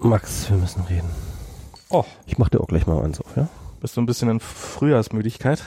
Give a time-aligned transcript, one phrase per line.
[0.00, 1.08] Max, wir müssen reden.
[1.90, 3.48] Oh, Ich mach dir auch gleich mal eins auf, ja?
[3.80, 5.62] bist du ein bisschen in Frühjahrsmüdigkeit?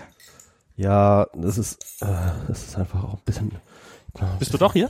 [0.76, 3.52] Ja, das ist, äh, das ist einfach auch ein bisschen.
[4.40, 4.90] Bist du doch hier?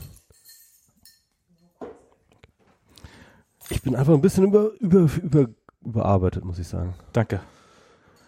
[3.69, 5.47] Ich bin einfach ein bisschen über, über, über,
[5.83, 6.93] überarbeitet, muss ich sagen.
[7.13, 7.39] Danke.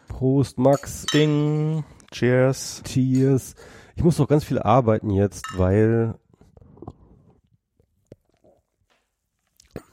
[0.08, 1.06] Prost, Max.
[1.14, 1.84] Ding.
[2.12, 2.82] Cheers.
[2.86, 3.56] Cheers.
[3.96, 6.16] Ich muss noch ganz viel arbeiten jetzt, weil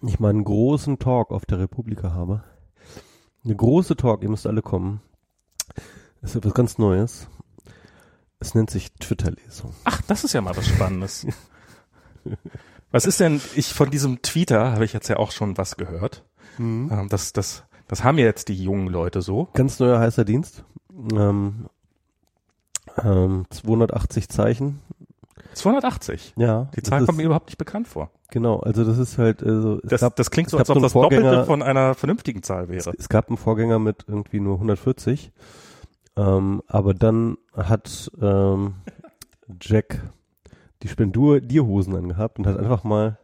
[0.08, 2.42] ich mal einen großen Talk auf der Republika habe.
[3.44, 5.00] Eine große Talk, ihr müsst alle kommen.
[6.20, 7.28] Das ist etwas ganz Neues.
[8.38, 9.74] Es nennt sich Twitter-Lesung.
[9.84, 11.26] Ach, das ist ja mal was Spannendes.
[12.90, 16.24] was ist denn, ich von diesem Tweeter habe ich jetzt ja auch schon was gehört.
[16.90, 19.48] Ähm, das, das, das haben ja jetzt die jungen Leute so.
[19.54, 20.64] Ganz neuer heißer Dienst.
[21.12, 21.66] Ähm,
[23.02, 24.80] ähm, 280 Zeichen.
[25.54, 26.34] 280.
[26.36, 26.68] Ja.
[26.76, 28.10] Die Zahl kommt mir überhaupt nicht bekannt vor.
[28.30, 30.76] Genau, also das ist halt, also es Das, gab, das klingt es so, als ob
[30.76, 32.92] einen das Doppelte von einer vernünftigen Zahl wäre.
[32.96, 35.32] Es gab einen Vorgänger mit irgendwie nur 140,
[36.16, 38.74] ähm, aber dann hat ähm,
[39.60, 40.00] Jack
[40.82, 43.18] die Spendurdierhosen angehabt und hat einfach mal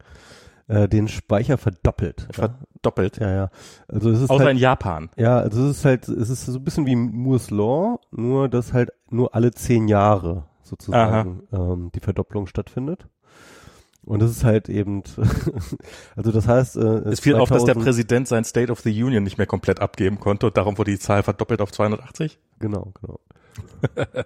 [0.67, 2.27] äh, den Speicher verdoppelt.
[2.35, 3.17] Ja, Verdoppelt.
[3.17, 3.33] ja.
[3.33, 3.49] ja.
[3.87, 5.09] Also es ist Außer halt, in Japan.
[5.15, 8.73] ja, also es ist halt, es ist so ein bisschen wie Moore's Law, nur dass
[8.73, 13.07] halt nur alle zehn Jahre sozusagen ähm, die Verdopplung stattfindet.
[14.03, 15.03] Und das ist halt eben,
[16.15, 19.03] also das heißt, äh, Es fiel auf, dass der 2000 Präsident sein State of the
[19.03, 22.39] Union nicht mehr komplett abgeben konnte und darum wurde die Zahl verdoppelt auf 280.
[22.59, 23.19] Genau, genau.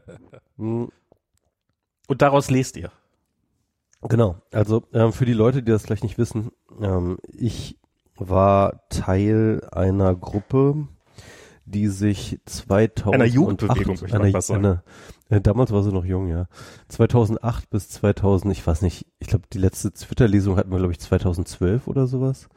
[0.57, 0.85] Mm,
[2.07, 2.91] Und daraus lest ihr.
[4.03, 7.79] Genau, also ähm, für die Leute, die das vielleicht nicht wissen, ähm, ich
[8.17, 10.87] war Teil einer Gruppe,
[11.65, 14.83] die sich 2008, Einer Jugendbewegung, einer, einer,
[15.39, 16.47] damals war sie noch jung, ja,
[16.89, 20.99] 2008 bis 2000, ich weiß nicht, ich glaube die letzte Twitter-Lesung hatten wir glaube ich
[20.99, 22.49] 2012 oder sowas.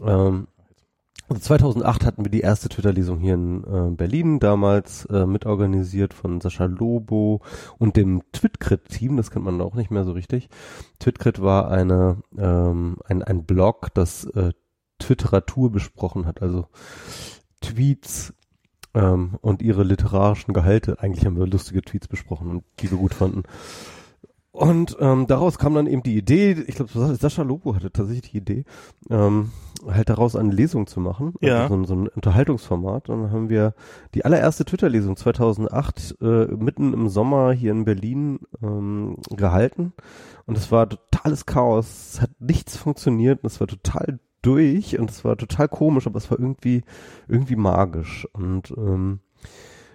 [0.00, 0.46] Ähm,
[1.28, 6.40] also 2008 hatten wir die erste Twitter-Lesung hier in äh, Berlin, damals äh, mitorganisiert von
[6.40, 7.40] Sascha Lobo
[7.78, 10.48] und dem Twitcrit-Team, das kennt man auch nicht mehr so richtig.
[10.98, 14.52] Twitcrit war eine, ähm, ein, ein Blog, das äh,
[14.98, 16.66] Twitteratur besprochen hat, also
[17.60, 18.34] Tweets
[18.94, 21.00] ähm, und ihre literarischen Gehalte.
[21.00, 23.42] Eigentlich haben wir lustige Tweets besprochen und die wir gut fanden.
[24.52, 28.38] Und ähm, daraus kam dann eben die Idee, ich glaube, Sascha Lobo hatte tatsächlich die
[28.38, 28.64] Idee,
[29.08, 29.52] ähm,
[29.86, 31.62] halt daraus eine Lesung zu machen, Ja.
[31.62, 33.08] also so, ein, so ein Unterhaltungsformat.
[33.08, 33.74] Und dann haben wir
[34.12, 39.92] die allererste Twitter-Lesung 2008 äh, mitten im Sommer hier in Berlin ähm, gehalten.
[40.46, 45.10] Und es war totales Chaos, es hat nichts funktioniert, und es war total durch und
[45.10, 46.82] es war total komisch, aber es war irgendwie
[47.28, 48.26] irgendwie magisch.
[48.32, 49.20] Und ähm,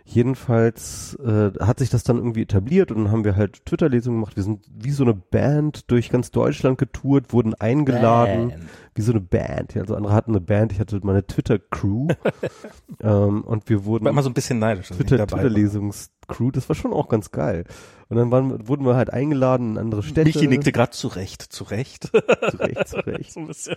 [0.08, 4.36] Jedenfalls äh, hat sich das dann irgendwie etabliert und dann haben wir halt Twitter-Lesungen gemacht.
[4.36, 8.54] Wir sind wie so eine Band durch ganz Deutschland getourt, wurden eingeladen,
[8.96, 9.76] wie so eine Band.
[9.76, 12.08] Also andere hatten eine Band, ich hatte meine Twitter-Crew
[13.02, 14.88] ähm, und wir wurden War immer so ein bisschen neidisch.
[14.88, 15.28] Twitter.
[15.28, 16.52] Twitter-Lesungs-Crew.
[16.52, 17.66] Das war schon auch ganz geil.
[18.08, 20.30] Und dann waren, wurden wir halt eingeladen in andere Städte.
[20.30, 22.12] Michi nickte gerade zurecht, zurecht.
[22.52, 23.32] Zurecht, zurecht.
[23.34, 23.76] so ein bisschen.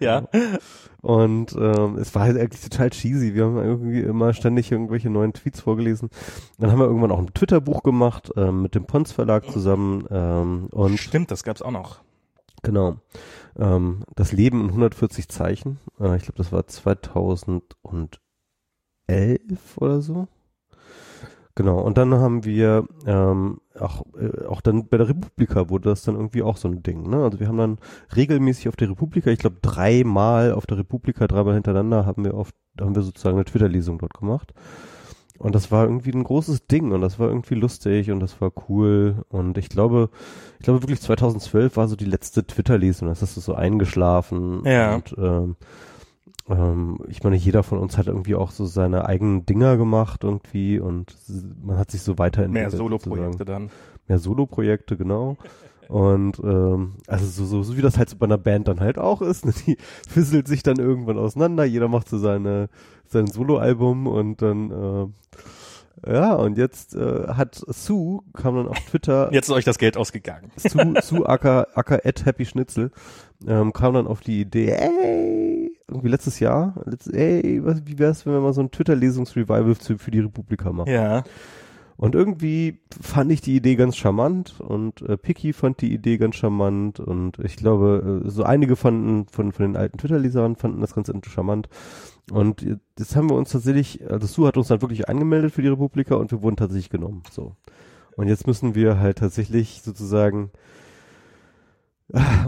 [0.00, 0.28] Ja.
[1.02, 3.34] Und ähm, es war halt eigentlich total cheesy.
[3.34, 6.08] Wir haben irgendwie immer ständig irgendwelche neuen Tweets vorgelesen.
[6.58, 10.06] Dann haben wir irgendwann auch ein Twitter-Buch gemacht ähm, mit dem Pons Verlag zusammen.
[10.10, 12.00] Ähm, und Stimmt, das gab's auch noch.
[12.62, 12.96] Genau,
[13.56, 15.78] ähm, das Leben in 140 Zeichen.
[16.00, 18.10] Äh, ich glaube, das war 2011
[19.76, 20.28] oder so.
[21.58, 26.02] Genau, und dann haben wir ähm, auch, äh, auch dann bei der Republika wurde das
[26.02, 27.10] dann irgendwie auch so ein Ding.
[27.10, 27.24] Ne?
[27.24, 27.78] Also wir haben dann
[28.14, 32.54] regelmäßig auf der Republika, ich glaube dreimal auf der Republika, dreimal hintereinander haben wir oft,
[32.80, 34.54] haben wir sozusagen eine Twitter-Lesung dort gemacht.
[35.38, 38.50] Und das war irgendwie ein großes Ding und das war irgendwie lustig und das war
[38.68, 39.24] cool.
[39.28, 40.10] Und ich glaube,
[40.58, 43.08] ich glaube wirklich 2012 war so die letzte Twitter-Lesung.
[43.08, 44.62] Das ist so eingeschlafen.
[44.64, 44.96] Ja.
[44.96, 45.56] Und ähm,
[46.48, 50.80] ähm, ich meine, jeder von uns hat irgendwie auch so seine eigenen Dinger gemacht irgendwie
[50.80, 51.14] und
[51.62, 52.72] man hat sich so Mehr weiterentwickelt.
[52.72, 53.46] Solo-Projekte sozusagen.
[53.46, 53.70] dann.
[54.08, 55.36] Mehr Solo-Projekte, genau.
[55.88, 58.98] Und ähm, also so, so, so wie das halt so bei einer Band dann halt
[58.98, 59.54] auch ist, ne?
[59.66, 59.78] die
[60.08, 62.68] fisselt sich dann irgendwann auseinander, jeder macht so seine
[63.06, 64.70] sein Soloalbum und dann
[66.04, 69.78] äh, ja und jetzt äh, hat Sue kam dann auf Twitter Jetzt ist euch das
[69.78, 70.50] Geld ausgegangen.
[70.56, 72.90] Sue, Sue Acker, Acker at Happy Schnitzel
[73.46, 78.26] ähm, kam dann auf die Idee, ey, irgendwie letztes Jahr, letzt, ey, was, wie wär's,
[78.26, 80.90] wenn wir mal so ein Twitter-Lesungsrevival für die Republika machen?
[80.90, 81.24] Ja.
[81.98, 86.36] Und irgendwie fand ich die Idee ganz charmant und äh, Picky fand die Idee ganz
[86.36, 90.94] charmant und ich glaube, äh, so einige fanden von, von den alten Twitter-Lesern fanden das
[90.94, 91.68] ganz charmant.
[92.30, 92.64] Und
[92.96, 96.14] jetzt haben wir uns tatsächlich, also Sue hat uns dann wirklich angemeldet für die Republika
[96.14, 97.24] und wir wurden tatsächlich genommen.
[97.32, 97.56] So.
[98.14, 100.52] Und jetzt müssen wir halt tatsächlich sozusagen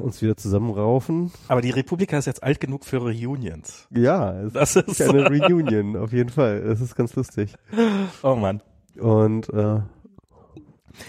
[0.00, 1.32] uns wieder zusammenraufen.
[1.48, 3.88] Aber die Republika ist jetzt alt genug für Reunions.
[3.90, 6.62] Ja, es das ist eine Reunion, auf jeden Fall.
[6.62, 7.54] Das ist ganz lustig.
[8.22, 8.62] Oh Mann.
[9.00, 9.80] Und äh,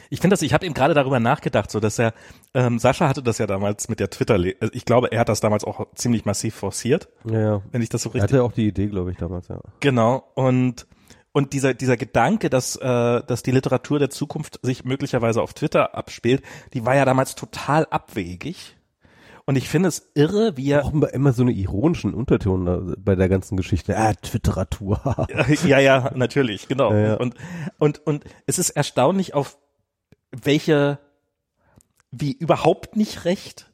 [0.10, 2.14] ich finde das, ich habe eben gerade darüber nachgedacht, so dass er,
[2.54, 5.40] ähm, Sascha hatte das ja damals mit der Twitter, also ich glaube, er hat das
[5.40, 7.10] damals auch ziemlich massiv forciert.
[7.30, 7.62] Ja, ja.
[7.72, 8.22] Wenn ich das so richtig.
[8.32, 9.60] Er hatte auch die Idee, glaube ich, damals, ja.
[9.80, 10.24] Genau.
[10.36, 10.88] Und
[11.34, 15.96] und dieser, dieser Gedanke, dass, äh, dass die Literatur der Zukunft sich möglicherweise auf Twitter
[15.96, 18.76] abspielt, die war ja damals total abwegig.
[19.52, 20.86] Und ich finde es irre, wie er.
[20.86, 23.98] Auch immer so eine ironischen Unterton bei der ganzen Geschichte.
[23.98, 25.28] Ah, Twitteratur.
[25.66, 26.94] ja, ja, natürlich, genau.
[26.94, 27.14] Ja, ja.
[27.16, 27.36] Und,
[27.78, 29.58] und, und es ist erstaunlich, auf
[30.32, 31.00] welche,
[32.12, 33.71] wie überhaupt nicht recht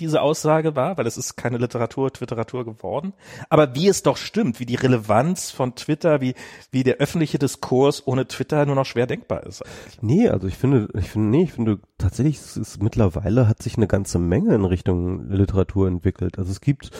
[0.00, 3.12] diese Aussage war, weil es ist keine Literatur, Twitteratur geworden.
[3.48, 6.34] Aber wie es doch stimmt, wie die Relevanz von Twitter, wie,
[6.70, 9.62] wie der öffentliche Diskurs ohne Twitter nur noch schwer denkbar ist.
[9.62, 10.02] Eigentlich.
[10.02, 13.76] Nee, also ich finde, ich finde, nee, ich finde tatsächlich, es ist mittlerweile hat sich
[13.76, 16.38] eine ganze Menge in Richtung Literatur entwickelt.
[16.38, 16.90] Also es gibt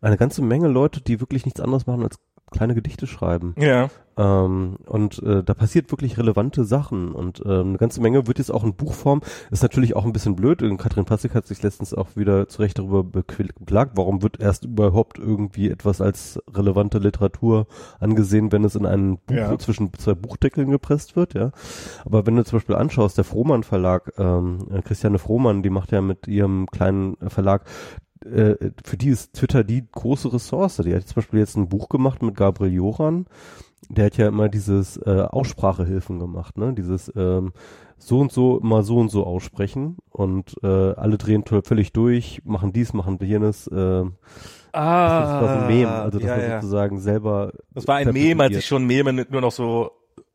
[0.00, 2.18] eine ganze Menge Leute, die wirklich nichts anderes machen als
[2.50, 3.54] kleine Gedichte schreiben.
[3.58, 3.88] Ja.
[4.16, 8.50] Ähm, und äh, da passiert wirklich relevante Sachen und äh, eine ganze Menge wird jetzt
[8.50, 9.22] auch in Buchform.
[9.50, 10.60] Ist natürlich auch ein bisschen blöd.
[10.78, 15.18] Katrin Passig hat sich letztens auch wieder zu Recht darüber beklagt, warum wird erst überhaupt
[15.18, 17.66] irgendwie etwas als relevante Literatur
[17.98, 19.58] angesehen, wenn es in ein Buch Ja.
[19.58, 21.52] zwischen zwei Buchdeckeln gepresst wird, ja.
[22.04, 25.92] Aber wenn du zum Beispiel anschaust, der Frohmann Verlag, ähm, äh, Christiane Frohmann, die macht
[25.92, 27.64] ja mit ihrem kleinen Verlag
[28.24, 30.76] äh, für die ist Twitter die große Ressource.
[30.76, 33.26] Die hat zum Beispiel jetzt ein Buch gemacht mit Gabriel Joran.
[33.88, 36.74] Der hat ja immer dieses äh, Aussprachehilfen gemacht, ne?
[36.74, 37.52] Dieses ähm,
[37.98, 42.72] so und so immer so und so aussprechen und äh, alle drehen völlig durch, machen
[42.72, 43.66] dies, machen jenes.
[43.66, 44.04] Äh,
[44.72, 46.60] Ah, das war so ein Meme, also das ja, war ja.
[46.60, 47.52] sozusagen selber.
[47.74, 49.90] Das war ein Meme, als ich schon Meme nur noch so,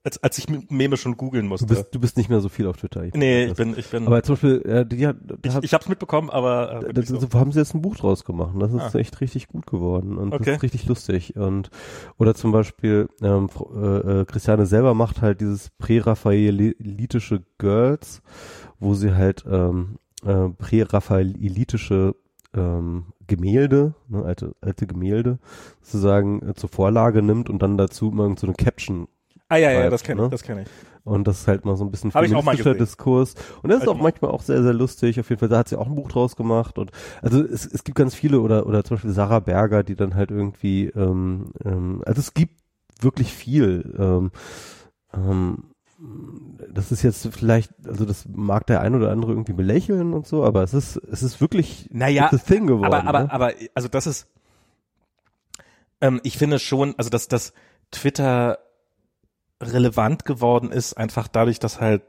[0.05, 1.65] als, als ich Meme schon googeln musste.
[1.67, 3.03] Du bist, du bist nicht mehr so viel auf Twitter.
[3.03, 3.57] Ich nee, ich das.
[3.57, 6.79] bin, ich bin, Aber zum Beispiel, äh, die hat, ich, ich hab's mitbekommen, aber äh,
[6.93, 7.27] da, wirklich so.
[7.39, 8.55] haben sie jetzt ein Buch draus gemacht.
[8.59, 8.99] Das ist Ah.
[8.99, 10.55] echt richtig gut geworden und das Okay.
[10.55, 11.35] ist richtig lustig.
[11.35, 11.69] Und
[12.17, 18.21] oder zum Beispiel ähm, äh, äh, Christiane selber macht halt dieses präraphaelitische Girls,
[18.79, 22.15] wo sie halt ähm, äh, präraphaelitische
[22.55, 25.39] ähm, Gemälde, ne, alte alte Gemälde,
[25.81, 29.07] sozusagen äh, zur Vorlage nimmt und dann dazu immer so eine Caption
[29.49, 30.27] ah ja, ja, das kenne ne?
[30.27, 30.67] ich, das kenne ich.
[31.03, 32.73] und das ist halt mal so ein bisschen feministischer.
[32.73, 33.35] Diskurs.
[33.61, 35.19] Und das ist Hab auch manchmal auch sehr, sehr lustig.
[35.19, 36.77] Auf jeden Fall, da hat sie auch ein Buch draus gemacht.
[36.77, 40.15] Und also es, es gibt ganz viele oder oder zum Beispiel Sarah Berger, die dann
[40.15, 42.59] halt irgendwie, ähm, ähm, also es gibt
[43.01, 43.93] wirklich viel.
[43.97, 44.31] Ähm,
[45.13, 45.63] ähm,
[46.71, 50.43] das ist jetzt vielleicht, also das mag der ein oder andere irgendwie belächeln und so,
[50.43, 52.93] aber es ist, es ist wirklich Naja, a thing geworden.
[52.93, 53.31] aber, aber, ne?
[53.31, 54.27] aber, also das ist,
[56.01, 57.53] ähm, ich finde schon, also dass, dass
[57.91, 58.59] Twitter
[59.61, 62.03] relevant geworden ist, einfach dadurch, dass halt,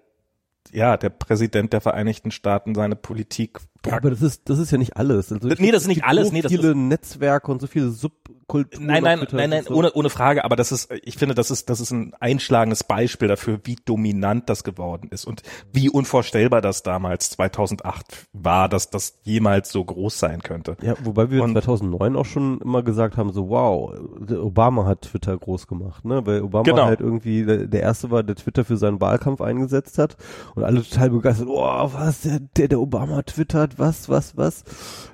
[0.73, 4.79] ja, der Präsident der Vereinigten Staaten seine Politik Ja, aber das ist, das ist ja
[4.79, 5.33] nicht alles.
[5.33, 8.87] Also Nee, das ist nicht alles, So nee, das viele Netzwerke und so viele Subkulturen.
[8.87, 11.51] Nein, nein, nein, nein, ist so- ohne, ohne Frage, aber das ist, ich finde, das
[11.51, 15.43] ist, das ist ein einschlagendes Beispiel dafür, wie dominant das geworden ist und
[15.73, 20.77] wie unvorstellbar das damals 2008 war, dass das jemals so groß sein könnte.
[20.83, 23.93] Ja, wobei wir Und- 2009 auch schon immer gesagt haben, so wow,
[24.31, 26.25] Obama hat Twitter groß gemacht, ne?
[26.27, 26.85] Weil Obama Genau.
[26.87, 30.17] halt irgendwie der, der erste war, der Twitter für seinen Wahlkampf eingesetzt hat
[30.55, 34.65] und alle total begeistert, oh, was, der, der, der Obama twittert, was, was, was.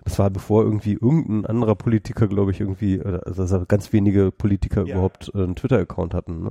[0.05, 4.85] Das war bevor irgendwie irgendein anderer Politiker, glaube ich, irgendwie, also dass ganz wenige Politiker
[4.85, 4.95] Ja.
[4.95, 6.51] überhaupt äh, einen Twitter-Account hatten, ne?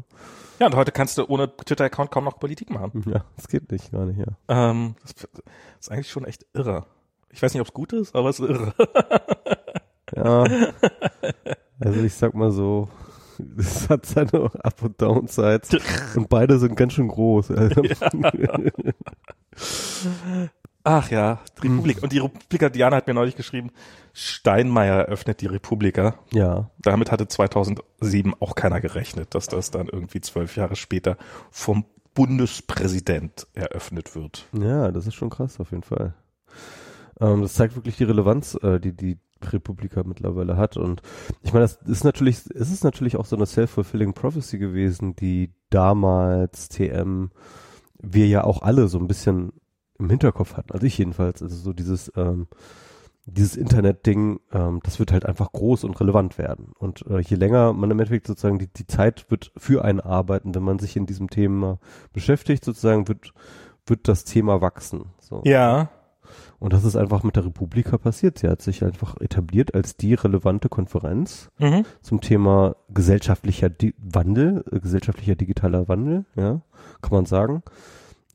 [0.60, 3.04] Ja, und heute kannst du ohne Twitter-Account kaum noch Politik machen.
[3.08, 4.36] Ja, das geht nicht, gar nicht, ja.
[4.48, 5.14] Ähm, das
[5.80, 6.86] ist eigentlich schon echt irre.
[7.32, 8.74] Ich weiß nicht, ob es gut ist, aber es ist irre.
[10.14, 10.44] Ja.
[11.80, 12.90] Also ich sag mal so,
[13.58, 15.70] es hat seine Up- und Downsides
[16.18, 17.52] und beide sind ganz schön groß.
[17.52, 17.82] Also,
[20.84, 22.02] Ach ja, die Republik.
[22.02, 23.72] Und die Republika, Diana hat mir neulich geschrieben,
[24.14, 26.16] Steinmeier eröffnet die Republika.
[26.32, 31.18] ja, Damit hatte 2007 auch keiner gerechnet, dass das dann irgendwie zwölf Jahre später
[31.50, 34.48] vom Bundespräsident eröffnet wird.
[34.54, 36.14] ja, das ist schon krass auf jeden Fall.
[37.20, 40.78] Ähm, das zeigt wirklich die Relevanz, äh, die die Republika mittlerweile hat.
[40.78, 41.02] Und
[41.42, 45.54] ich meine, das ist natürlich, es ist natürlich auch so eine self-fulfilling prophecy gewesen, die
[45.70, 47.32] damals TM
[48.04, 49.54] wir ja auch alle so ein bisschen
[50.02, 50.72] im Hinterkopf hatten.
[50.74, 51.42] Also ich jedenfalls.
[51.42, 52.48] Also so dieses ähm,
[53.26, 56.74] dieses Internet-Ding, ähm, das wird halt einfach groß und relevant werden.
[56.78, 60.56] Und äh, je länger man im Endeffekt sozusagen die, die Zeit wird für einen arbeiten,
[60.56, 61.80] wenn man sich in diesem Thema
[62.14, 63.34] beschäftigt, sozusagen wird,
[63.86, 65.06] wird das Thema wachsen.
[65.20, 65.42] So.
[65.46, 65.90] Ja.
[66.60, 68.40] Und das ist einfach mit der Republika passiert.
[68.40, 71.86] Sie hat sich einfach etabliert als die relevante Konferenz Mhm.
[72.02, 76.62] zum Thema gesellschaftlicher Di Wandel, äh, gesellschaftlicher digitaler Wandel, ja,
[77.02, 77.64] kann man sagen.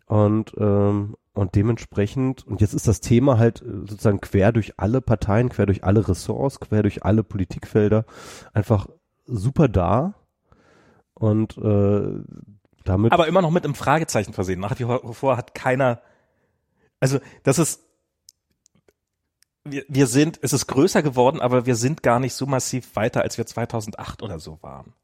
[0.06, 5.02] Und ähm, und dementsprechend, und jetzt ist das Thema halt äh, sozusagen quer durch alle
[5.02, 8.06] Parteien, quer durch alle Ressorts, quer durch alle Politikfelder
[8.54, 8.88] einfach
[9.26, 10.14] super da.
[11.12, 12.22] Und äh,
[12.84, 13.12] damit.
[13.12, 14.60] Aber immer noch mit einem Fragezeichen versehen.
[14.60, 16.00] Nach wie vor hat keiner.
[17.00, 17.82] Also, das ist.
[19.64, 23.22] Wir, wir sind, es ist größer geworden, aber wir sind gar nicht so massiv weiter,
[23.22, 24.94] als wir 2008 oder so waren.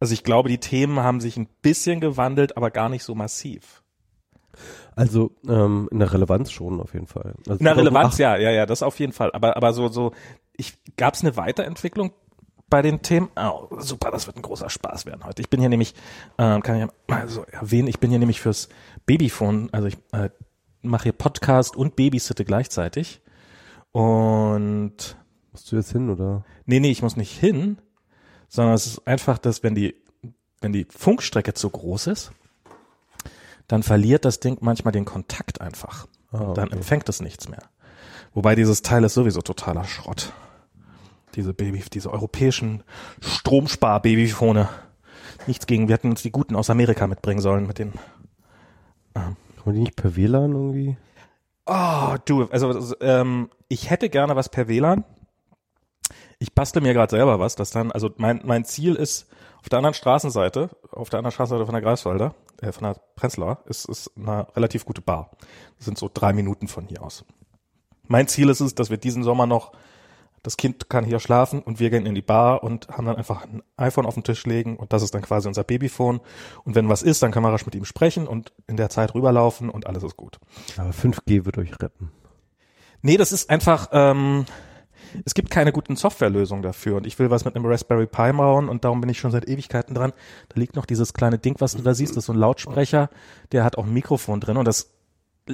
[0.00, 3.79] Also ich glaube, die Themen haben sich ein bisschen gewandelt, aber gar nicht so massiv.
[4.96, 7.34] Also ähm, in der Relevanz schon auf jeden Fall.
[7.46, 9.30] Also in der Relevanz, ja, ja, ja, das auf jeden Fall.
[9.32, 10.12] Aber aber so so,
[10.56, 12.12] ich gab es eine Weiterentwicklung
[12.68, 13.28] bei den Themen.
[13.36, 15.42] Oh, super, das wird ein großer Spaß werden heute.
[15.42, 15.94] Ich bin hier nämlich,
[16.38, 18.68] äh, kann ich mal so erwähnen, ich bin hier nämlich fürs
[19.06, 20.30] Babyphone, also ich äh,
[20.82, 23.20] mache hier Podcast und Babysitte gleichzeitig.
[23.92, 25.16] Und
[25.50, 26.44] musst du jetzt hin oder?
[26.64, 27.78] Nee, nee, ich muss nicht hin,
[28.48, 29.96] sondern es ist einfach, dass wenn die
[30.60, 32.32] wenn die Funkstrecke zu groß ist,
[33.70, 36.06] dann verliert das Ding manchmal den Kontakt einfach.
[36.32, 36.54] Ah, okay.
[36.54, 37.62] Dann empfängt es nichts mehr.
[38.34, 40.32] Wobei dieses Teil ist sowieso totaler Schrott
[41.34, 42.82] diese Baby, diese europäischen
[43.20, 44.68] Stromspar-Babyphone.
[45.46, 47.92] Nichts gegen, wir hätten uns die guten aus Amerika mitbringen sollen mit den.
[49.14, 49.36] Ähm.
[49.56, 50.96] Kann man die nicht per WLAN irgendwie?
[51.66, 55.04] Oh, du, also ähm, ich hätte gerne was per WLAN.
[56.38, 59.28] Ich bastel mir gerade selber was, das dann, also mein, mein Ziel ist,
[59.60, 63.62] auf der anderen Straßenseite, auf der anderen Straßenseite von der Greifswalder, äh, von der Prenzlauer,
[63.66, 65.30] ist, ist eine relativ gute Bar.
[65.76, 67.24] Das sind so drei Minuten von hier aus.
[68.06, 69.72] Mein Ziel ist es, dass wir diesen Sommer noch
[70.42, 73.44] das Kind kann hier schlafen und wir gehen in die Bar und haben dann einfach
[73.44, 76.20] ein iPhone auf den Tisch legen und das ist dann quasi unser Babyphone.
[76.64, 79.14] Und wenn was ist, dann kann man rasch mit ihm sprechen und in der Zeit
[79.14, 80.38] rüberlaufen und alles ist gut.
[80.78, 82.10] Aber 5G wird euch retten.
[83.02, 84.46] Nee, das ist einfach, ähm,
[85.24, 88.68] es gibt keine guten Softwarelösungen dafür und ich will was mit einem Raspberry Pi bauen
[88.68, 90.12] und darum bin ich schon seit Ewigkeiten dran.
[90.48, 93.10] Da liegt noch dieses kleine Ding, was du da siehst, das ist so ein Lautsprecher,
[93.52, 94.92] der hat auch ein Mikrofon drin und das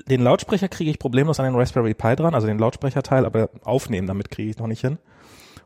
[0.09, 4.07] den Lautsprecher kriege ich problemlos an den Raspberry Pi dran, also den Lautsprecherteil, aber aufnehmen
[4.07, 4.99] damit kriege ich noch nicht hin.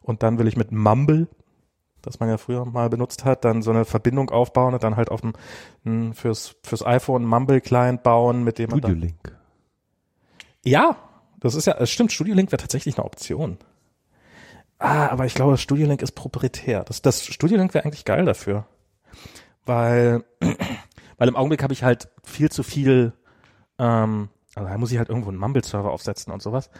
[0.02, 1.28] Und dann will ich mit Mumble,
[2.02, 5.10] das man ja früher mal benutzt hat, dann so eine Verbindung aufbauen und dann halt
[5.10, 9.36] auf dem fürs fürs iPhone Mumble Client bauen, mit dem man Studio Link.
[10.64, 10.96] Ja,
[11.40, 13.58] das ist ja, es stimmt, Studio Link wäre tatsächlich eine Option.
[14.80, 16.82] Ah, aber ich glaube, Studio Link ist proprietär.
[16.84, 18.66] Das, das Studio Link wäre eigentlich geil dafür.
[19.64, 20.24] Weil,
[21.18, 23.12] weil im Augenblick habe ich halt viel zu viel
[23.78, 26.70] ähm, also da muss ich halt irgendwo einen Mumble-Server aufsetzen und sowas.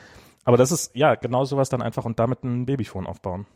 [0.45, 3.47] Aber das ist, ja, genau sowas dann einfach und damit ein Babyphone aufbauen.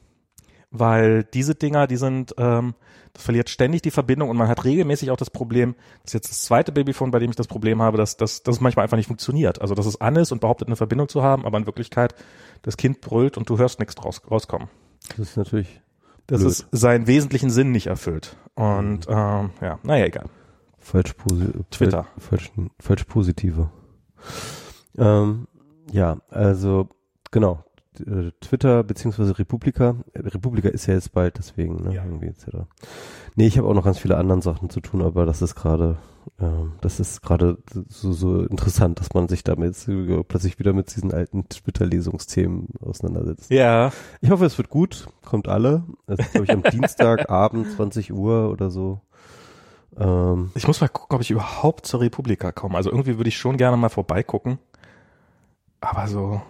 [0.77, 2.75] Weil diese Dinger, die sind, ähm,
[3.13, 6.31] das verliert ständig die Verbindung und man hat regelmäßig auch das Problem, das ist jetzt
[6.31, 8.97] das zweite Babyphone, bei dem ich das Problem habe, dass, dass, dass es manchmal einfach
[8.97, 9.61] nicht funktioniert.
[9.61, 12.17] Also dass es an ist und behauptet eine Verbindung zu haben, aber in Wirklichkeit
[12.63, 14.69] das Kind brüllt und du hörst nichts raus, rauskommen.
[15.11, 15.81] Das ist natürlich.
[16.27, 16.51] Das blöd.
[16.51, 18.37] ist seinen wesentlichen Sinn nicht erfüllt.
[18.57, 19.15] Und mhm.
[19.15, 20.25] ähm, ja, naja, egal.
[20.79, 22.09] Falsch, posi Twitter.
[22.19, 22.51] Falsch,
[22.81, 23.71] falsch positive.
[24.99, 25.47] Ähm,
[25.93, 26.89] ja, also
[27.31, 27.65] genau.
[28.01, 29.97] Äh, Twitter beziehungsweise Republika.
[30.15, 32.05] Republika ist ja jetzt bald, deswegen, ne, ja.
[32.05, 32.67] irgendwie etc.
[33.37, 35.99] Nee, ich habe auch noch ganz viele anderen Sachen zu tun, aber das ist gerade,
[36.39, 36.47] äh,
[36.81, 37.59] das ist gerade
[37.89, 39.77] so, so interessant, dass man sich damit
[40.29, 43.51] plötzlich wieder mit diesen alten Twitter-Lesungsthemen auseinandersetzt.
[43.51, 43.93] Ja.
[44.21, 45.85] Ich hoffe, es wird gut, kommt alle.
[46.07, 49.01] Es ist, glaube ich, am Dienstagabend, 20 Uhr oder so.
[49.99, 52.77] Ähm, ich muss mal gucken, ob ich überhaupt zur Republika komme.
[52.77, 54.59] Also irgendwie würde ich schon gerne mal vorbeigucken.
[55.81, 56.41] Aber so.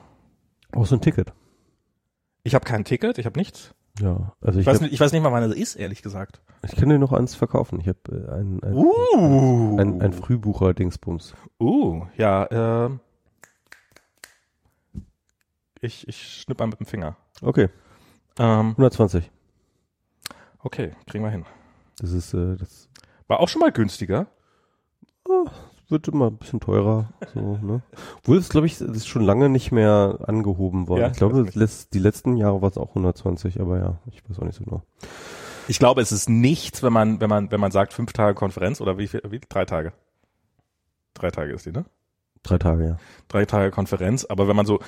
[0.74, 1.32] Brauchst du ein Ticket?
[2.42, 3.74] Ich habe kein Ticket, ich habe nichts.
[4.00, 6.02] Ja, also ich, ich, weiß hab, nicht, ich weiß nicht mal, wann es ist, ehrlich
[6.02, 6.40] gesagt.
[6.64, 7.78] Ich kann dir noch eins verkaufen.
[7.78, 9.78] Ich habe äh, ein, ein, uh.
[9.78, 11.34] ein, ein Frühbucher-Dingsbums.
[11.60, 12.90] Uh, ja, äh,
[15.80, 17.16] ich, ich schnipp mal mit dem Finger.
[17.40, 17.68] Okay.
[18.36, 19.30] Ähm, 120.
[20.58, 21.44] Okay, kriegen wir hin.
[21.98, 22.88] Das ist, äh, das
[23.28, 24.26] war auch schon mal günstiger.
[25.28, 25.46] Oh,
[25.94, 27.08] wird immer ein bisschen teurer.
[27.32, 27.80] So, ne?
[28.18, 31.00] Obwohl es, glaube ich, ist schon lange nicht mehr angehoben worden.
[31.00, 34.44] Ja, ich glaube, die letzten Jahre war es auch 120, aber ja, ich weiß auch
[34.44, 34.82] nicht so genau.
[35.68, 38.80] Ich glaube, es ist nichts, wenn man, wenn man, wenn man sagt, fünf Tage Konferenz
[38.80, 39.92] oder wie viel, wie, drei Tage?
[41.14, 41.84] Drei Tage ist die, ne?
[42.42, 42.96] Drei Tage, ja.
[43.28, 44.80] Drei Tage Konferenz, aber wenn man so,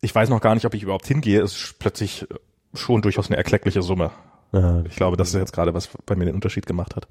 [0.00, 2.26] ich weiß noch gar nicht, ob ich überhaupt hingehe, ist plötzlich
[2.74, 4.10] schon durchaus eine erkleckliche Summe.
[4.52, 7.06] Ja, ich glaube, das ist jetzt gerade, was bei mir den Unterschied gemacht hat.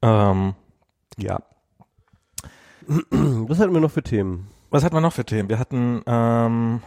[0.00, 0.54] Ähm,
[1.18, 1.40] ja.
[3.10, 4.48] Was hatten wir noch für Themen?
[4.70, 5.48] Was hatten wir noch für Themen?
[5.48, 6.82] Wir hatten ähm,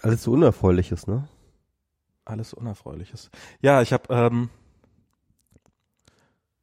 [0.00, 1.28] alles so Unerfreuliches, ne?
[2.24, 3.30] Alles Unerfreuliches.
[3.60, 4.50] Ja, ich habe ähm,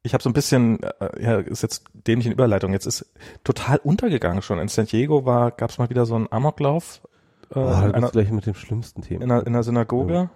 [0.02, 2.72] ich habe so ein bisschen, äh, ja, ist jetzt dämliche Überleitung.
[2.72, 3.12] Jetzt ist
[3.44, 4.58] total untergegangen schon.
[4.58, 7.02] In San Diego war, gab es mal wieder so einen Amoklauf.
[7.50, 9.24] Äh, oh, in einer, gleich mit dem schlimmsten Thema.
[9.24, 10.14] In einer, in einer Synagoge.
[10.14, 10.30] Ja.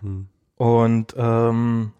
[0.00, 0.28] Hm.
[0.56, 1.92] Und ähm,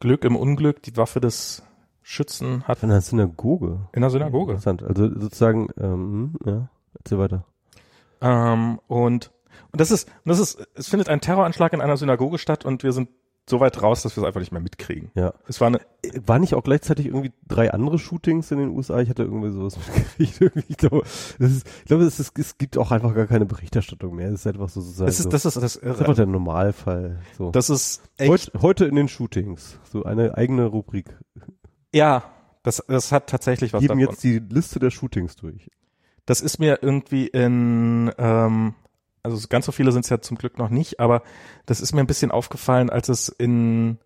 [0.00, 1.62] Glück im Unglück, die Waffe des
[2.08, 2.84] Schützen hat.
[2.84, 3.88] In der Synagoge.
[3.92, 4.52] In der Synagoge.
[4.52, 4.80] Interessant.
[4.84, 7.44] Also sozusagen, ähm, ja, erzähl weiter.
[8.20, 9.32] Ähm, und,
[9.72, 12.84] und das ist, und das ist, es findet ein Terroranschlag in einer Synagoge statt und
[12.84, 13.08] wir sind
[13.50, 15.10] so weit raus, dass wir es einfach nicht mehr mitkriegen.
[15.16, 15.34] Ja.
[15.48, 15.80] Es war eine,
[16.24, 19.00] War nicht auch gleichzeitig irgendwie drei andere Shootings in den USA?
[19.00, 19.76] Ich hatte irgendwie sowas
[20.16, 20.70] mitgekriegt.
[20.70, 21.02] Ich glaube,
[21.40, 24.28] das ist, ich glaube es, ist, es gibt auch einfach gar keine Berichterstattung mehr.
[24.28, 25.06] Es ist einfach so sozusagen.
[25.06, 27.18] das ist, so, das ist, das, ist einfach der Normalfall.
[27.36, 27.50] So.
[27.50, 29.80] das ist echt, heute, heute in den Shootings.
[29.90, 31.16] So eine eigene Rubrik.
[31.96, 32.24] Ja,
[32.62, 34.12] das, das hat tatsächlich was Geben davon.
[34.12, 35.70] jetzt die Liste der Shootings durch.
[36.26, 38.74] Das ist mir irgendwie in, ähm,
[39.22, 41.22] also ganz so viele sind es ja zum Glück noch nicht, aber
[41.64, 43.98] das ist mir ein bisschen aufgefallen, als es in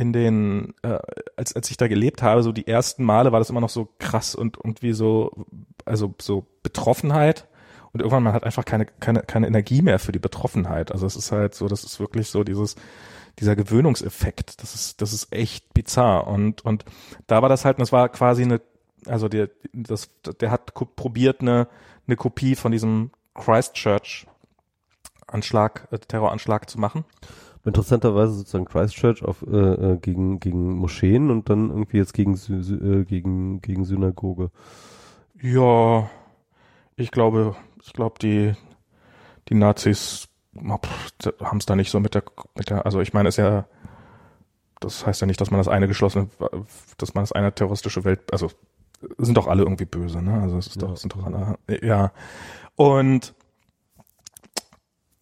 [0.00, 0.98] in den, äh,
[1.36, 3.88] als als ich da gelebt habe, so die ersten Male war das immer noch so
[3.98, 5.44] krass und irgendwie so,
[5.84, 7.48] also so Betroffenheit
[7.92, 10.92] und irgendwann man hat einfach keine keine keine Energie mehr für die Betroffenheit.
[10.92, 12.76] Also es ist halt so, das ist wirklich so dieses
[13.38, 14.62] dieser Gewöhnungseffekt.
[14.62, 16.84] Das ist das ist echt bizarr und und
[17.26, 18.60] da war das halt, das war quasi eine
[19.06, 21.68] also der, das, der hat probiert, eine,
[22.06, 24.26] eine Kopie von diesem Christchurch
[25.26, 27.04] Anschlag, äh, Terroranschlag zu machen.
[27.64, 33.04] Interessanterweise sozusagen Christchurch auf, äh, äh, gegen, gegen Moscheen und dann irgendwie jetzt gegen, äh,
[33.04, 34.50] gegen, gegen Synagoge.
[35.40, 36.08] Ja,
[36.96, 38.54] ich glaube, ich glaube, die,
[39.48, 40.27] die Nazis
[41.42, 42.22] haben es da nicht so mit der,
[42.56, 43.66] mit der, also ich meine, es ist ja,
[44.80, 46.28] das heißt ja nicht, dass man das eine geschlossene,
[46.98, 48.50] dass man das eine terroristische Welt, also
[49.18, 50.40] sind doch alle irgendwie böse, ne?
[50.42, 50.96] Also es ist doch, Ja.
[50.96, 52.12] sind doch alle, ja.
[52.76, 53.34] Und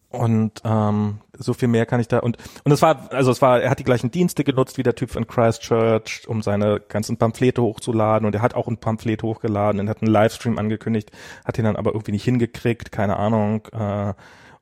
[0.09, 3.61] und ähm, so viel mehr kann ich da und und es war also es war
[3.61, 7.61] er hat die gleichen Dienste genutzt wie der Typ in Christchurch, um seine ganzen Pamphlete
[7.61, 11.11] hochzuladen und er hat auch ein Pamphlet hochgeladen und hat einen Livestream angekündigt,
[11.43, 14.13] hat ihn dann aber irgendwie nicht hingekriegt, keine Ahnung äh,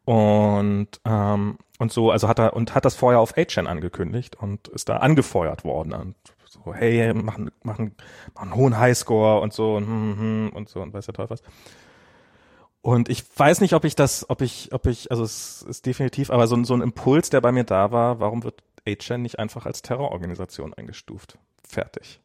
[0.05, 4.67] und ähm, und so also hat er und hat das vorher auf 8chan angekündigt und
[4.69, 7.95] ist da angefeuert worden und so hey machen machen machen
[8.35, 11.43] einen hohen Highscore und so und, hm, hm, und so und weiß der Teufel was.
[12.81, 16.29] Und ich weiß nicht, ob ich das, ob ich, ob ich, also es ist definitiv,
[16.29, 19.39] aber so, ein- so ein Impuls, der bei mir da war, warum wird 8chan nicht
[19.39, 21.39] einfach als Terrororganisation eingestuft?
[21.67, 22.19] Fertig.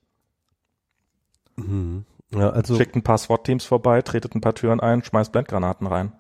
[1.57, 2.05] Mhm.
[2.33, 6.12] Ja, also Schickt ein paar SWAT-Teams vorbei, tretet ein paar Türen ein, schmeißt Blendgranaten rein.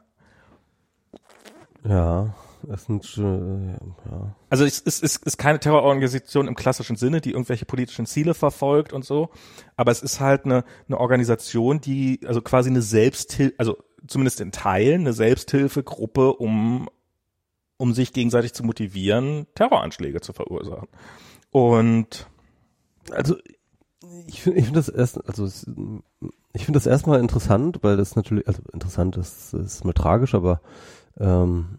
[1.84, 2.34] Ja,
[2.72, 3.70] es sind äh,
[4.10, 4.36] ja.
[4.50, 8.92] Also es ist, es ist keine Terrororganisation im klassischen Sinne, die irgendwelche politischen Ziele verfolgt
[8.92, 9.30] und so,
[9.76, 14.52] aber es ist halt eine, eine Organisation, die, also quasi eine Selbsthilfe, also zumindest in
[14.52, 16.88] Teilen eine Selbsthilfegruppe, um,
[17.78, 20.88] um sich gegenseitig zu motivieren, Terroranschläge zu verursachen.
[21.50, 22.26] Und
[23.10, 23.36] Also
[24.26, 25.46] ich finde ich finde das erst, also
[26.52, 30.60] ich finde das erstmal interessant, weil das natürlich, also interessant ist, ist mal tragisch, aber
[31.20, 31.78] ähm,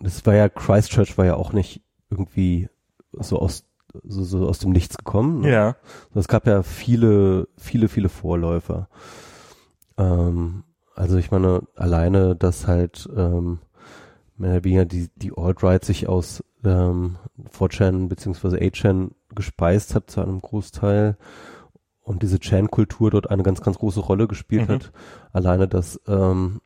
[0.00, 2.68] das war ja, Christchurch war ja auch nicht irgendwie
[3.12, 3.64] so aus
[4.04, 5.40] so, so aus dem Nichts gekommen.
[5.40, 5.50] Ne?
[5.50, 5.76] ja,
[6.14, 8.88] Es gab ja viele, viele, viele Vorläufer.
[9.96, 10.64] Ähm,
[10.94, 13.60] also ich meine, alleine, dass halt ähm,
[14.36, 17.16] mehr oder weniger die, die Alt-Right sich aus ähm,
[17.52, 21.16] 4chan beziehungsweise 8chan gespeist hat zu einem Großteil
[22.02, 24.72] und diese Chan-Kultur dort eine ganz, ganz große Rolle gespielt Mhm.
[24.74, 24.92] hat.
[25.32, 26.60] Alleine, dass ähm,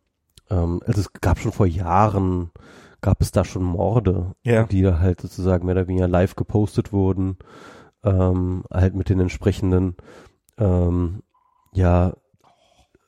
[0.53, 2.51] ähm, also es gab schon vor Jahren,
[3.01, 4.65] gab es da schon Morde, Ja.
[4.65, 7.39] die da halt sozusagen mehr oder weniger live gepostet wurden,
[8.05, 9.97] ähm, halt mit den entsprechenden
[10.59, 11.23] ähm,
[11.73, 12.13] ja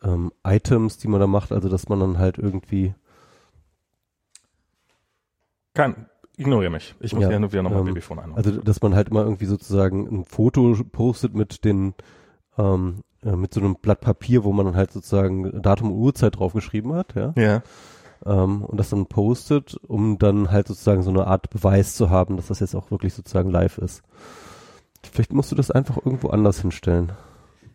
[0.03, 2.95] ähm, Items, die man da macht, also dass man dann halt irgendwie
[5.75, 6.95] kann, ignoriere mich.
[7.01, 8.37] Ich muss Ja, ja, nur wieder nochmal ähm, Babyphone einholen.
[8.37, 11.95] Also, dass man halt immer irgendwie sozusagen ein Foto postet mit den,
[12.59, 16.39] ähm, äh, mit so einem Blatt Papier, wo man dann halt sozusagen Datum und Uhrzeit
[16.39, 17.63] draufgeschrieben hat, ja, ja.
[18.27, 22.37] ähm, und das dann postet, um dann halt sozusagen so eine Art Beweis zu haben,
[22.37, 24.03] dass das jetzt auch wirklich sozusagen live ist.
[25.13, 27.13] Vielleicht musst du das einfach irgendwo anders hinstellen.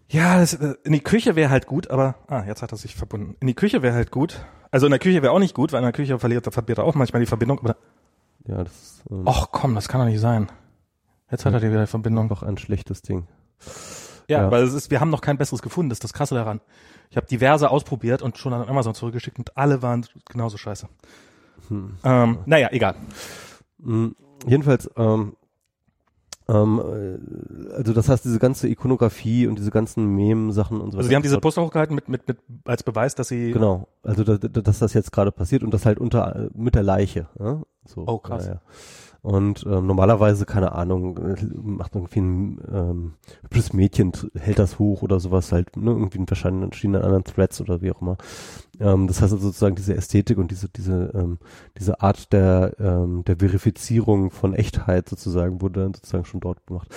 [0.08, 2.96] Ja, das, äh, in die Küche wäre halt gut, aber ah, jetzt hat er sich
[2.96, 3.36] verbunden.
[3.40, 4.44] In die Küche wäre halt gut.
[4.72, 6.80] Also in der Küche wäre auch nicht gut, weil in der Küche verliert, da verliert
[6.80, 7.60] er auch manchmal die Verbindung.
[7.60, 7.76] Aber
[8.48, 10.52] Ja, das ähm, ach komm, das kann doch nicht sein.
[11.32, 12.24] Jetzt hat er die wieder die Verbindung.
[12.24, 13.28] einfach ein schlechtes Ding.
[14.30, 14.52] Ja, Ja.
[14.52, 15.90] weil es ist, wir haben noch kein besseres gefunden.
[15.90, 16.62] Das ist das Krasse daran.
[17.10, 20.88] Ich habe diverse ausprobiert und schon an Amazon zurückgeschickt und alle waren genauso scheiße.
[21.70, 21.96] Hm.
[22.04, 22.96] Ähm, naja, egal.
[23.80, 24.10] Mm,
[24.48, 25.36] Jedenfalls, ähm,
[26.48, 31.10] ähm, äh, also das heißt, diese ganze Ikonografie und diese ganzen Mem-Sachen und so Also
[31.10, 34.38] die haben diese Poster hochgehalten mit, mit, mit als Beweis, dass sie Genau, also da,
[34.38, 37.28] da, dass das jetzt gerade passiert und das halt unter mit der Leiche.
[37.40, 37.62] Ja?
[37.86, 38.48] So, Oh, krass.
[38.48, 38.62] Ja,
[39.22, 41.20] Und ähm, normalerweise, keine Ahnung,
[41.62, 46.28] macht irgendwie ein ähm, hübsches Mädchen, hält das hoch oder sowas halt, ne, irgendwie in
[46.28, 48.18] verschiedenen anderen Threads oder wie auch immer.
[48.80, 51.40] Ähm, das heißt also sozusagen diese Ästhetik und diese, diese, ähm,
[51.78, 56.88] diese Art der, ähm, der Verifizierung von Echtheit sozusagen wurde dann sozusagen schon dort gemacht.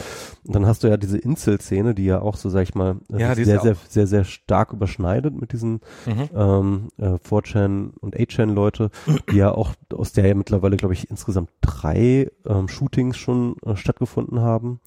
[0.47, 3.21] Und dann hast du ja diese Insel-Szene, die ja auch so, sag ich mal, äh,
[3.21, 6.29] Ja, sehr, sehr, sehr, sehr stark überschneidet mit diesen Mhm.
[6.35, 8.91] ähm, äh, 4chan und 8chan Leute,
[9.31, 12.12] die ja auch aus der ja mittlerweile, glaube ich, insgesamt drei
[12.46, 14.81] ähm, Shootings schon äh, stattgefunden haben,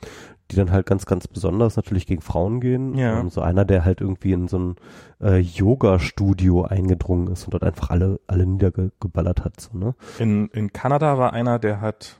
[0.51, 2.95] die dann halt ganz, ganz besonders natürlich gegen Frauen gehen.
[2.95, 3.19] Ja.
[3.19, 4.75] Ähm, so einer, der halt irgendwie in so ein
[5.21, 9.59] äh, Yoga-Studio eingedrungen ist und dort einfach alle, alle niedergeballert hat.
[9.59, 9.95] So, ne?
[10.19, 12.17] In, in Kanada war einer, der hat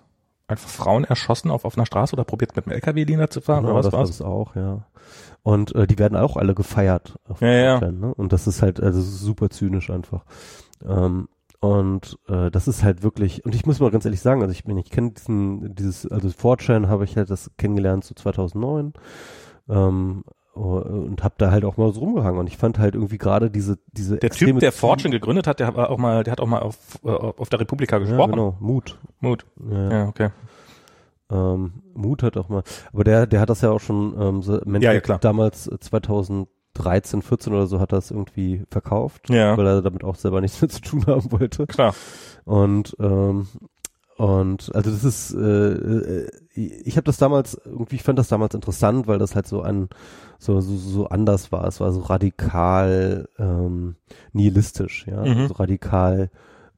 [0.47, 3.69] einfach Frauen erschossen auf offener Straße oder probiert mit dem LKW Lina zu fahren Genau,
[3.73, 4.09] oder was das war war's?
[4.09, 4.85] es auch, ja.
[5.43, 7.17] Und äh, die werden auch alle gefeiert.
[7.27, 7.77] Auf Ja, ja.
[7.77, 8.13] 4chan, Ne?
[8.13, 10.23] Und das ist halt also super zynisch einfach.
[10.87, 11.27] Ähm,
[11.59, 14.63] und äh, das ist halt wirklich, und ich muss mal ganz ehrlich sagen, also ich
[14.65, 18.93] bin, ich kenne diesen, dieses, also 4 habe ich halt das kennengelernt zu so 2009
[19.69, 22.39] ähm, oh, und habe da halt auch mal so rumgehangen.
[22.39, 25.67] Und ich fand halt irgendwie gerade diese diese der Typ der Fortune gegründet hat der
[25.67, 28.19] hat auch mal der hat auch mal auf, äh, auf der Republika gesprochen.
[28.19, 28.57] ja, genau.
[28.59, 28.97] Mut.
[29.19, 29.45] Mut.
[29.69, 30.07] Ja, ja.
[30.07, 30.29] Okay.
[31.31, 32.63] Ähm, Mut hat auch mal
[32.93, 35.79] aber der der hat das ja auch schon ähm, so Mentor ja, ja, damals äh,
[35.79, 39.57] 2000 13, 14 oder so hat er es irgendwie verkauft, ja.
[39.57, 41.65] weil er damit auch selber nichts mehr zu tun haben wollte.
[41.67, 41.95] Klar.
[42.45, 43.47] Und ähm,
[44.17, 48.53] und also das ist, äh, äh ich habe das damals irgendwie, ich fand das damals
[48.53, 49.89] interessant, weil das halt so ein
[50.39, 51.67] so so, so anders war.
[51.67, 53.95] Es war so radikal ähm,
[54.31, 55.47] nihilistisch, ja, mhm.
[55.49, 56.29] so radikal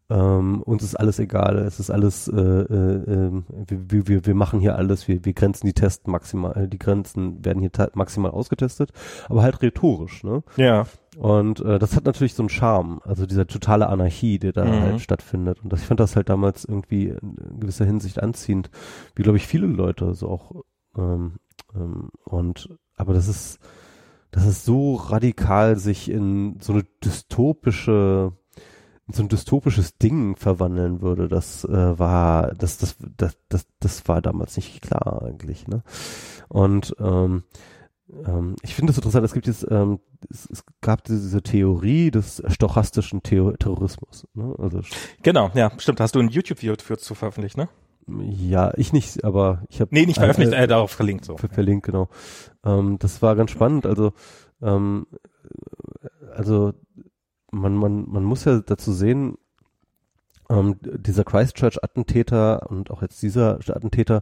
[0.09, 4.61] ähm, uns ist alles egal, es ist alles, äh, äh, ähm, wir, wir, wir machen
[4.61, 8.91] hier alles, wir, wir grenzen die Tests maximal, äh, die Grenzen werden hier maximal ausgetestet,
[9.27, 10.43] aber halt rhetorisch, ne?
[10.55, 10.85] Ja.
[11.17, 14.81] Und äh, das hat natürlich so einen Charme, also dieser totale Anarchie, der da Mhm.
[14.81, 15.61] halt stattfindet.
[15.61, 18.69] Und das, ich fand das halt damals irgendwie in gewisser Hinsicht anziehend,
[19.15, 20.63] wie glaube ich viele Leute so auch.
[20.97, 21.33] Ähm,
[21.75, 23.59] ähm, und aber das ist,
[24.31, 28.33] das ist so radikal sich in so eine dystopische
[29.11, 34.21] so ein dystopisches Ding verwandeln würde, das äh, war, das, das, das, das, das war
[34.21, 35.83] damals nicht klar eigentlich, ne?
[36.49, 37.43] Und ähm,
[38.25, 42.41] ähm, ich finde es interessant, es gibt jetzt, ähm, es, es gab diese Theorie des
[42.47, 44.27] stochastischen Theo Terrorismus.
[44.33, 44.55] Ne?
[44.57, 44.81] Also
[45.23, 45.99] Genau, ja, stimmt.
[45.99, 47.69] Hast du ein YouTube-Video für zu veröffentlicht, ne?
[48.21, 51.35] ja, ich nicht, aber ich habe Nee, nicht veröffentlicht, äh, darauf verlinkt so.
[51.35, 52.07] ver verlinkt, genau.
[52.63, 53.85] Ähm, das war ganz spannend.
[53.85, 54.13] Also,
[54.61, 55.07] ähm,
[56.33, 56.73] also
[57.59, 59.37] man, man, man muss ja dazu sehen,
[60.49, 64.21] ähm, dieser Christchurch-Attentäter und auch jetzt dieser Attentäter,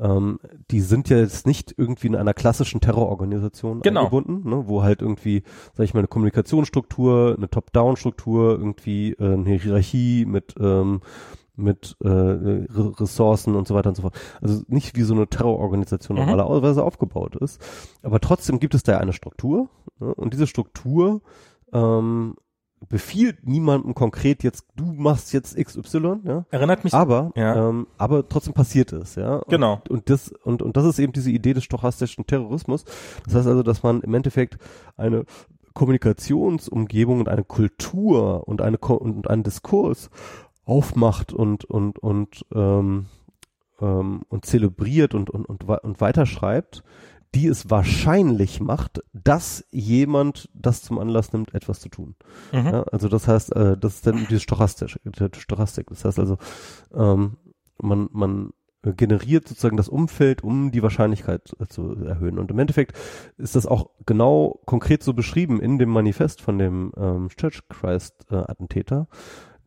[0.00, 0.40] ähm,
[0.72, 4.00] die sind ja jetzt nicht irgendwie in einer klassischen Terrororganisation Genau.
[4.00, 9.54] eingebunden, ne, wo halt irgendwie, sag ich mal, eine Kommunikationsstruktur, eine Top-Down-Struktur, irgendwie äh, eine
[9.54, 11.02] Hierarchie mit ähm,
[11.56, 12.66] mit äh, Re-
[12.98, 14.14] Ressourcen und so weiter und so fort.
[14.40, 16.24] Also nicht wie so eine Terrororganisation Mhm.
[16.24, 17.60] normalerweise aufgebaut ist.
[18.02, 20.14] Aber trotzdem gibt es da eine Struktur ne?
[20.14, 21.20] und diese Struktur
[21.74, 22.34] ähm,
[22.88, 26.44] befiehlt niemandem konkret jetzt, du machst jetzt XY, ja.
[26.50, 26.94] Erinnert mich.
[26.94, 27.68] Aber, Ja.
[27.68, 29.36] ähm, aber trotzdem passiert es, ja.
[29.36, 29.80] Und, Genau.
[29.88, 32.84] Und das, und, und das ist eben diese Idee des stochastischen Terrorismus.
[33.24, 34.56] Das heißt also, dass man im Endeffekt
[34.96, 35.24] eine
[35.74, 40.10] Kommunikationsumgebung und eine Kultur und eine Ko und einen Diskurs
[40.64, 43.06] aufmacht und und und ähm,
[43.80, 46.82] ähm, und zelebriert und und und, und weiterschreibt,
[47.34, 52.16] die es wahrscheinlich macht, dass jemand das zum Anlass nimmt, etwas zu tun.
[52.52, 52.66] Mhm.
[52.66, 55.86] Ja, also das heißt, äh, das ist dann diese Stochastik, die Stochastik.
[55.88, 56.38] Das heißt also,
[56.92, 57.36] ähm,
[57.78, 58.50] man, man
[58.82, 62.38] generiert sozusagen das Umfeld, um die Wahrscheinlichkeit äh, zu erhöhen.
[62.38, 62.96] Und im Endeffekt
[63.36, 68.26] ist das auch genau konkret so beschrieben in dem Manifest von dem ähm, Church Christ
[68.30, 69.06] äh, Attentäter,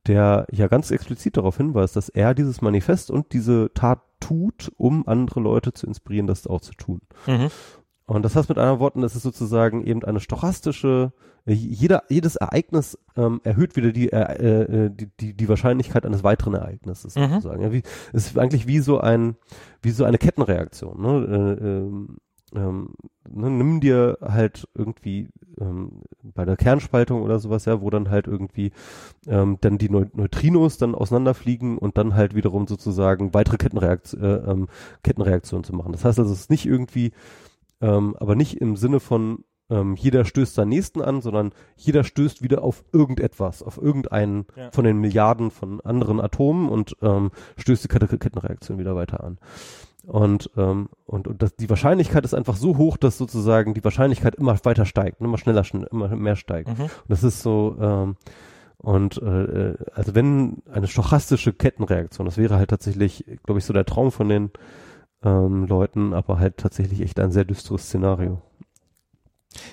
[0.07, 5.07] der ja ganz explizit darauf hinweist, dass er dieses Manifest und diese Tat tut, um
[5.07, 7.01] andere Leute zu inspirieren, das auch zu tun.
[7.27, 7.49] Mhm.
[8.05, 11.13] Und das heißt mit anderen Worten, es ist sozusagen eben eine stochastische,
[11.45, 16.23] äh, jeder, jedes Ereignis ähm, erhöht wieder die, äh, äh, die, die, die Wahrscheinlichkeit eines
[16.23, 17.35] weiteren Ereignisses Mhm.
[17.35, 17.63] sozusagen.
[17.63, 19.35] Ja, wie, es ist eigentlich wie so ein,
[19.81, 21.01] wie so eine Kettenreaktion.
[21.01, 21.11] Ne?
[21.59, 22.89] Äh, ähm,
[23.29, 28.27] ne, nimm dir halt irgendwie ähm, bei der Kernspaltung oder sowas, ja, wo dann halt
[28.27, 28.71] irgendwie
[29.27, 34.35] ähm, dann die Neu Neutrinos dann auseinanderfliegen und dann halt wiederum sozusagen weitere Kettenreakt äh,
[34.35, 34.67] ähm,
[35.03, 35.91] Kettenreaktionen zu machen.
[35.91, 37.11] Das heißt also, es ist nicht irgendwie,
[37.81, 42.41] ähm, aber nicht im Sinne von ähm, jeder stößt seinen Nächsten an, sondern jeder stößt
[42.43, 44.71] wieder auf irgendetwas, auf irgendeinen Ja.
[44.71, 49.37] von den Milliarden von anderen Atomen und ähm, stößt die Kette Kettenreaktion wieder weiter an.
[50.05, 54.35] Und, ähm, und, und das, die Wahrscheinlichkeit ist einfach so hoch, dass sozusagen die Wahrscheinlichkeit
[54.35, 56.69] immer weiter steigt, immer schneller, schn immer mehr steigt.
[56.77, 56.83] Mhm.
[56.83, 58.15] Und das ist so, ähm,
[58.77, 63.85] Und äh, also wenn eine stochastische Kettenreaktion, das wäre halt tatsächlich, glaube ich, so der
[63.85, 64.51] Traum von den
[65.23, 68.41] ähm, Leuten, aber halt tatsächlich echt ein sehr düsteres Szenario.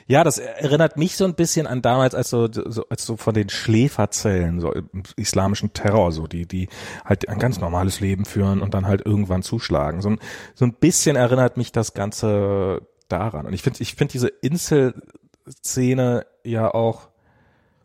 [0.06, 3.34] Ja, das erinnert mich so ein bisschen an damals, als so, so als so von
[3.34, 6.68] den Schläferzellen, so im islamischen Terror, so die, die
[7.04, 10.02] halt ein ganz normales Leben führen und dann halt irgendwann zuschlagen.
[10.02, 10.18] So ein,
[10.54, 13.46] so ein bisschen erinnert mich das Ganze daran.
[13.46, 17.08] Und ich finde, ich finde diese Insel-Szene ja auch.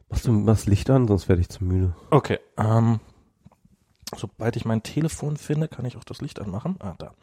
[0.10, 1.95] Machst du machst Licht an, sonst werde ich zu müde.
[2.12, 2.39] Okay.
[2.58, 2.99] Ähm,
[4.15, 6.77] sobald ich mein Telefon finde, kann ich auch das Licht anmachen.
[6.79, 7.13] Ah, da.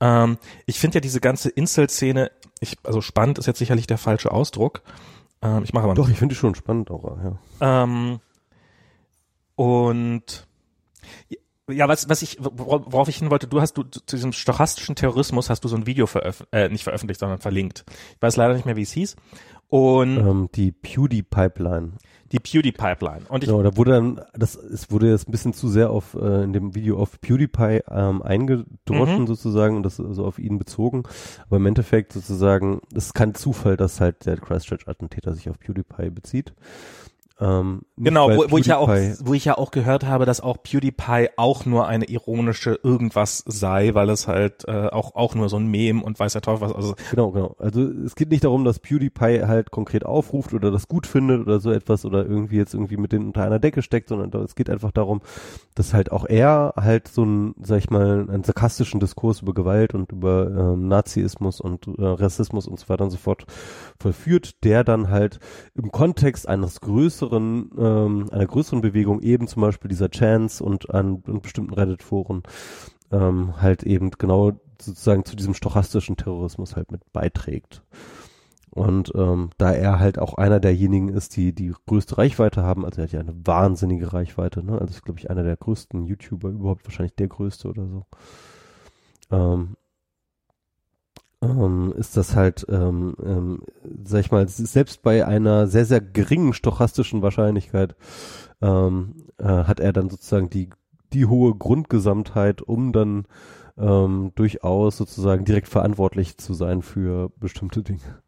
[0.00, 2.30] Ähm, ich finde ja diese ganze Insel-Szene,
[2.60, 4.82] ich, also spannend ist jetzt sicherlich der falsche Ausdruck.
[5.42, 7.38] Ähm, ich mache aber Doch, ich finde die schon spannend auch, ja.
[7.60, 8.20] Ähm,
[9.54, 10.46] und
[11.68, 15.50] ja, was, was ich, worauf ich hin wollte, du hast du zu diesem stochastischen Terrorismus
[15.50, 17.84] hast du so ein Video veröffentlicht, äh, nicht veröffentlicht, sondern verlinkt.
[18.14, 19.16] Ich weiß leider nicht mehr, wie es hieß.
[19.68, 21.92] Und ähm, die PewDie-Pipeline
[22.32, 23.22] die PewDiePipeline.
[23.28, 26.14] Und ich genau, da wurde dann, das, es wurde jetzt ein bisschen zu sehr auf
[26.14, 29.26] äh, in dem Video auf PewDiePie ähm, eingedroschen mhm.
[29.26, 31.04] sozusagen und das so also auf ihn bezogen.
[31.46, 36.10] Aber im Endeffekt sozusagen, es ist kein Zufall, dass halt der Christchurch-Attentäter sich auf PewDiePie
[36.10, 36.52] bezieht.
[37.40, 40.60] Ähm, genau, wo, wo ich ja auch, wo ich ja auch gehört habe, dass auch
[40.60, 45.56] PewDiePie auch nur eine ironische irgendwas sei, weil es halt äh, auch auch nur so
[45.56, 46.74] ein Mem und weiß der Teufel was.
[46.74, 47.54] Also genau, genau.
[47.58, 51.60] Also es geht nicht darum, dass PewDiePie halt konkret aufruft oder das gut findet oder
[51.60, 54.68] so etwas oder irgendwie jetzt irgendwie mit denen unter einer Decke steckt, sondern es geht
[54.68, 55.20] einfach darum,
[55.76, 59.94] dass halt auch er halt so ein, sag ich mal, einen sarkastischen Diskurs über Gewalt
[59.94, 63.46] und über ähm, Nazismus und äh, Rassismus und so weiter und so fort
[64.00, 65.38] vollführt, der dann halt
[65.76, 70.92] im Kontext eines größeren größeren, ähm, einer größeren Bewegung, eben zum Beispiel dieser Chance und
[70.94, 72.42] an, an bestimmten Reddit-Foren,
[73.10, 77.82] ähm, halt eben genau sozusagen zu diesem stochastischen Terrorismus halt mit beiträgt.
[78.70, 83.00] Und ähm, da er halt auch einer derjenigen ist, die die größte Reichweite haben, also
[83.00, 84.78] er hat ja eine wahnsinnige Reichweite, ne?
[84.78, 88.06] Also ist, glaube ich, einer der größten YouTuber überhaupt, wahrscheinlich der größte oder so.
[89.30, 89.76] Ähm,
[91.42, 93.62] ähm, ist das halt, ähm, ähm,
[94.04, 97.94] sag ich mal, selbst bei einer sehr, sehr geringen stochastischen Wahrscheinlichkeit
[98.60, 100.70] ähm, äh, hat er dann sozusagen die,
[101.12, 103.26] die hohe Grundgesamtheit, um dann
[103.78, 108.22] ähm, durchaus sozusagen direkt verantwortlich zu sein für bestimmte Dinge.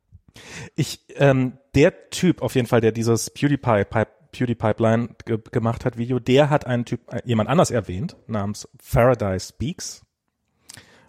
[0.76, 5.98] Ich, ähm, der Typ auf jeden Fall, der dieses PewDiePie Pipe PewDiePipeline ge gemacht hat,
[5.98, 10.02] Video, der hat einen Typ, äh, jemand anders erwähnt, namens Faraday Speaks.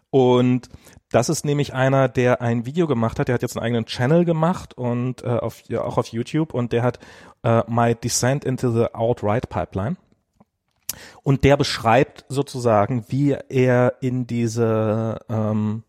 [0.10, 0.70] Und
[1.12, 4.26] das ist nämlich einer, der ein Video gemacht hat, der hat jetzt einen eigenen Channel
[4.26, 7.00] gemacht und äh, auf, ja, auch auf YouTube und der hat
[7.44, 9.98] äh, My Descent into the Outright Pipeline.
[11.24, 15.84] Und der beschreibt sozusagen, wie er in diese ähm,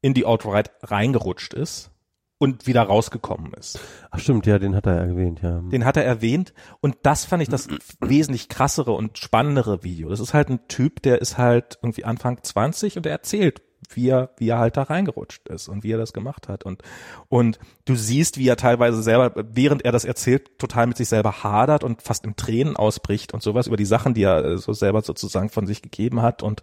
[0.00, 1.90] in die Outright reingerutscht ist
[2.38, 3.80] und wieder rausgekommen ist.
[4.10, 5.60] Ach stimmt, ja, den hat er erwähnt, ja.
[5.60, 7.68] Den hat er erwähnt und das fand ich das
[8.00, 10.08] wesentlich krassere und spannendere Video.
[10.08, 14.08] Das ist halt ein Typ, der ist halt irgendwie Anfang 20 und er erzählt wie
[14.08, 16.64] er, wie er halt da reingerutscht ist und wie er das gemacht hat.
[16.64, 16.82] Und,
[17.28, 21.42] und du siehst, wie er teilweise selber, während er das erzählt, total mit sich selber
[21.42, 24.72] hadert und fast im Tränen ausbricht und sowas über die Sachen, die er äh, so
[24.72, 26.62] selber sozusagen von sich gegeben hat und,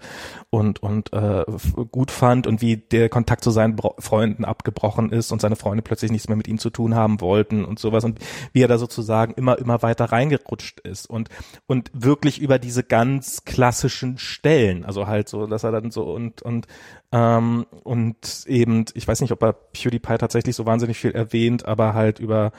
[0.50, 1.46] und, und äh,
[1.92, 5.84] gut fand und wie der Kontakt zu seinen Bro Freunden abgebrochen ist und seine Freunde
[5.84, 8.20] plötzlich nichts mehr mit ihm zu tun haben wollten und sowas und
[8.52, 11.30] wie er da sozusagen immer, immer weiter reingerutscht ist und,
[11.68, 16.42] und wirklich über diese ganz klassischen Stellen, also halt so, dass er dann so und,
[16.42, 16.68] und
[17.14, 21.94] ähm, und eben, ich weiß nicht, ob er PewDiePie tatsächlich so wahnsinnig viel erwähnt, aber
[21.94, 22.52] halt über,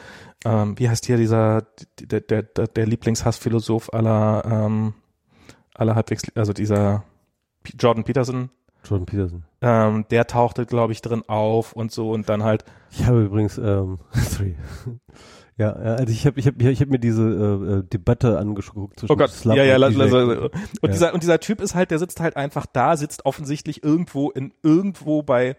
[0.45, 1.67] ähm, wie heißt hier dieser,
[2.01, 4.95] der, der, der Lieblingshassphilosoph aller, ähm,
[5.75, 7.03] aller halbwegs, also dieser
[7.77, 8.51] Jordan Peterson.
[8.85, 9.45] Jordan Peterson.
[9.61, 12.65] Ähm, der tauchte, glaube ich, drin auf und so und dann halt.
[12.93, 14.55] Ich habe übrigens, ähm, sorry.
[15.57, 19.13] Ja, also ich habe ich hab, ich hab mir diese äh, äh Debatte angeguckt zwischen
[19.13, 19.31] oh Gott.
[19.31, 20.51] Slap ja, ja, und, lass, lass, und
[20.83, 20.89] ja.
[20.89, 24.53] dieser und dieser Typ ist halt, der sitzt halt einfach da, sitzt offensichtlich irgendwo in
[24.65, 25.57] irgendwo bei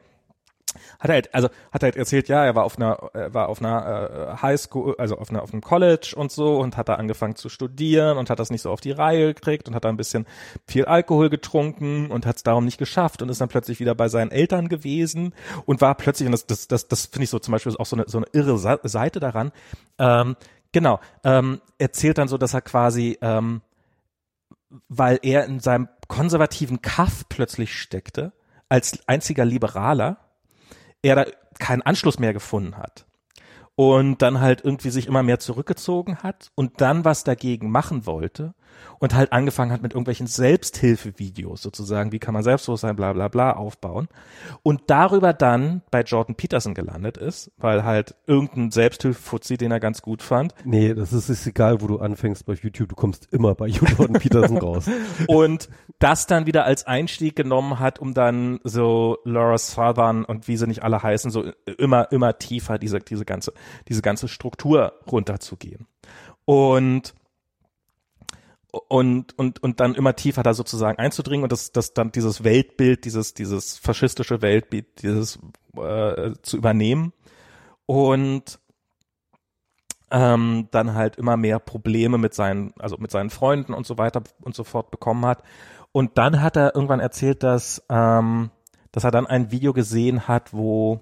[1.00, 3.50] hat er halt, also hat er halt erzählt, ja, er war auf einer, er war
[3.50, 6.96] auf einer äh, Highschool, also auf einer auf einem College und so und hat da
[6.96, 9.90] angefangen zu studieren und hat das nicht so auf die Reihe gekriegt und hat da
[9.90, 10.26] ein bisschen
[10.68, 14.10] viel Alkohol getrunken und hat es darum nicht geschafft und ist dann plötzlich wieder bei
[14.10, 15.34] seinen Eltern gewesen
[15.66, 17.96] und war plötzlich, und das, das, das, das finde ich so zum Beispiel auch so
[17.96, 19.52] eine, so eine irre Seite daran,
[19.98, 20.36] ähm,
[20.72, 23.62] genau, ähm, erzählt dann so, dass er quasi, ähm,
[24.90, 28.34] weil er in seinem konservativen Kaff plötzlich steckte,
[28.70, 30.18] als einziger Liberaler,
[31.06, 31.26] er da
[31.60, 33.06] keinen Anschluss mehr gefunden hat
[33.76, 38.56] und dann halt irgendwie sich immer mehr zurückgezogen hat und dann was dagegen machen wollte
[39.00, 43.52] und halt angefangen hat mit irgendwelchen Selbsthilfevideos sozusagen, wie kann man Selbstbewusstsein, bla bla bla
[43.54, 44.08] aufbauen
[44.64, 50.02] und darüber dann bei Jordan Peterson gelandet ist, weil halt irgendein Selbsthilfefuzzi, den er ganz
[50.02, 50.54] gut fand.
[50.64, 54.14] Nee, das ist, ist egal, wo du anfängst bei YouTube, du kommst immer bei Jordan
[54.14, 54.90] Peterson raus.
[55.28, 60.58] Und das dann wieder als Einstieg genommen hat, um dann so Laura Southern und wie
[60.58, 61.46] sie nicht alle heißen, so
[61.78, 63.54] immer, immer tiefer diese, diese ganze,
[63.88, 65.88] diese ganze Struktur runterzugehen.
[66.46, 67.14] Und
[68.88, 73.06] und, und, und dann immer tiefer da sozusagen einzudringen und das, das dann dieses Weltbild,
[73.06, 75.40] dieses, dieses faschistische Weltbild, dieses
[75.78, 77.14] äh, zu übernehmen
[77.86, 78.60] und
[80.12, 84.24] ähm, dann halt immer mehr Probleme mit seinen, also mit seinen Freunden und so weiter
[84.42, 85.44] und so fort bekommen hat.
[85.92, 88.52] Und dann hat er irgendwann erzählt, dass, ähm,
[88.92, 91.02] dass er dann ein Video gesehen hat, wo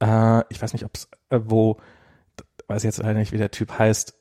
[0.00, 1.76] äh, ich weiß nicht, ob es, äh, wo,
[2.66, 4.19] weiß jetzt leider nicht, wie der Typ heißt,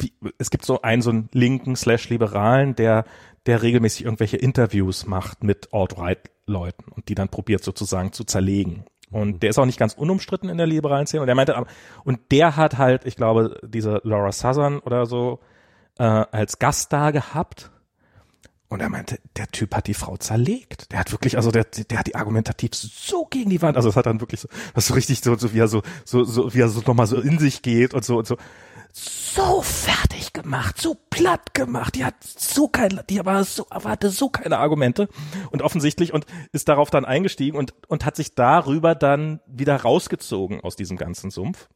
[0.00, 3.04] wie, es gibt so einen, so einen linken slash liberalen, der,
[3.46, 8.84] der regelmäßig irgendwelche Interviews macht mit Alt-Right-Leuten und die dann probiert sozusagen zu zerlegen.
[9.10, 11.20] Und der ist auch nicht ganz unumstritten in der liberalen Szene.
[11.20, 11.64] Und der meinte,
[12.04, 15.38] und der hat halt, ich glaube, diese Laura Southern oder so
[15.98, 17.70] äh, als Gast da gehabt.
[18.68, 20.90] Und er meinte, der Typ hat die Frau zerlegt.
[20.90, 23.76] Der hat wirklich, also der, der hat die argumentativ so gegen die Wand.
[23.76, 26.24] Also es hat dann wirklich so, das so richtig so, so wie er so, so,
[26.24, 28.36] so, wie er so nochmal so in sich geht und so und so
[28.96, 31.96] so fertig gemacht, so platt gemacht.
[31.96, 35.08] Die hat so keine, die war so, hatte so keine Argumente
[35.50, 40.60] und offensichtlich und ist darauf dann eingestiegen und, und hat sich darüber dann wieder rausgezogen
[40.60, 41.68] aus diesem ganzen Sumpf.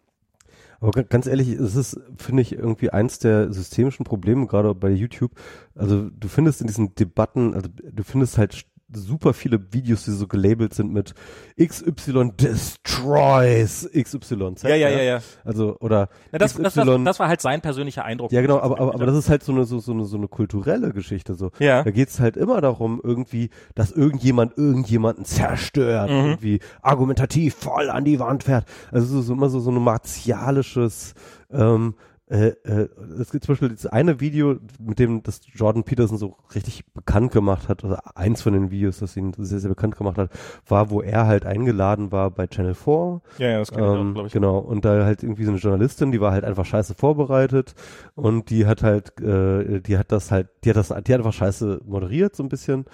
[0.80, 5.32] Aber ganz ehrlich, es ist, finde ich, irgendwie eins der systemischen Probleme, gerade bei YouTube.
[5.74, 10.26] Also du findest in diesen Debatten, also du findest halt super viele Videos, die so
[10.26, 11.14] gelabelt sind mit
[11.60, 14.54] XY destroys XY.
[14.62, 15.20] Ja, ja, ja, ja.
[15.44, 18.32] Also, oder Na, das, XY, das, das, das, war halt sein persönlicher Eindruck.
[18.32, 20.28] Ja, genau, aber, aber, aber das ist halt so eine, so, so eine, so eine
[20.28, 21.50] kulturelle Geschichte, so.
[21.58, 21.82] Ja.
[21.82, 26.16] Da geht's halt immer darum, irgendwie, dass irgendjemand irgendjemanden zerstört, mhm.
[26.16, 28.64] irgendwie argumentativ voll an die Wand fährt.
[28.90, 31.14] Also, so, so immer so, so ein martialisches,
[31.50, 31.94] ähm,
[32.30, 32.88] äh, äh,
[33.18, 37.32] es gibt zum Beispiel das eine Video, mit dem das Jordan Peterson so richtig bekannt
[37.32, 40.30] gemacht hat, also eins von den Videos, das ihn sehr, sehr bekannt gemacht hat,
[40.66, 43.20] war, wo er halt eingeladen war bei Channel 4.
[43.38, 44.32] Ja, ja das kann ähm, ich glaube ich.
[44.34, 47.74] Genau, und da halt irgendwie so eine Journalistin, die war halt einfach scheiße vorbereitet
[48.14, 51.32] und die hat halt, äh, die hat das halt, die hat das, die hat einfach
[51.32, 52.84] scheiße moderiert so ein bisschen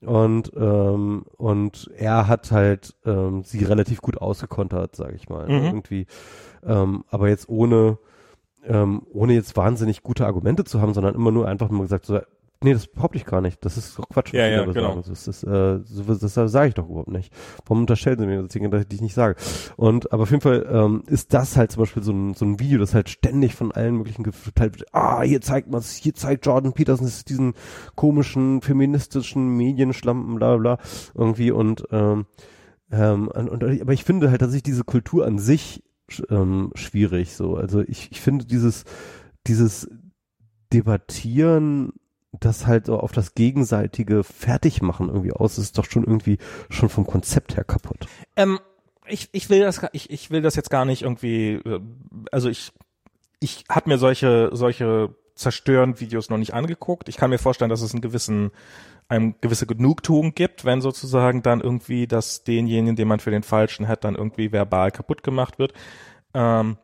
[0.00, 5.64] und ähm, und er hat halt ähm, sie relativ gut ausgekontert, sage ich mal, mhm.
[5.64, 6.06] irgendwie,
[6.64, 7.98] ähm, aber jetzt ohne
[8.68, 12.20] ähm, ohne jetzt wahnsinnig gute Argumente zu haben, sondern immer nur einfach mal gesagt, so,
[12.62, 13.64] nee, das behaupte ich gar nicht.
[13.64, 14.32] Das ist doch Quatsch.
[14.32, 14.90] Ja, ja, genau.
[14.90, 15.04] Sagen.
[15.06, 17.32] Das ist, äh, so, das, sage ich doch überhaupt nicht.
[17.66, 19.36] Warum unterstellen sie mir das Ding, dass ich nicht sage?
[19.76, 22.60] Und, aber auf jeden Fall ähm, ist das halt zum Beispiel so ein, so ein
[22.60, 24.94] Video, das halt ständig von allen möglichen geteilt wird.
[24.94, 27.54] Ah, hier zeigt man es, hier zeigt Jordan Peterson diesen
[27.94, 32.26] komischen feministischen Medienschlampen, bla, bla, bla, irgendwie und, ähm,
[32.90, 35.82] ähm, und, und, aber ich finde halt, dass sich diese Kultur an sich
[36.30, 37.34] ähm, schwierig.
[37.34, 38.84] So, also ich, ich finde dieses
[39.46, 39.88] dieses
[40.72, 41.92] Debattieren,
[42.32, 47.06] das halt so auf das gegenseitige Fertigmachen irgendwie aus, ist doch schon irgendwie schon vom
[47.06, 48.06] Konzept her kaputt.
[48.36, 48.58] Ähm,
[49.06, 51.80] ich, ich will das ich, ich will das jetzt gar nicht irgendwie äh,
[52.30, 52.72] also ich
[53.40, 57.08] ich habe mir solche solche zerstören Videos noch nicht angeguckt.
[57.08, 58.50] Ich kann mir vorstellen, dass es einen gewissen
[59.08, 63.88] eine gewisse Genugtuung gibt, wenn sozusagen dann irgendwie das denjenigen, den man für den Falschen
[63.88, 65.72] hat, dann irgendwie verbal kaputt gemacht wird.
[66.34, 66.76] Ähm,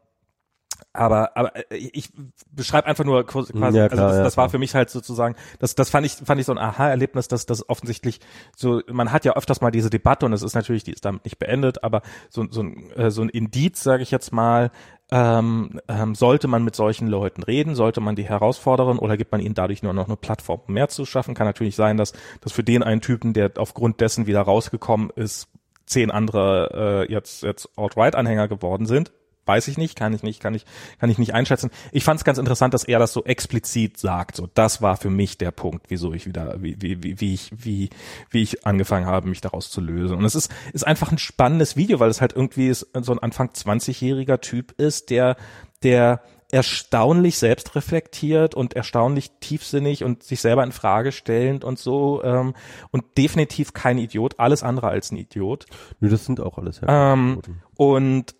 [0.94, 2.10] aber aber äh, ich
[2.50, 5.34] beschreibe einfach nur quasi, ja, klar, also das, das ja, war für mich halt sozusagen,
[5.58, 8.20] das das fand ich fand ich so ein Aha-Erlebnis, dass das offensichtlich
[8.56, 11.24] so man hat ja öfters mal diese Debatte und es ist natürlich die ist damit
[11.24, 14.70] nicht beendet, aber so so ein äh, so ein Indiz, sage ich jetzt mal,
[15.10, 19.40] ähm, ähm, sollte man mit solchen Leuten reden, sollte man die herausfordern oder gibt man
[19.40, 21.34] ihnen dadurch nur noch eine Plattform, um mehr zu schaffen?
[21.34, 25.48] Kann natürlich sein, dass dass für den einen Typen, der aufgrund dessen wieder rausgekommen ist,
[25.86, 29.12] zehn andere äh, jetzt jetzt Alt-Right-Anhänger geworden sind
[29.46, 30.64] weiß ich nicht, kann ich nicht, kann ich,
[30.98, 31.70] kann ich nicht einschätzen.
[31.92, 34.36] Ich fand es ganz interessant, dass er das so explizit sagt.
[34.36, 37.90] So, das war für mich der Punkt, wieso ich wieder, wie, wie, wie, ich, wie,
[38.30, 40.16] wie ich angefangen habe, mich daraus zu lösen.
[40.16, 43.50] Und es ist, ist einfach ein spannendes Video, weil es halt irgendwie so ein Anfang
[43.50, 45.36] 20-jähriger Typ ist, der,
[45.82, 46.22] der
[46.54, 52.54] erstaunlich selbstreflektiert und erstaunlich tiefsinnig und sich selber in Frage stellend und so ähm,
[52.92, 55.66] und definitiv kein Idiot, alles andere als ein Idiot.
[55.98, 57.12] Nö, das sind auch alles ja.
[57.12, 57.40] Ähm,
[57.76, 58.36] und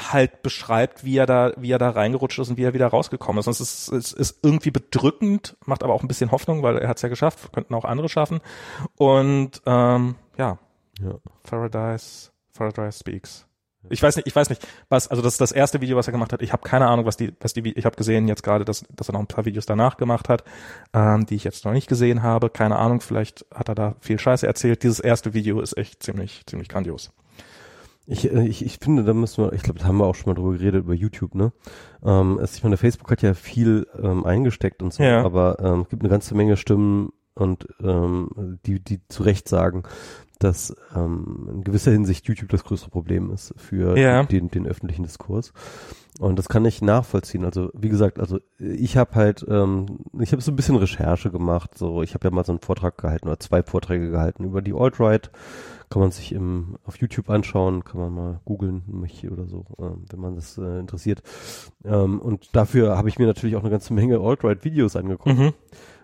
[0.00, 3.40] halt beschreibt, wie er da, wie er da reingerutscht ist und wie er wieder rausgekommen
[3.40, 3.46] ist.
[3.46, 6.88] Und es ist, es ist irgendwie bedrückend, macht aber auch ein bisschen Hoffnung, weil er
[6.88, 8.40] hat es ja geschafft, könnten auch andere schaffen.
[8.96, 10.58] Und ähm, ja,
[11.00, 11.14] ja.
[11.42, 13.46] Paradise, Paradise Speaks.
[13.88, 16.12] Ich weiß nicht, ich weiß nicht, was, also das ist das erste Video, was er
[16.12, 16.42] gemacht hat.
[16.42, 19.08] Ich habe keine Ahnung, was die, was die, ich habe gesehen jetzt gerade, dass, dass
[19.08, 20.44] er noch ein paar Videos danach gemacht hat,
[20.92, 22.50] ähm, die ich jetzt noch nicht gesehen habe.
[22.50, 24.82] Keine Ahnung, vielleicht hat er da viel Scheiße erzählt.
[24.82, 27.10] Dieses erste Video ist echt ziemlich, ziemlich grandios.
[28.06, 30.30] Ich, äh, ich, ich finde, da müssen wir, ich glaube, da haben wir auch schon
[30.32, 31.52] mal drüber geredet, über YouTube, ne?
[32.04, 35.24] Ähm, es, ich meine, Facebook hat ja viel ähm, eingesteckt und so, Ja.
[35.24, 39.84] aber ähm, es gibt eine ganze Menge Stimmen und ähm, die, die zu Recht sagen,
[40.38, 44.22] dass ähm, in gewisser Hinsicht YouTube das größere Problem ist für Ja.
[44.22, 45.52] den, den öffentlichen Diskurs.
[46.18, 47.44] Und das kann ich nachvollziehen.
[47.44, 51.76] Also wie gesagt, also ich habe halt, ähm, ich habe so ein bisschen Recherche gemacht.
[51.78, 54.74] So, ich habe ja mal so einen Vortrag gehalten oder zwei Vorträge gehalten über die
[54.74, 55.30] Alt-Right.
[55.90, 60.04] Kann man sich im, auf YouTube anschauen, kann man mal googeln, mich oder so, ähm,
[60.08, 61.22] wenn man das äh, interessiert.
[61.84, 65.36] Ähm, und dafür habe ich mir natürlich auch eine ganze Menge Alt-Right-Videos angeguckt.
[65.36, 65.52] Mhm.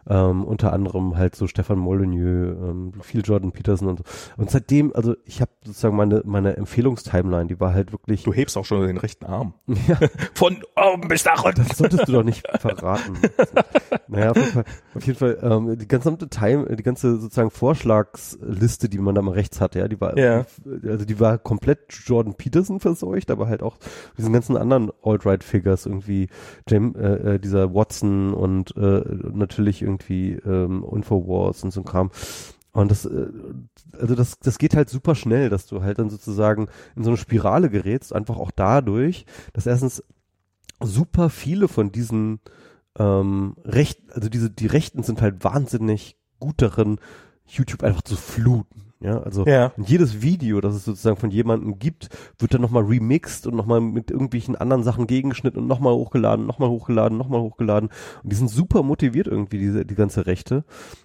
[0.09, 4.05] Ähm, unter anderem halt so Stefan Molyneux, ähm, viel Jordan Peterson und so.
[4.37, 8.23] Und seitdem, also ich habe sozusagen meine meine Empfehlungstimeline, die war halt wirklich.
[8.23, 9.55] Du hebst auch schon den rechten Arm.
[9.67, 9.99] ja,
[10.35, 11.65] Von oben bis nach unten.
[11.67, 13.19] das solltest du doch nicht verraten.
[14.09, 14.65] naja, auf jeden Fall,
[14.97, 19.33] auf jeden Fall ähm, die gesamte Time, die ganze sozusagen Vorschlagsliste, die man da mal
[19.33, 20.47] rechts hatte, ja, die war Ja.
[20.85, 23.79] also die war komplett Jordan Peterson verseucht, aber halt auch
[24.19, 26.29] diesen ganzen anderen Alt-Right-Figures irgendwie
[26.69, 32.11] Jam, äh, äh, dieser Watson und äh, natürlich irgendwie ähm, Infowars und so ein Kram.
[32.73, 33.29] Und das, äh,
[33.99, 37.17] also das, das geht halt super schnell, dass du halt dann sozusagen in so eine
[37.17, 40.03] Spirale gerätst, einfach auch dadurch, dass erstens
[40.83, 42.41] super viele von diesen
[42.99, 46.99] ähm, Recht, also diese, die Rechten sind halt wahnsinnig gut darin,
[47.47, 48.83] YouTube einfach zu fluten.
[48.99, 49.73] Ja, also Ja.
[49.77, 53.81] und jedes Video, das es sozusagen von jemandem gibt, wird dann nochmal remixed und nochmal
[53.83, 57.91] mit irgendwelchen anderen Sachen gegengeschnitten und nochmal hochgeladen, nochmal hochgeladen, nochmal hochgeladen.
[58.23, 60.65] Und die sind super motiviert irgendwie, diese, die ganze Rechte.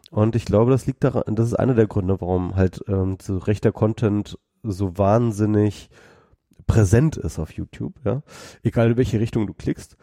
[0.09, 3.37] Und ich glaube, das liegt daran, das ist einer der Gründe, warum halt ähm, so
[3.37, 5.89] rechter Content so wahnsinnig
[6.67, 8.21] präsent ist auf YouTube, ja.
[8.63, 9.97] Egal in welche Richtung du klickst.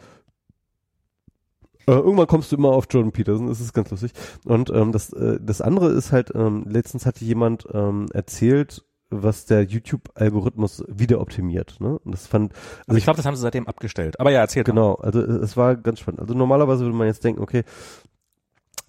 [1.89, 4.12] Äh, irgendwann kommst du immer auf Jordan Peterson, das ist ganz lustig.
[4.45, 9.47] Und ähm, das, äh, das andere ist halt, ähm, letztens hatte jemand ähm, erzählt, was
[9.47, 11.80] der YouTube-Algorithmus wieder optimiert.
[11.80, 11.99] Ne?
[11.99, 12.53] Und das fand,
[12.86, 14.20] Also ich glaube, das haben sie seitdem abgestellt.
[14.20, 14.66] Aber ja, erzähl mal.
[14.66, 16.20] Genau, also es es war ganz spannend.
[16.20, 17.64] Also normalerweise würde man jetzt denken, okay,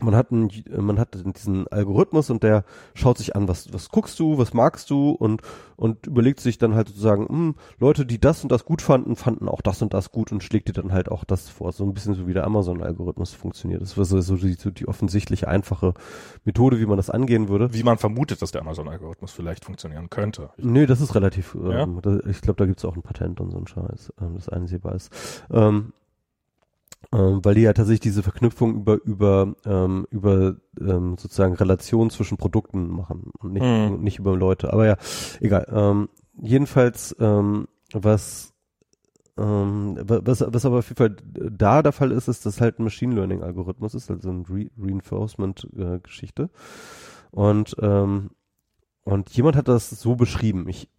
[0.02, 4.20] man hat einen, man hat diesen Algorithmus und der schaut sich an, was, was guckst
[4.20, 5.42] du, was magst du und,
[5.76, 9.48] und überlegt sich dann halt sozusagen, hm, Leute, die das und das gut fanden, fanden
[9.48, 11.72] auch das und das gut und schlägt dir dann halt auch das vor.
[11.72, 13.82] So ein bisschen so wie der Amazon-Algorithmus funktioniert.
[13.82, 15.94] Das war so, so, die, so die offensichtlich einfache
[16.46, 17.74] Methode, wie man das angehen würde.
[17.74, 20.50] Wie man vermutet, dass der Amazon-Algorithmus vielleicht funktionieren könnte.
[20.58, 21.84] Nee, das ist relativ, Ja?
[21.84, 24.50] ähm, da, ich glaube, da gibt's auch ein Patent und so ein Scheiß, ähm, das
[24.50, 25.12] einsehbar ist.
[25.52, 25.94] Ähm,
[27.14, 32.38] ähm, weil die ja tatsächlich diese Verknüpfung über über ähm, über ähm, sozusagen Relationen zwischen
[32.38, 34.02] Produkten machen und nicht, Hm.
[34.02, 34.74] nicht über Leute.
[34.74, 34.98] Aber ja,
[35.40, 35.66] egal.
[35.72, 36.10] Ähm,
[36.42, 38.54] jedenfalls ähm, was
[39.38, 42.80] ähm, wa- was, was aber auf jeden Fall da der Fall ist, ist, dass halt
[42.80, 46.50] ein Machine Learning Algorithmus ist, also ein Re Reinforcement äh, Geschichte.
[47.32, 48.32] Und ähm,
[49.04, 50.68] und jemand hat das so beschrieben.
[50.70, 50.90] Ich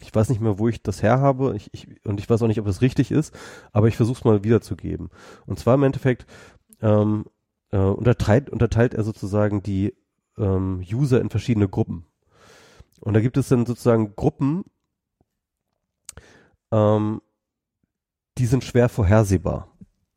[0.00, 1.54] ich weiß nicht mehr, wo ich das her habe.
[1.56, 3.34] Ich, ich, und ich weiß auch nicht, ob es richtig ist,
[3.72, 5.10] aber ich versuche es mal wiederzugeben.
[5.46, 6.26] Und zwar im Endeffekt
[6.80, 7.24] ähm,
[7.70, 9.94] äh, unterteilt, unterteilt er sozusagen die
[10.38, 12.06] ähm, User in verschiedene Gruppen.
[13.00, 14.64] Und da gibt es dann sozusagen Gruppen,
[16.70, 17.20] ähm,
[18.38, 19.71] die sind schwer vorhersehbar.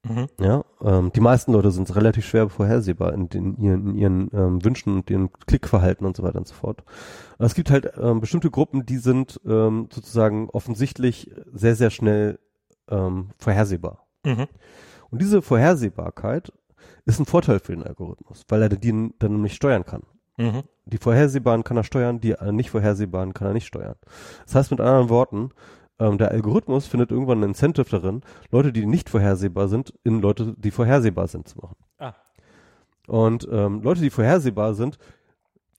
[0.07, 0.27] Mhm.
[0.39, 4.63] Ja, ähm, die meisten Leute sind relativ schwer vorhersehbar in, den, ihren, in ihren ähm,
[4.63, 6.83] Wünschen und ihrem Klickverhalten und so weiter und so fort.
[7.37, 12.39] Aber es gibt halt ähm, bestimmte Gruppen, die sind ähm, sozusagen offensichtlich sehr, sehr schnell
[12.87, 14.05] ähm, vorhersehbar.
[14.23, 14.45] Mhm.
[15.09, 16.53] Und diese Vorhersehbarkeit
[17.05, 20.03] ist ein Vorteil für den Algorithmus, weil er die dann nämlich steuern kann.
[20.37, 20.63] Mhm.
[20.85, 23.95] Die vorhersehbaren kann er steuern, die äh, nicht vorhersehbaren kann er nicht steuern.
[24.45, 25.49] Das heißt mit anderen Worten,
[25.99, 28.21] ähm, der Algorithmus findet irgendwann ein Incentive darin,
[28.51, 31.75] Leute, die nicht vorhersehbar sind, in Leute, die vorhersehbar sind, zu machen.
[31.99, 32.13] Ah.
[33.07, 34.97] Und ähm, Leute, die vorhersehbar sind,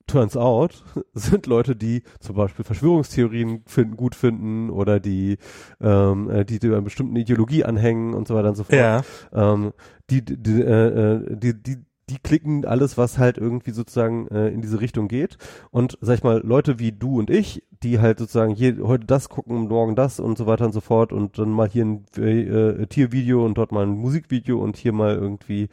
[0.07, 5.39] turns out, sind Leute, die zum Beispiel Verschwörungstheorien finden, gut finden oder die,
[5.81, 9.03] ähm, äh, die, die einer bestimmten Ideologie anhängen und so weiter und so fort Ja.
[9.33, 9.73] ähm,
[10.11, 14.61] die, die, äh, äh, die, die, die klicken alles, was halt irgendwie sozusagen äh, in
[14.61, 15.38] diese Richtung geht.
[15.70, 19.28] Und sag ich mal, Leute wie du und ich, die halt sozusagen hier heute das
[19.28, 22.86] gucken, morgen das und so weiter und so fort und dann mal hier ein äh,
[22.86, 25.64] Tiervideo und dort mal ein Musikvideo und hier mal irgendwie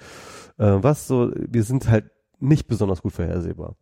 [0.57, 2.05] äh, was so, wir sind halt
[2.39, 3.75] nicht besonders gut vorhersehbar.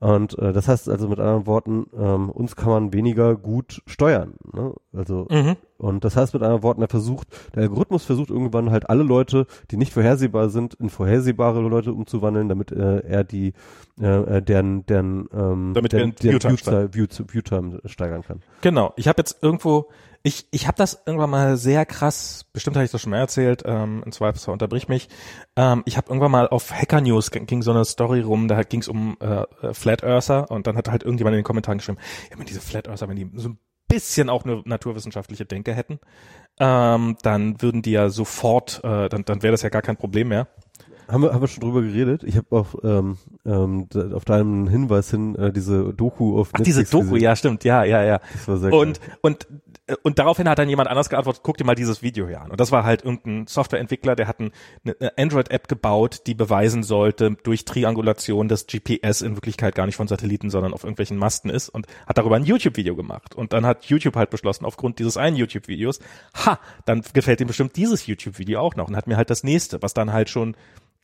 [0.00, 4.34] Und äh, das heißt also mit anderen Worten, ähm, uns kann man weniger gut steuern.
[4.52, 4.74] Ne?
[4.92, 5.56] Also Mhm.
[5.78, 9.46] Und das heißt mit anderen Worten, er versucht, der Algorithmus versucht irgendwann halt alle Leute,
[9.70, 13.52] die nicht vorhersehbar sind, in vorhersehbare Leute umzuwandeln, damit äh, er die,
[14.00, 18.42] äh, äh deren, deren, ähm, Damit er deren, den Viewtime Viewtime, View, Viewtime steigern kann.
[18.60, 18.92] Genau.
[18.96, 19.88] Ich habe jetzt irgendwo,
[20.22, 23.62] ich, ich habe das irgendwann mal sehr krass, bestimmt habe ich das schon mal erzählt,
[23.64, 25.08] ähm, im Zweifelsfall unterbrich mich.
[25.56, 28.80] Ähm, ich habe irgendwann mal auf Hacker News ging, so eine Story rum, da ging
[28.80, 31.98] es um äh, äh, Flat Earther und dann hat halt irgendjemand in den Kommentaren geschrieben,
[32.30, 33.58] ja, wenn diese Flat Earther, wenn die so ein
[33.88, 35.98] bisschen auch eine naturwissenschaftliche Denke hätten,
[36.60, 40.28] ähm, dann würden die ja sofort, äh, dann, dann wäre das ja gar kein Problem
[40.28, 40.48] mehr.
[41.10, 42.22] Haben wir, haben wir schon drüber geredet?
[42.22, 46.80] Ich habe auf, ähm, ähm, auf deinen Hinweis hin äh, diese Doku auf Ach, diese
[46.80, 47.22] Netflix Doku, gesehen.
[47.22, 48.20] ja, stimmt, ja, ja, ja.
[48.34, 49.10] Das war sehr Und, geil.
[49.22, 49.46] und,
[50.02, 52.50] und daraufhin hat dann jemand anders geantwortet, guck dir mal dieses Video hier an.
[52.50, 54.50] Und das war halt irgendein Softwareentwickler, der hat ein,
[54.84, 60.08] eine Android-App gebaut, die beweisen sollte durch Triangulation, dass GPS in Wirklichkeit gar nicht von
[60.08, 63.34] Satelliten, sondern auf irgendwelchen Masten ist und hat darüber ein YouTube-Video gemacht.
[63.34, 66.00] Und dann hat YouTube halt beschlossen, aufgrund dieses einen YouTube-Videos,
[66.44, 69.80] ha, dann gefällt ihm bestimmt dieses YouTube-Video auch noch und hat mir halt das nächste,
[69.80, 70.54] was dann halt schon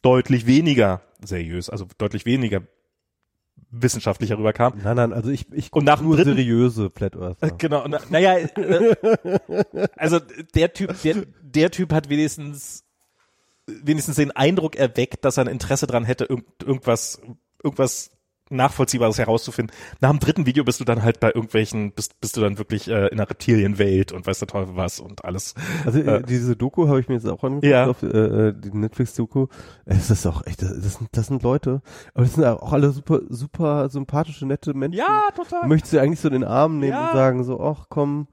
[0.05, 2.63] deutlich weniger seriös, also deutlich weniger
[3.71, 4.79] wissenschaftlicher rüberkam.
[4.83, 7.51] Nein, nein, also ich, ich Und nach nur dritten- seriöse Flat Earther.
[7.59, 8.95] Genau, na, naja, äh,
[9.97, 10.21] also
[10.55, 12.85] der Typ, der, der Typ hat wenigstens
[13.67, 17.21] wenigstens den Eindruck erweckt, dass er ein Interesse dran hätte, irgend, irgendwas,
[17.63, 18.11] irgendwas
[18.51, 19.75] Nachvollziehbares herauszufinden.
[20.01, 22.89] Nach dem dritten Video bist du dann halt bei irgendwelchen, bist, bist du dann wirklich
[22.89, 25.55] äh, in einer Reptilienwelt und weiß der Teufel was und alles.
[25.87, 27.87] Also äh, Äh, diese Doku habe ich mir jetzt auch angeguckt, Ja.
[27.87, 28.07] auf, äh,
[28.49, 29.47] äh, die Netflix-Doku.
[29.87, 31.81] Es ist auch echt, das sind, das sind Leute,
[32.13, 35.03] aber das sind auch alle super, super sympathische, nette Menschen.
[35.37, 35.67] Du total.
[35.69, 37.09] möchtest sie eigentlich so in den Arm nehmen Ja.
[37.09, 38.29] und sagen so, ach komm,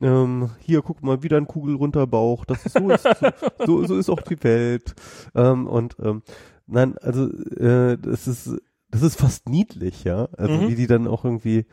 [0.00, 2.44] ähm, hier guck mal, wieder ein Kugel runter Bauch.
[2.44, 4.94] Das ist so, ist, so, so, so ist auch die Welt.
[5.34, 6.22] Ähm, und ähm,
[6.66, 7.24] nein, also
[7.56, 8.50] äh, das ist,
[8.90, 10.28] das ist fast niedlich, ja.
[10.36, 10.68] Also Mhm.
[10.68, 11.66] wie die dann auch irgendwie,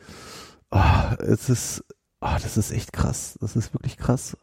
[0.71, 1.83] ah, es ist,
[2.19, 3.37] ah, das ist echt krass.
[3.41, 4.37] Das ist wirklich krass.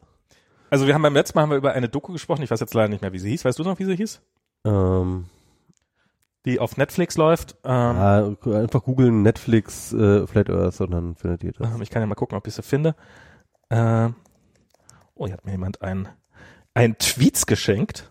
[0.71, 2.73] Also wir haben beim letzten Mal haben wir über eine Doku gesprochen, ich weiß jetzt
[2.75, 3.45] leider nicht mehr, wie sie hieß.
[3.45, 4.23] Weißt du noch, wie sie hieß?
[4.65, 5.27] Ähm,
[6.47, 7.57] Die auf Netflix läuft.
[7.65, 11.69] Ähm, ja, einfach googeln Netflix äh, Flat Earth und dann findet ihr das.
[11.81, 12.95] Ich kann ja mal gucken, ob ich sie finde.
[13.71, 14.15] Ähm,
[15.15, 16.09] oh, hier hat mir jemand ein,
[16.75, 18.11] ein Tweets geschenkt.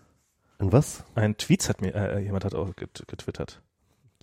[0.58, 1.04] Und was?
[1.16, 3.60] Ein Tweets hat mir, äh, jemand hat auch get getwittert.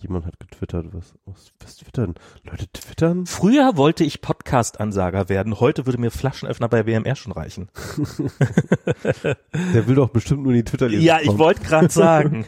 [0.00, 0.86] Jemand hat getwittert.
[0.92, 2.14] Was, was, was twittern?
[2.44, 3.26] Leute twittern?
[3.26, 7.68] Früher wollte ich Podcast-Ansager werden, heute würde mir Flaschenöffner bei WMR schon reichen.
[9.74, 12.46] Der will doch bestimmt nur die twitter Ja, ich wollte gerade sagen.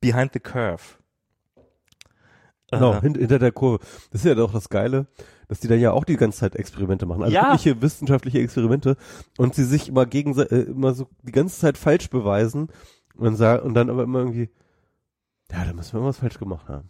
[0.00, 0.82] Behind the Curve.
[2.70, 3.78] Genau, Äh, hint, hinter der Kurve.
[4.10, 5.06] Das ist ja doch das Geile,
[5.48, 7.22] dass die dann ja auch die ganze Zeit Experimente machen.
[7.22, 7.44] Also Ja.
[7.46, 8.96] wirkliche wissenschaftliche Experimente
[9.38, 12.68] und sie sich immer gegen äh, immer so die ganze Zeit falsch beweisen
[13.16, 14.50] und, sagen, und dann aber immer irgendwie,
[15.50, 16.88] ja, da müssen wir irgendwas falsch gemacht haben.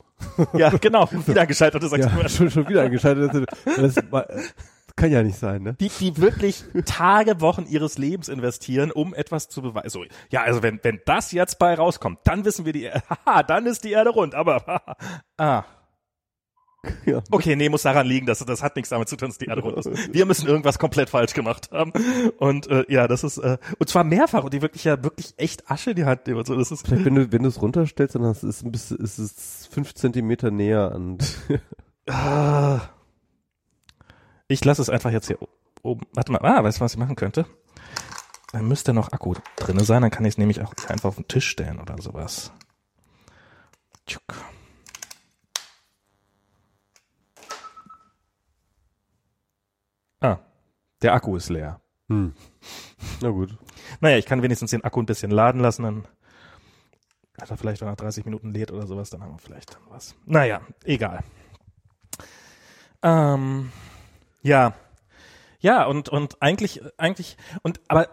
[0.55, 1.09] ja, genau.
[1.11, 2.31] Wieder gescheitertes Ja, Experiment.
[2.31, 3.47] schon, schon wieder eingeschaltet.
[3.65, 3.95] Das,
[4.99, 5.75] kann ja nicht sein, ne?
[5.75, 9.91] die, die wirklich Tage, Wochen ihres Lebens investieren, um etwas zu beweisen.
[9.91, 12.91] So, ja, also wenn, wenn das jetzt bei rauskommt, dann wissen wir die,
[13.27, 14.83] haha, dann ist die Erde rund, aber,
[15.39, 15.65] ah.
[17.07, 17.23] Ja.
[17.31, 19.63] Okay, nee, muss daran liegen, dass das hat nichts damit zu tun, dass die Erde
[19.63, 20.13] rund ist.
[20.13, 21.93] Wir müssen irgendwas komplett falsch gemacht haben.
[22.39, 25.71] Und äh, ja, das ist äh, und zwar mehrfach und die wirklich ja wirklich echt
[25.71, 26.55] Asche in die Hand nehmen und so.
[26.55, 29.19] Das ist Vielleicht, wenn du, wenn du es runterstellst, dann hast, ist, ein bisschen, ist
[29.19, 31.19] es fünf Zentimeter näher an.
[32.11, 32.81] Ah.
[34.47, 35.39] Ich lasse es einfach jetzt hier
[35.83, 36.07] oben.
[36.15, 37.45] Warte mal, ah, weißt du, was ich machen könnte?
[38.51, 41.29] Da müsste noch Akku drinne sein, dann kann ich es nämlich auch einfach auf den
[41.29, 42.51] Tisch stellen oder sowas.
[44.07, 44.23] Tschuk.
[51.03, 51.81] Der Akku ist leer.
[52.09, 52.33] Hm.
[53.21, 53.57] Na gut.
[54.01, 56.09] Naja, ich kann wenigstens den Akku ein bisschen laden lassen, dann
[57.41, 59.83] hat er vielleicht, wenn er 30 Minuten lädt oder sowas, dann haben wir vielleicht dann
[59.91, 60.17] was.
[60.25, 61.21] Naja, egal.
[63.03, 63.71] Ähm,
[64.43, 64.75] ja.
[65.61, 68.09] Ja, und, und eigentlich, eigentlich, und, aber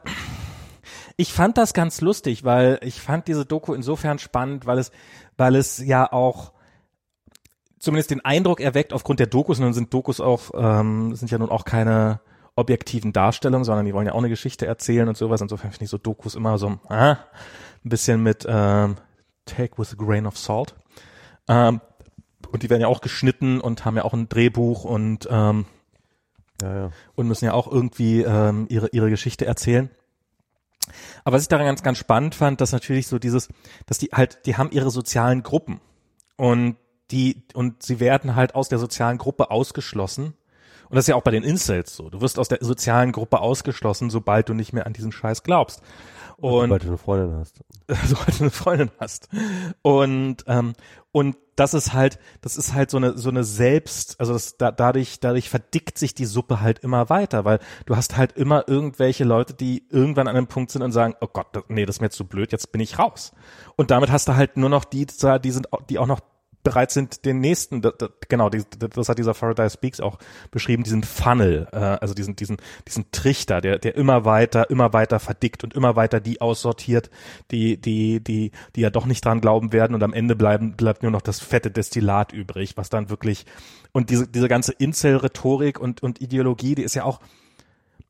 [1.18, 4.92] ich fand das ganz lustig, weil ich fand diese Doku insofern spannend, weil es,
[5.38, 6.54] weil es ja auch
[7.80, 11.38] zumindest den Eindruck erweckt aufgrund der Dokus, und nun sind Dokus auch, ähm, sind ja
[11.38, 12.20] nun auch keine
[12.56, 15.42] objektiven Darstellungen, sondern die wollen ja auch eine Geschichte erzählen und sowas.
[15.42, 17.18] Insofern finde ich so Dokus immer so ah,
[17.84, 18.96] ein bisschen mit ähm,
[19.46, 20.76] Take with a grain of salt.
[21.48, 21.82] Ähm,
[22.52, 25.66] und die werden ja auch geschnitten und haben ja auch ein Drehbuch und ähm,
[26.62, 26.92] Ja, ja.
[27.16, 29.90] und müssen ja auch irgendwie ähm, ihre ihre Geschichte erzählen.
[31.24, 33.50] Aber was ich daran ganz ganz spannend fand, dass natürlich so dieses,
[33.88, 35.82] dass die halt, die haben ihre sozialen Gruppen
[36.38, 36.78] und
[37.12, 40.36] die und sie werden halt aus der sozialen Gruppe ausgeschlossen
[40.96, 42.10] Und das ist ja auch bei den Incels so.
[42.10, 45.82] Du wirst aus der sozialen Gruppe ausgeschlossen, sobald du nicht mehr an diesen Scheiß glaubst.
[46.38, 47.60] Und Sobald du eine Freundin hast.
[48.08, 49.28] sobald du eine Freundin hast.
[49.82, 50.72] Und ähm,
[51.12, 54.72] und das ist halt, das ist halt so eine so eine Selbst, also das, da,
[54.72, 59.26] dadurch dadurch verdickt sich die Suppe halt immer weiter, weil du hast halt immer irgendwelche
[59.26, 62.00] Leute, die irgendwann an einem Punkt sind und sagen, oh Gott, das, nee, das ist
[62.00, 63.34] mir jetzt zu so blöd, jetzt bin ich raus.
[63.76, 66.22] Und damit hast du halt nur noch die, die sind, die auch noch
[66.66, 70.18] bereit sind, den nächsten, das, das, genau, das hat dieser Faraday Speaks auch
[70.52, 75.20] beschrieben, diesen Funnel, äh, also diesen, diesen, diesen Trichter, der, der immer weiter, immer weiter
[75.20, 77.10] verdickt und immer weiter die aussortiert,
[77.52, 81.04] die, die, die, die ja doch nicht dran glauben werden und am Ende bleiben, bleibt
[81.04, 83.46] nur noch das fette Destillat übrig, was dann wirklich,
[83.94, 87.22] und diese, diese ganze Incel-Rhetorik und, und Ideologie, die ist ja auch,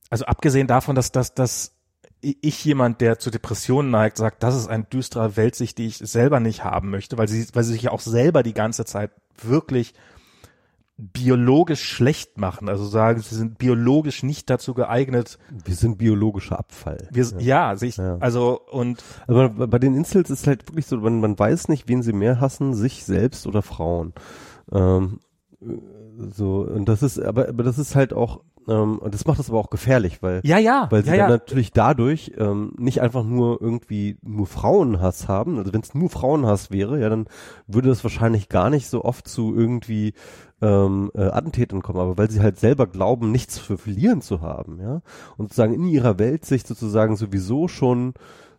[0.10, 1.75] also abgesehen davon, dass, dass, dass
[2.26, 6.40] ich jemand, der zu Depressionen neigt, sagt, das ist ein düsterer Weltsicht, die ich selber
[6.40, 9.12] nicht haben möchte, weil sie, weil sie sich ja auch selber die ganze Zeit
[9.42, 9.94] wirklich
[10.98, 15.38] biologisch schlecht machen, also sagen, sie sind biologisch nicht dazu geeignet.
[15.66, 17.10] Wir sind biologischer Abfall.
[17.12, 18.18] Wir, ja, ja, sich, ja.
[18.22, 22.02] also und also bei den Incels ist halt wirklich so, man, man weiß nicht, wen
[22.02, 24.14] sie mehr hassen, sich selbst oder Frauen.
[24.72, 25.20] Ähm,
[26.30, 29.50] so und das ist, aber, aber das ist halt auch ähm, und das macht das
[29.50, 31.38] aber auch gefährlich, weil, ja, ja, weil sie ja, dann ja.
[31.38, 35.58] natürlich dadurch ähm, nicht einfach nur irgendwie nur Frauenhass haben.
[35.58, 37.28] Also wenn es nur Frauenhass wäre, ja, dann
[37.68, 40.14] würde das wahrscheinlich gar nicht so oft zu irgendwie
[40.62, 44.80] ähm, äh, Attentätern kommen, aber weil sie halt selber glauben, nichts für verlieren zu haben,
[44.80, 45.02] ja,
[45.38, 48.14] und sozusagen in ihrer Weltsicht sozusagen sowieso schon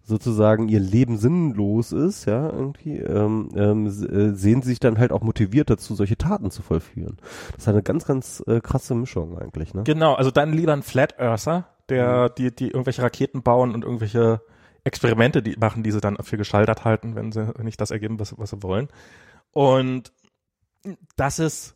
[0.06, 5.10] sozusagen ihr Leben sinnlos ist, ja, irgendwie, ähm, ähm, äh, sehen sie sich dann halt
[5.10, 7.16] auch motiviert dazu, solche Taten zu vollführen.
[7.52, 9.82] Das ist eine ganz, ganz äh, krasse Mischung eigentlich, ne?
[9.82, 12.34] Genau, also dann lieber ein Flat Earther, der, mhm.
[12.38, 14.40] die, die irgendwelche Raketen bauen und irgendwelche
[14.84, 18.38] Experimente die machen, die sie dann für geschaltet halten, wenn sie nicht das ergeben, was,
[18.38, 18.88] was sie wollen.
[19.50, 20.12] Und
[21.16, 21.74] das ist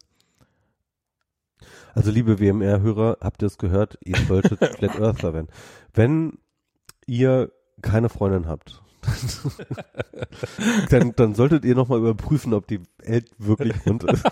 [1.94, 3.98] also liebe WMR-Hörer, habt ihr es gehört?
[4.04, 5.48] Ihr solltet Flat Earther werden.
[5.92, 6.38] Wenn
[7.06, 7.50] ihr
[7.80, 8.82] keine Freundin habt,
[10.90, 14.24] dann, dann solltet ihr nochmal überprüfen, ob die Welt wirklich rund ist.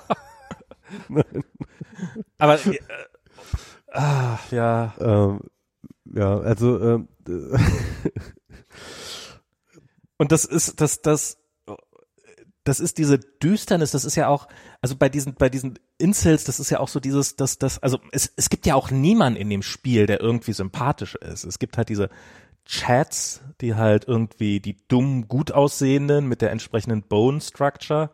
[2.39, 2.79] Aber äh,
[3.93, 4.95] ah, ja.
[5.01, 5.41] Ähm,
[6.15, 7.09] ja, also ähm,
[10.19, 11.39] und das ist das das
[12.69, 14.47] das ist diese Düsternis, das ist ja auch,
[14.83, 17.99] also bei diesen, bei diesen Incels, das ist ja auch so dieses, das, das, also
[18.13, 21.45] es, es gibt ja auch niemanden in dem Spiel, der irgendwie sympathisch ist.
[21.45, 22.11] Es gibt halt diese,
[22.69, 28.11] Chats, die halt irgendwie die dumm gut aussehenden mit der entsprechenden Bone Structure.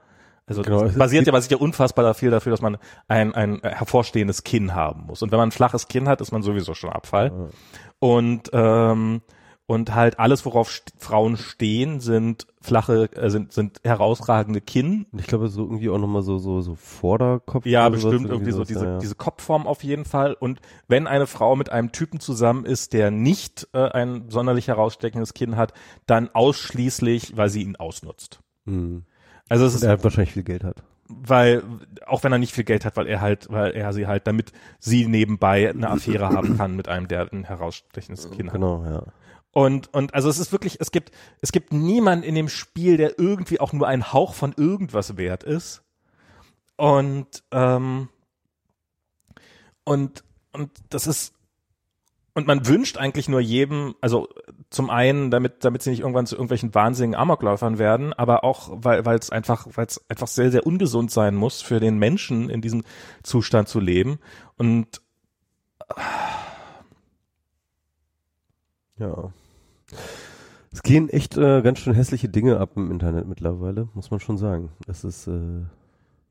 [0.47, 2.77] Also genau, das basiert ja basiert ja unfassbar viel dafür, dass man
[3.09, 5.23] ein, ein hervorstehendes Kinn haben muss.
[5.23, 7.51] Und wenn man ein flaches Kinn hat, ist man sowieso schon Abfall.
[7.99, 9.23] Und ähm,
[9.67, 15.07] und halt alles, worauf st Frauen stehen, sind flache, äh, sind, sind herausragende Kinn.
[15.17, 17.65] Ich glaube, so irgendwie auch nochmal so, so, so Vorderkopf.
[17.65, 18.99] Ja, bestimmt irgendwie, irgendwie so diese, ja.
[18.99, 20.35] diese Kopfform auf jeden Fall.
[20.35, 25.33] Und wenn eine Frau mit einem Typen zusammen ist, der nicht äh, ein sonderlich heraussteckendes
[25.33, 25.73] Kinn hat,
[26.07, 28.41] dann ausschließlich, weil sie ihn ausnutzt.
[28.67, 29.05] Hm.
[29.49, 29.85] Also es Und ist.
[29.85, 31.63] Er wahrscheinlich viel Geld hat weil
[32.07, 34.53] auch wenn er nicht viel Geld hat, weil er halt, weil er sie halt, damit
[34.79, 38.55] sie nebenbei eine Affäre haben kann mit einem, der ein herausstechendes Kinn hat.
[38.55, 39.03] Genau, ja.
[39.55, 43.21] Und, und also es ist wirklich, es gibt, es gibt niemanden in dem Spiel, der
[43.21, 45.85] irgendwie auch nur ein Hauch von irgendwas wert ist.
[46.77, 48.09] Und, ähm,
[49.85, 51.35] und, und das ist,
[52.35, 54.29] und man wünscht eigentlich nur jedem, also
[54.71, 59.07] zum einen, damit, damit sie nicht irgendwann zu irgendwelchen wahnsinnigen Amokläufern werden, aber auch, weil,
[59.07, 62.61] weil es einfach, weil es einfach sehr, sehr ungesund sein muss, für den Menschen in
[62.61, 62.83] diesem
[63.23, 64.19] Zustand zu leben.
[64.57, 65.01] Und
[68.99, 69.33] ja.
[70.73, 74.39] Es gehen echt äh, ganz schön hässliche Dinge ab im Internet mittlerweile, muss man schon
[74.39, 74.71] sagen.
[74.89, 75.63] Es ist äh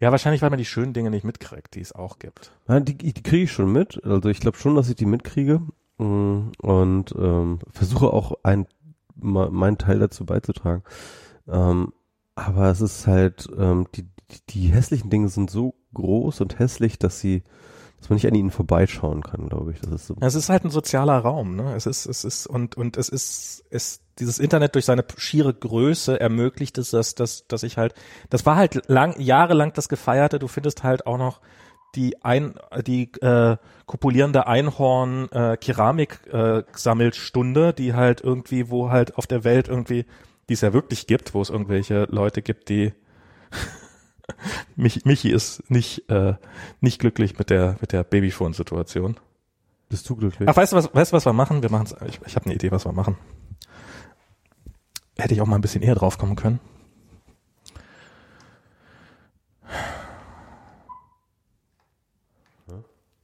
[0.03, 2.51] ja, wahrscheinlich, weil man die schönen Dinge nicht mitkriegt, die es auch gibt.
[2.67, 4.03] Ja, die, die kriege ich schon mit.
[4.03, 5.61] Also ich glaube schon, dass ich die mitkriege
[5.97, 8.67] mm, und ähm, versuche auch ein,
[9.15, 10.83] meinen Teil dazu beizutragen.
[11.47, 11.93] Ähm,
[12.35, 16.99] aber es ist halt, ähm, die, die, die hässlichen Dinge sind so groß und hässlich,
[16.99, 17.43] dass sie
[18.03, 19.79] dass man nicht an ihnen vorbeischauen kann, glaube ich.
[19.79, 20.15] Das ist so.
[20.19, 21.73] Es ist halt ein sozialer Raum, ne?
[21.73, 26.19] Es ist, es ist, und, und es ist, es, dieses Internet durch seine schiere Größe
[26.19, 27.93] ermöglicht es, dass, dass, dass ich halt,
[28.29, 31.39] das war halt lang, jahrelang das Gefeierte, du findest halt auch noch
[31.95, 39.17] die ein, die äh, kopulierende Einhorn äh, Keramik äh, Sammelstunde, die halt irgendwie, wo halt
[39.17, 40.05] auf der Welt irgendwie,
[40.49, 42.91] die es ja wirklich gibt, wo es irgendwelche Leute gibt, die
[44.75, 46.35] Mich, Michi ist nicht, äh,
[46.81, 49.17] nicht glücklich mit der, mit der Babyphone-Situation.
[49.89, 50.49] Bist du glücklich?
[50.49, 51.61] Ach, weißt du was, weißt du, was wir machen?
[51.61, 53.17] Wir machen's, ich, ich habe eine Idee, was wir machen.
[55.17, 56.59] Hätte ich auch mal ein bisschen eher drauf kommen können.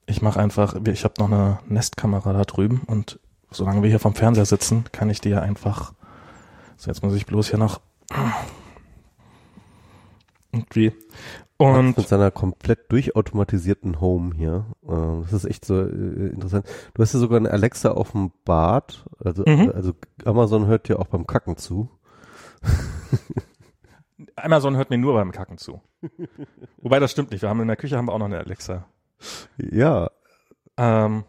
[0.06, 3.20] Ich mache einfach, ich habe noch eine Nestkamera da drüben und
[3.52, 5.93] solange wir hier vom Fernseher sitzen, kann ich die ja einfach.
[6.78, 7.80] So, jetzt muss ich bloß hier noch
[10.52, 10.93] irgendwie.
[11.58, 14.66] Und mit seiner komplett durchautomatisierten Home hier.
[14.84, 16.66] Äh, das ist echt so äh, interessant.
[16.93, 19.06] Du hast ja sogar eine Alexa auf dem Bad.
[19.24, 19.70] Also, mhm.
[19.76, 19.93] also
[20.24, 21.89] Amazon hört dir auch beim Kacken zu.
[24.38, 25.82] Amazon hört mir nur beim Kacken zu.
[26.78, 27.41] Wobei das stimmt nicht.
[27.41, 28.86] Wir haben in der Küche haben wir auch noch eine Alexa.
[29.58, 30.12] Ja.
[30.78, 31.26] Ähm,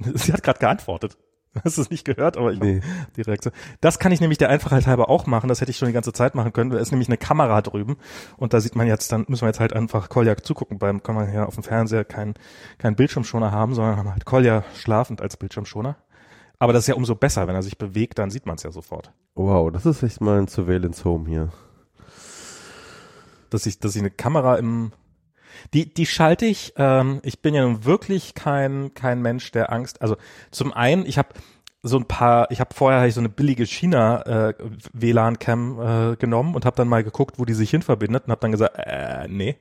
[0.14, 1.18] sie hat gerade geantwortet.
[1.64, 2.80] Hast du es nicht gehört, aber ich nee.
[3.16, 3.52] die Reaktion.
[3.80, 5.48] Das kann ich nämlich der Einfachheit halber auch machen.
[5.48, 6.70] Das hätte ich schon die ganze Zeit machen können.
[6.70, 7.96] Da ist nämlich eine Kamera drüben
[8.36, 10.78] und da sieht man jetzt, dann müssen wir jetzt halt einfach Kolja zugucken.
[10.78, 12.34] Beim kann man hier auf dem Fernseher keinen
[12.78, 15.96] kein Bildschirmschoner haben, sondern haben halt Kolja schlafend als Bildschirmschoner.
[16.60, 18.70] Aber das ist ja umso besser, wenn er sich bewegt, dann sieht man es ja
[18.70, 19.12] sofort.
[19.34, 21.48] Wow, das ist echt mal ein Surveillance Home hier.
[23.48, 24.92] Dass ich, dass ich eine Kamera im
[25.74, 26.72] die, die schalte ich.
[26.76, 30.02] Ähm, ich bin ja nun wirklich kein, kein Mensch, der Angst.
[30.02, 30.16] Also
[30.50, 31.28] zum einen, ich habe
[31.82, 34.54] so ein paar, ich habe vorher hab so eine billige China äh,
[34.92, 38.30] WLAN Cam äh, genommen und habe dann mal geguckt, wo die sich hin verbindet und
[38.30, 39.56] habe dann gesagt, äh, nee,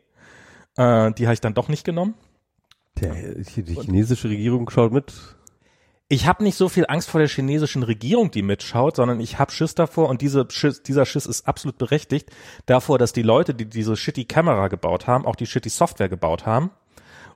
[0.75, 2.15] äh, die habe ich dann doch nicht genommen.
[2.99, 5.13] Der, die chinesische Regierung schaut mit
[6.11, 9.51] ich habe nicht so viel Angst vor der chinesischen Regierung, die mitschaut, sondern ich habe
[9.51, 12.31] Schiss davor und diese Schiss, dieser Schiss ist absolut berechtigt
[12.65, 16.47] davor, dass die Leute, die diese shitty Kamera gebaut haben, auch die shitty Software gebaut
[16.47, 16.71] haben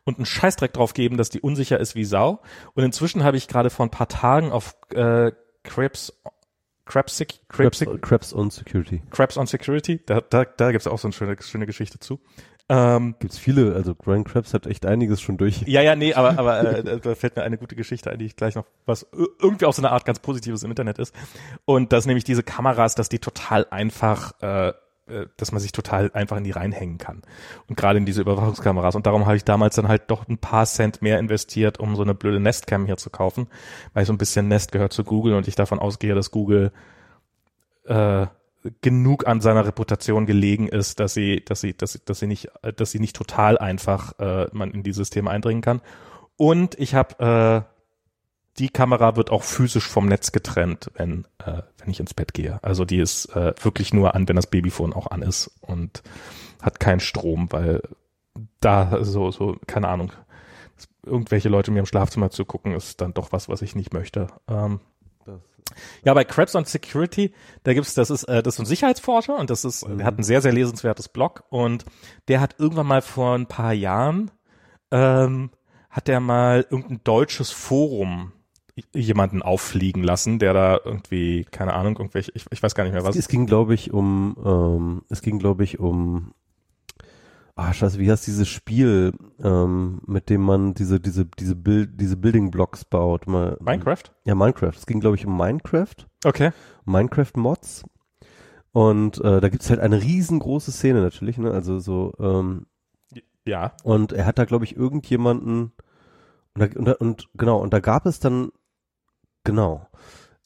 [0.05, 2.41] und einen Scheißdreck drauf geben, dass die unsicher ist wie Sau.
[2.73, 5.31] Und inzwischen habe ich gerade vor ein paar Tagen auf äh,
[5.63, 6.11] Krebs
[6.85, 9.01] Krebs, Krebs, Krebs on Security.
[9.09, 12.19] Krebs on Security, da, da, da gibt's auch so eine schöne, schöne Geschichte zu.
[12.69, 15.63] Ähm, Gibt's viele, also Brian Krebs hat echt einiges schon durch.
[15.67, 18.35] Ja, ja, nee, aber, aber äh, da fällt mir eine gute Geschichte ein, die ich
[18.35, 21.13] gleich noch, was irgendwie auf so eine Art ganz Positives im Internet ist.
[21.65, 26.09] Und das nämlich diese Kameras, dass die total einfach, äh, äh, dass man sich total
[26.13, 27.21] einfach in die reinhängen kann.
[27.67, 28.95] Und gerade in diese Überwachungskameras.
[28.95, 32.03] Und darum habe ich damals dann halt doch ein paar Cent mehr investiert, um so
[32.03, 33.47] eine blöde Nestcam hier zu kaufen,
[33.93, 36.71] weil so ein bisschen Nest gehört zu Google und ich davon ausgehe, dass Google
[37.85, 38.27] äh,
[38.81, 42.49] genug an seiner Reputation gelegen ist, dass sie, dass sie, dass sie, dass sie nicht,
[42.75, 45.81] dass sie nicht total einfach äh, man in die Systeme eindringen kann.
[46.37, 47.73] Und ich habe äh,
[48.59, 52.59] die Kamera wird auch physisch vom Netz getrennt, wenn äh, wenn ich ins Bett gehe.
[52.63, 56.03] Also die ist äh, wirklich nur an, wenn das Babyphone auch an ist und
[56.61, 57.81] hat keinen Strom, weil
[58.59, 60.13] da so so keine Ahnung
[61.05, 64.27] irgendwelche Leute mir im Schlafzimmer zu gucken ist dann doch was, was ich nicht möchte.
[64.47, 64.79] Ähm,
[66.03, 67.33] ja, bei Krebs on Security,
[67.63, 69.97] da gibt's, das ist, äh, das ist ein Sicherheitsforscher und das ist, mhm.
[69.97, 71.85] der hat ein sehr, sehr lesenswertes Blog und
[72.27, 74.31] der hat irgendwann mal vor ein paar Jahren,
[74.91, 75.51] ähm,
[75.89, 78.33] hat der mal irgendein deutsches Forum
[78.93, 83.03] jemanden auffliegen lassen, der da irgendwie, keine Ahnung, irgendwelche, ich, ich weiß gar nicht mehr
[83.03, 83.15] was.
[83.15, 86.33] Es ging, glaube ich, um, ähm, es ging, glaube ich, um
[87.55, 92.17] ah, scheiße, wie heißt dieses Spiel, ähm, mit dem man diese, diese, diese Bild, diese
[92.17, 93.27] Building Blocks baut?
[93.27, 94.03] Mal, Minecraft?
[94.25, 94.73] Ja, Minecraft.
[94.75, 95.95] Es ging, glaube ich, um Minecraft.
[96.25, 96.51] Okay.
[96.85, 97.83] Minecraft-Mods.
[98.71, 101.51] Und äh, da gibt's halt eine riesengroße Szene natürlich, ne?
[101.51, 102.65] Also so, ähm,
[103.45, 103.73] ja.
[103.83, 105.73] Und er hat da, glaube ich, irgendjemanden
[106.55, 108.51] und, da, und, und genau, und da gab es dann,
[109.43, 109.87] genau,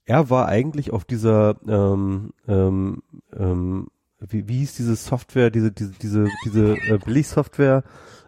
[0.06, 3.04] er war eigentlich auf dieser ähm, ähm,
[3.34, 3.88] ähm,
[4.20, 7.84] wie, wie hieß diese Software, diese, diese, diese, diese äh, Billigsoftware,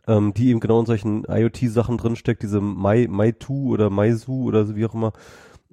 [0.08, 4.76] ähm, die eben genau in solchen IoT-Sachen drinsteckt, diese My, My2 oder MyZoo oder so
[4.76, 5.14] wie auch immer,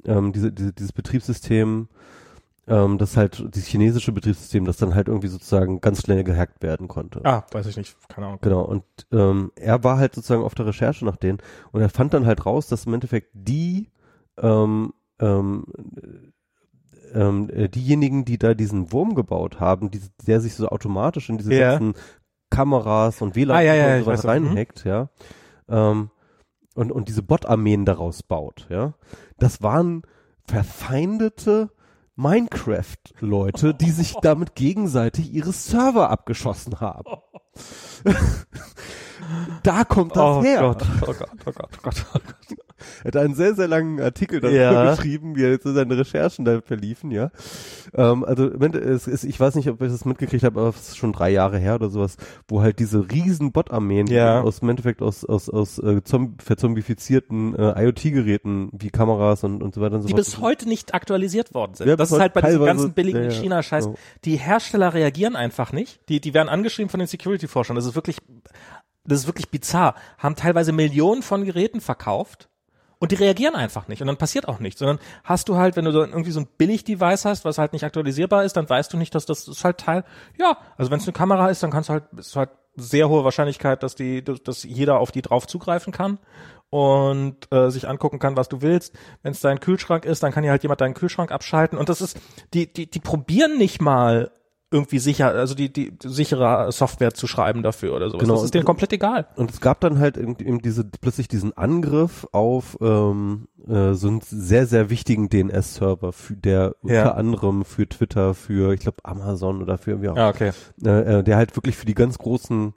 [0.05, 1.89] ähm, diese, diese, dieses Betriebssystem,
[2.69, 6.89] ähm, das halt, dieses chinesische Betriebssystem, das dann halt irgendwie sozusagen ganz schnell gehackt werden
[6.89, 7.21] konnte.
[7.25, 8.39] Ah, weiß ich nicht, keine Ahnung.
[8.43, 11.39] Genau, und ähm, er war halt sozusagen auf der Recherche nach denen
[11.73, 13.91] und er fand dann halt raus, dass im Endeffekt die
[14.39, 15.65] ähm, ähm,
[17.15, 21.39] ähm, äh, diejenigen, die da diesen Wurm gebaut haben, die, der sich so automatisch in
[21.39, 21.73] diese ja.
[21.73, 21.95] ganzen
[22.51, 24.31] Kameras und WLAN ah, ja, ja, und sowas mhm.
[24.31, 25.09] reinhackt, ja,
[25.69, 26.11] ähm,
[26.75, 28.95] und, und diese Bot-Armeen daraus baut, ja,
[29.39, 30.03] das waren
[30.45, 31.71] verfeindete
[32.17, 37.11] Minecraft-Leute, die sich damit gegenseitig ihre Server abgeschossen haben.
[39.63, 40.61] da kommt das oh her.
[40.61, 42.66] Gott, oh Gott, oh Gott, oh Gott, oh Gott.
[43.05, 44.91] Er hat einen sehr, sehr langen Artikel darüber ja.
[44.91, 47.31] geschrieben, wie er jetzt so seine Recherchen da verliefen, ja.
[47.95, 50.97] Ähm, also es ist, ich weiß nicht, ob ich das mitgekriegt habe, aber es ist
[50.97, 52.17] schon drei Jahre her oder sowas,
[52.49, 54.41] wo halt diese riesen Bot-Armeen ja.
[54.41, 56.01] aus im Endeffekt aus, aus, aus äh,
[56.39, 60.95] verzombifizierten äh, IoT-Geräten wie Kameras und, und so weiter und so Die bis heute nicht
[60.95, 61.89] aktualisiert worden sind.
[61.89, 63.89] Ja, das ist halt bei diesem ganzen billigen ja, China-Scheiß.
[64.25, 66.01] Die Hersteller reagieren einfach nicht.
[66.09, 67.77] Die, die werden angeschrieben von den Security-Forschern.
[67.77, 68.19] Das ist wirklich,
[69.05, 69.95] das ist wirklich bizarr.
[70.19, 72.49] Haben teilweise Millionen von Geräten verkauft
[72.99, 75.85] und die reagieren einfach nicht und dann passiert auch nichts, sondern hast du halt, wenn
[75.85, 78.97] du so irgendwie so ein Billig-Device hast, was halt nicht aktualisierbar ist, dann weißt du
[78.97, 80.05] nicht, dass das ist halt Teil,
[80.39, 83.25] ja, also wenn es eine Kamera ist, dann kannst du halt, ist halt sehr hohe
[83.25, 86.19] Wahrscheinlichkeit, dass die, dass jeder auf die drauf zugreifen kann
[86.71, 88.95] und äh, sich angucken kann, was du willst.
[89.23, 91.79] Wenn es dein Kühlschrank ist, dann kann ja halt jemand deinen Kühlschrank abschalten.
[91.79, 92.19] Und das ist,
[92.55, 94.31] die, die, die probieren nicht mal
[94.71, 98.23] irgendwie sicher, also die, die sichere Software zu schreiben dafür oder sowas.
[98.23, 98.35] Genau.
[98.35, 99.29] Das ist denen komplett egal.
[99.37, 104.21] Und es gab dann halt eben diese, plötzlich diesen Angriff auf ähm, äh, so einen
[104.23, 107.03] sehr, sehr wichtigen DNS-Server, für der Ja.
[107.03, 110.51] unter anderem für Twitter, für, ich glaube, Amazon oder für irgendwie auch, Ja, okay.
[110.85, 112.75] äh, äh, der halt wirklich für die ganz großen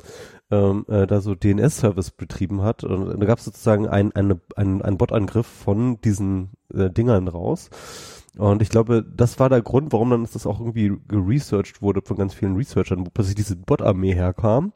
[0.51, 2.83] ähm, äh, da so DNS-Service betrieben hat.
[2.83, 7.69] Und da gab es sozusagen ein, eine, ein, einen Bot-Angriff von diesen äh, Dingern raus.
[8.37, 12.17] Und ich glaube, das war der Grund, warum dann das auch irgendwie geresearched wurde von
[12.17, 14.71] ganz vielen Researchern, wo plötzlich diese Bot-Armee herkam.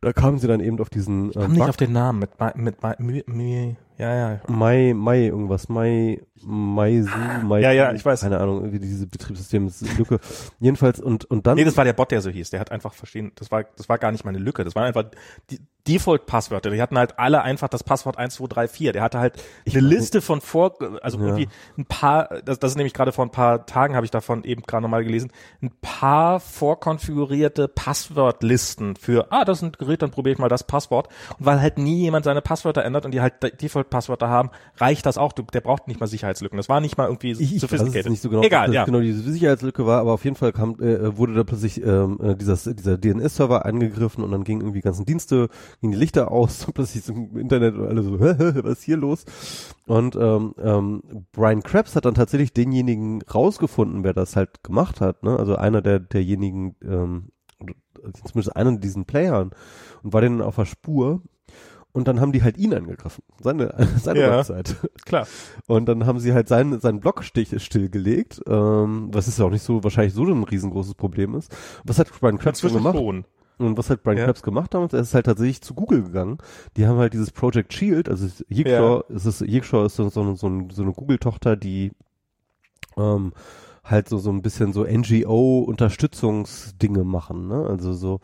[0.00, 1.68] Da kamen sie dann eben auf diesen äh, Komm nicht Bug.
[1.70, 4.40] auf den Namen mit, Mi- mit, Mi- Mi- Mi- ja, ja.
[4.46, 7.10] Mai, Mai irgendwas, Mai, Maisu,
[7.42, 8.20] Mai, Ja, ja, ich weiß.
[8.20, 10.20] Keine Ahnung, irgendwie diese Betriebssystem, das ist eine Lücke.
[10.60, 11.56] Jedenfalls, und, und dann.
[11.56, 12.50] Nee, das war der Bot, der so hieß.
[12.50, 14.62] Der hat einfach verstehen, das war, das war gar nicht meine Lücke.
[14.62, 15.06] Das waren einfach
[15.50, 15.58] die
[15.88, 16.70] Default-Passwörter.
[16.70, 18.92] Die hatten halt alle einfach das Passwort 1234.
[18.92, 19.34] Der hatte halt
[19.68, 21.24] eine Liste von vor, also Ja.
[21.26, 24.44] irgendwie ein paar, das, das ist nämlich gerade vor ein paar Tagen habe ich davon
[24.44, 25.30] eben gerade nochmal gelesen,
[25.62, 30.64] ein paar vorkonfigurierte Passwortlisten für, ah, das ist ein Gerät, dann probiere ich mal das
[30.64, 31.08] Passwort.
[31.38, 35.18] Und weil halt nie jemand seine Passwörter ändert und die halt Default-Passwörter haben, reicht das
[35.18, 35.32] auch.
[35.32, 36.56] Du, der braucht nicht mal Sicherheitslücken.
[36.56, 38.06] Das war nicht mal irgendwie ich, ich sophisticated.
[38.06, 38.84] es nicht so genau, Egal, ja.
[38.84, 42.34] genau diese Sicherheitslücke war, aber auf jeden Fall kam, äh, wurde da plötzlich ähm, äh,
[42.34, 45.48] dieser, dieser DNS-Server angegriffen und dann gingen irgendwie ganzen Dienste,
[45.80, 48.96] gingen die Lichter aus und plötzlich so im Internet und alle so, was ist hier
[48.96, 49.24] los?
[49.86, 51.02] Und ähm, ähm,
[51.32, 55.38] Brian Krebs hat dann tatsächlich denjenigen rausgefunden, wer das halt gemacht hat, ne?
[55.38, 57.30] Also einer der derjenigen, ähm,
[58.24, 59.50] zumindest einer diesen Playern
[60.02, 61.22] und war denen auf der Spur.
[61.92, 64.36] Und dann haben die halt ihn angegriffen, seine, seine Ja.
[64.36, 64.76] Website.
[65.06, 65.26] Klar.
[65.66, 69.50] Und dann haben sie halt seinen, seinen Blog stich, stillgelegt, ähm, was ist ja auch
[69.50, 71.50] nicht so, wahrscheinlich so ein riesengroßes Problem ist.
[71.84, 72.96] Was hat Brian Krebs gemacht?
[72.96, 73.24] schon.
[73.58, 74.24] Und was hat Brian Ja.
[74.26, 74.92] Krebs gemacht damals?
[74.92, 76.38] Er ist halt tatsächlich zu Google gegangen.
[76.76, 80.46] Die haben halt dieses Project Shield, also Jigshaw, es ist, ist so, so, eine- so,
[80.46, 81.90] eine- so eine Google-Tochter, die
[82.96, 83.32] ähm,
[83.84, 84.84] halt so, so ein bisschen so
[85.78, 87.66] NGO-Unterstützungsdinge machen, ne?
[87.68, 88.20] Also so,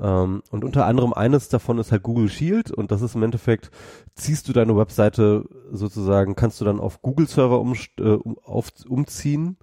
[0.00, 3.70] ähm, und unter anderem eines davon ist halt Google Shield und das ist im Endeffekt,
[4.14, 9.56] ziehst du deine Webseite sozusagen, kannst du dann auf Google-Server um, äh, um, auf, umziehen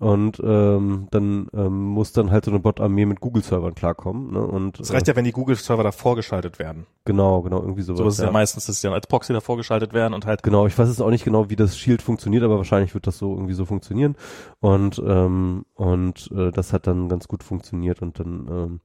[0.00, 4.32] und ähm, dann ähm, muss dann halt so eine Bot-Armee mit Google-Servern klarkommen.
[4.32, 4.40] Ne?
[4.40, 6.86] Und Es reicht ja, wenn die Google-Server da vorgeschaltet werden.
[7.04, 7.98] genau, genau, irgendwie sowas.
[7.98, 8.24] So ist ja.
[8.26, 8.32] ja.
[8.32, 11.02] meistens, dass die dann als Proxy da vorgeschaltet werden und halt Genau, ich weiß jetzt
[11.02, 14.16] auch nicht genau, wie das Shield funktioniert, aber wahrscheinlich wird das so irgendwie so funktionieren.
[14.60, 18.80] Und ähm, und äh, das hat dann ganz gut funktioniert und dann, ähm,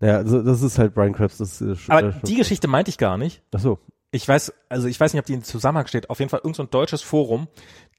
[0.00, 1.38] naja, also das ist halt Brian Krebs.
[1.38, 3.42] Das ist, Aber äh, die Geschichte meinte ich gar nicht.
[3.54, 3.78] ach so,
[4.10, 6.10] Ich weiß, also ich weiß nicht, ob die in Zusammenhang steht.
[6.10, 7.48] Auf jeden Fall irgendein so ein deutsches Forum.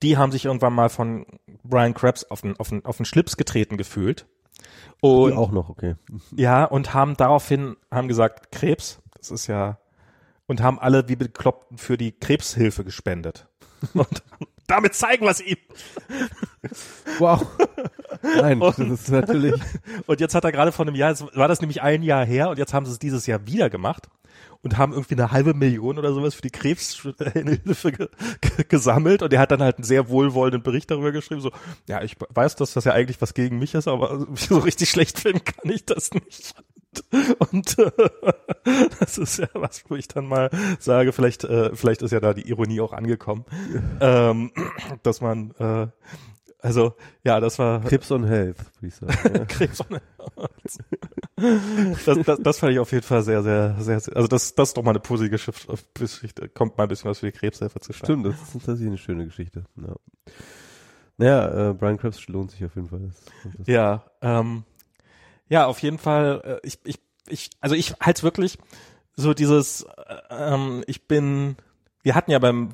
[0.01, 1.25] Die haben sich irgendwann mal von
[1.63, 4.27] Brian Krebs auf den, auf den, auf den Schlips getreten gefühlt.
[5.01, 5.95] die Und auch noch, okay.
[6.35, 9.79] ja, und haben daraufhin, haben gesagt, Krebs, das ist ja,
[10.47, 13.47] und haben alle wie bekloppt für die Krebshilfe gespendet.
[13.93, 14.23] Und
[14.65, 15.57] damit zeigen wir es ihm.
[17.19, 17.45] Wow.
[18.35, 19.55] Nein, das ist natürlich.
[20.05, 22.57] Und jetzt hat er gerade vor einem Jahr, war das nämlich ein Jahr her und
[22.57, 24.07] jetzt haben sie es dieses Jahr wieder gemacht
[24.61, 28.09] und haben irgendwie eine halbe Million oder sowas für die Krebshilfe ge
[28.67, 31.51] gesammelt und er hat dann halt einen sehr wohlwollenden Bericht darüber geschrieben, so,
[31.87, 35.19] ja, ich weiß, dass das ja eigentlich was gegen mich ist, aber so richtig schlecht
[35.19, 36.55] finden kann ich das nicht.
[37.51, 37.91] Und äh,
[38.99, 40.49] das ist ja was, wo ich dann mal
[40.79, 43.45] sage, vielleicht, äh, vielleicht ist ja da die Ironie auch angekommen,
[43.99, 44.51] ähm,
[45.03, 45.87] dass man, äh,
[46.59, 49.13] also ja, das war Krebs on Health, würde ich sagen.
[49.37, 49.45] Ja.
[49.45, 50.01] Krebs ohne
[52.05, 54.69] das, das, das fand ich auf jeden Fall sehr, sehr, sehr, sehr also das, das
[54.69, 55.37] ist doch mal eine positive
[55.93, 58.97] Geschichte, kommt mal ein bisschen was für die Krebshilfe zu Stimmt, das ist tatsächlich eine
[58.97, 59.65] schöne Geschichte.
[59.75, 59.95] Ja.
[61.17, 62.99] Naja, äh, Brian Krebs lohnt sich auf jeden Fall.
[62.99, 64.63] Das, das Ja, ähm,
[65.49, 68.57] ja, auf jeden Fall, äh, ich, ich, ich, also ich halte wirklich
[69.15, 71.57] so dieses, äh, ähm, ich bin,
[72.03, 72.69] wir hatten ja beim,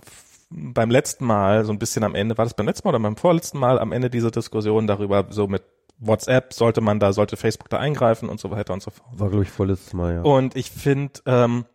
[0.56, 3.18] beim letzten Mal so ein bisschen am Ende, war das beim letzten Mal oder beim
[3.18, 5.64] vorletzten Mal am Ende dieser Diskussion darüber, so mit
[5.98, 9.08] WhatsApp, sollte man da, sollte Facebook da eingreifen und so weiter und so fort.
[9.20, 10.22] war, glaube ich, vorletztes Mal, ja.
[10.22, 11.66] Und ich finde, ähm,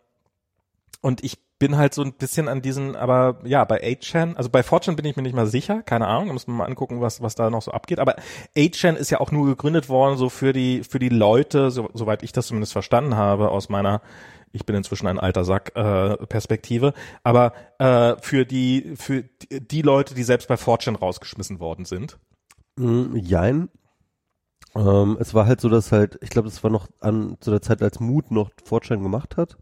[1.01, 4.61] und ich bin halt so ein bisschen an diesen, aber ja, bei 8chan, also bei
[4.61, 7.21] 4chan bin ich mir nicht mal sicher, keine Ahnung, da muss man mal angucken, was,
[7.21, 8.15] was da noch so abgeht, aber
[8.55, 12.23] 8chan ist ja auch nur gegründet worden, so für die, für die Leute, so, soweit
[12.23, 14.01] ich das zumindest verstanden habe, aus meiner,
[14.51, 16.93] ich bin inzwischen ein alter Sack, äh, Perspektive,
[17.23, 22.17] aber äh, für die, für die, Leute, die selbst bei 4chan rausgeschmissen worden sind.
[22.77, 23.69] Mm, Jein.
[24.75, 27.61] Ähm, es war halt so, dass halt, ich glaube, das war noch an zu der
[27.61, 29.57] Zeit, als Mood noch Fortschein gemacht hat.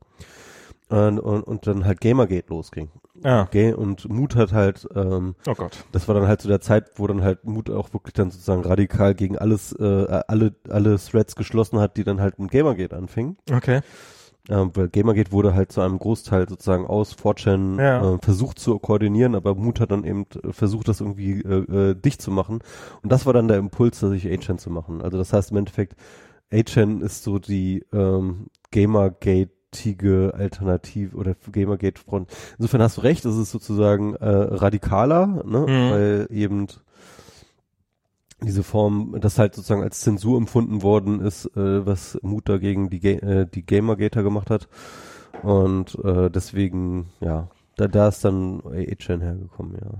[0.89, 2.89] und, und, und dann halt Gamergate losging.
[3.23, 3.43] Ja.
[3.43, 5.85] Okay, und Mut hat halt, ähm, Oh Gott.
[5.91, 8.61] das war dann halt zu der Zeit, wo dann halt Mut auch wirklich dann sozusagen
[8.63, 13.37] radikal gegen alles, äh, alle, alle Threads geschlossen hat, die dann halt mit Gamergate anfingen.
[13.51, 13.81] Okay.
[14.49, 18.13] Ähm, weil Gamergate wurde halt zu einem Großteil sozusagen aus 4chan Ja.
[18.13, 21.95] äh, versucht zu koordinieren, aber Mut hat dann eben äh, versucht, das irgendwie äh, äh,
[21.95, 22.59] dicht zu machen.
[23.03, 25.01] Und das war dann der Impuls, dass ich 8chan zu machen.
[25.01, 25.95] Also das heißt im Endeffekt,
[26.51, 32.29] 8chan ist so die ähm, Gamergate-tige Alternative oder Gamergate-Front.
[32.57, 35.59] Insofern hast du recht, es ist sozusagen äh, radikaler, ne?
[35.59, 35.91] Mhm.
[35.91, 36.67] weil eben
[38.41, 42.99] diese Form, das halt sozusagen als Zensur empfunden worden ist, äh, was Mut dagegen die,
[42.99, 44.67] Ga äh, die Gamergater gemacht hat.
[45.43, 49.91] Und äh, deswegen, ja, da, da ist dann 8chan hergekommen, ja.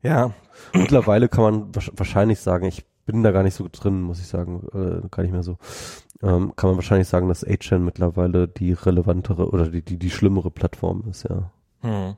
[0.00, 0.34] Ja.
[0.74, 4.26] Mittlerweile kann man wahrsch- wahrscheinlich sagen, ich bin da gar nicht so drin, muss ich
[4.26, 5.56] sagen, äh, gar nicht mehr so.
[6.22, 10.50] Ähm, kann man wahrscheinlich sagen, dass 8chan mittlerweile die relevantere oder die, die, die schlimmere
[10.50, 11.50] Plattform ist, ja.
[11.80, 12.16] Hm.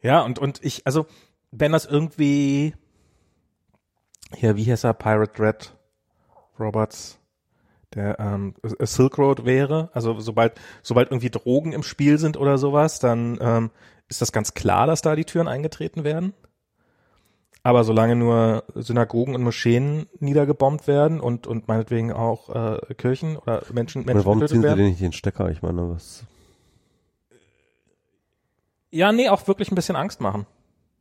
[0.00, 1.06] Ja, und, und ich, also,
[1.50, 2.74] wenn das irgendwie,
[4.34, 5.74] hier, wie heißt er, Pirate Red
[6.58, 7.18] Roberts,
[7.94, 12.58] der ähm, äh, Silk Road wäre, also sobald, sobald irgendwie Drogen im Spiel sind oder
[12.58, 13.70] sowas, dann ähm,
[14.08, 16.34] ist das ganz klar, dass da die Türen eingetreten werden.
[17.62, 23.62] Aber solange nur Synagogen und Moscheen niedergebombt werden und, und meinetwegen auch äh, Kirchen oder
[23.72, 24.78] Menschen, Menschen warum getötet ziehen sie werden.
[24.78, 25.50] denn nicht den Stecker?
[25.50, 26.24] Ich meine, was.
[28.90, 30.46] Ja, nee, auch wirklich ein bisschen Angst machen.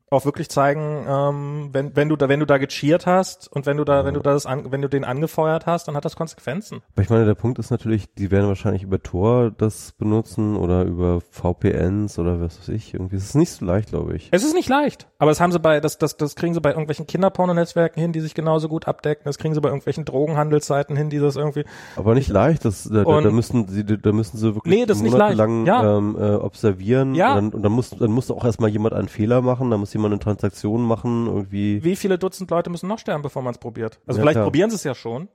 [0.09, 3.75] Auch wirklich zeigen, ähm, wenn, wenn du da, wenn du da gecheert hast und wenn
[3.75, 6.81] du da, wenn du das an, wenn du den angefeuert hast, dann hat das Konsequenzen.
[6.93, 10.83] Aber ich meine, der Punkt ist natürlich, die werden wahrscheinlich über Tor das benutzen oder
[10.85, 12.93] über VPNs oder was weiß ich.
[12.93, 14.29] Irgendwie ist es nicht so leicht, glaube ich.
[14.31, 16.69] Es ist nicht leicht, aber das haben sie bei, das, das, das kriegen sie bei
[16.69, 19.23] irgendwelchen Kinderpornonetzwerken hin, die sich genauso gut abdecken.
[19.25, 21.65] Das kriegen sie bei irgendwelchen Drogenhandelsseiten hin, die das irgendwie.
[21.97, 22.63] Aber nicht leicht.
[22.63, 25.97] Das, da, da, da müssen sie, da müssen sie wirklich Nee, das monatelang Ja.
[25.97, 27.13] ähm, äh, observieren.
[27.13, 27.31] Ja.
[27.31, 29.69] Und dann, und dann muss, dann muss auch erstmal jemand einen Fehler machen.
[29.69, 31.27] Dann muss jemand eine Transaktion machen.
[31.27, 31.83] Irgendwie.
[31.83, 33.99] Wie viele Dutzend Leute müssen noch sterben, bevor man es probiert?
[34.07, 34.45] Also Ja, vielleicht klar.
[34.45, 35.27] probieren sie es ja schon.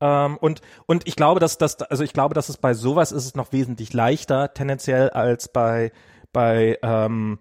[0.00, 3.24] Ähm, und, und ich glaube, dass das, also ich glaube, dass es bei sowas ist
[3.24, 5.92] es noch wesentlich leichter tendenziell als bei,
[6.32, 7.38] bei, ähm,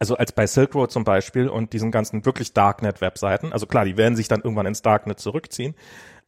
[0.00, 3.52] also als bei Silk Road zum Beispiel und diesen ganzen wirklich Darknet-Webseiten.
[3.52, 5.74] Also klar, die werden sich dann irgendwann ins Darknet zurückziehen.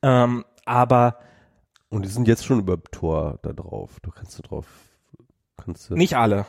[0.02, 1.18] Ähm, aber
[1.88, 3.98] Und die sind jetzt schon über Tor da drauf.
[4.02, 4.66] Du kannst du drauf.
[5.56, 5.94] Kannst du.
[5.94, 6.46] nicht alle.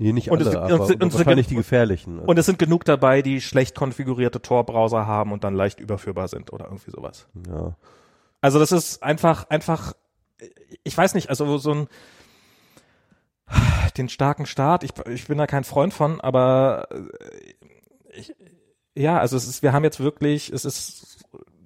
[0.00, 2.20] Nee, nicht Und es alle, aber und und es wahrscheinlich die gefährlichen.
[2.20, 6.54] Und es sind genug dabei, die schlecht konfigurierte Tor-Browser haben und dann leicht überführbar sind
[6.54, 7.28] oder irgendwie sowas.
[7.46, 7.76] ja.
[8.40, 9.92] Also das ist einfach, einfach,
[10.82, 11.88] ich weiß nicht, also so ein
[13.98, 18.34] den starken Staat, ich, ich bin da kein Freund von, aber äh, ich,
[18.94, 21.09] ja, also es ist, wir haben jetzt wirklich, es ist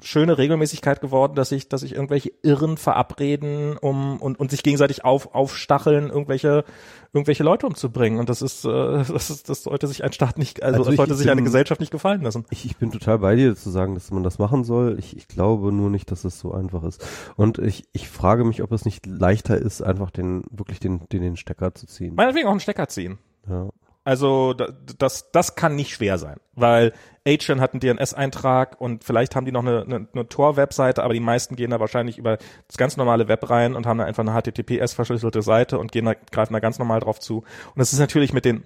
[0.04, 5.04] schöne Regelmäßigkeit geworden, dass sich, dass sich irgendwelche Irren verabreden, um und, und sich gegenseitig
[5.04, 6.64] auf, aufstacheln, irgendwelche,
[7.12, 8.18] irgendwelche Leute umzubringen.
[8.20, 8.68] Und das ist, äh,
[9.08, 11.36] das ist, das sollte sich ein Staat nicht, also, Also das sollte ich sich eine
[11.36, 12.44] bin- Gesellschaft nicht gefallen lassen.
[12.50, 14.96] Ich, ich bin total bei dir zu sagen, dass man das machen soll.
[14.98, 17.04] Ich, ich glaube nur nicht, dass es so einfach ist.
[17.36, 21.22] Und ich, ich frage mich, ob es nicht leichter ist, einfach den, wirklich den, den,
[21.22, 22.14] den Stecker zu ziehen.
[22.14, 23.18] Meinetwegen auch einen Stecker ziehen.
[23.48, 23.68] Ja.
[24.04, 26.92] Also da- das, das kann nicht schwer sein, weil
[27.26, 31.20] Agent hat einen DNS-Eintrag und vielleicht haben die noch eine, eine, eine Tor-Webseite, aber die
[31.20, 32.36] meisten gehen da wahrscheinlich über
[32.68, 36.12] das ganz normale Web rein und haben da einfach eine HTTPS-verschlüsselte Seite und gehen da,
[36.14, 37.38] greifen da ganz normal drauf zu.
[37.38, 38.64] Und das ist natürlich mit den,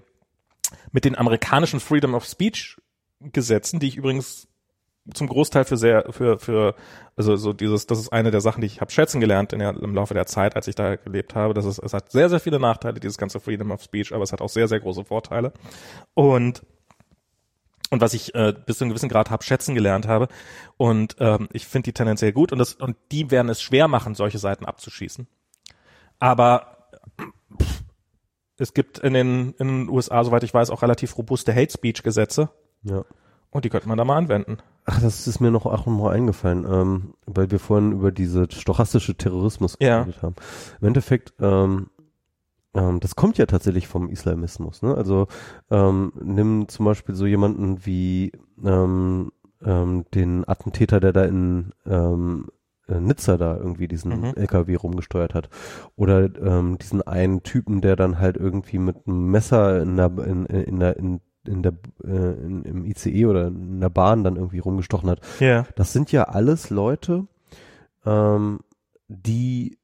[0.90, 2.76] mit den amerikanischen Freedom of Speech
[3.20, 4.48] Gesetzen, die ich übrigens
[5.14, 6.74] zum Großteil für sehr, für, für,
[7.16, 9.70] also so dieses, das ist eine der Sachen, die ich habe schätzen gelernt in der,
[9.76, 11.54] im Laufe der Zeit, als ich da gelebt habe.
[11.54, 14.32] Das ist, es hat sehr, sehr viele Nachteile, dieses ganze Freedom of Speech, aber es
[14.32, 15.52] hat auch sehr, sehr große Vorteile.
[16.14, 16.62] Und
[17.90, 20.28] und was ich äh, bis zu einem gewissen Grad habe schätzen gelernt habe.
[20.76, 24.14] Und ähm, ich finde die tendenziell gut und das und die werden es schwer machen,
[24.14, 25.26] solche Seiten abzuschießen.
[26.18, 26.90] Aber
[27.58, 27.82] pff,
[28.58, 32.02] es gibt in den, in den USA, soweit ich weiß, auch relativ robuste Hate Speech
[32.02, 32.50] Gesetze
[32.82, 33.04] ja.
[33.50, 34.58] und die könnte man da mal anwenden.
[34.90, 38.46] Ach, das ist mir noch auch noch mal eingefallen, ähm, weil wir vorhin über diese
[38.50, 40.00] stochastische Terrorismus Ja.
[40.02, 40.34] geredet haben.
[40.80, 41.88] Im Endeffekt, ähm,
[42.72, 44.80] ähm, das kommt ja tatsächlich vom Islamismus.
[44.80, 44.94] Ne?
[44.94, 45.26] Also
[45.70, 48.32] ähm, nimm zum Beispiel so jemanden wie
[48.64, 49.30] ähm,
[49.62, 52.46] ähm, den Attentäter, der da in ähm,
[52.88, 54.32] äh, Nizza da irgendwie diesen Mhm.
[54.36, 55.50] LKW rumgesteuert hat.
[55.96, 60.46] Oder ähm, diesen einen Typen, der dann halt irgendwie mit einem Messer in der, in,
[60.46, 61.72] in der, in, in der,
[62.04, 65.20] äh, in, im ICE oder in der Bahn dann irgendwie rumgestochen hat.
[65.40, 65.66] Ja.
[65.74, 67.26] Das sind ja alles Leute,
[68.04, 68.60] ähm,
[69.08, 69.78] die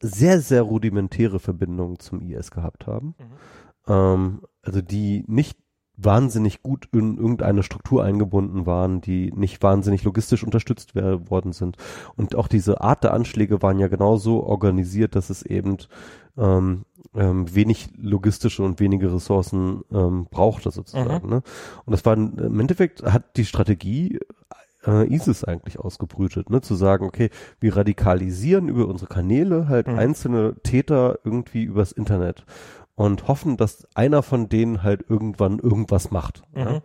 [0.00, 3.14] sehr, sehr rudimentäre Verbindungen zum IS gehabt haben.
[3.18, 3.92] Mhm.
[3.92, 5.58] Ähm, also die nicht
[6.02, 11.76] wahnsinnig gut in irgendeine Struktur eingebunden waren, die nicht wahnsinnig logistisch unterstützt worden sind.
[12.16, 15.78] Und auch diese Art der Anschläge waren ja genauso organisiert, dass es eben
[16.38, 16.84] ähm,
[17.14, 21.26] ähm, wenig logistische und wenige Ressourcen ähm, brauchte sozusagen.
[21.26, 21.30] Mhm.
[21.30, 21.42] Ne?
[21.84, 24.20] Und das war im Endeffekt hat die Strategie
[24.86, 26.60] äh, ISIS eigentlich ausgebrütet, ne?
[26.60, 27.30] Zu sagen, okay,
[27.60, 29.98] wir radikalisieren über unsere Kanäle halt mhm.
[29.98, 32.44] einzelne Täter irgendwie übers Internet
[33.00, 36.42] und hoffen, dass einer von denen halt irgendwann irgendwas macht.
[36.52, 36.60] Mhm.
[36.60, 36.82] Ja?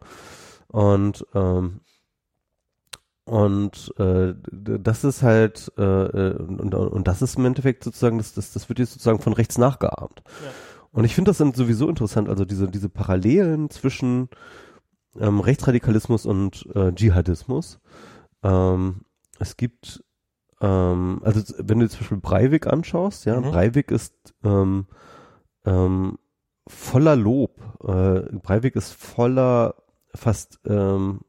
[0.67, 1.81] Und ähm,
[3.25, 8.33] und äh, das ist halt äh, äh, und, und das ist im Endeffekt sozusagen das
[8.33, 10.23] das das wird jetzt sozusagen von rechts nachgeahmt.
[10.25, 10.51] Ja.
[10.91, 14.29] Und ich finde das dann sowieso interessant, also diese diese Parallelen zwischen
[15.19, 17.81] ähm, Rechtsradikalismus und äh, Dschihadismus.
[18.41, 19.01] Ähm,
[19.39, 20.01] es gibt
[20.61, 23.51] ähm, also wenn du zum Beispiel Breivik anschaust, ja, mhm.
[23.51, 24.85] Breivik ist ähm,
[25.65, 26.17] ähm,
[26.67, 27.59] voller Lob.
[27.83, 29.75] Äh, Breivik ist voller
[30.13, 31.21] fast ähm,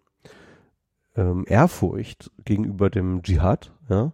[1.17, 4.13] ähm, Ehrfurcht gegenüber dem Dschihad, ja.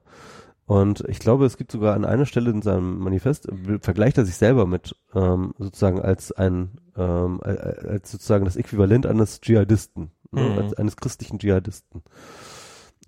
[0.64, 4.24] Und ich glaube, es gibt sogar an einer Stelle in seinem Manifest, äh, vergleicht er
[4.24, 10.42] sich selber mit ähm, sozusagen als ein, ähm, als sozusagen das Äquivalent eines Dschihadisten, ne,
[10.42, 10.48] mhm.
[10.54, 12.02] ne, als eines christlichen Dschihadisten.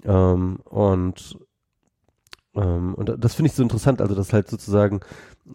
[0.04, 1.38] Ähm, und
[2.54, 5.00] ähm, und das finde ich so interessant, also dass halt sozusagen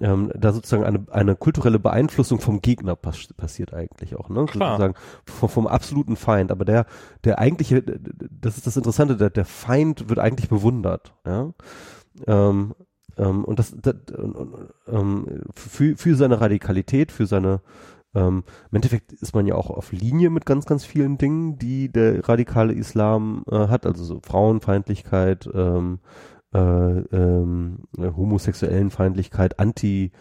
[0.02, 4.46] ähm, da sozusagen eine, eine kulturelle Beeinflussung vom Gegner pass passiert eigentlich auch, ne?
[4.46, 4.72] Klar.
[4.72, 4.94] Sozusagen
[5.26, 6.52] vom, vom absoluten Feind.
[6.52, 6.86] Aber der,
[7.24, 11.54] der eigentliche, das ist das Interessante, der, der Feind wird eigentlich bewundert, ja.
[12.28, 12.76] Ähm,
[13.18, 13.96] ähm, und das, das
[14.88, 17.62] ähm, für, für seine Radikalität, für seine
[18.16, 21.92] ähm, Im Endeffekt ist man ja auch auf Linie mit ganz, ganz vielen Dingen, die
[21.92, 30.12] der radikale Islam äh, hat, also so Frauenfeindlichkeit, ähm, äh, ähm, homosexuellen Feindlichkeit, Anti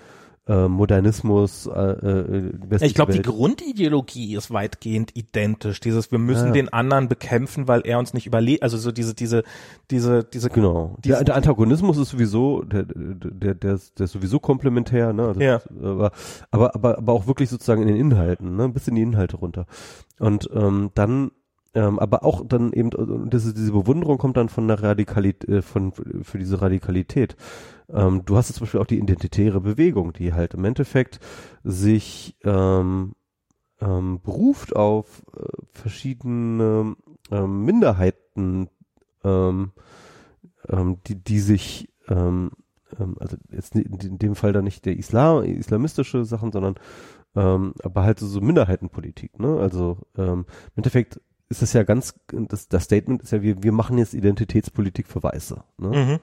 [0.48, 1.66] äh, Modernismus.
[1.66, 5.78] Äh, äh, ich glaube, die Grundideologie ist weitgehend identisch.
[5.80, 6.52] Dieses, wir müssen ja.
[6.52, 8.62] den anderen bekämpfen, weil er uns nicht überlebt.
[8.62, 9.44] Also so diese, diese,
[9.90, 10.48] diese, diese.
[10.48, 10.96] Genau.
[11.04, 15.12] Der, der, Antagonismus ist sowieso, der, der, der, ist, der ist sowieso komplementär.
[15.12, 15.26] Ne?
[15.28, 15.60] Also ja.
[15.82, 16.12] aber,
[16.50, 18.64] aber, aber, aber auch wirklich sozusagen in den Inhalten, ne?
[18.64, 19.66] ein bisschen die Inhalte runter.
[20.18, 21.30] Und ähm, dann
[21.74, 22.90] ähm, aber auch dann eben,
[23.30, 27.36] das diese Bewunderung kommt dann von der Radikalität, äh, von, für diese Radikalität.
[27.90, 31.20] Ähm, du hast zum Beispiel auch die identitäre Bewegung, die halt im Endeffekt
[31.64, 33.12] sich ähm,
[33.80, 36.96] ähm, beruft auf äh, verschiedene
[37.30, 38.68] ähm, Minderheiten,
[39.24, 39.72] ähm,
[40.68, 42.50] ähm, die, die sich ähm,
[42.98, 46.76] ähm, also jetzt in dem Fall dann nicht der Islam, islamistische Sachen, sondern
[47.36, 49.58] ähm, aber halt so, so Minderheitenpolitik, ne?
[49.58, 53.72] Also ähm, im Endeffekt ist das ja ganz, das, das Statement ist ja, wir, wir
[53.72, 55.62] machen jetzt Identitätspolitik für Weiße.
[55.78, 55.88] Ne?
[55.88, 56.18] Mhm.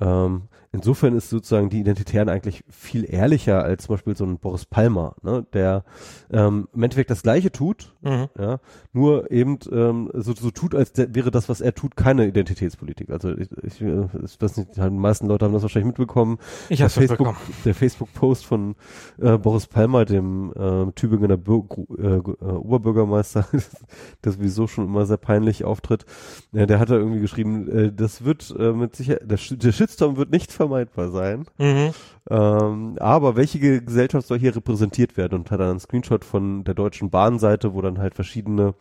[0.00, 0.42] Ähm,
[0.72, 5.14] insofern ist sozusagen die Identitären eigentlich viel ehrlicher als zum Beispiel so ein Boris Palmer,
[5.22, 5.84] ne, der
[6.30, 8.28] ähm, im Endeffekt das Gleiche tut, mhm.
[8.38, 8.58] ja,
[8.92, 13.10] nur eben ähm, so, so tut, als wäre das, was er tut, keine Identitätspolitik.
[13.10, 16.38] Also ich, ich, ich weiß nicht, die meisten Leute haben das wahrscheinlich mitbekommen.
[16.70, 18.74] Ich habe Facebook, der Facebook-Post von
[19.20, 21.64] äh, Boris Palmer, dem äh, Tübinger Bür
[21.98, 23.46] äh, äh, Oberbürgermeister,
[24.24, 26.06] der sowieso schon immer sehr peinlich auftritt,
[26.52, 30.16] äh, der hat da irgendwie geschrieben, äh, das wird äh, mit sicher, der, der Shitstorm
[30.16, 31.46] wird nicht vermeidbar sein.
[31.58, 31.90] Mhm.
[32.30, 35.40] Ähm, aber welche Gesellschaft soll hier repräsentiert werden?
[35.40, 38.74] Und hat dann einen Screenshot von der Deutschen Bahnseite, wo dann halt verschiedene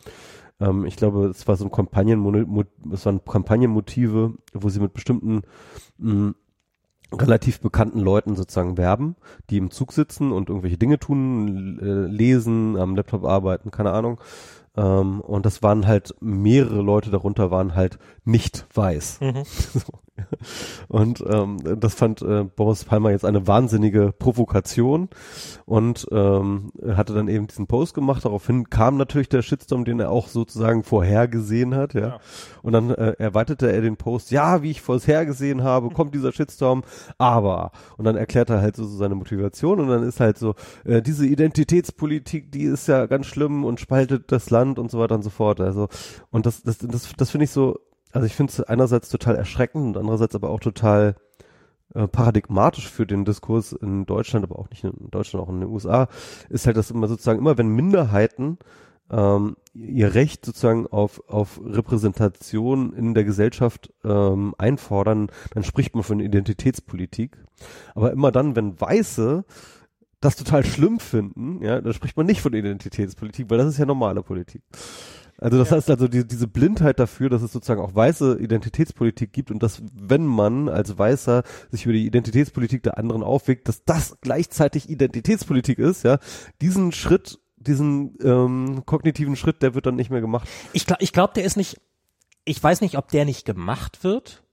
[0.59, 5.41] ähm, ich glaube, es war so ein Kampagnen, es waren Kampagnenmotive, wo sie mit bestimmten
[5.97, 6.33] mh,
[7.13, 9.15] relativ bekannten Leuten sozusagen werben,
[9.49, 14.21] die im Zug sitzen und irgendwelche Dinge tun, äh, lesen, am Laptop arbeiten, keine Ahnung.
[14.77, 19.19] Ähm, und das waren halt mehrere Leute darunter waren halt nicht weiß.
[19.21, 19.43] Mhm.
[20.87, 25.09] Und ähm, das fand äh, Boris Palmer jetzt eine wahnsinnige Provokation
[25.65, 28.25] und ähm, hatte dann eben diesen Post gemacht.
[28.25, 31.93] Daraufhin kam natürlich der Shitstorm, den er auch sozusagen vorhergesehen hat.
[31.93, 32.01] Ja.
[32.01, 32.19] ja.
[32.61, 36.83] Und dann äh, erweiterte er den Post, ja, wie ich vorhergesehen habe, kommt dieser Shitstorm,
[37.17, 37.71] aber.
[37.97, 40.55] Und dann erklärt er halt so, so seine Motivation und dann ist halt so,
[40.85, 45.15] äh, diese Identitätspolitik, die ist ja ganz schlimm und spaltet das Land und so weiter
[45.15, 45.61] und so fort.
[45.61, 45.87] Also,
[46.31, 47.79] und das, das, das, das finde ich so
[48.11, 51.15] also ich finde es einerseits total erschreckend und andererseits aber auch total
[51.93, 55.69] äh, paradigmatisch für den Diskurs in Deutschland, aber auch nicht in Deutschland, auch in den
[55.69, 56.07] USA,
[56.49, 58.57] ist halt, dass immer sozusagen immer, wenn Minderheiten
[59.11, 66.03] ähm, ihr Recht sozusagen auf, auf Repräsentation in der Gesellschaft ähm, einfordern, dann spricht man
[66.03, 67.37] von Identitätspolitik.
[67.93, 69.43] Aber immer dann, wenn Weiße
[70.21, 73.85] das total schlimm finden, ja, dann spricht man nicht von Identitätspolitik, weil das ist ja
[73.85, 74.61] normale Politik.
[75.41, 75.77] Also das ja.
[75.77, 79.81] heißt also die, diese Blindheit dafür, dass es sozusagen auch weiße Identitätspolitik gibt und dass
[79.91, 85.79] wenn man als Weißer sich über die Identitätspolitik der anderen aufwegt, dass das gleichzeitig Identitätspolitik
[85.79, 86.19] ist, ja,
[86.61, 90.47] diesen Schritt diesen ähm, kognitiven Schritt, der wird dann nicht mehr gemacht.
[90.73, 91.79] Ich glaube, ich glaub, der ist nicht,
[92.43, 94.43] ich weiß nicht, ob der nicht gemacht wird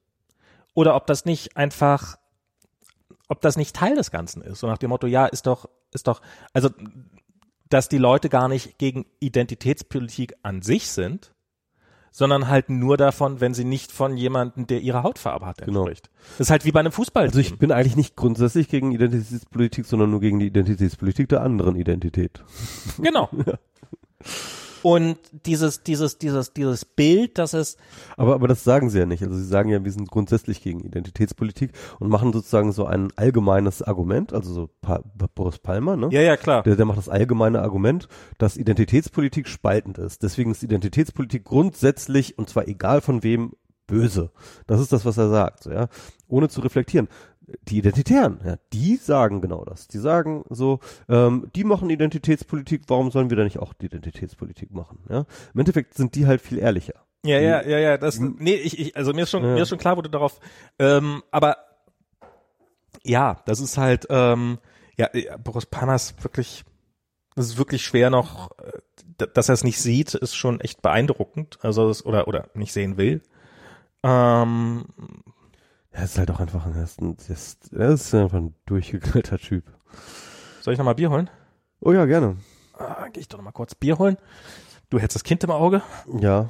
[0.74, 2.18] oder ob das nicht einfach,
[3.28, 4.60] ob das nicht Teil des Ganzen ist.
[4.60, 6.20] So nach dem Motto, ja, ist doch, ist doch,
[6.52, 6.69] also,
[7.69, 11.35] dass die Leute gar nicht gegen Identitätspolitik an sich sind,
[12.11, 15.81] sondern halt nur davon, wenn sie nicht von jemandem, der ihre Hautfarbe hat, Genau.
[15.86, 16.11] entspricht.
[16.39, 17.24] Das ist halt wie bei einem Fußball.
[17.27, 21.77] Also ich bin eigentlich nicht grundsätzlich gegen Identitätspolitik, sondern nur gegen die Identitätspolitik der anderen
[21.77, 22.43] Identität.
[22.99, 23.28] Genau.
[24.82, 27.76] Und dieses, dieses, dieses, dieses Bild, dass es,
[28.16, 29.22] Aber, aber das sagen sie ja nicht.
[29.22, 33.82] Also sie sagen ja, wir sind grundsätzlich gegen Identitätspolitik und machen sozusagen so ein allgemeines
[33.82, 35.02] Argument, also so pa
[35.34, 36.09] Boris Palmer, ne?
[36.10, 36.62] ja, ja, klar.
[36.62, 40.22] Der, der macht das allgemeine Argument, dass Identitätspolitik spaltend ist.
[40.22, 43.52] Deswegen ist Identitätspolitik grundsätzlich, und zwar egal von wem,
[43.86, 44.30] böse.
[44.66, 45.88] Das ist das, was er sagt, so, ja.
[46.28, 47.09] Ohne zu reflektieren.
[47.62, 49.89] Die Identitären, ja, die sagen genau das.
[49.89, 54.73] Die sagen so, ähm, die machen Identitätspolitik, warum sollen wir da nicht auch die Identitätspolitik
[54.73, 54.99] machen?
[55.09, 55.25] Ja?
[55.55, 56.95] Im Endeffekt sind die halt viel ehrlicher.
[57.25, 59.55] Ja, ja, ja, ja, das, nee, ich, ich, also mir ist schon, Ja.
[59.55, 60.41] mir ist schon klar, wo du darauf,
[60.79, 61.57] ähm, aber,
[63.03, 64.59] ja, das ist halt, ähm,
[64.97, 66.65] ja, ja, Boris ist wirklich,
[67.35, 71.59] das ist wirklich schwer noch, äh, dass er es nicht sieht, ist schon echt beeindruckend,
[71.62, 73.23] also, das, oder, oder nicht sehen will.
[74.05, 74.85] Ähm,
[75.99, 79.65] Er ist halt auch einfach ein, er ist, ein, ist, ist einfach ein durchgeknallter Typ.
[80.61, 81.29] soll ich nochmal Bier holen?
[81.81, 82.37] Oh ja, gerne.
[82.75, 84.16] Ah, geh ich doch nochmal kurz Bier holen.
[84.91, 85.83] Du hältst das Kind im Auge.
[86.20, 86.49] Ja.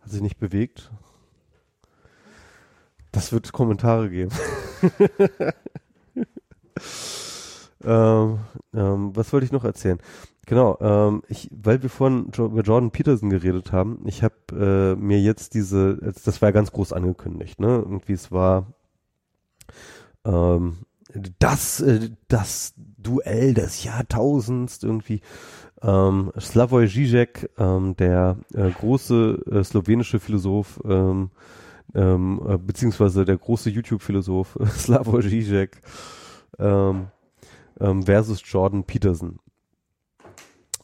[0.00, 0.90] Hat sich nicht bewegt.
[3.12, 4.30] Das wird Kommentare geben.
[7.84, 8.38] ähm,
[8.72, 10.00] ähm, was wollte ich noch erzählen?
[10.46, 15.20] Genau, ähm, ich, weil wir vorhin über Jordan Peterson geredet haben, ich habe äh, mir
[15.20, 17.76] jetzt diese, das war ja ganz groß angekündigt, ne?
[17.76, 18.66] Irgendwie es war
[20.24, 20.78] ähm,
[21.38, 25.20] das, äh, das Duell des Jahrtausends irgendwie.
[25.82, 31.30] Ähm, Slavoj Žižek, ähm, der äh, große äh, slowenische Philosoph, ähm,
[31.94, 35.82] ähm, äh, beziehungsweise der große YouTube-Philosoph Slavoj Žižek
[36.58, 37.08] ähm,
[37.80, 39.38] ähm, versus Jordan Peterson.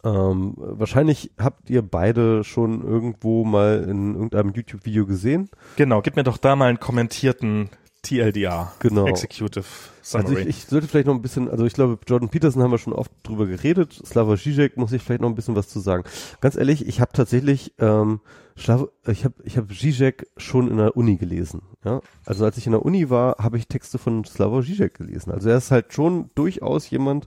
[0.02, 5.50] Ähm, wahrscheinlich habt ihr beide schon irgendwo mal in irgendeinem YouTube-Video gesehen.
[5.76, 7.68] Genau, gib mir doch da mal einen kommentierten
[8.02, 8.72] TLDR.
[8.78, 9.06] Genau.
[9.06, 9.66] Executive
[10.12, 10.42] Also Summary.
[10.42, 12.94] ich, ich sollte vielleicht noch ein bisschen, also ich glaube, Jordan Peterson haben wir schon
[12.94, 13.92] oft drüber geredet.
[13.92, 16.04] Slava Žižek muss ich vielleicht noch ein bisschen was zu sagen.
[16.40, 18.20] Ganz ehrlich, ich habe tatsächlich, ähm,
[18.56, 21.62] Slav, ich habe ich hab Žižek schon in der Uni gelesen.
[21.84, 22.00] Ja?
[22.24, 25.30] Also als ich in der Uni war, habe ich Texte von Slava Žižek gelesen.
[25.30, 27.26] Also er ist halt schon durchaus jemand,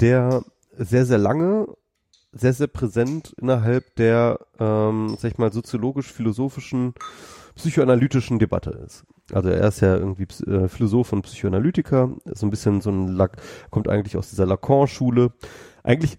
[0.00, 0.42] der
[0.76, 1.66] sehr, sehr lange
[2.38, 6.94] sehr, sehr präsent innerhalb der, ähm, sag ich mal, soziologisch-philosophischen,
[7.54, 9.04] psychoanalytischen Debatte ist.
[9.32, 13.08] Also er ist ja irgendwie äh, Philosoph und Psychoanalytiker, ist so ein bisschen so ein
[13.08, 13.36] Lac,
[13.70, 15.32] kommt eigentlich aus dieser Lacan-Schule.
[15.82, 16.18] Eigentlich,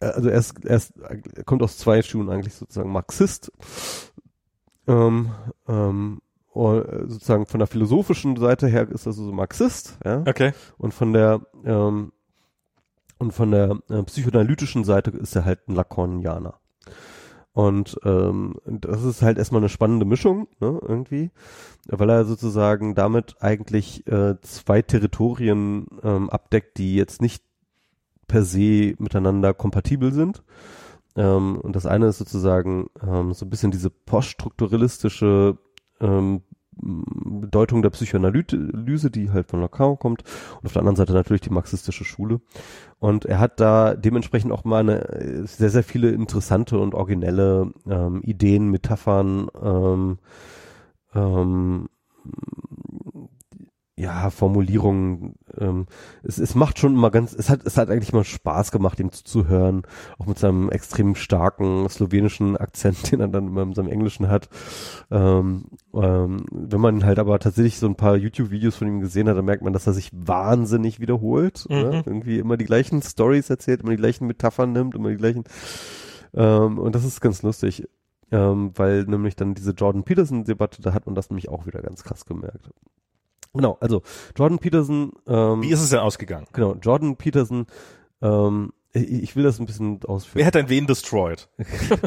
[0.00, 3.50] äh, also er ist, er ist, er kommt aus zwei Schulen eigentlich sozusagen Marxist,
[4.86, 5.30] ähm,
[5.66, 6.20] ähm,
[6.54, 10.52] äh, sozusagen von der philosophischen Seite her ist er so Marxist, ja, Okay.
[10.78, 12.12] und von der ähm,
[13.20, 16.54] und von der äh, psychoanalytischen Seite ist er halt ein Lacanianer.
[17.52, 21.30] Und ähm, das ist halt erstmal eine spannende Mischung, ne, irgendwie,
[21.86, 27.44] weil er sozusagen damit eigentlich äh, zwei Territorien ähm, abdeckt, die jetzt nicht
[28.26, 30.42] per se miteinander kompatibel sind.
[31.16, 35.58] Ähm, und das eine ist sozusagen ähm, so ein bisschen diese poststrukturalistische
[36.00, 36.42] ähm,
[36.72, 40.24] Bedeutung der Psychoanalyse, die halt von Lacan kommt,
[40.60, 42.40] und auf der anderen Seite natürlich die marxistische Schule.
[42.98, 47.72] Und er hat da dementsprechend auch mal eine, äh, sehr, sehr viele interessante und originelle
[47.88, 50.18] ähm, Ideen, Metaphern, ähm,
[51.14, 51.88] ähm,
[54.00, 55.34] ja, Formulierungen.
[55.58, 55.86] Ähm,
[56.22, 59.12] es, es macht schon immer ganz, es hat, es hat eigentlich mal Spaß gemacht, ihm
[59.12, 59.82] zuzuhören,
[60.18, 64.48] auch mit seinem extrem starken slowenischen Akzent, den er dann immer in seinem Englischen hat.
[65.10, 69.36] Ähm, ähm, wenn man halt aber tatsächlich so ein paar YouTube-Videos von ihm gesehen hat,
[69.36, 71.66] dann merkt man, dass er sich wahnsinnig wiederholt.
[71.68, 71.76] Mhm.
[71.76, 72.02] Ne?
[72.06, 75.44] Irgendwie immer die gleichen Stories erzählt, immer die gleichen Metaphern nimmt, immer die gleichen.
[76.32, 77.86] Ähm, und das ist ganz lustig.
[78.32, 82.04] Ähm, weil nämlich dann diese Jordan Peterson-Debatte, da hat man das nämlich auch wieder ganz
[82.04, 82.70] krass gemerkt.
[83.52, 84.02] Genau, also
[84.36, 86.46] Jordan Peterson, ähm, Wie ist es denn ausgegangen?
[86.52, 87.66] genau, Jordan Peterson,
[88.22, 90.40] ähm, ich, will das ein bisschen ausführen.
[90.40, 91.48] Wer hat denn wen destroyed?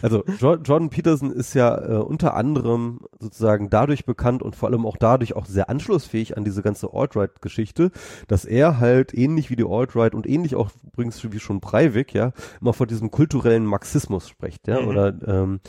[0.00, 4.86] Also jo Jordan Peterson ist ja äh, unter anderem sozusagen dadurch bekannt und vor allem
[4.86, 7.90] auch dadurch auch sehr anschlussfähig an diese ganze Alt-Right-Geschichte,
[8.26, 12.32] dass er halt ähnlich wie die Alt-Right und ähnlich auch übrigens wie schon Breivik, ja,
[12.60, 14.88] immer von diesem kulturellen Marxismus spricht, ja, Mhm.
[14.88, 15.60] oder ähm,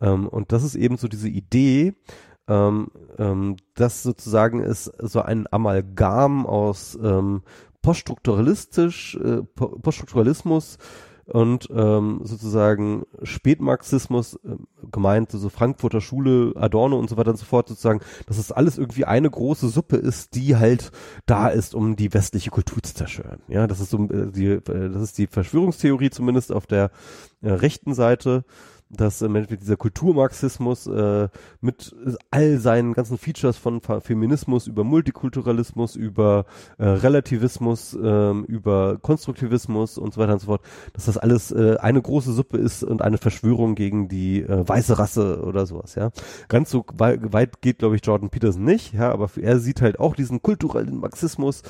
[0.00, 1.94] ähm, und das ist eben so diese Idee,
[2.48, 2.88] ähm,
[3.18, 7.42] ähm, dass sozusagen es so ein Amalgam aus ähm,
[7.82, 10.78] poststrukturalistisch, äh, Poststrukturalismus
[11.26, 14.56] und ähm, sozusagen Spätmarxismus äh,
[14.90, 18.78] gemeint, so Frankfurter Schule, Adorno und so weiter und so fort, sozusagen, dass es alles
[18.78, 20.92] irgendwie eine große Suppe ist, die halt
[21.26, 23.40] da ist, um die westliche Kultur zu zerstören.
[23.48, 24.60] Ja, das ist so äh, die, äh,
[24.90, 26.90] das ist die Verschwörungstheorie zumindest auf der
[27.40, 28.44] äh, rechten Seite
[28.96, 31.28] dass äh, mit dieser Kulturmarxismus äh,
[31.60, 31.94] mit
[32.30, 36.46] all seinen ganzen Features von Feminismus über Multikulturalismus, über
[36.78, 40.62] äh, Relativismus, äh, über Konstruktivismus und so weiter und so fort,
[40.92, 44.98] dass das alles äh, eine große Suppe ist und eine Verschwörung gegen die äh, weiße
[44.98, 46.10] Rasse oder sowas, ja.
[46.48, 49.98] Ganz so weit, weit geht, glaube ich, Jordan Peterson nicht, ja, aber er sieht halt
[49.98, 51.62] auch diesen kulturellen Marxismus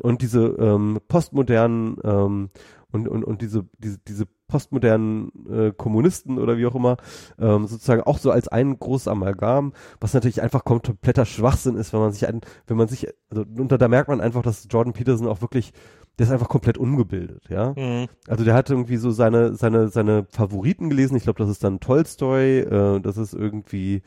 [0.00, 2.50] und diese ähm, postmodernen ähm,
[2.92, 6.98] und, und, und diese, diese, diese postmodernen äh, Kommunisten oder wie auch immer,
[7.38, 12.00] ähm, sozusagen auch so als ein großes Amalgam, was natürlich einfach kompletter Schwachsinn ist, wenn
[12.00, 15.26] man sich ein, wenn man sich, also und da, merkt man einfach, dass Jordan Peterson
[15.26, 15.72] auch wirklich,
[16.18, 17.72] der ist einfach komplett ungebildet, ja.
[17.74, 18.08] Mhm.
[18.28, 21.80] Also der hat irgendwie so seine, seine, seine Favoriten gelesen, ich glaube, das ist dann
[21.80, 24.02] Tolstoy, äh, das ist irgendwie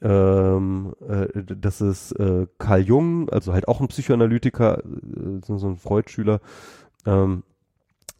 [0.00, 5.68] ähm, äh, das ist äh, Carl Jung, also halt auch ein Psychoanalytiker, äh, so, so
[5.68, 6.40] ein Freud-Schüler,
[7.04, 7.42] ähm,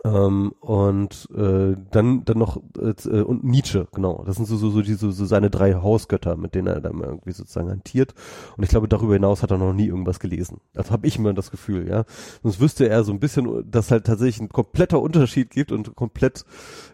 [0.05, 4.22] ähm, und äh, dann dann noch äh, und Nietzsche, genau.
[4.26, 7.32] Das sind so so so, diese, so seine drei Hausgötter, mit denen er dann irgendwie
[7.32, 8.14] sozusagen hantiert.
[8.56, 10.60] Und ich glaube, darüber hinaus hat er noch nie irgendwas gelesen.
[10.74, 12.05] Das habe ich immer das Gefühl, ja.
[12.43, 16.44] Sonst wüsste er so ein bisschen, dass halt tatsächlich ein kompletter Unterschied gibt und komplett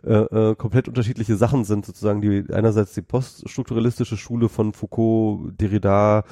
[0.04, 2.20] äh, äh, komplett unterschiedliche Sachen sind sozusagen.
[2.20, 6.22] Die einerseits die poststrukturalistische Schule von Foucault, Derrida,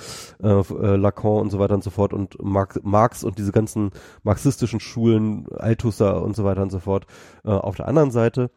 [0.41, 3.91] äh, äh, Lacan und so weiter und so fort und Marx, Marx und diese ganzen
[4.23, 7.07] marxistischen Schulen, Althusser und so weiter und so fort
[7.45, 8.51] äh, auf der anderen Seite.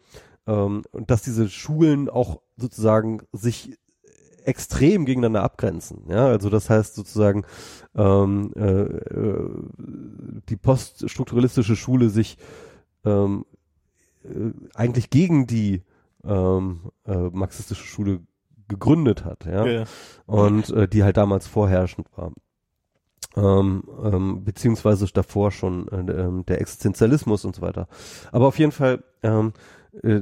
[0.47, 3.77] Ähm, und dass diese Schulen auch sozusagen sich
[4.43, 6.03] extrem gegeneinander abgrenzen.
[6.07, 7.45] Ja, also das heißt sozusagen
[7.95, 9.49] ähm, äh, äh,
[10.49, 12.37] die poststrukturalistische Schule sich
[13.05, 13.45] ähm,
[14.23, 15.83] äh, eigentlich gegen die
[16.23, 18.21] ähm, äh, marxistische Schule
[18.67, 19.83] gegründet hat, ja, ja.
[20.25, 22.31] und äh, die halt damals vorherrschend war
[23.35, 27.87] ähm, ähm, beziehungsweise davor schon äh, ähm, der Existenzialismus und so weiter.
[28.31, 29.53] Aber auf jeden Fall, ähm,
[30.03, 30.21] äh,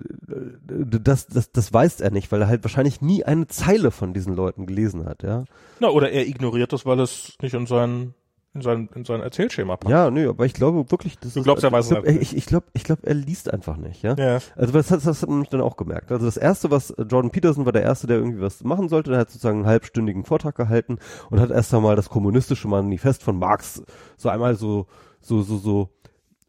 [0.68, 4.36] das, das, das weiß er nicht, weil er halt wahrscheinlich nie eine Zeile von diesen
[4.36, 5.46] Leuten gelesen hat, ja.
[5.80, 8.14] Na, oder er ignoriert das, weil es nicht in seinen
[8.54, 9.92] in sein, in sein Erzählschema passt.
[9.92, 12.46] Ja, nö, aber ich glaube wirklich, das du glaubst, er weiß ich glaube, ich, ich
[12.48, 14.16] glaube, ich glaube, er liest einfach nicht, ja.
[14.16, 14.40] ja.
[14.56, 16.12] Also das, das, das hat man dann auch gemerkt.
[16.12, 19.20] Also das erste, was Jordan Peterson war der erste, der irgendwie was machen sollte, der
[19.20, 20.98] hat sozusagen einen halbstündigen Vortrag gehalten
[21.30, 23.84] und hat erst einmal das kommunistische Manifest von Marx
[24.18, 24.88] so einmal so
[25.22, 25.90] so so so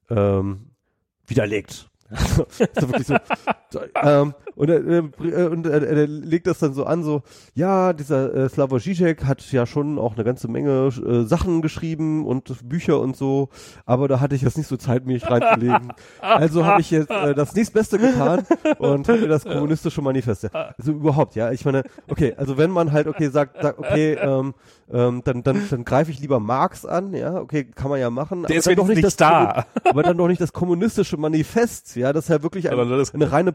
[0.09, 0.71] ähm,
[1.27, 3.17] widerlegt so wirklich so,
[4.03, 7.23] ähm, und, er, äh, und er, er, legt das dann so an, so,
[7.55, 12.27] ja, dieser äh, Slavoj Žižek hat ja schon auch eine ganze Menge äh, Sachen geschrieben
[12.27, 13.49] und Bücher und so,
[13.87, 15.93] aber da hatte ich jetzt nicht so Zeit, mich reinzulegen.
[16.21, 18.47] Also habe ich jetzt äh, das nächstbeste getan
[18.79, 20.45] und habe mir das kommunistische Manifest.
[20.45, 20.75] Ja.
[20.79, 21.51] Also überhaupt, ja.
[21.53, 24.55] Ich meine, okay, also wenn man halt, okay, sagt, sagt okay, ähm,
[24.93, 28.45] ähm, dann, dann, dann greife ich lieber Marx an, ja, okay, kann man ja machen.
[28.45, 29.67] Der ist doch nicht das da.
[29.85, 33.53] aber dann doch nicht das kommunistische Manifest, ja, das ja wirklich ein, eine reine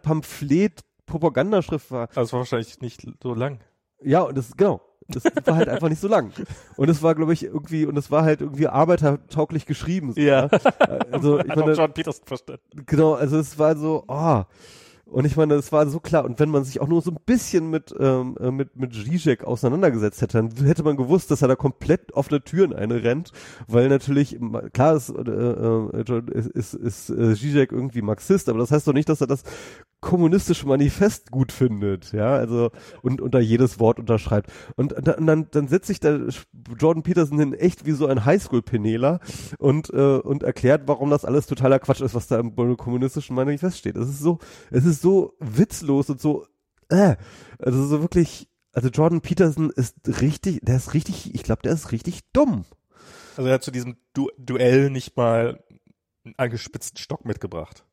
[1.05, 2.07] Pamphlet-Propagandaschrift war.
[2.07, 3.59] Das war wahrscheinlich nicht so lang.
[4.01, 4.81] Ja, und das, genau.
[5.07, 6.31] Das war halt einfach nicht so lang.
[6.77, 10.13] Und es war, glaube ich, irgendwie, und es war halt irgendwie arbeitertauglich geschrieben.
[10.13, 10.47] So, ja.
[11.11, 12.63] Also, ich meine, John Peterson verstanden.
[12.87, 14.41] Genau, also es war so, ah.
[14.41, 14.45] Oh,
[15.05, 16.25] und ich meine, es war so klar.
[16.25, 19.43] Und wenn man sich auch nur so ein bisschen mit, ähm, äh, mit, mit Zizek
[19.43, 23.31] auseinandergesetzt hätte, dann hätte man gewusst, dass er da komplett offene Türen einrennt,
[23.67, 24.37] weil natürlich,
[24.73, 28.93] klar ist, äh, äh, ist, ist, ist äh, Zizek irgendwie Marxist, aber das heißt doch
[28.93, 29.43] nicht, dass er das
[30.01, 34.51] kommunistische Manifest gut findet, ja, also, und, da jedes Wort unterschreibt.
[34.75, 36.19] Und, und dann, dann setzt sich da
[36.77, 39.19] Jordan Peterson hin echt wie so ein Highschool-Peneler
[39.57, 43.79] und, äh, und erklärt, warum das alles totaler Quatsch ist, was da im kommunistischen Manifest
[43.79, 43.95] steht.
[43.95, 44.39] Es ist so,
[44.69, 46.45] es ist so witzlos und so,
[46.89, 47.15] äh,
[47.57, 51.91] also so wirklich, also Jordan Peterson ist richtig, der ist richtig, ich glaube, der ist
[51.91, 52.65] richtig dumm.
[53.37, 55.63] Also er hat zu diesem du Duell nicht mal
[56.37, 57.85] einen gespitzten Stock mitgebracht.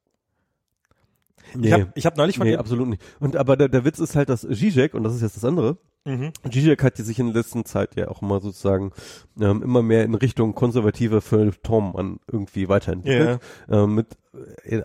[1.55, 3.03] Nee, ich habe hab neulich von nee, absolut nicht.
[3.21, 5.79] Und aber der, der Witz ist halt, dass Zizek, und das ist jetzt das andere,
[6.05, 6.33] mhm.
[6.51, 8.93] Zizek hat sich in der letzten Zeit ja auch immer sozusagen
[9.41, 13.41] ähm, immer mehr in Richtung konservative Feuilleton irgendwie weiterentwickelt.
[13.69, 13.83] Yeah.
[13.83, 14.07] Ähm, mit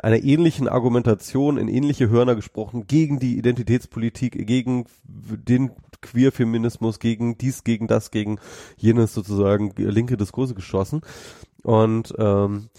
[0.03, 5.71] einer ähnlichen Argumentation in ähnliche Hörner gesprochen gegen die Identitätspolitik, gegen den
[6.01, 8.39] Queerfeminismus, gegen dies, gegen das, gegen
[8.75, 11.01] jenes sozusagen linke Diskurse geschossen.
[11.63, 12.69] Und ähm,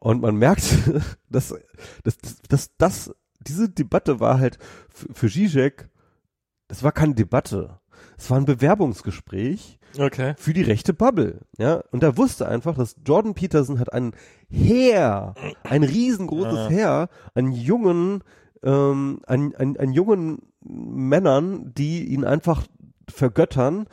[0.00, 0.62] und man merkt,
[1.30, 1.54] dass,
[2.02, 4.58] dass, dass, dass das, diese Debatte war halt
[4.88, 5.88] für, Zizek,
[6.68, 7.78] das war keine Debatte.
[8.16, 10.34] Es war ein Bewerbungsgespräch Okay.
[10.36, 11.82] für die rechte Bubble, ja.
[11.92, 14.12] Und er wusste einfach, dass Jordan Peterson hat ein
[14.48, 15.34] Heer,
[15.64, 16.68] ein riesengroßes Ja.
[16.68, 18.22] Heer an jungen,
[18.62, 22.66] ähm, an, an, an jungen Männern, die ihn einfach
[23.08, 23.86] vergöttern.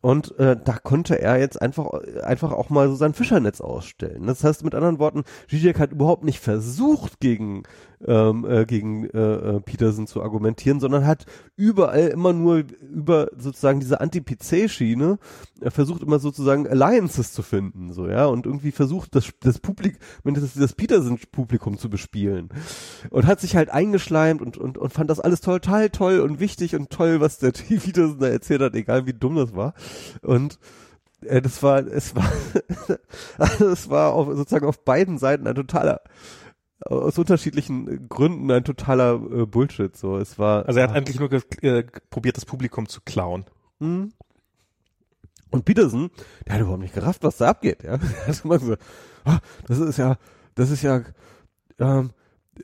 [0.00, 1.90] Und äh, da konnte er jetzt einfach
[2.22, 4.26] einfach auch mal so sein Fischernetz ausstellen.
[4.26, 7.64] Das heißt mit anderen Worten, Zizek hat überhaupt nicht versucht gegen
[8.06, 11.26] ähm, äh, gegen äh, äh, Peterson zu argumentieren, sondern hat
[11.56, 15.18] überall immer nur über sozusagen diese Anti-PC-Schiene
[15.60, 19.98] er versucht immer sozusagen Alliances zu finden, so ja, und irgendwie versucht das das Publikum,
[20.24, 22.50] das, das Peterson-Publikum zu bespielen.
[23.10, 26.76] Und hat sich halt eingeschleimt und und und fand das alles total toll und wichtig
[26.76, 29.74] und toll, was der Peterson da erzählt hat, egal wie dumm das war
[30.22, 30.58] und
[31.22, 32.30] äh, das war, es war,
[33.38, 36.00] also es war auf, sozusagen auf beiden Seiten ein totaler,
[36.80, 39.96] aus unterschiedlichen Gründen ein totaler äh, Bullshit.
[39.96, 40.66] So, es war.
[40.66, 41.30] Also er hat eigentlich nur
[41.62, 43.44] äh, probiert, das Publikum zu klauen.
[43.80, 44.12] Hm.
[45.50, 46.10] Und Peterson,
[46.46, 47.82] der hat überhaupt nicht gerafft, was da abgeht.
[47.82, 47.92] Ja,
[48.26, 48.76] er hat immer so,
[49.24, 50.16] ah, das ist ja,
[50.54, 51.02] das ist ja,
[51.78, 52.10] ähm,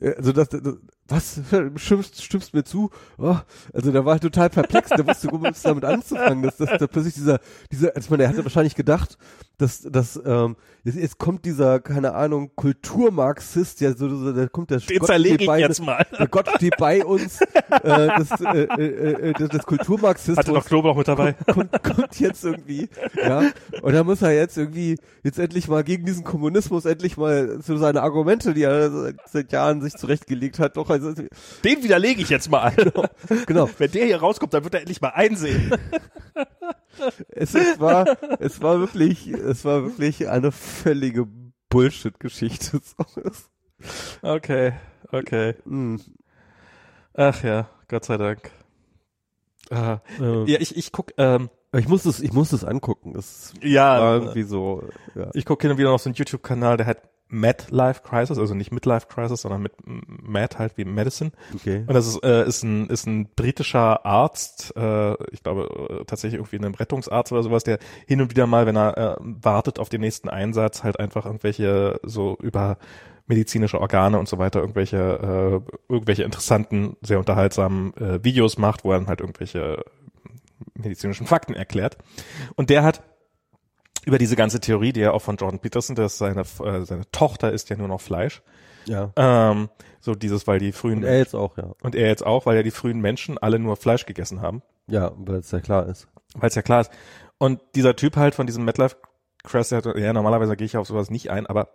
[0.01, 0.61] also das, das
[1.07, 1.41] was
[1.75, 2.89] stimmst, stimmst mir zu?
[3.17, 3.37] Oh,
[3.73, 6.87] also der war halt total perplex, der wusste gut, was damit anzufangen, dass, dass da
[6.87, 7.39] plötzlich dieser,
[7.71, 9.17] dieser, also ich meine, er hatte wahrscheinlich gedacht,
[9.57, 14.69] dass, dass ähm, jetzt, jetzt kommt dieser, keine Ahnung, Kulturmarxist, ja, so, so da kommt
[14.69, 16.05] der Den Gott zerlege steht ich bei, jetzt mal.
[16.17, 17.47] Der Gott steht bei uns, äh,
[17.81, 21.33] das, äh, äh, äh, das, das Kulturmarxismus Hatte noch Knoblauch mit dabei.
[21.53, 23.43] kommt, kommt jetzt irgendwie, ja,
[23.81, 27.77] und da muss er jetzt irgendwie jetzt endlich mal gegen diesen Kommunismus endlich mal so
[27.77, 32.29] seine Argumente, die er seit, seit Jahren sich zurechtgelegt hat, doch also Den widerlege ich
[32.29, 32.73] jetzt mal.
[33.45, 33.69] genau.
[33.77, 35.71] Wenn der hier rauskommt, dann wird er endlich mal einsehen.
[37.29, 38.05] Es, es war
[38.39, 41.27] es war wirklich es war wirklich eine völlige
[41.69, 42.79] Bullshit-Geschichte.
[44.21, 44.73] Okay,
[45.11, 45.55] okay.
[45.65, 45.97] mm,
[47.13, 48.49] Ach ja, Gott sei Dank.
[49.69, 53.13] Ah, äh, ja, ich, ich guck, ähm, Ich muss es ich muss es angucken.
[53.13, 54.83] Das ja, irgendwie so.
[55.13, 55.29] Ja.
[55.33, 58.53] ich gucke hin und wieder noch so einen YouTube-Kanal, der hat Mad Life Crisis, also
[58.53, 61.31] nicht Midlife Crisis, sondern mit Mad halt wie Medicine.
[61.53, 61.83] Okay.
[61.87, 66.39] Und das ist, äh, ist, ein, ist ein britischer Arzt, äh, ich glaube äh, tatsächlich
[66.39, 69.89] irgendwie ein Rettungsarzt oder sowas, der hin und wieder mal, wenn er äh, wartet auf
[69.89, 72.77] den nächsten Einsatz, halt einfach irgendwelche so über
[73.27, 78.91] medizinische Organe und so weiter irgendwelche äh, irgendwelche interessanten, sehr unterhaltsamen äh, Videos macht, wo
[78.91, 79.83] er dann halt irgendwelche
[80.75, 81.97] medizinischen Fakten erklärt.
[82.55, 83.01] Und der hat
[84.05, 87.51] über diese ganze Theorie, die ja auch von Jordan Peterson, dass seine äh, seine Tochter
[87.51, 88.41] ist ja nur noch Fleisch,
[88.85, 89.11] Ja.
[89.15, 89.69] ähm,
[89.99, 91.71] so dieses, weil die frühen Und er jetzt auch, ja.
[91.81, 95.11] und er jetzt auch, weil ja die frühen Menschen alle nur Fleisch gegessen haben, Ja,
[95.17, 96.07] weil es ja klar ist.
[96.35, 96.91] weil es ja klar ist.
[97.37, 98.95] Und dieser Typ halt von diesem MetLife
[99.43, 101.69] Crash, der hat, ja, normalerweise gehe ich auf sowas nicht ein, aber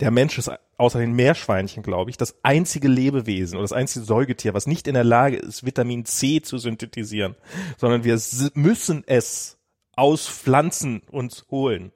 [0.00, 4.52] der Mensch ist außer den Meerschweinchen, glaube ich, das einzige Lebewesen oder das einzige Säugetier,
[4.54, 7.36] was nicht in der Lage ist, Vitamin C zu synthetisieren,
[7.78, 8.18] sondern wir
[8.54, 9.58] müssen es
[9.96, 11.92] aus Pflanzen uns holen.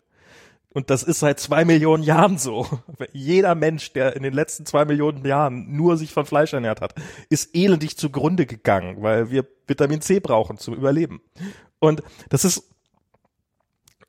[0.77, 2.67] Und das ist seit zwei Millionen Jahren so.
[3.15, 6.95] Jeder Mensch, der in den letzten zwei Millionen Jahren nur sich von Fleisch ernährt hat,
[7.31, 11.23] ist elendig zugrunde gegangen, weil wir Vitamin C brauchen zum Überleben.
[11.79, 12.65] Und das ist,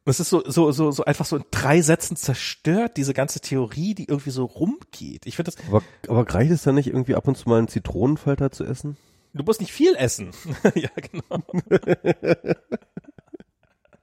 [0.03, 3.95] das ist so, so, so, so einfach so in drei Sätzen zerstört, diese ganze Theorie,
[3.95, 5.25] die irgendwie so rumgeht.
[5.25, 7.69] Ich finde das, Aber, aber reicht es dann nicht irgendwie ab und zu mal einen
[7.69, 8.97] Zitronenfalter zu essen?
[9.33, 10.31] du musst nicht viel essen.
[10.75, 11.43] ja, genau.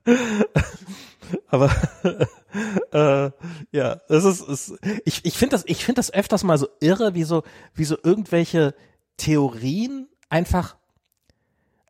[1.48, 1.70] Aber
[2.92, 3.30] äh,
[3.72, 7.14] ja, es ist, es, ich, ich finde das, ich finde das öfters mal so irre,
[7.14, 7.42] wie so,
[7.74, 8.74] wie so irgendwelche
[9.16, 10.76] Theorien einfach.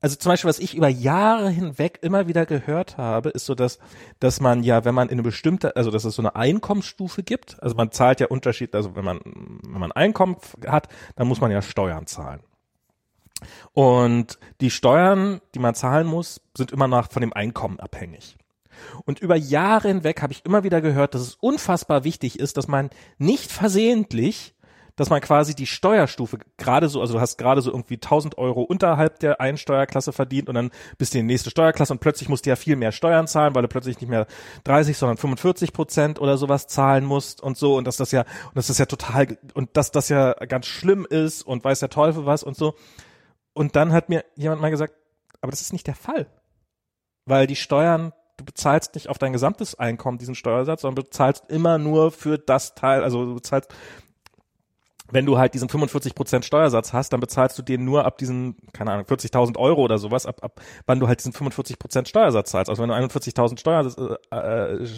[0.01, 3.79] Also zum Beispiel, was ich über Jahre hinweg immer wieder gehört habe, ist so, dass,
[4.21, 7.63] dass man ja, wenn man in eine bestimmte, also dass es so eine Einkommensstufe gibt,
[7.63, 10.37] also man zahlt ja Unterschied, also wenn man, wenn man Einkommen
[10.67, 12.41] hat, dann muss man ja Steuern zahlen.
[13.73, 18.37] Und die Steuern, die man zahlen muss, sind immer noch von dem Einkommen abhängig.
[19.05, 22.69] Und über Jahre hinweg habe ich immer wieder gehört, dass es unfassbar wichtig ist, dass
[22.69, 24.55] man nicht versehentlich,
[24.97, 28.63] dass man quasi die Steuerstufe gerade so, also du hast gerade so irgendwie 1000 Euro
[28.63, 32.29] unterhalb der einen Steuerklasse verdient und dann bist du in die nächste Steuerklasse und plötzlich
[32.29, 34.27] musst du ja viel mehr Steuern zahlen, weil du plötzlich nicht mehr
[34.63, 38.55] 30, sondern 45 Prozent oder sowas zahlen musst und so und dass das ja, und
[38.55, 42.25] das ist ja total, und dass das ja ganz schlimm ist und weiß der Teufel
[42.27, 42.75] was und so.
[43.55, 44.95] Und dann hat mir jemand mal gesagt,
[45.41, 46.27] aber das ist nicht der Fall.
[47.25, 51.79] Weil die Steuern, du bezahlst nicht auf dein gesamtes Einkommen diesen Steuersatz, sondern bezahlst immer
[51.79, 53.73] nur für das Teil, also du bezahlst,
[55.15, 58.91] wenn du halt diesen 45% Steuersatz hast, dann bezahlst du den nur ab diesen, keine
[58.91, 62.69] Ahnung, 40.000 Euro oder sowas, ab, ab wann du halt diesen 45% Steuersatz zahlst.
[62.69, 64.89] Also wenn du 41.000 Steuer, äh, äh,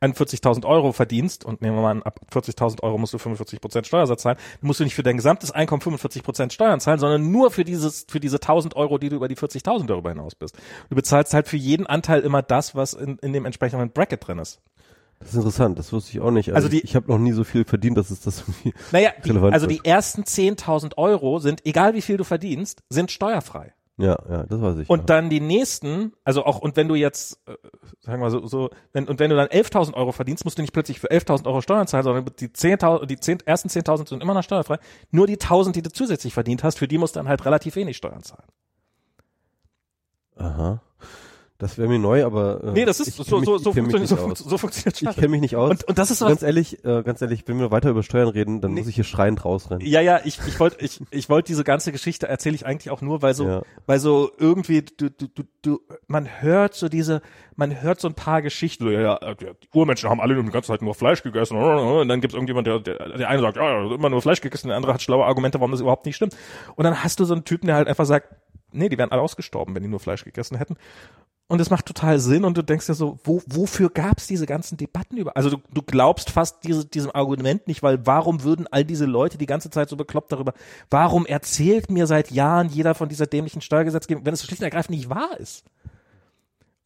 [0.00, 4.22] 41.000 Euro verdienst und nehmen wir mal an, ab 40.000 Euro musst du 45% Steuersatz
[4.22, 7.64] zahlen, dann musst du nicht für dein gesamtes Einkommen 45% Steuern zahlen, sondern nur für
[7.64, 10.56] dieses, für diese 1.000 Euro, die du über die 40.000 darüber hinaus bist.
[10.88, 14.38] Du bezahlst halt für jeden Anteil immer das, was in, in dem entsprechenden Bracket drin
[14.38, 14.60] ist.
[15.20, 16.52] Das ist interessant, das wusste ich auch nicht.
[16.54, 19.30] Also die- ich, habe noch nie so viel verdient, dass es das irgendwie Naja, die,
[19.36, 19.84] also wird.
[19.84, 23.74] die ersten 10.000 Euro sind, egal wie viel du verdienst, sind steuerfrei.
[24.00, 24.88] Ja, ja, das weiß ich.
[24.88, 25.04] Und ja.
[25.06, 27.56] dann die nächsten, also auch, und wenn du jetzt, äh,
[28.00, 30.72] sagen wir so, so wenn, und wenn du dann 11.000 Euro verdienst, musst du nicht
[30.72, 34.34] plötzlich für 11.000 Euro Steuern zahlen, sondern die 10.000, die 10, ersten 10.000 sind immer
[34.34, 34.78] noch steuerfrei.
[35.10, 37.74] Nur die 1.000, die du zusätzlich verdient hast, für die musst du dann halt relativ
[37.74, 38.46] wenig Steuern zahlen.
[40.36, 40.80] Aha.
[41.60, 43.72] Das wäre mir neu, aber äh, Nee, das ist, ich so, mich- so, ich so,
[43.72, 44.38] funktioniert, so, aus.
[44.38, 45.14] so funktioniert Ich Steuern.
[45.16, 45.70] kenne mich nicht aus.
[45.72, 48.60] Und, und das ist ganz ehrlich, äh, ganz ehrlich, wenn wir weiter über Steuern reden,
[48.60, 48.80] dann Nee.
[48.82, 49.84] muss ich hier schreiend rausrennen.
[49.84, 53.00] Ja, ja, ich, ich wollte ich, ich wollte diese ganze Geschichte erzähle ich eigentlich auch
[53.02, 53.62] nur, weil so, Ja.
[53.86, 57.22] weil so irgendwie, du, du, du, du, man hört so diese,
[57.56, 60.68] man hört so ein paar Geschichten, so, ja, ja, die Urmenschen haben alle die ganze
[60.68, 64.10] Zeit nur Fleisch gegessen, und dann gibt's irgendjemand, der, der, der eine sagt, ja, immer
[64.10, 66.36] nur Fleisch gegessen, der andere hat schlaue Argumente, warum das überhaupt nicht stimmt.
[66.76, 68.28] Und dann hast du so einen Typen, der halt einfach sagt,
[68.72, 70.76] nee, die wären alle ausgestorben, wenn die nur Fleisch gegessen hätten.
[71.50, 74.76] Und es macht total Sinn und du denkst dir so, wo, wofür gab's diese ganzen
[74.76, 75.34] Debatten über?
[75.34, 79.38] Also du, du glaubst fast diese, diesem Argument nicht, weil warum würden all diese Leute
[79.38, 80.52] die ganze Zeit so bekloppt darüber,
[80.90, 84.98] warum erzählt mir seit Jahren jeder von dieser dämlichen Steuergesetzgebung, wenn es schlicht und ergreifend
[84.98, 85.64] nicht wahr ist?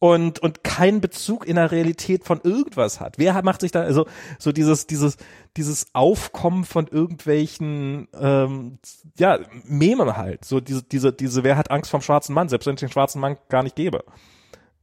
[0.05, 3.17] Und, und keinen Bezug in der Realität von irgendwas hat.
[3.19, 4.05] Wer macht sich da, also
[4.37, 5.15] so dieses, dieses,
[5.55, 8.79] dieses Aufkommen von irgendwelchen, ähm,
[9.17, 10.43] ja, Meme halt.
[10.43, 13.21] So diese, diese, diese, wer hat Angst vom schwarzen Mann, selbst wenn es den schwarzen
[13.21, 14.03] Mann gar nicht gäbe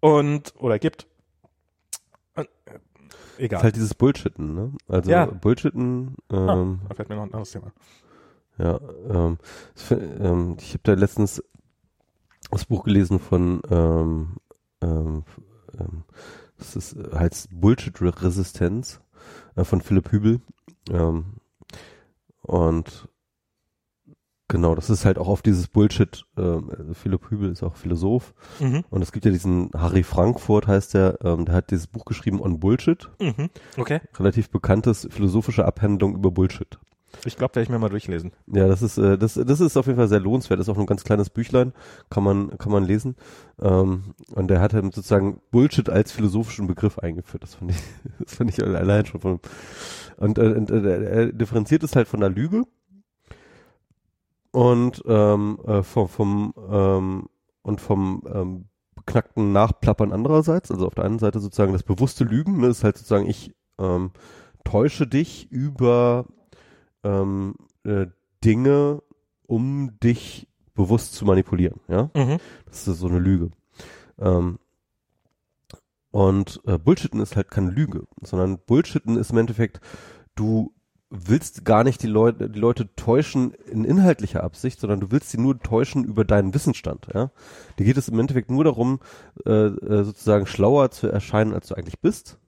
[0.00, 1.06] und oder gibt.
[2.34, 2.78] Und, äh,
[3.44, 3.58] egal.
[3.58, 4.72] ist halt dieses Bullshitten, ne?
[4.88, 5.26] Also Ja.
[5.26, 7.72] Bullshitten, ah, ähm, da fällt mir noch ein anderes Thema.
[8.56, 8.80] ja,
[9.10, 9.36] ähm,
[9.74, 11.44] fi- ähm, ich habe da letztens
[12.50, 14.36] das Buch gelesen von ähm,
[14.82, 15.24] ähm,
[15.78, 16.04] ähm,
[16.58, 19.00] das ist äh, heißt Bullshit-Resistenz
[19.56, 20.40] äh, von Philipp Hübel.
[20.90, 21.36] Ähm,
[22.42, 23.08] und
[24.48, 28.84] genau, das ist halt auch auf dieses Bullshit, also Philipp Hübel ist auch Philosoph Mhm.
[28.90, 32.40] und es gibt ja diesen Harry Frankfurt heißt der, ähm, der hat dieses Buch geschrieben
[32.40, 33.50] on Bullshit, Mhm.
[33.76, 34.00] Okay.
[34.18, 36.78] relativ bekanntes philosophische Abhandlung über Bullshit.
[37.24, 38.32] Ich glaube, werde ich mir mal durchlesen.
[38.46, 40.58] Ja, das ist äh, das das ist auf jeden Fall sehr lohnenswert.
[40.58, 41.72] Das ist auch nur ein ganz kleines Büchlein,
[42.08, 43.16] kann man kann man lesen.
[43.60, 47.42] Ähm, und der hat eben sozusagen Bullshit als philosophischen Begriff eingeführt.
[47.42, 47.76] Das fand ich
[48.18, 49.40] das fand ich allein schon von
[50.16, 52.64] und, äh, und äh, er differenziert es halt von der Lüge
[54.52, 57.26] und ähm, äh, vom vom ähm,
[57.62, 58.64] und vom ähm,
[58.94, 60.70] beknackten Nachplappern andererseits.
[60.70, 64.10] Also auf der einen Seite sozusagen das bewusste Lügen, ne, ist halt sozusagen ich ähm,
[64.64, 66.26] täusche dich über
[67.04, 67.54] ähm,
[67.84, 68.06] äh,
[68.44, 69.02] Dinge,
[69.46, 72.10] um dich bewusst zu manipulieren, ja.
[72.14, 72.38] Mhm.
[72.66, 73.50] Das ist so eine Lüge.
[74.18, 74.58] Ähm,
[76.10, 79.80] und äh, Bullshitten ist halt keine Lüge, sondern Bullshitten ist im Endeffekt,
[80.34, 80.72] du
[81.10, 85.38] willst gar nicht die Leute, die Leute täuschen in inhaltlicher Absicht, sondern du willst sie
[85.38, 87.30] nur täuschen über deinen Wissensstand, ja.
[87.78, 89.00] Dir geht es im Endeffekt nur darum,
[89.44, 92.38] äh, äh, sozusagen schlauer zu erscheinen, als du eigentlich bist.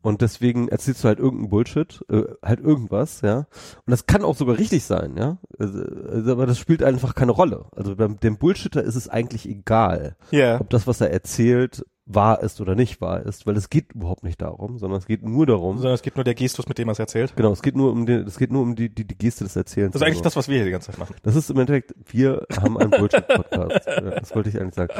[0.00, 3.38] Und deswegen erzählst du halt irgendeinen Bullshit, äh, halt irgendwas, ja.
[3.38, 3.46] Und
[3.90, 5.38] das kann auch sogar richtig sein, ja.
[5.58, 7.66] Also, also, aber das spielt einfach keine Rolle.
[7.74, 10.60] Also beim dem Bullshitter ist es eigentlich egal, Ja.
[10.60, 14.24] ob das, was er erzählt, wahr ist oder nicht wahr ist, weil es geht überhaupt
[14.24, 15.76] nicht darum, sondern es geht nur darum.
[15.76, 17.36] Sondern es gibt nur der Gestus, mit dem er es erzählt.
[17.36, 19.54] Genau, es geht nur um den, es geht nur um die, die, die Geste des
[19.56, 19.92] Erzählens.
[19.92, 21.14] Das ist eigentlich Also, das, was wir hier die ganze Zeit machen.
[21.22, 23.86] das ist im Endeffekt, wir haben einen Bullshit-Podcast.
[24.18, 24.92] Das wollte ich eigentlich sagen.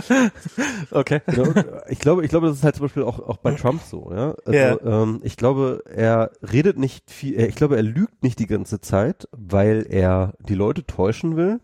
[0.90, 1.20] Okay.
[1.26, 1.42] Äh,
[1.88, 4.34] ich glaube, ich glaube, das ist halt zum Beispiel auch, auch bei Trump so, ja.
[4.44, 4.78] Also, Ja.
[5.02, 8.80] ähm, ich glaube, er redet nicht viel, äh, ich glaube, er lügt nicht die ganze
[8.80, 11.60] Zeit, weil er die Leute täuschen will,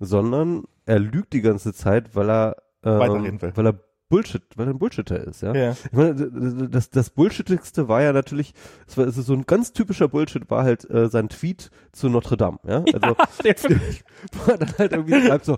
[0.00, 3.52] sondern er lügt die ganze Zeit, weil er, Weiterreden ähm, will.
[3.54, 3.74] weil er
[4.12, 5.54] Bullshit, weil er ein Bullshitter ist, ja.
[5.54, 5.70] Ja.
[5.70, 8.52] Ich meine, das, das Bullshittigste war ja natürlich,
[8.86, 12.10] es war es ist so ein ganz typischer Bullshit war halt äh, sein Tweet zu
[12.10, 12.84] Notre Dame, ja.
[12.92, 13.16] Also
[14.34, 15.56] wo er dann halt irgendwie schreibt so,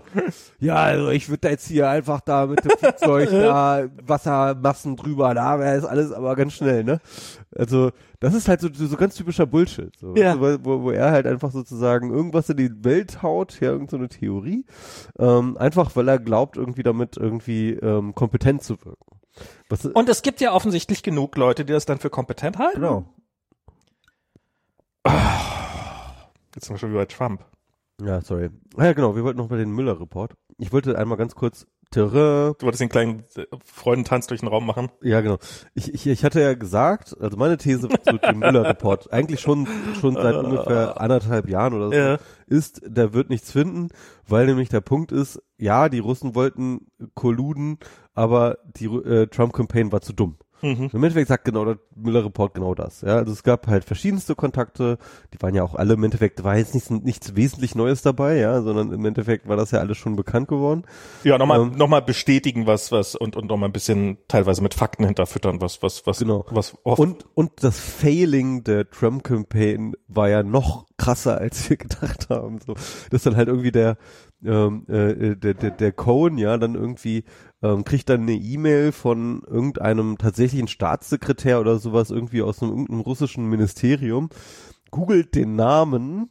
[0.59, 5.33] ja, also ich würde da jetzt hier einfach da mit dem Flugzeug da Wassermassen drüber,
[5.33, 7.01] da wäre ist alles aber ganz schnell, ne?
[7.57, 10.35] Also das ist halt so, so ganz typischer Bullshit, so, Ja.
[10.35, 13.97] du, wo, wo er halt einfach sozusagen irgendwas in die Welt haut, ja, irgendeine so
[13.97, 14.65] eine Theorie,
[15.17, 19.19] ähm, einfach weil er glaubt, irgendwie damit irgendwie ähm, kompetent zu wirken.
[19.69, 22.81] Was, Und es gibt ja offensichtlich genug Leute, die das dann für kompetent halten.
[22.81, 23.05] genau.
[26.55, 27.45] Jetzt sind wir schon wieder bei Trump.
[28.01, 28.49] Ja, sorry.
[28.77, 30.33] Ah, ja, genau, wir wollten noch bei den Müller-Report.
[30.57, 32.53] Ich wollte einmal ganz kurz Terrain.
[32.59, 34.89] Du wolltest den kleinen äh, Freudentanz durch den Raum machen.
[35.01, 35.37] Ja, genau.
[35.73, 39.67] Ich, ich, ich hatte ja gesagt, also meine These zu dem Müller-Report, eigentlich schon,
[39.99, 42.17] schon seit ungefähr anderthalb Jahren oder so, Ja.
[42.47, 43.89] ist, der wird nichts finden,
[44.27, 47.77] weil nämlich der Punkt ist, ja, die Russen wollten kolluden,
[48.13, 50.37] aber die äh, Trump-Campaign war zu dumm.
[50.65, 50.89] Mhm.
[50.91, 53.01] Im Endeffekt sagt genau der Müller-Report genau das.
[53.01, 54.97] Ja, also es gab halt verschiedenste Kontakte,
[55.33, 58.61] die waren ja auch alle im Endeffekt, war jetzt nichts, nichts wesentlich Neues dabei, ja,
[58.61, 60.83] sondern im Endeffekt war das ja alles schon bekannt geworden.
[61.23, 61.71] Ja, nochmal Ähm.
[61.77, 65.83] noch mal bestätigen, was, was, und, und nochmal ein bisschen teilweise mit Fakten hinterfüttern, was,
[65.83, 66.45] was, was, Genau.
[66.49, 72.29] was oft, Und, und das Failing der Trump-Campaign war ja noch krasser, als wir gedacht
[72.29, 72.59] haben.
[72.65, 72.73] So,
[73.11, 73.97] dass dann halt irgendwie der,
[74.43, 77.23] ähm, äh, der, der, der Cohen ja dann irgendwie
[77.65, 83.01] ähm, kriegt dann eine E-Mail von irgendeinem tatsächlichen Staatssekretär oder sowas irgendwie aus einem irgendeinem
[83.01, 84.29] russischen Ministerium,
[84.91, 86.29] googelt den Namen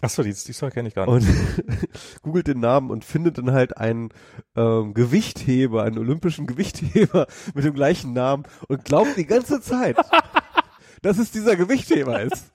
[0.00, 1.28] achso, die, die Story kenne ich gar nicht.
[1.28, 1.64] und
[2.22, 4.10] googelt den Namen und findet dann halt einen
[4.56, 9.96] ähm, Gewichtheber, einen olympischen Gewichtheber mit dem gleichen Namen und glaubt die ganze Zeit,
[11.02, 12.50] dass es dieser Gewichtheber ist.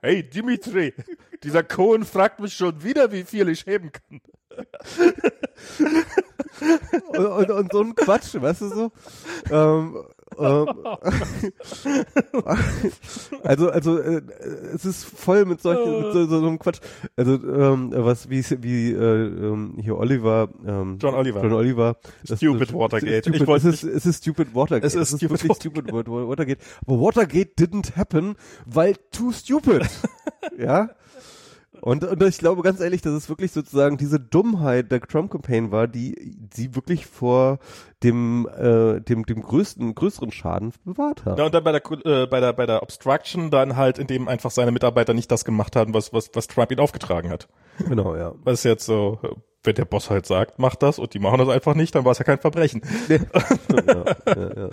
[0.00, 0.94] Hey, Dimitri,
[1.42, 4.20] dieser Cohen fragt mich schon wieder, wie viel ich heben kann.
[7.08, 8.92] Und, und, und so ein Quatsch, weißt du so?
[9.50, 10.04] Ähm,
[13.42, 14.22] also, also äh,
[14.74, 16.78] es ist voll mit solchen, mit so, so, einem Quatsch.
[17.16, 21.42] Also, ähm, was wie wie äh, ähm, hier Oliver, ähm, John Oliver.
[21.42, 21.96] John Oliver.
[22.24, 23.22] Stupid Watergate.
[23.22, 24.86] Stupid, Ich wollte es, ist, es ist Stupid Watergate.
[24.86, 26.60] Es ist stupid wirklich Stupid Wa- Wa- Watergate.
[26.86, 28.36] Aber Watergate didn't happen,
[28.66, 29.86] weil too stupid.
[30.58, 30.90] ja.
[31.80, 35.86] Und, und ich glaube ganz ehrlich, dass es wirklich sozusagen diese Dummheit der Trump-Campaign war,
[35.86, 37.58] die sie wirklich vor
[38.02, 41.38] dem, äh, dem, dem größten, größeren Schaden bewahrt hat.
[41.38, 44.50] Ja, und dann bei der, äh, bei der, bei der Obstruction dann halt, indem einfach
[44.50, 47.48] seine Mitarbeiter nicht das gemacht haben, was, was, was Trump ihnen aufgetragen hat.
[47.78, 48.34] Genau, ja.
[48.44, 49.18] Was jetzt so,
[49.64, 52.12] wenn der Boss halt sagt, macht das und die machen das einfach nicht, dann war
[52.12, 52.82] es ja kein Verbrechen.
[53.08, 53.18] ja,
[54.26, 54.68] ja, ja.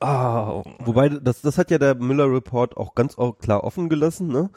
[0.00, 4.50] Ah, Wobei, das, das hat ja der Miller Report auch ganz klar offen gelassen, ne?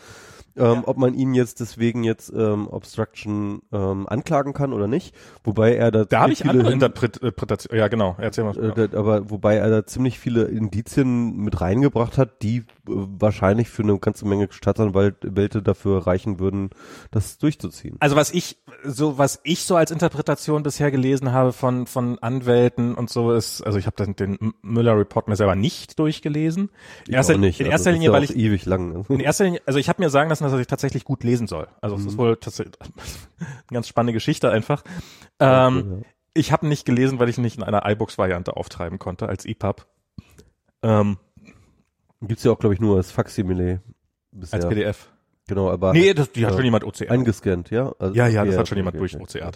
[0.57, 5.15] Ähm, Ob man ihn jetzt deswegen jetzt ähm, Obstruction ähm, anklagen kann oder nicht.
[5.43, 7.77] Wobei er da da habe ich andere Interpretationen.
[7.79, 8.15] Ja, genau.
[8.19, 8.57] Erzähl mal.
[8.57, 13.69] Äh, da, aber wobei er da ziemlich viele Indizien mit reingebracht hat, die äh, wahrscheinlich
[13.69, 16.69] für eine ganze Menge Staatsanwälte dafür reichen würden,
[17.11, 17.97] das durchzuziehen.
[17.99, 22.95] Also was ich so was ich so als Interpretation bisher gelesen habe von von Anwälten
[22.95, 26.69] und so ist, also ich habe den, den Müller Report mir selber nicht durchgelesen.
[27.07, 27.59] In erster, Auch nicht.
[27.59, 29.05] in Also erster das Linie, ist ja weil ich ewig lang.
[29.09, 31.67] in erster Linie, also ich habe mir sagen lassen, dass ich tatsächlich gut lesen soll.
[31.81, 32.75] Also es ist wohl tatsächlich
[33.39, 34.83] eine ganz spannende Geschichte einfach.
[35.39, 36.03] Ähm,
[36.33, 39.85] ich habe nicht gelesen, weil ich nicht in einer iBooks-Variante auftreiben konnte als EPUB.
[40.83, 41.17] Ähm,
[42.21, 43.81] Gibt's ja auch, glaube ich, nur als Faximile
[44.31, 44.59] bisher.
[44.59, 45.09] als PDF.
[45.47, 46.57] Genau, aber Nee, das, die hat ja.
[46.57, 47.09] schon jemand OCR.
[47.09, 47.93] eingescannt, ja?
[47.99, 49.43] Also, ja, ja, das okay, hat schon jemand okay, durch okay.
[49.43, 49.51] OCR.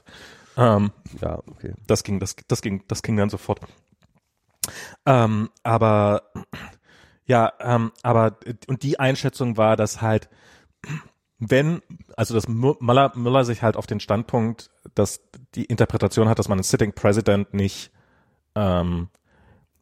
[0.58, 0.92] Ähm,
[1.22, 1.74] Ja, okay.
[1.88, 3.60] das ging, das, das ging, das ging dann sofort.
[5.06, 6.24] Ähm, aber
[7.26, 8.38] ja, ähm, aber
[8.68, 10.30] und die Einschätzung war, dass halt,
[11.40, 11.82] wenn,
[12.16, 15.22] also dass Müller, Müller sich halt auf den Standpunkt, dass
[15.56, 17.92] die Interpretation hat, dass man einen Sitting President nicht
[18.56, 19.10] ähm,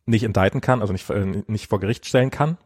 [0.10, 2.58] nicht indicten kann, also nicht, äh, nicht vor Gericht stellen kann.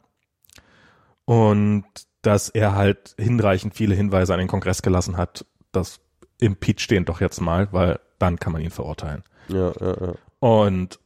[1.26, 1.86] Und
[2.22, 6.00] dass er halt hinreichend viele Hinweise an den Kongress gelassen hat, dass
[6.40, 9.24] impeach den doch jetzt mal, weil dann kann man ihn verurteilen.
[9.50, 10.14] Ja, ja, ja.
[10.40, 11.00] Und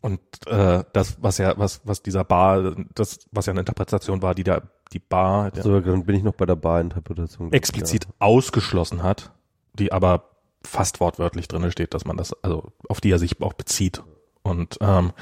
[0.00, 4.34] und äh, das, was ja, was, was dieser Bar, das, was ja eine Interpretation war,
[4.34, 4.62] die der,
[4.94, 7.52] die Bar der So, dann bin ich noch bei der Bar-Interpretation.
[7.52, 9.32] explizit ausgeschlossen hat,
[9.74, 10.30] die aber
[10.62, 14.02] fast wortwörtlich drinne steht, dass man das, also auf die er sich auch bezieht.
[14.42, 15.12] Und ähm,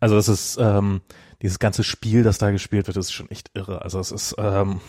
[0.00, 1.02] also das ist ähm,
[1.42, 3.82] dieses ganze Spiel, das da gespielt wird, ist schon echt irre.
[3.82, 4.80] Also es ist ähm,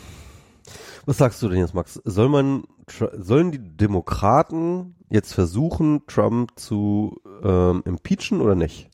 [1.06, 2.00] Was sagst du denn jetzt, Max?
[2.06, 8.90] Soll man, sollen die Demokraten jetzt versuchen, Trump zu ähm, impeachen oder nicht?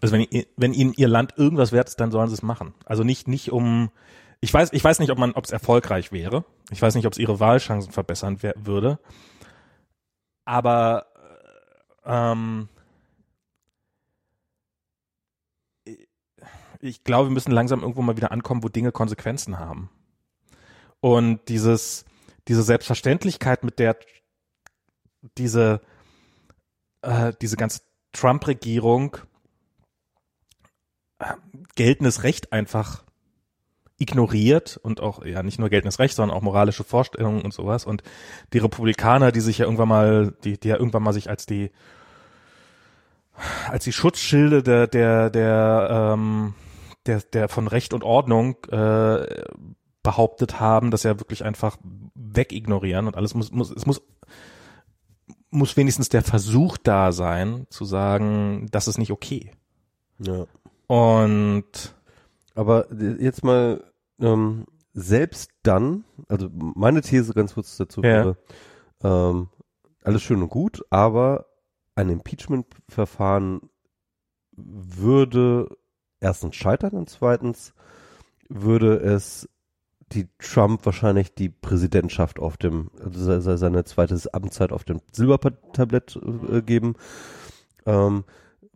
[0.00, 2.74] Also wenn, wenn ihnen ihr Land irgendwas wert ist, dann sollen sie es machen.
[2.84, 3.90] Also nicht nicht um
[4.44, 6.44] ich weiß ich weiß nicht, ob man ob es erfolgreich wäre.
[6.70, 8.98] Ich weiß nicht, ob es ihre Wahlchancen verbessern würde.
[10.44, 11.06] Aber
[12.04, 12.68] äh, ähm,
[16.80, 19.88] ich glaube, wir müssen langsam irgendwo mal wieder ankommen, wo Dinge Konsequenzen haben.
[21.00, 22.04] Und dieses
[22.46, 23.96] diese Selbstverständlichkeit, mit der
[25.38, 25.80] diese
[27.00, 27.80] äh, diese ganze
[28.12, 29.16] Trump-Regierung
[31.18, 31.32] äh,
[31.76, 33.04] geltendes Recht einfach
[33.98, 38.02] ignoriert und auch ja nicht nur geltendes Recht, sondern auch moralische Vorstellungen und sowas und
[38.52, 41.70] die Republikaner, die sich ja irgendwann mal, die, die ja irgendwann mal sich als die
[43.68, 46.54] als die Schutzschilde der der der ähm,
[47.06, 49.44] der der von Recht und Ordnung äh,
[50.04, 51.78] behauptet haben, das ja wirklich einfach
[52.14, 54.02] wegignorieren und alles muss, muss, es muss,
[55.50, 59.50] muss wenigstens der Versuch da sein, zu sagen, das ist nicht okay.
[60.18, 60.46] Ja.
[60.86, 61.94] Und
[62.54, 62.86] Aber
[63.18, 63.84] jetzt mal,
[64.20, 68.08] ähm, selbst dann, also meine These ganz kurz dazu Ja.
[68.08, 68.36] wäre,
[69.02, 69.48] ähm,
[70.02, 71.46] alles schön und gut, aber
[71.96, 73.70] ein Impeachment-Verfahren
[74.56, 75.76] würde
[76.20, 77.74] erstens scheitern und zweitens
[78.48, 79.48] würde es
[80.12, 85.00] die Trump wahrscheinlich die Präsidentschaft auf dem, also se- se- seine zweite Amtszeit auf dem
[85.10, 86.16] Silbertablett
[86.50, 86.94] äh, geben.
[87.86, 88.24] Ähm,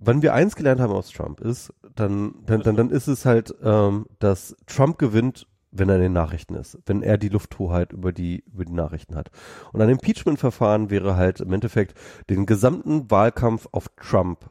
[0.01, 3.55] wenn wir eins gelernt haben aus Trump ist, dann, dann, dann, dann ist es halt,
[3.63, 8.13] ähm, dass Trump gewinnt, wenn er in den Nachrichten ist, wenn er die Lufthoheit über
[8.13, 9.31] die, über die Nachrichten hat.
[9.73, 11.95] Und ein Impeachment-Verfahren wäre halt im Endeffekt
[12.31, 14.51] den gesamten Wahlkampf auf Trump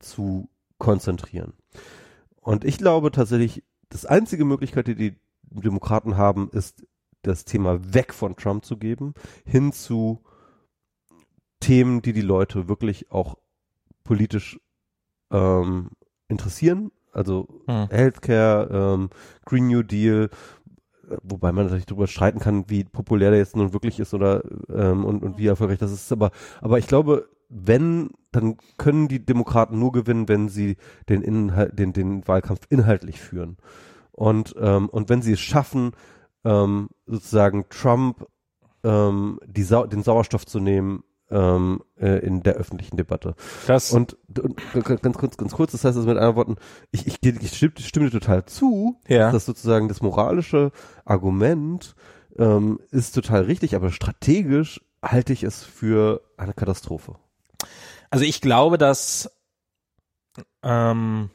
[0.00, 0.48] zu
[0.78, 1.52] konzentrieren.
[2.40, 6.86] Und ich glaube tatsächlich, das einzige Möglichkeit, die die Demokraten haben, ist
[7.22, 10.22] das Thema weg von Trump zu geben, hin zu
[11.60, 13.36] Themen, die die Leute wirklich auch
[14.04, 14.58] politisch
[15.30, 15.90] ähm,
[16.28, 16.90] interessieren.
[17.12, 17.88] Also Hm.
[17.90, 19.10] Healthcare, ähm,
[19.44, 20.30] Green New Deal,
[21.08, 24.42] äh, wobei man natürlich darüber streiten kann, wie populär der jetzt nun wirklich ist oder
[24.68, 26.12] ähm, und, und wie erfolgreich das ist.
[26.12, 26.30] Aber,
[26.60, 30.76] aber ich glaube, wenn, dann können die Demokraten nur gewinnen, wenn sie
[31.08, 33.56] den Inhalt, den, den Wahlkampf inhaltlich führen.
[34.12, 35.92] Und, ähm, und wenn sie es schaffen,
[36.44, 38.26] ähm, sozusagen Trump
[38.84, 43.34] ähm, die Sau den Sauerstoff zu nehmen ähm, äh, in der öffentlichen Debatte.
[43.66, 44.60] das, Und, und
[45.02, 46.56] ganz kurz, ganz kurz, das heißt also mit anderen Worten,
[46.90, 49.30] ich, ich, ich stimme, stimme dir total zu, Ja.
[49.30, 50.72] dass sozusagen das moralische
[51.04, 51.94] Argument
[52.38, 57.16] ähm, ist total richtig, aber strategisch halte ich es für eine Katastrophe.
[58.10, 59.30] Also ich glaube, dass
[60.62, 61.30] ähm,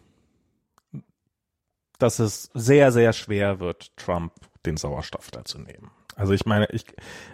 [1.99, 4.33] dass es sehr, sehr schwer wird, Trump
[4.65, 5.91] den Sauerstoff da zu nehmen.
[6.15, 6.85] Also ich meine, ich,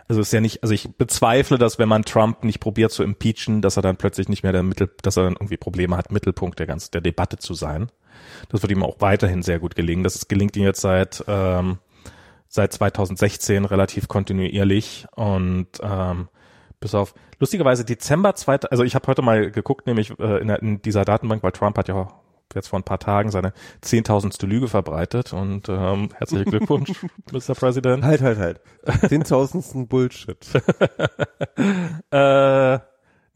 [0.08, 3.62] also ist ja nicht, also ich bezweifle, dass wenn man Trump nicht probiert zu impeachen,
[3.62, 6.58] dass er dann plötzlich nicht mehr der Mittel, dass er dann irgendwie Probleme hat, Mittelpunkt
[6.60, 7.92] der ganzen, der Debatte zu sein.
[8.50, 10.04] Das wird ihm auch weiterhin sehr gut gelingen.
[10.04, 11.78] Das gelingt ihm jetzt seit, ähm,
[12.48, 16.28] seit 2016 relativ kontinuierlich und ähm,
[16.80, 20.62] bis auf lustigerweise Dezember zweite, also ich habe heute mal geguckt, nämlich äh, in, der,
[20.62, 22.21] in dieser Datenbank, weil Trump hat ja
[22.56, 26.92] jetzt vor ein paar Tagen seine zehntausendste Lüge verbreitet und ähm, herzlichen Glückwunsch,
[27.32, 27.56] Mr.
[27.56, 28.04] President.
[28.04, 28.62] Halt, halt, halt.
[29.08, 30.38] Zehntausendsten Bullshit.
[32.12, 32.80] Äh,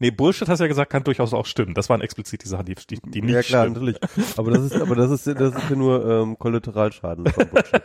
[0.00, 1.74] nee, Bullshit hast du ja gesagt, kann durchaus auch stimmen.
[1.74, 3.94] Das waren explizit die Sachen, die, die, die nicht ja klar, stimmen.
[3.94, 4.36] natürlich.
[4.36, 7.82] Aber das ist, aber das ist, das ist ja nur ähm, Kollateralschaden von Bullshit.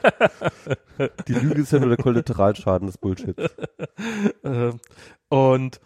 [1.28, 3.44] Die Lüge ist ja nur der Kollateralschaden des Bullshits.
[4.44, 4.80] Ähm,
[5.30, 5.80] und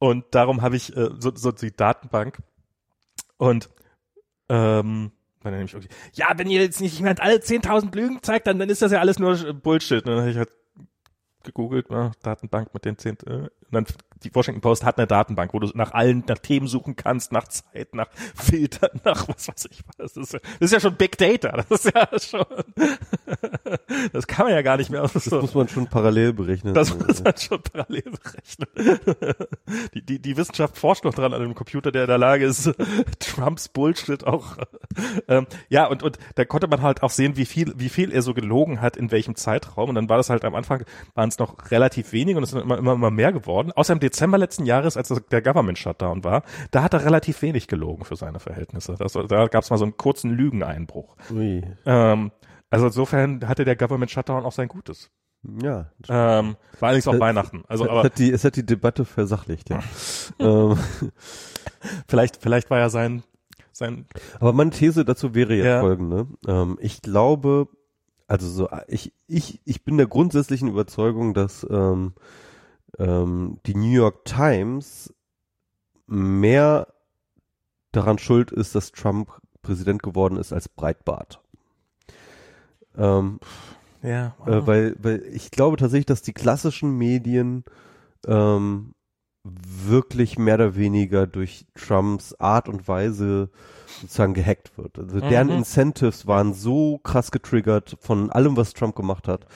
[0.00, 2.38] und darum habe ich äh, so, so die Datenbank
[3.36, 3.68] und
[4.50, 5.12] ähm,
[5.42, 8.92] irgendwie, ja, wenn ihr jetzt nicht jemand alle 10.000 Lügen zeigt, dann, dann ist das
[8.92, 10.04] ja alles nur Bullshit.
[10.04, 10.50] Und dann habe ich halt
[11.44, 13.86] gegoogelt, ne, Datenbank mit den 10, äh, und dann
[14.24, 17.48] die Washington Post hat eine Datenbank, wo du nach allen, nach Themen suchen kannst, nach
[17.48, 20.12] Zeit, nach Filtern, nach was weiß ich was.
[20.14, 21.64] Das ist, ja- das ist ja schon Big Data.
[21.68, 22.44] Das ist ja schon,
[24.12, 25.40] das kann man ja gar nicht mehr Das so.
[25.40, 26.74] muss man schon parallel berechnen.
[26.74, 28.68] Das muss man schon parallel berechnen.
[29.94, 32.72] Die, die, die Wissenschaft forscht noch dran an einem Computer, der in der Lage ist,
[33.20, 34.56] Trumps Bullshit auch.
[35.28, 38.22] Ähm, ja, und, und da konnte man halt auch sehen, wie viel, wie viel er
[38.22, 39.88] so gelogen hat, in welchem Zeitraum.
[39.90, 40.84] Und dann war das halt am Anfang,
[41.14, 43.70] waren es noch relativ wenige und es sind immer, immer, immer mehr geworden.
[43.72, 47.66] Außer im Dezember letzten Jahres, als der Government Shutdown war, da hat er relativ wenig
[47.68, 48.96] gelogen für seine Verhältnisse.
[48.98, 51.16] Das, da gab es mal so einen kurzen Lügeneinbruch.
[51.32, 51.62] Ui.
[51.86, 52.30] Ähm,
[52.70, 55.10] also insofern hatte der Government Shutdown auch sein Gutes.
[55.42, 55.90] Ja.
[56.08, 57.62] Ähm, war allerdings auch Weihnachten.
[57.66, 59.80] Also, es, aber hat die, es hat die Debatte versachlicht, ja.
[60.38, 60.76] ähm,
[62.08, 63.22] vielleicht, vielleicht war ja sein,
[63.72, 64.06] sein,
[64.38, 65.80] aber meine These dazu wäre jetzt Ja.
[65.80, 66.26] folgende.
[66.46, 67.68] Ähm, ich glaube,
[68.26, 72.12] also so, ich, ich, ich bin der grundsätzlichen Überzeugung, dass ähm,
[73.00, 75.12] ähm, die New York Times
[76.06, 76.86] mehr
[77.92, 79.30] daran schuld ist, dass Trump
[79.62, 81.40] Präsident geworden ist als Breitbart.
[82.96, 83.40] Ähm,
[84.02, 87.64] ja, Äh, weil, weil ich glaube tatsächlich, dass die klassischen Medien
[88.26, 88.94] ähm,
[89.44, 93.50] wirklich mehr oder weniger durch Trumps Art und Weise
[94.00, 94.98] sozusagen gehackt wird.
[94.98, 95.54] Also deren Mhm.
[95.58, 99.46] Incentives waren so krass getriggert von allem, was Trump gemacht hat,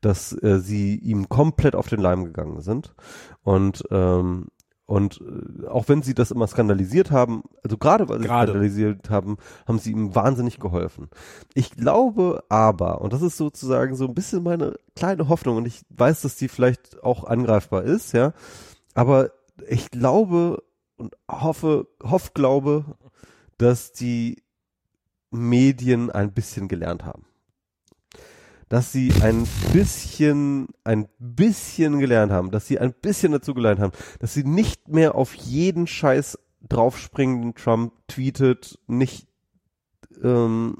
[0.00, 2.94] dass äh, sie ihm komplett auf den Leim gegangen sind.
[3.42, 4.48] Und ähm,
[4.84, 8.50] und äh, auch wenn sie das immer skandalisiert haben, also gerade weil sie Gerade.
[8.52, 11.08] skandalisiert haben, haben sie ihm wahnsinnig geholfen.
[11.54, 15.82] Ich glaube aber, und das ist sozusagen so ein bisschen meine kleine Hoffnung, und ich
[15.90, 18.32] weiß, dass die vielleicht auch angreifbar ist, ja,
[18.94, 19.30] aber
[19.68, 20.62] ich glaube
[20.96, 22.84] und hoffe, hoff, glaube,
[23.62, 24.42] dass die
[25.30, 27.26] Medien ein bisschen gelernt haben.
[28.68, 33.92] dass sie ein bisschen, ein bisschen gelernt haben, dass sie ein bisschen dazu gelernt haben,
[34.18, 39.28] dass sie nicht mehr auf jeden Scheiß draufspringen, Trump tweetet, nicht,
[40.22, 40.78] ähm,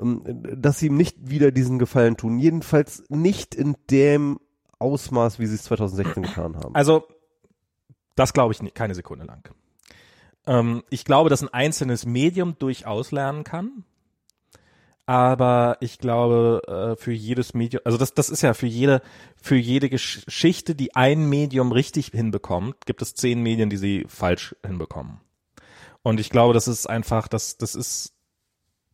[0.00, 0.22] ähm,
[0.56, 2.38] dass sie ihm nicht wieder diesen Gefallen tun.
[2.38, 4.38] Jedenfalls nicht in dem
[4.78, 6.76] Ausmaß, wie sie es 2016 getan haben.
[6.76, 7.08] Also,
[8.14, 9.52] das glaube ich nicht, keine Sekunde lang.
[10.46, 13.84] Ähm, ich glaube, dass ein einzelnes Medium durchaus lernen kann.
[15.06, 19.02] Aber ich glaube, äh, für jedes Medium, also das, das ist ja für jede,
[19.36, 24.56] für jede Geschichte, die ein Medium richtig hinbekommt, gibt es zehn Medien, die sie falsch
[24.64, 25.20] hinbekommen.
[26.02, 28.14] Und ich glaube, das ist einfach, das, das ist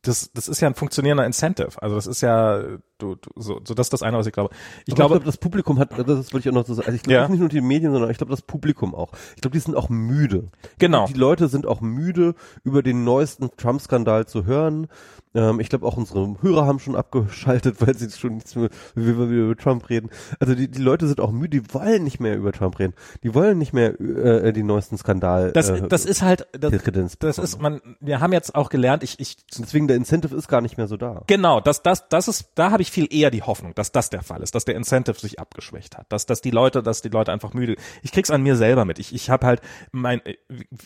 [0.03, 1.81] das, das ist ja ein funktionierender Incentive.
[1.83, 2.63] Also das ist ja,
[3.01, 4.51] du, du, so, so das ist das eine, was ich glaube.
[4.87, 6.87] Ich glaube, ich glaube, das Publikum hat, das wollte ich auch noch so sagen.
[6.87, 7.29] Also ich glaube Ja.
[7.29, 9.13] nicht nur die Medien, sondern ich glaube das Publikum auch.
[9.35, 10.49] Ich glaube, die sind auch müde.
[10.79, 11.07] Genau.
[11.07, 14.87] Die Leute sind auch müde, über den neuesten Trump-Skandal zu hören.
[15.33, 19.17] Ähm, ich glaube, auch unsere Hörer haben schon abgeschaltet, weil sie schon nichts mehr, wie
[19.19, 20.11] wir wieder über Trump reden.
[20.41, 22.95] Also die, die Leute sind auch müde, die wollen nicht mehr über Trump reden.
[23.23, 25.53] Die wollen nicht mehr äh, die neuesten Skandal.
[25.53, 26.73] Das, äh, das ist halt, das,
[27.19, 30.61] das ist, man, wir haben jetzt auch gelernt, ich, ich, Deswegen der Incentive ist gar
[30.61, 31.23] nicht mehr so da.
[31.27, 34.23] genau, das, das, das ist, da habe ich viel eher die Hoffnung, dass das der
[34.23, 37.33] Fall ist, dass der Incentive sich abgeschwächt hat, dass, dass die Leute, dass die Leute
[37.33, 38.99] einfach müde, ich krieg's an mir selber mit.
[38.99, 39.61] Ich, ich habe halt
[39.93, 40.21] mein,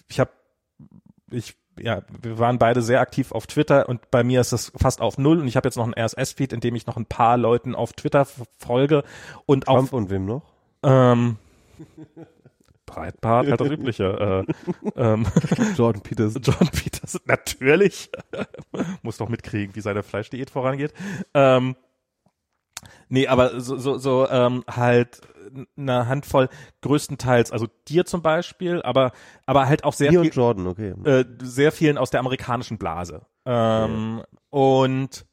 [0.09, 0.31] ich habe,
[1.31, 5.01] ich ja, wir waren beide sehr aktiv auf Twitter und bei mir ist das fast
[5.01, 7.37] auf null und ich habe jetzt noch einen RSS-Feed, in dem ich noch ein paar
[7.37, 8.27] Leuten auf Twitter
[8.59, 9.03] folge
[9.47, 10.43] und Trump und wem noch?
[10.85, 11.37] ähm,
[12.87, 14.45] Breitbart, halt das übliche.
[14.47, 15.27] Äh, ähm,
[15.77, 16.43] Jordan Peterson.
[16.43, 18.11] John Peterson, natürlich.
[19.03, 20.93] Muss doch mitkriegen, wie seine Fleischdiät vorangeht.
[21.33, 21.77] Ähm,
[23.09, 25.21] nee, aber so, so, so ähm, halt
[25.77, 26.49] eine Handvoll,
[26.81, 29.13] größtenteils, also dir zum Beispiel, aber,
[29.47, 30.95] aber halt auch sehr Mir viel, Jordan, okay.
[31.05, 33.23] äh, sehr vielen aus der amerikanischen Blase.
[33.47, 35.27] Ähm, Und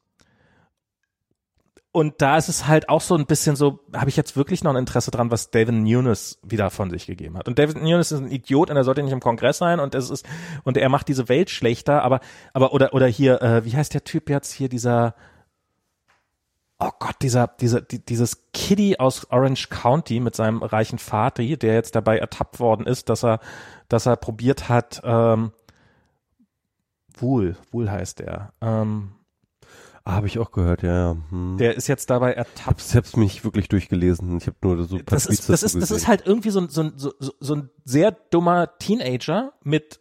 [1.94, 4.72] und da ist es halt auch so ein bisschen so, habe ich jetzt wirklich noch
[4.72, 7.50] ein Interesse dran, was David Nunes wieder von sich gegeben hat.
[7.50, 10.10] Und David Nunes ist ein Idiot und er sollte nicht im Kongress sein und es
[10.10, 10.26] ist
[10.64, 12.22] und er macht diese Welt schlechter, aber
[12.54, 15.16] aber oder oder hier, äh, wie heißt der Typ jetzt hier dieser
[16.84, 21.74] Oh Gott, dieser, dieser, die, dieses Kiddie aus Orange County mit seinem reichen Vater, der
[21.76, 23.40] jetzt dabei ertappt worden ist, dass er,
[23.88, 25.52] dass er probiert hat, ähm,
[27.18, 28.54] Wohl, Wohl heißt der.
[28.62, 29.12] Ähm,
[30.04, 31.18] Ah, habe ich auch gehört, ja, ja.
[31.30, 31.58] Hm.
[31.60, 32.82] der ist jetzt dabei ertappt.
[32.82, 34.36] ich hab's mich wirklich durchgelesen.
[34.38, 36.82] Ich habe nur so Das ist, das ist, das ist halt irgendwie so ein, so
[36.82, 40.00] ein, so- so ein sehr dummer Teenager mit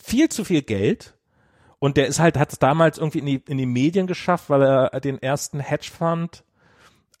[0.00, 1.17] viel zu viel Geld.
[1.78, 4.62] Und der ist halt, hat es damals irgendwie in die, in die Medien geschafft, weil
[4.62, 6.42] er den ersten Hedgefonds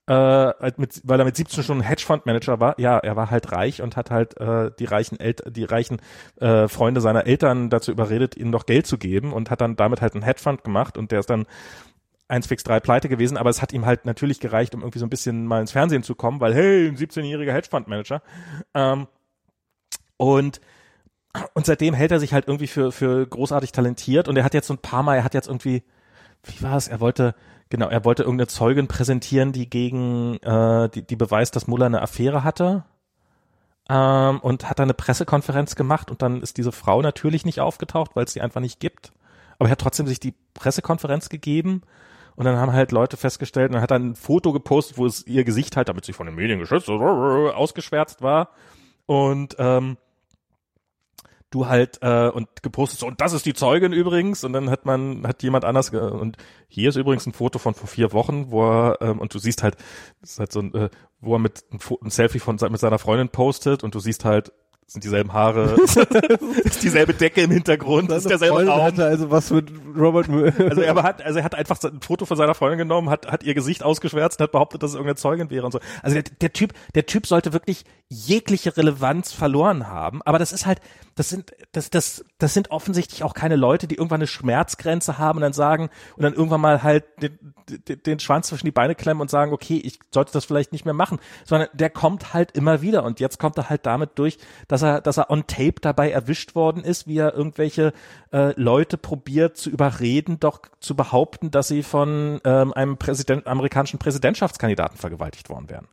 [0.08, 2.80] äh, halt mit, weil er mit 17 schon Hedgefondsmanager war.
[2.80, 5.98] Ja, er war halt reich und hat halt äh, die reichen Eltern, die reichen
[6.40, 10.00] äh, Freunde seiner Eltern dazu überredet, ihnen doch Geld zu geben und hat dann damit
[10.00, 11.46] halt einen Hedgefonds gemacht und der ist dann
[12.30, 15.46] 1fix3 pleite gewesen, aber es hat ihm halt natürlich gereicht, um irgendwie so ein bisschen
[15.46, 18.22] mal ins Fernsehen zu kommen, weil hey, ein 17-jähriger Hedgefondsmanager.
[18.74, 19.08] Ähm,
[20.16, 20.60] und
[21.54, 24.66] und seitdem hält er sich halt irgendwie für für großartig talentiert und er hat jetzt
[24.68, 25.82] so ein paar Mal, er hat jetzt irgendwie,
[26.44, 26.88] wie war es?
[26.88, 27.34] Er wollte
[27.68, 32.02] genau, er wollte irgendeine Zeugin präsentieren, die gegen äh, die die beweist, dass Muller eine
[32.02, 32.84] Affäre hatte.
[33.90, 38.10] Ähm, und hat dann eine Pressekonferenz gemacht und dann ist diese Frau natürlich nicht aufgetaucht,
[38.14, 39.12] weil es die einfach nicht gibt.
[39.58, 41.82] Aber er hat trotzdem sich die Pressekonferenz gegeben
[42.36, 45.26] und dann haben halt Leute festgestellt und er hat dann ein Foto gepostet, wo es
[45.26, 48.50] ihr Gesicht halt, damit sie von den Medien geschützt, ausgeschwärzt war.
[49.06, 49.96] Und ähm,
[51.50, 54.84] du halt äh, und gepostet so, und das ist die Zeugin übrigens und dann hat
[54.84, 56.36] man hat jemand anders ge und
[56.68, 59.62] hier ist übrigens ein Foto von vor vier Wochen wo er ähm, und du siehst
[59.62, 59.76] halt
[60.20, 62.98] das ist halt so ein äh, wo er mit ein, ein Selfie von mit seiner
[62.98, 64.52] Freundin postet und du siehst halt
[64.86, 65.76] es sind dieselben Haare
[66.64, 70.52] ist dieselbe Decke im Hintergrund ist derselbe Freundin Raum hatte also was mit Robert Müller.
[70.58, 73.42] also er hat, also er hat einfach ein Foto von seiner Freundin genommen, hat, hat
[73.42, 75.80] ihr Gesicht ausgeschwärzt und hat behauptet, dass es irgendeine Zeugin wäre und so.
[76.02, 80.22] Also der, der Typ, der Typ sollte wirklich jegliche Relevanz verloren haben.
[80.22, 80.80] Aber das ist halt,
[81.18, 85.38] das sind, das, das, das sind offensichtlich auch keine Leute, die irgendwann eine Schmerzgrenze haben
[85.38, 87.54] und dann sagen und dann irgendwann mal halt den,
[87.88, 90.84] den, den Schwanz zwischen die Beine klemmen und sagen, okay, ich sollte das vielleicht nicht
[90.84, 94.38] mehr machen, sondern der kommt halt immer wieder und jetzt kommt er halt damit durch,
[94.68, 97.92] dass er, dass er on Tape dabei erwischt worden ist, wie er irgendwelche
[98.32, 103.98] äh, Leute probiert zu überreden, doch zu behaupten, dass sie von ähm, einem Präsident, amerikanischen
[103.98, 105.88] Präsidentschaftskandidaten vergewaltigt worden wären.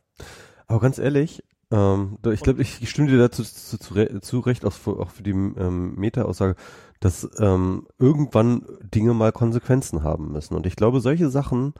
[0.68, 4.72] Aber ganz ehrlich, ähm, ich glaube, ich, stimme dir dazu zu, zu, zu recht, auch
[4.72, 6.54] für, auch für die ähm, Meta-Aussage,
[7.00, 10.54] dass ähm, irgendwann Dinge mal Konsequenzen haben müssen.
[10.54, 11.74] Und ich glaube, solche Sachen,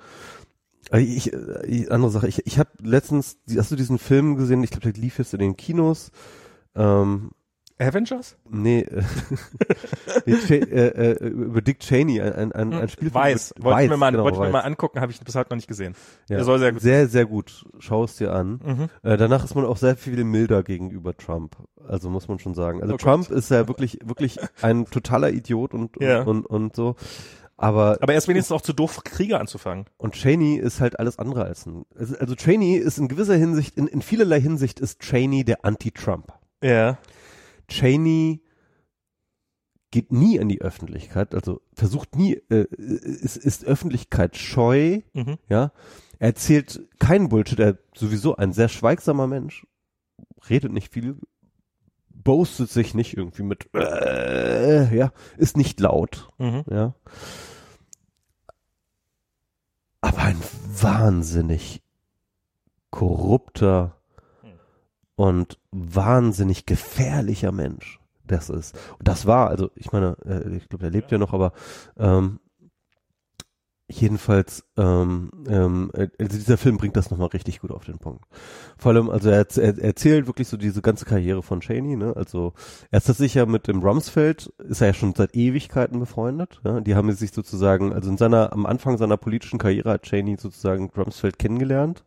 [0.90, 4.62] äh, ich, äh, ich andere Sache, ich, ich habe letztens, hast du diesen Film gesehen,
[4.62, 6.10] ich glaube, der lief jetzt in den Kinos,
[6.74, 7.30] ähm,
[7.78, 8.36] Avengers?
[8.48, 9.02] Nee, äh,
[10.26, 13.54] nee äh, äh, über Dick Cheney, ein, ein, ein Spiel Weiß.
[13.58, 15.50] Wollte ich Weiß, mir mal, genau, wollte ich mir mal angucken, habe ich bis heute
[15.50, 15.94] noch nicht gesehen.
[16.28, 16.36] Ja.
[16.36, 17.64] Der soll sehr gut Sehr, sehr gut.
[17.78, 18.60] Schau es dir an.
[18.64, 18.88] Mhm.
[19.02, 21.56] Äh, danach ist man auch sehr viel milder gegenüber Trump.
[21.86, 22.80] Also muss man schon sagen.
[22.82, 26.22] Also Oh Trump ist ja wirklich, wirklich ein totaler Idiot und, Ja.
[26.22, 26.96] und, und, und so.
[27.58, 29.86] Aber, Aber er ist wenigstens auch zu doof, Kriege anzufangen.
[29.96, 33.78] und Cheney ist halt alles andere als ein, also, also Cheney ist in gewisser Hinsicht,
[33.78, 36.32] in, in vielerlei Hinsicht ist Cheney der Anti-Trump.
[36.62, 36.98] Ja.
[37.68, 38.42] Cheney
[39.90, 45.38] geht nie an die Öffentlichkeit, also versucht nie, äh, ist, ist öffentlichkeitsscheu, Mhm.
[45.48, 45.72] ja.
[46.18, 49.66] Er erzählt keinen Bullshit, er ist sowieso ein sehr schweigsamer Mensch,
[50.48, 51.16] redet nicht viel,
[52.10, 56.64] boastet sich nicht irgendwie mit, äh, ja, ist nicht laut, Mhm.
[56.70, 56.94] ja.
[60.00, 60.40] Aber ein
[60.80, 61.82] wahnsinnig
[62.90, 63.95] korrupter
[65.16, 68.00] und wahnsinnig gefährlicher Mensch.
[68.24, 68.74] Das ist.
[68.98, 71.52] Und das war, also ich meine, äh, ich glaube, der lebt ja noch, aber
[71.96, 72.40] ähm,
[73.88, 78.24] jedenfalls, ähm, ähm, äh, also dieser Film bringt das nochmal richtig gut auf den Punkt.
[78.76, 82.14] Vor allem, also er, er erzählt wirklich so diese ganze Karriere von Cheney, ne?
[82.16, 82.52] Also
[82.90, 86.60] er ist tatsächlich ja mit dem Rumsfeld, ist er ja schon seit Ewigkeiten befreundet.
[86.64, 86.80] Ja?
[86.80, 90.90] Die haben sich sozusagen, also in seiner, am Anfang seiner politischen Karriere hat Cheney sozusagen
[90.96, 92.04] Rumsfeld kennengelernt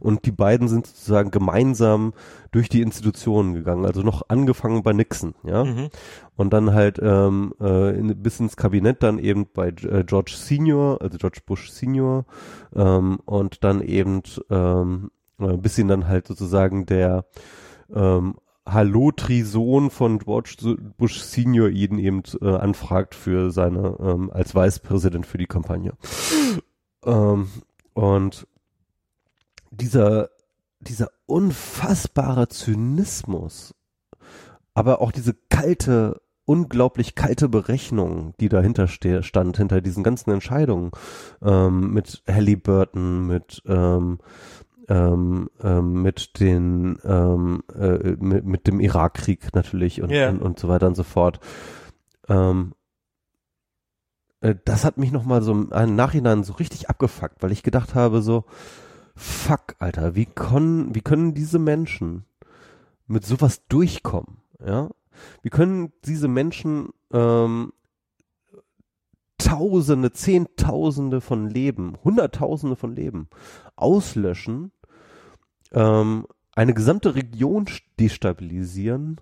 [0.00, 2.12] und die beiden sind sozusagen gemeinsam
[2.50, 5.64] durch die Institutionen gegangen, also noch angefangen bei Nixon, ja.
[5.64, 5.88] Mhm.
[6.36, 11.00] Und dann halt ähm, äh, in, bis ins Kabinett dann eben bei äh, George Senior,
[11.00, 12.24] also George Bush Senior,
[12.74, 17.24] ähm, und dann eben ähm, äh, bis ihn dann halt sozusagen der
[17.94, 18.34] ähm,
[18.66, 25.38] Hallo-Trison von George Bush Senior ihn eben äh, anfragt für seine ähm, als Vicepräsident für
[25.38, 25.92] die Kampagne.
[27.04, 27.48] ähm,
[27.94, 28.46] und
[29.70, 30.30] dieser
[30.80, 33.74] dieser unfassbare Zynismus,
[34.74, 40.90] aber auch diese kalte, unglaublich kalte Berechnung, die dahinter stand, hinter diesen ganzen Entscheidungen,
[41.42, 44.18] ähm, mit Halliburton, mit, ähm,
[44.88, 50.28] ähm, ähm, mit den, ähm, äh, mit, mit dem Irakkrieg natürlich und, Ja.
[50.30, 51.38] und, und so weiter und so fort.
[52.28, 52.74] Ähm,
[54.40, 58.20] äh, das hat mich nochmal so im Nachhinein so richtig abgefuckt, weil ich gedacht habe
[58.22, 58.44] so,
[59.20, 62.24] fuck, Alter, wie können, wie können diese Menschen
[63.06, 64.88] mit sowas durchkommen, ja?
[65.42, 67.72] Wie können diese Menschen ähm,
[69.36, 73.28] Tausende, Zehntausende von Leben, Hunderttausende von Leben
[73.76, 74.70] auslöschen,
[75.72, 77.66] ähm, eine gesamte Region
[77.98, 79.20] destabilisieren,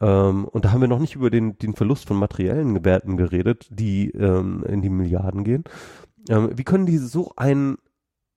[0.00, 3.66] ähm, und da haben wir noch nicht über den, den Verlust von materiellen Werten geredet,
[3.70, 5.64] die ähm, in die Milliarden gehen.
[6.28, 7.78] Ähm, wie können die so ein,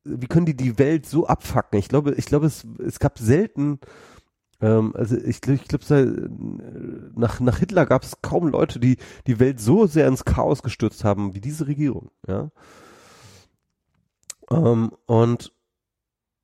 [0.04, 1.78] wie können die die Welt so abfacken?
[1.80, 3.80] Ich glaube, ich glaube, es, es gab selten,
[4.60, 6.30] ähm, also ich, glaub- ich glaube,
[7.16, 8.98] nach, nach Hitler gab es kaum Leute, die
[9.28, 12.12] die Welt so sehr ins Chaos gestürzt haben wie diese Regierung.
[12.28, 12.50] Ja.
[14.50, 15.54] Ähm, und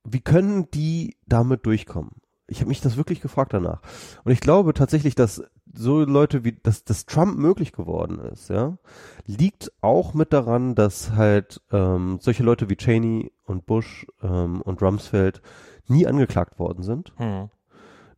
[0.04, 2.12] wie können die damit durchkommen?
[2.50, 3.82] Ich habe mich das wirklich gefragt danach.
[4.24, 5.42] Und ich glaube tatsächlich, dass
[5.74, 8.78] so Leute wie, dass, dass Trump möglich geworden ist, ja,
[9.26, 14.82] liegt auch mit daran, dass halt ähm, solche Leute wie Cheney und Bush ähm, und
[14.82, 15.42] Rumsfeld
[15.86, 17.12] nie angeklagt worden sind.
[17.16, 17.50] Hm.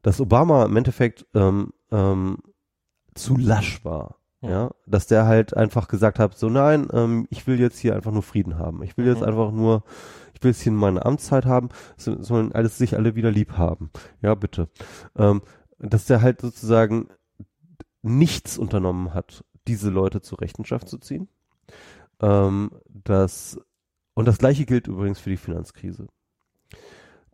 [0.02, 2.39] Dass Obama im Endeffekt ähm, ähm,
[3.15, 4.16] zu lasch war.
[4.43, 4.48] Ja.
[4.51, 8.11] Ja, dass der halt einfach gesagt hat, so nein, ähm, ich will jetzt hier einfach
[8.11, 8.82] nur Frieden haben.
[8.82, 9.27] Ich will jetzt Mhm.
[9.27, 9.85] einfach nur,
[10.32, 13.90] ich will jetzt hier meine Amtszeit haben, so, sollen alles sich alle wieder lieb haben.
[14.23, 14.69] Ja, bitte.
[15.15, 15.43] Ähm,
[15.78, 17.09] dass der halt sozusagen
[18.01, 21.28] nichts unternommen hat, diese Leute zur Rechenschaft zu ziehen.
[22.23, 23.61] Ähm, das,
[24.20, 26.06] und das gleiche gilt übrigens für die Finanzkrise.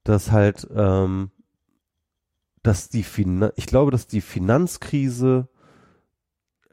[0.05, 1.31] Dass halt, ähm,
[2.63, 5.49] dass die Finan ich glaube, dass die Finanzkrise,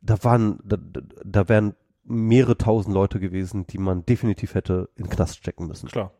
[0.02, 5.06] da waren, da, da- da wären mehrere tausend Leute gewesen, die man definitiv hätte in
[5.06, 5.90] den Knast stecken müssen.
[5.90, 6.11] Klar.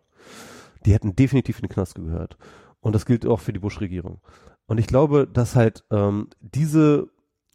[0.86, 2.38] Die hätten definitiv in den Knast gehört.
[2.80, 4.22] Und das gilt auch für die Bush-Regierung.
[4.66, 7.10] Und ich glaube, dass halt ähm, diese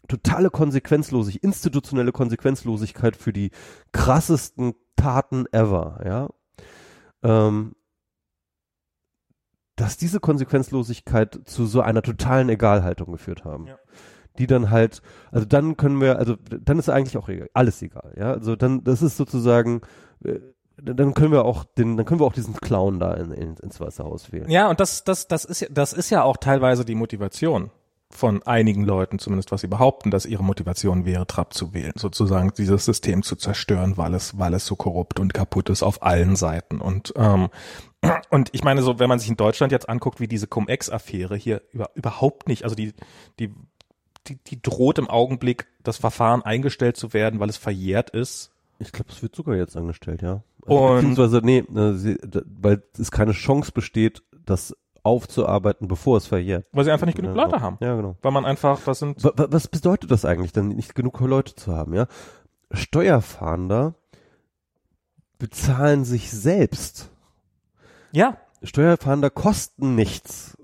[0.09, 3.51] totale Konsequenzlosigkeit, institutionelle Konsequenzlosigkeit für die
[3.93, 6.29] krassesten Taten ever, ja,
[7.23, 7.75] ähm,
[9.77, 13.69] dass diese Konsequenzlosigkeit zu so einer totalen Egalhaltung geführt haben.
[13.69, 13.79] Ja.
[14.39, 15.03] Die dann halt,
[15.33, 18.33] also dann können wir, also dann ist eigentlich auch egal, alles egal, ja.
[18.33, 19.81] Also dann, das ist sozusagen,
[20.25, 20.39] äh,
[20.77, 23.81] dann können wir auch den, dann können wir auch diesen Clown da in, in, ins
[23.81, 24.49] Wasserhaus wählen.
[24.49, 27.70] Ja, und das, das, das ist ja, das ist ja auch teilweise die Motivation
[28.10, 32.52] von einigen Leuten, zumindest was sie behaupten, dass ihre Motivation wäre, Trump zu wählen, sozusagen
[32.56, 36.35] dieses System zu zerstören, weil es, weil es so korrupt und kaputt ist auf allen
[36.35, 36.80] Seiten.
[36.80, 37.48] Und ähm,
[38.30, 41.62] und ich meine, so wenn man sich in Deutschland jetzt anguckt, wie diese Cum-Ex-Affäre hier
[41.72, 42.94] über, überhaupt nicht, also die
[43.39, 43.55] die
[44.26, 48.51] die, die droht im Augenblick, das Verfahren eingestellt zu werden, weil es verjährt ist.
[48.78, 50.43] Ich glaube, es wird sogar jetzt angestellt, ja.
[50.66, 52.16] Also, Und- beziehungsweise, nee, äh,
[52.60, 56.66] weil es keine Chance besteht, das aufzuarbeiten, bevor es verjährt.
[56.73, 57.79] Weil sie einfach nicht genug ja, Leute haben.
[57.81, 58.16] Ja, genau.
[58.23, 61.75] Weil man einfach, das sind, wa- Was bedeutet das eigentlich, dann nicht genug Leute zu
[61.75, 62.07] haben, ja?
[62.73, 63.95] Steuerfahnder
[65.39, 67.11] bezahlen sich selbst.
[68.12, 70.57] ja, Steuerfahnder kosten nichts.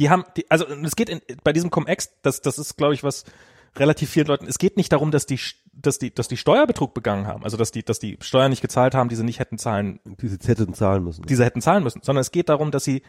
[0.00, 3.04] die haben, die, also es geht in, bei diesem Cum-Ex, das, das ist, glaube ich,
[3.04, 3.24] was
[3.76, 5.38] relativ vielen Leuten, es geht nicht darum, dass die,
[5.72, 8.94] dass die, dass die Steuerbetrug begangen haben, also dass die, dass die Steuern nicht gezahlt
[8.94, 11.22] haben, die sie nicht hätten zahlen, Die sie hätten zahlen müssen.
[11.26, 13.02] die sie hätten zahlen müssen, sondern es geht darum, dass sie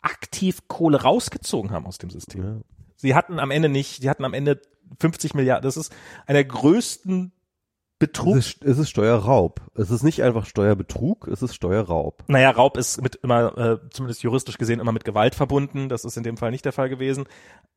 [0.00, 2.42] aktiv Kohle rausgezogen haben aus dem System.
[2.44, 2.56] ja.
[2.96, 4.60] Sie hatten am Ende nicht, sie hatten am Ende
[5.00, 5.92] 50 Milliarden, das ist
[6.26, 9.60] einer der größten Es Betrugs, ist, es ist Steuerraub.
[9.76, 12.24] Es ist nicht einfach Steuerbetrug, es ist Steuerraub.
[12.28, 15.88] naja, Raub ist mit immer, äh, zumindest juristisch gesehen, immer mit Gewalt verbunden.
[15.88, 17.26] Das ist in dem Fall nicht der Fall gewesen.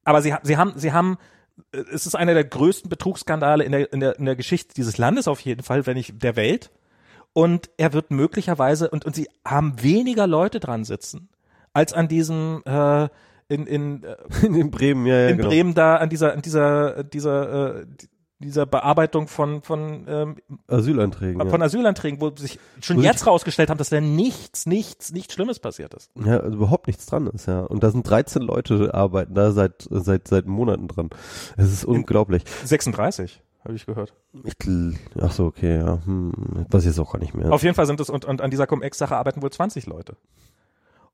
[0.03, 1.17] Aber sie, ha- sie haben, sie haben,
[1.71, 5.27] es ist einer der größten Betrugsskandale in der, in der, in der Geschichte dieses Landes
[5.27, 6.71] auf jeden Fall, wenn nicht der Welt.
[7.33, 11.29] Und er wird möglicherweise, und, und sie haben weniger Leute dran sitzen,
[11.71, 13.07] als an diesem, äh,
[13.47, 14.15] in, in, äh,
[14.45, 15.49] In Bremen, ja, ja, in genau.
[15.49, 17.85] Bremen da, an dieser, an dieser, dieser, äh,
[18.41, 20.35] dieser Bearbeitung von, von, ähm,
[20.67, 21.49] Asylanträgen.
[21.49, 21.65] von Ja.
[21.65, 25.93] Asylanträgen, wo sich schon Wo jetzt rausgestellt haben, dass da nichts, nichts, nichts Schlimmes passiert
[25.93, 26.11] ist.
[26.15, 27.61] ja, also überhaupt nichts dran ist, ja.
[27.61, 31.09] Und da sind 13 Leute arbeiten da seit, seit, seit Monaten dran.
[31.57, 32.43] Es ist unglaublich.
[32.65, 34.13] 36, habe ich gehört.
[34.43, 34.55] Ich,
[35.19, 35.99] ach so, okay, ja.
[36.05, 36.31] Hm,
[36.69, 37.51] weiß ich jetzt auch gar nicht mehr.
[37.51, 40.17] Auf jeden Fall sind es, und, und an dieser Cum-Ex-Sache arbeiten wohl 20 Leute.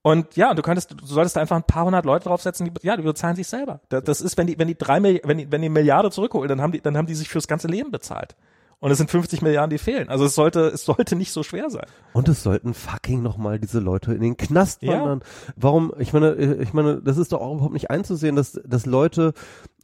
[0.08, 2.96] Und ja, du könntest, du solltest da einfach ein paar hundert Leute draufsetzen, die, ja,
[2.96, 3.82] die bezahlen sich selber.
[3.90, 6.48] Das, das ist, wenn die, wenn die drei Milli wenn die, wenn die Milliarde zurückholen,
[6.48, 8.38] dann haben die, dann haben die sich fürs ganze Leben bezahlt.
[8.80, 10.08] Und es sind 50 Milliarden, die fehlen.
[10.08, 11.88] Also es sollte, es sollte nicht so schwer sein.
[12.14, 14.94] Und es sollten fucking nochmal diese Leute in den Knast Ja.
[14.94, 15.24] wandern.
[15.56, 19.34] Warum, ich meine, ich meine, das ist doch auch überhaupt nicht einzusehen, dass, dass Leute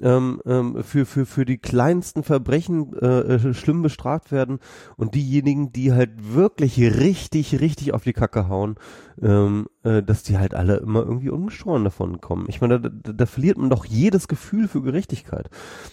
[0.01, 4.59] ähm, ähm, für, für, für die kleinsten Verbrechen äh, äh, schlimm bestraft werden
[4.97, 8.75] und diejenigen, die halt wirklich richtig, richtig auf die Kacke hauen,
[9.21, 12.45] ähm, äh, dass die halt alle immer irgendwie ungeschoren davon kommen.
[12.49, 15.49] Ich meine, da, da, da verliert man doch jedes Gefühl für Gerechtigkeit.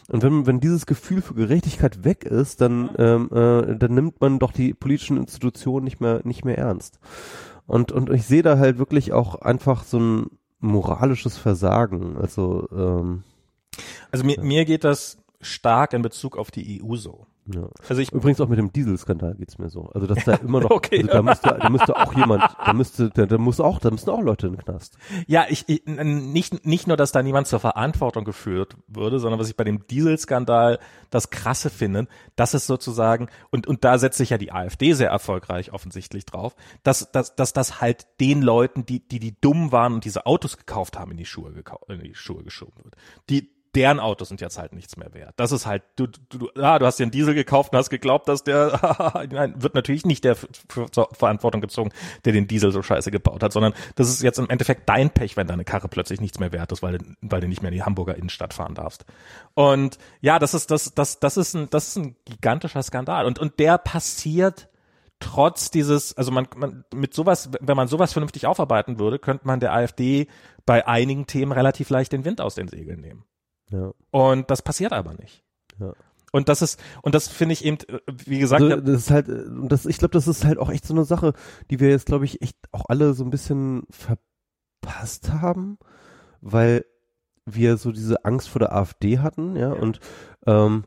[0.08, 4.38] Und wenn, wenn dieses Gefühl für Gerechtigkeit weg ist, dann, ähm, äh, dann nimmt man
[4.38, 6.98] doch die politischen Institutionen nicht mehr, nicht mehr ernst.
[7.66, 10.26] Und, und ich sehe da halt wirklich auch einfach so ein
[10.58, 12.16] moralisches Versagen.
[12.16, 13.22] Also, ähm,
[14.10, 17.26] Also mir, mir geht das stark in Bezug auf die EU so.
[17.46, 17.66] ja.
[17.88, 19.88] Also ich, Übrigens auch mit dem Dieselskandal geht's mir so.
[19.94, 20.98] Also dass da immer noch, Okay.
[20.98, 24.10] also da müsste, da müsste auch jemand, da müsste, da, da muss auch, da müssen
[24.10, 24.98] auch Leute in den Knast.
[25.26, 29.48] ja, ich, ich nicht, nicht nur, dass da niemand zur Verantwortung geführt würde, sondern was
[29.48, 30.78] ich bei dem Dieselskandal
[31.08, 32.06] das Krasse finde,
[32.36, 36.54] dass es sozusagen, und, und da setzt sich ja die AfD sehr erfolgreich offensichtlich drauf,
[36.82, 40.58] dass, dass, dass das halt den Leuten, die, die, die dumm waren und diese Autos
[40.58, 42.94] gekauft haben, in die Schuhe, gekau in die Schuhe geschoben wird.
[43.30, 45.34] Die, deren Autos sind jetzt halt nichts mehr wert.
[45.36, 47.90] Das ist halt, du, du, du, ah, du hast dir einen Diesel gekauft und hast
[47.90, 50.36] geglaubt, dass der, nein, wird natürlich nicht der
[50.90, 51.90] zur Verantwortung gezogen,
[52.24, 55.36] der den Diesel so scheiße gebaut hat, sondern das ist jetzt im Endeffekt dein Pech,
[55.36, 57.84] wenn deine Karre plötzlich nichts mehr wert ist, weil, weil du nicht mehr in die
[57.84, 59.04] Hamburger Innenstadt fahren darfst.
[59.54, 63.38] Und ja, das ist, das, das, das ist ein, das ist ein gigantischer Skandal und,
[63.38, 64.68] und der passiert
[65.20, 69.60] trotz dieses, also man, man mit sowas, wenn man sowas vernünftig aufarbeiten würde, könnte man
[69.60, 70.26] der AfD
[70.66, 73.24] bei einigen Themen relativ leicht den Wind aus den Segeln nehmen.
[73.70, 73.92] Ja.
[74.10, 75.44] Und das passiert aber nicht.
[75.78, 75.92] Ja.
[76.32, 79.28] Und das ist, und das finde ich eben, äh, wie gesagt, Also, das ist halt,
[79.28, 81.32] äh, und das, ich glaube, das ist halt auch echt so eine Sache,
[81.70, 85.78] die wir jetzt, glaube ich, echt auch alle so ein bisschen verpasst haben,
[86.40, 86.84] weil
[87.46, 89.98] wir so diese Angst vor der AfD hatten, ja, und
[90.46, 90.84] ähm,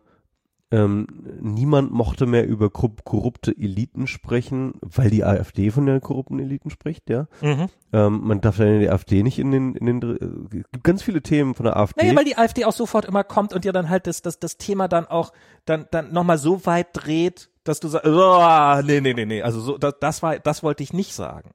[0.73, 1.05] ähm,
[1.39, 6.71] niemand mochte mehr über korrup- korrupte Eliten sprechen, weil die AfD von den korrupten Eliten
[6.71, 7.27] spricht, ja.
[7.41, 7.67] mhm.
[7.93, 11.21] Ähm, man darf ja die AfD nicht in den, in den, äh, gibt ganz viele
[11.21, 12.03] Themen von der AfD.
[12.03, 14.57] Naja, weil die AfD auch sofort immer kommt und dir dann halt das, das, das
[14.57, 15.31] Thema dann auch
[15.65, 19.59] dann, dann nochmal so weit dreht, dass du sagst, oh, nee, nee, nee, nee, also
[19.59, 21.51] so, das, das war, das wollte ich nicht sagen.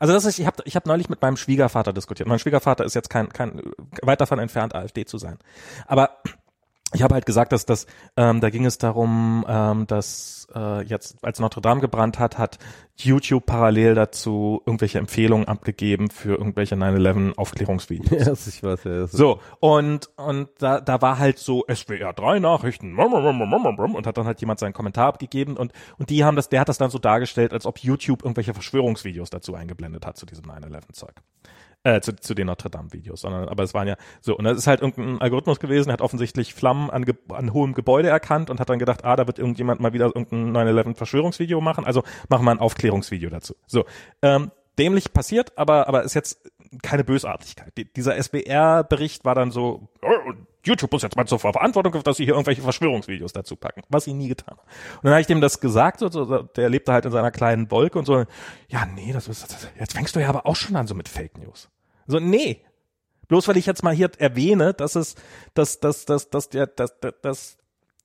[0.00, 2.28] Also das ist, ich habe ich hab neulich mit meinem Schwiegervater diskutiert.
[2.28, 3.62] Mein Schwiegervater ist jetzt kein, kein
[4.02, 5.38] weit davon entfernt, AfD zu sein.
[5.86, 6.10] Aber
[6.94, 7.86] ich habe halt gesagt, dass das,
[8.16, 12.58] ähm, da ging es darum, ähm, dass äh, jetzt, als Notre Dame gebrannt hat, hat
[12.96, 18.46] YouTube parallel dazu irgendwelche Empfehlungen abgegeben für irgendwelche 9-11 Aufklärungsvideos.
[18.46, 19.06] Ja, ich weiß ja.
[19.06, 24.40] So, und, und da, da war halt so SWR 3 Nachrichten und hat dann halt
[24.40, 27.52] jemand seinen Kommentar abgegeben und, und die haben das, der hat das dann so dargestellt,
[27.52, 31.14] als ob YouTube irgendwelche Verschwörungsvideos dazu eingeblendet hat zu diesem 9-11-Zeug.
[31.84, 34.66] Äh, zu, zu den Notre Dame-Videos, sondern, aber es waren ja so, und das ist
[34.66, 38.80] halt irgendein Algorithmus gewesen, hat offensichtlich Flammen an, an hohem Gebäude erkannt und hat dann
[38.80, 43.30] gedacht, ah, da wird irgendjemand mal wieder irgendein 9-11-Verschwörungsvideo machen, also machen wir ein Aufklärungsvideo
[43.30, 43.54] dazu.
[43.68, 43.84] So,
[44.22, 46.50] ähm, dämlich passiert, aber, aber ist jetzt
[46.82, 47.72] keine Bösartigkeit.
[47.78, 50.32] Die, dieser SBR-Bericht war dann so, "Oh,
[50.68, 54.12] YouTube muss jetzt mal zur Verantwortung, dass sie hier irgendwelche Verschwörungsvideos dazu packen, was sie
[54.12, 54.68] nie getan haben.
[54.96, 57.70] Und dann habe ich dem das gesagt, so, so, der lebte halt in seiner kleinen
[57.70, 58.24] Wolke und so,
[58.68, 61.08] ja, nee, das ist, das, jetzt fängst du ja aber auch schon an so mit
[61.08, 61.68] Fake News.
[62.06, 62.64] So, nee.
[63.26, 65.14] Bloß weil ich jetzt mal hier erwähne, dass es,
[65.54, 67.58] dass, dass, dass, dass der, dass, dass, dass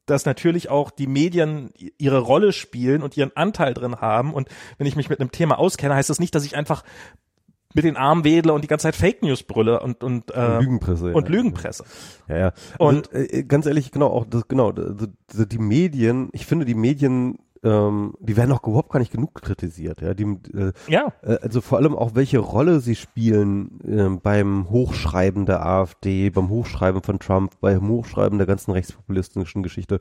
[0.05, 4.33] dass natürlich auch die Medien ihre Rolle spielen und ihren Anteil drin haben.
[4.33, 6.83] Und wenn ich mich mit einem Thema auskenne, heißt das nicht, dass ich einfach
[7.73, 11.13] mit den Armen wedle und die ganze Zeit Fake News brülle und und, äh, Lügenpresse
[11.13, 11.35] und ja.
[11.35, 11.83] Lügenpresse.
[12.27, 12.53] Ja, ja.
[12.77, 16.29] Und also, äh, ganz ehrlich, genau auch das, genau die Medien.
[16.31, 20.01] Ich finde die Medien ähm, die werden auch überhaupt gar nicht genug kritisiert.
[20.01, 21.13] Ja, die, äh, ja.
[21.21, 26.49] Äh, also vor allem auch welche Rolle sie spielen äh, beim Hochschreiben der AfD, beim
[26.49, 29.99] Hochschreiben von Trump, beim Hochschreiben der ganzen rechtspopulistischen Geschichte.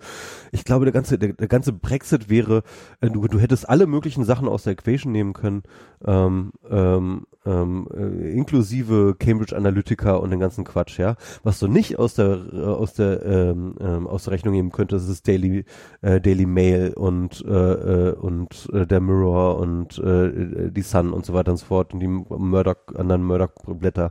[0.50, 2.62] Ich glaube, der ganze der, der ganze Brexit wäre,
[3.00, 5.62] äh, du, du hättest alle möglichen Sachen aus der Equation nehmen können,
[6.04, 11.16] ähm, ähm, ähm, äh, inklusive Cambridge Analytica und den ganzen Quatsch, ja.
[11.42, 15.08] Was du nicht aus der äh, aus der ähm, ähm, aus der Rechnung nehmen könntest,
[15.08, 15.64] ist Daily
[16.00, 21.26] äh, Daily Mail und äh, äh, und äh, der Mirror und äh, die Sun und
[21.26, 24.10] so weiter und so fort und die Murdoch anderen Murdoch Blätter.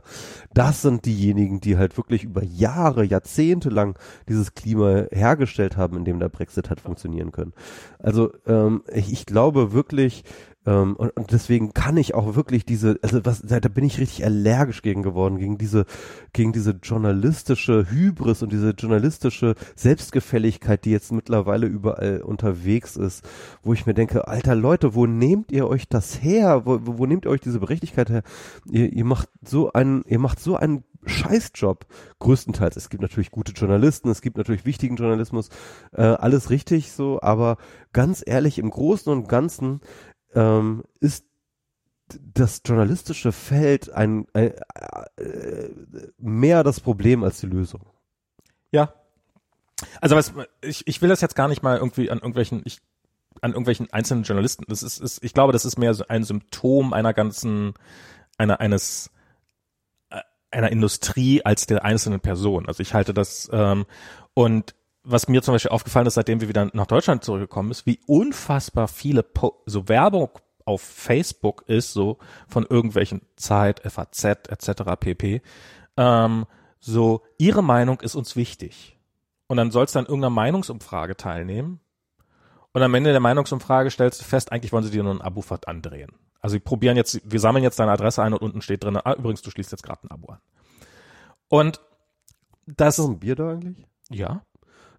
[0.54, 3.98] Das sind diejenigen, die halt wirklich über Jahre, Jahrzehnte lang
[4.28, 7.52] dieses Klima hergestellt haben, in dem der Brexit hat funktionieren können.
[7.98, 10.22] Also ähm, ich, ich glaube wirklich
[10.64, 14.24] ähm, und, und deswegen kann ich auch wirklich diese, also was, da bin ich richtig
[14.24, 15.86] allergisch gegen geworden, gegen diese,
[16.32, 23.24] gegen diese journalistische Hybris und diese journalistische Selbstgefälligkeit, die jetzt mittlerweile überall unterwegs ist,
[23.62, 26.62] wo ich mir denke, alter Leute, wo nehmt ihr euch das her?
[26.64, 28.22] Wo, wo nehmt ihr euch diese Berechtigkeit her?
[28.70, 31.84] Ihr, ihr macht so einen, ihr macht so einen Scheißjob,
[32.20, 32.76] größtenteils.
[32.76, 35.48] Es gibt natürlich gute Journalisten, es gibt natürlich wichtigen Journalismus,
[35.92, 37.56] äh, alles richtig so, aber
[37.92, 39.80] ganz ehrlich, im Großen und Ganzen
[40.34, 41.26] ähm, ist
[42.34, 44.52] das journalistische Feld ein, ein
[45.16, 45.68] äh,
[46.18, 47.82] mehr das Problem als die Lösung.
[48.70, 48.92] Ja.
[50.00, 50.32] Also was
[50.62, 52.78] ich, ich will das jetzt gar nicht mal irgendwie an irgendwelchen ich
[53.40, 54.64] an irgendwelchen einzelnen Journalisten.
[54.68, 57.74] Das ist, ist ich glaube, das ist mehr so ein Symptom einer ganzen
[58.38, 59.10] einer eines
[60.10, 62.66] äh, einer Industrie als der einzelnen Person.
[62.66, 63.86] Also ich halte das ähm,
[64.34, 68.00] und was mir zum Beispiel aufgefallen ist, seitdem wir wieder nach Deutschland zurückgekommen ist, wie
[68.06, 70.30] unfassbar viele po so Werbung
[70.64, 72.18] auf Facebook ist, so
[72.48, 74.82] von irgendwelchen Zeit, FAZ etc.
[74.98, 75.42] pp.
[75.96, 76.46] Ähm,
[76.78, 78.98] so, ihre Meinung ist uns wichtig.
[79.48, 81.80] Und dann sollst du an irgendeiner Meinungsumfrage teilnehmen.
[82.72, 85.44] Und am Ende der Meinungsumfrage stellst du fest, eigentlich wollen sie dir nur ein Abo
[85.66, 86.12] andrehen.
[86.40, 89.14] Also wir probieren jetzt, wir sammeln jetzt deine Adresse ein und unten steht drin, ah,
[89.14, 90.38] übrigens, du schließt jetzt gerade ein Abo an.
[91.48, 91.80] Und
[92.66, 92.98] das.
[92.98, 93.86] Ist ein Bier da eigentlich?
[94.08, 94.42] Ja.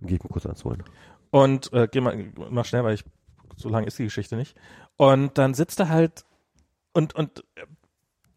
[0.04, 0.84] Dann geh ich mal kurz eins holen.
[1.32, 3.06] Und äh, geh mal, mach schnell, weil ich
[3.56, 4.54] so lange ist die Geschichte nicht.
[4.98, 6.26] Und dann sitzt er halt
[6.92, 7.46] und und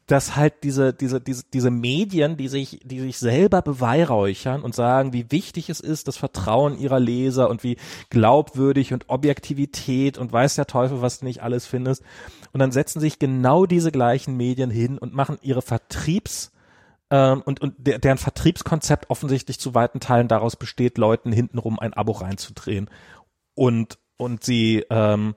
[0.07, 5.13] dass halt diese diese diese diese Medien, die sich die sich selber beweihräuchern und sagen,
[5.13, 7.79] wie wichtig es ist, das Vertrauen ihrer Leser und wie
[8.11, 12.05] glaubwürdig und Objektivität und weiß der Teufel, was du nicht alles findest.
[12.53, 16.53] Und dann setzen sich genau diese gleichen Medien hin und machen ihre Vertriebs
[17.11, 21.95] ähm, und, und der, deren Vertriebskonzept offensichtlich zu weiten Teilen daraus besteht, Leuten hintenrum ein
[21.95, 22.91] Abo reinzudrehen
[23.55, 25.35] und und sie ähm,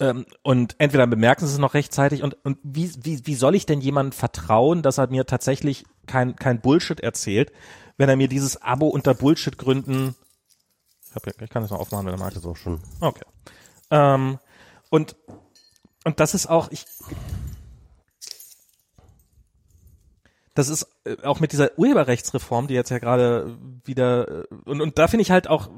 [0.00, 3.66] ähm, und entweder bemerken sie es noch rechtzeitig und und wie wie wie soll ich
[3.66, 7.52] denn jemandem vertrauen, dass er mir tatsächlich kein kein Bullshit erzählt,
[7.96, 10.14] wenn er mir dieses Abo unter Bullshit Gründen
[11.06, 12.34] ich, hab ich kann das noch aufmachen, wenn er mag.
[12.34, 12.80] Das auch schon.
[13.00, 13.24] Okay.
[13.90, 14.38] Ähm,
[14.90, 15.16] und
[16.04, 16.86] und das ist auch ich
[20.54, 24.98] das ist äh, auch mit dieser Urheberrechtsreform, die jetzt ja gerade wieder äh, und, und
[24.98, 25.68] da finde ich halt auch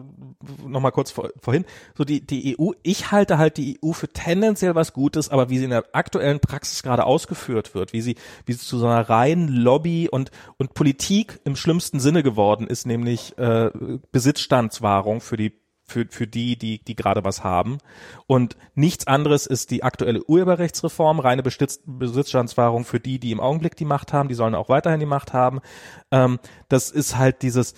[0.67, 1.65] noch mal kurz vor, vorhin
[1.97, 2.73] so die die EU.
[2.83, 6.41] Ich halte halt die EU für tendenziell was Gutes, aber wie sie in der aktuellen
[6.41, 10.75] Praxis gerade ausgeführt wird, wie sie wie sie zu so einer reinen Lobby und und
[10.75, 13.71] Politik im schlimmsten Sinne geworden ist, nämlich äh,
[14.13, 17.79] Besitzstandswahrung für die für, für die, die, die gerade was haben.
[18.27, 23.85] Und nichts anderes ist die aktuelle Urheberrechtsreform, reine Besitzstandswahrung für die, die im Augenblick die
[23.85, 25.61] Macht haben, die sollen auch weiterhin die Macht haben.
[26.11, 26.39] Ähm,
[26.69, 27.75] das ist halt dieses,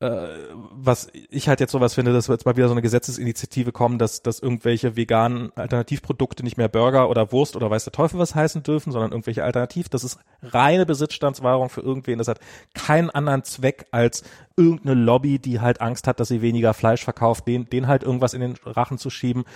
[0.00, 4.22] was ich halt jetzt sowas finde, dass jetzt mal wieder so eine Gesetzesinitiative kommen, dass,
[4.22, 8.62] dass irgendwelche veganen Alternativprodukte nicht mehr Burger oder Wurst oder weiß der Teufel was heißen
[8.62, 9.88] dürfen, sondern irgendwelche Alternativ.
[9.88, 12.18] Das ist reine Besitzstandswahrung für irgendwen.
[12.18, 12.38] Das hat
[12.74, 14.22] keinen anderen Zweck als
[14.56, 18.34] irgendeine Lobby, die halt Angst hat, dass sie weniger Fleisch verkauft, den, den halt irgendwas
[18.34, 19.46] in den Rachen zu schieben.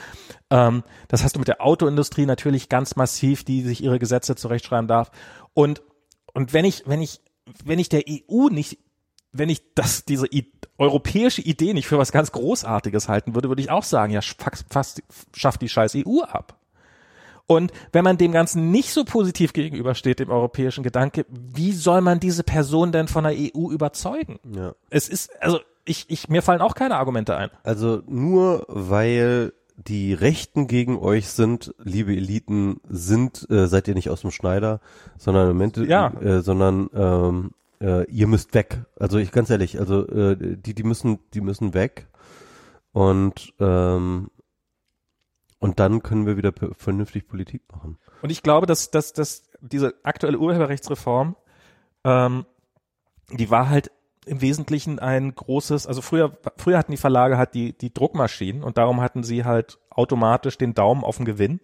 [0.50, 4.88] Ähm, das hast du mit der Autoindustrie natürlich ganz massiv, die sich ihre Gesetze zurechtschreiben
[4.88, 5.12] darf.
[5.54, 5.82] Und,
[6.34, 7.20] und wenn ich, wenn ich,
[7.64, 8.78] wenn ich der EU nicht
[9.32, 13.62] wenn ich das, diese I europäische Idee nicht für was ganz Großartiges halten würde, würde
[13.62, 15.02] ich auch sagen, ja, fast, fast
[15.34, 16.58] schafft die scheiß EU ab.
[17.46, 22.20] Und wenn man dem Ganzen nicht so positiv gegenübersteht, dem europäischen Gedanke, wie soll man
[22.20, 24.38] diese Person denn von der EU überzeugen?
[24.54, 24.74] Ja.
[24.90, 27.50] Es ist, also ich, ich, mir fallen auch keine Argumente ein.
[27.64, 34.10] Also nur weil die Rechten gegen euch sind, liebe Eliten, sind, äh, seid ihr nicht
[34.10, 34.80] aus dem Schneider,
[35.18, 36.08] sondern im Moment, Ja.
[36.20, 37.50] äh, sondern ähm,
[37.82, 38.84] äh, ihr müsst weg.
[38.98, 42.08] Also ich ganz ehrlich, also äh, die, die müssen, die müssen weg
[42.92, 44.30] und ähm,
[45.58, 47.96] und dann können wir wieder vernünftig Politik machen.
[48.20, 51.36] Und ich glaube, dass, dass, dass diese aktuelle Urheberrechtsreform,
[52.02, 52.46] ähm,
[53.30, 53.92] die war halt
[54.26, 58.76] im Wesentlichen ein großes, also früher, früher hatten die Verlage halt die, die Druckmaschinen und
[58.76, 61.60] darum hatten sie halt automatisch den Daumen auf den Gewinn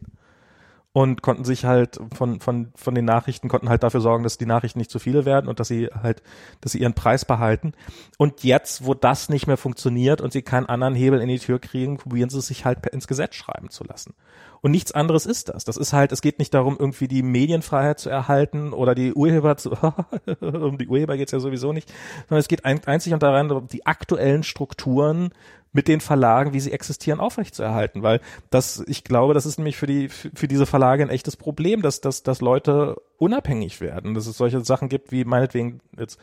[0.93, 4.47] und konnten sich halt von, von, von den Nachrichten, konnten halt dafür sorgen, dass die
[4.47, 6.23] Nachrichten nicht zu viele werden und dass sie halt,
[6.61, 7.73] dass sie ihren Preis behalten.
[8.17, 11.59] Und jetzt, wo das nicht mehr funktioniert und sie keinen anderen Hebel in die Tür
[11.59, 14.15] kriegen, probieren sie es sich halt ins Gesetz schreiben zu lassen.
[14.61, 15.65] Und nichts anderes ist das.
[15.65, 19.57] Das ist halt, es geht nicht darum, irgendwie die Medienfreiheit zu erhalten oder die Urheber
[19.57, 19.71] zu,
[20.41, 21.93] um die Urheber geht's ja sowieso nicht,
[22.29, 25.31] sondern es geht ein, einzig und daran, die aktuellen Strukturen
[25.73, 28.21] mit den Verlagen, wie sie existieren, aufrechtzuerhalten, weil
[28.51, 32.01] das, ich glaube, das ist nämlich für die, für, diese Verlage ein echtes Problem, dass,
[32.01, 36.19] dass, dass Leute unabhängig werden, dass es solche Sachen gibt, wie meinetwegen jetzt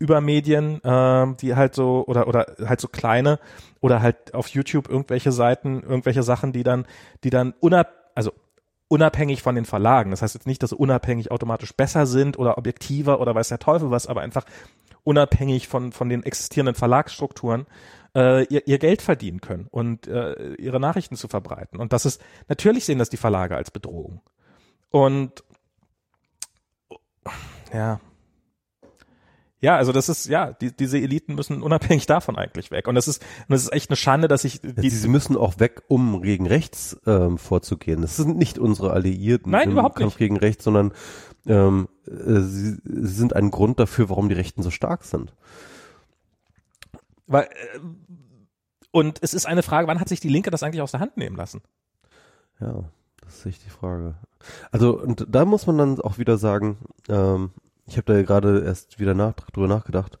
[0.00, 3.38] Übermedien, ähm, die halt so oder oder halt so kleine
[3.80, 6.86] oder halt auf YouTube irgendwelche Seiten, irgendwelche Sachen, die dann,
[7.22, 8.32] die dann unab, also
[8.88, 10.10] unabhängig von den Verlagen.
[10.10, 13.58] Das heißt jetzt nicht, dass sie unabhängig automatisch besser sind oder objektiver oder weiß der
[13.58, 14.46] Teufel was, aber einfach
[15.04, 17.66] unabhängig von von den existierenden Verlagsstrukturen
[18.14, 21.78] äh, ihr, ihr Geld verdienen können und äh, ihre Nachrichten zu verbreiten.
[21.78, 24.20] Und das ist natürlich sehen das die Verlage als Bedrohung.
[24.90, 25.44] Und
[27.72, 28.00] ja,
[29.62, 32.88] ja, also das ist, ja, die, diese Eliten müssen unabhängig davon eigentlich weg.
[32.88, 35.60] Und das ist, und das ist echt eine Schande, dass ich die, sie müssen auch
[35.60, 38.00] weg, um gegen rechts ähm, vorzugehen.
[38.00, 40.18] Das sind nicht unsere Alliierten Nein, im überhaupt Kampf nicht.
[40.18, 40.92] gegen rechts, sondern
[41.46, 45.34] ähm, äh, sie, sie sind ein Grund dafür, warum die Rechten so stark sind.
[47.30, 47.78] Weil, äh,
[48.90, 51.16] und es ist eine Frage, wann hat sich die Linke das eigentlich aus der Hand
[51.16, 51.62] nehmen lassen?
[52.58, 52.90] Ja,
[53.22, 54.16] das ist echt die Frage.
[54.72, 56.78] Also und da muss man dann auch wieder sagen,
[57.08, 57.52] ähm,
[57.86, 60.18] ich habe da gerade erst wieder nach, drüber nachgedacht,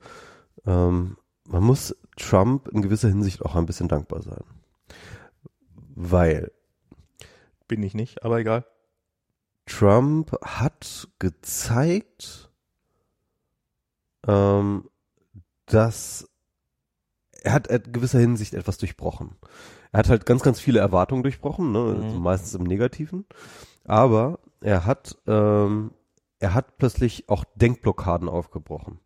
[0.66, 1.16] ähm,
[1.48, 4.44] man muss Trump in gewisser Hinsicht auch ein bisschen dankbar sein.
[5.96, 6.52] Weil
[7.66, 8.64] Bin ich nicht, aber egal.
[9.66, 12.50] Trump hat gezeigt,
[14.26, 14.88] ähm,
[15.66, 16.29] dass
[17.42, 19.36] er hat in gewisser Hinsicht etwas durchbrochen.
[19.92, 21.78] Er hat halt ganz, ganz viele Erwartungen durchbrochen, ne?
[21.78, 22.02] Mhm.
[22.02, 23.26] also meistens im Negativen.
[23.84, 25.92] Aber er hat, ähm,
[26.38, 29.00] er hat plötzlich auch Denkblockaden aufgebrochen.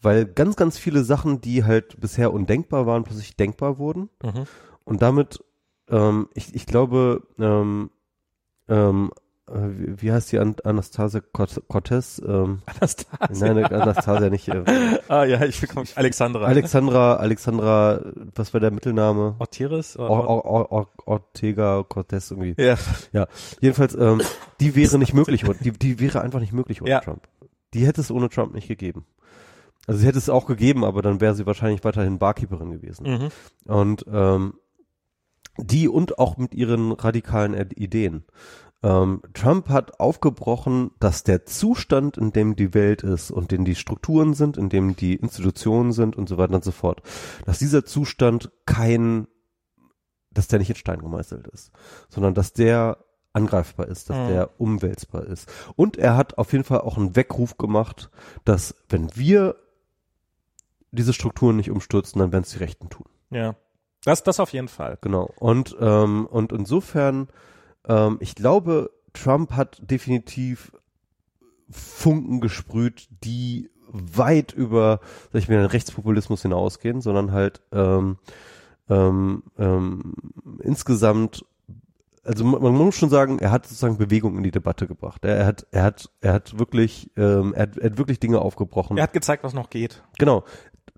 [0.00, 4.10] Weil ganz, ganz viele Sachen, die halt bisher undenkbar waren, plötzlich denkbar wurden.
[4.22, 4.44] Mhm.
[4.84, 5.42] Und damit,
[5.88, 7.90] ähm, ich, ich glaube, ähm,
[8.68, 12.20] ähm, äh, wie, wie heißt die An Anastasia Cort- Cortez?
[12.26, 13.52] Ähm, Anastasia.
[13.54, 14.48] nein, Anastasia nicht.
[14.48, 14.64] Äh,
[15.08, 16.44] Ah ja, ich bekomme Alexandra.
[16.46, 18.00] Alexandra, Alexandra,
[18.34, 19.36] was war der Mittelname?
[19.38, 19.98] Ortiris?
[19.98, 22.54] Or, Or, Or, Or, Ortega Cortez irgendwie.
[23.12, 23.26] ja.
[23.60, 24.22] Jedenfalls, ähm,
[24.60, 27.00] die wäre nicht möglich, die, die wäre einfach nicht möglich ohne Ja.
[27.00, 27.28] Trump.
[27.74, 29.04] Die hätte es ohne Trump nicht gegeben.
[29.86, 33.06] Also sie hätte es auch gegeben, aber dann wäre sie wahrscheinlich weiterhin Barkeeperin gewesen.
[33.06, 33.28] Mhm.
[33.70, 34.54] Und ähm,
[35.58, 38.24] die und auch mit ihren radikalen Ideen.
[38.84, 43.74] Ähm, Trump hat aufgebrochen, dass der Zustand, in dem die Welt ist und in die
[43.76, 47.00] Strukturen sind, in dem die Institutionen sind und so weiter und so fort,
[47.46, 49.26] dass dieser Zustand kein,
[50.30, 51.72] dass der nicht in Stein gemeißelt ist,
[52.10, 52.98] sondern dass der
[53.32, 54.28] angreifbar ist, dass Mhm.
[54.28, 55.50] der umwälzbar ist.
[55.76, 58.10] Und er hat auf jeden Fall auch einen Weckruf gemacht,
[58.44, 59.56] dass wenn wir
[60.92, 63.06] diese Strukturen nicht umstürzen, dann werden es die Rechten tun.
[63.30, 63.56] Ja.
[64.04, 64.98] Das, das auf jeden Fall.
[65.00, 65.30] Genau.
[65.38, 67.28] Und, ähm, und insofern,
[67.88, 70.72] ähm, ich glaube, Trump hat definitiv
[71.70, 75.00] Funken gesprüht, die weit über,
[75.32, 78.18] sag ich mal, den Rechtspopulismus hinausgehen, sondern halt ähm,
[78.88, 80.14] ähm, ähm,
[80.62, 81.44] insgesamt,
[82.24, 85.24] also man, man muss schon sagen, er hat sozusagen Bewegung in die Debatte gebracht.
[85.24, 88.40] Er, er hat, er hat, er hat wirklich, ähm, er, hat, er hat wirklich Dinge
[88.40, 88.96] aufgebrochen.
[88.96, 90.02] Er hat gezeigt, was noch geht.
[90.18, 90.44] Genau,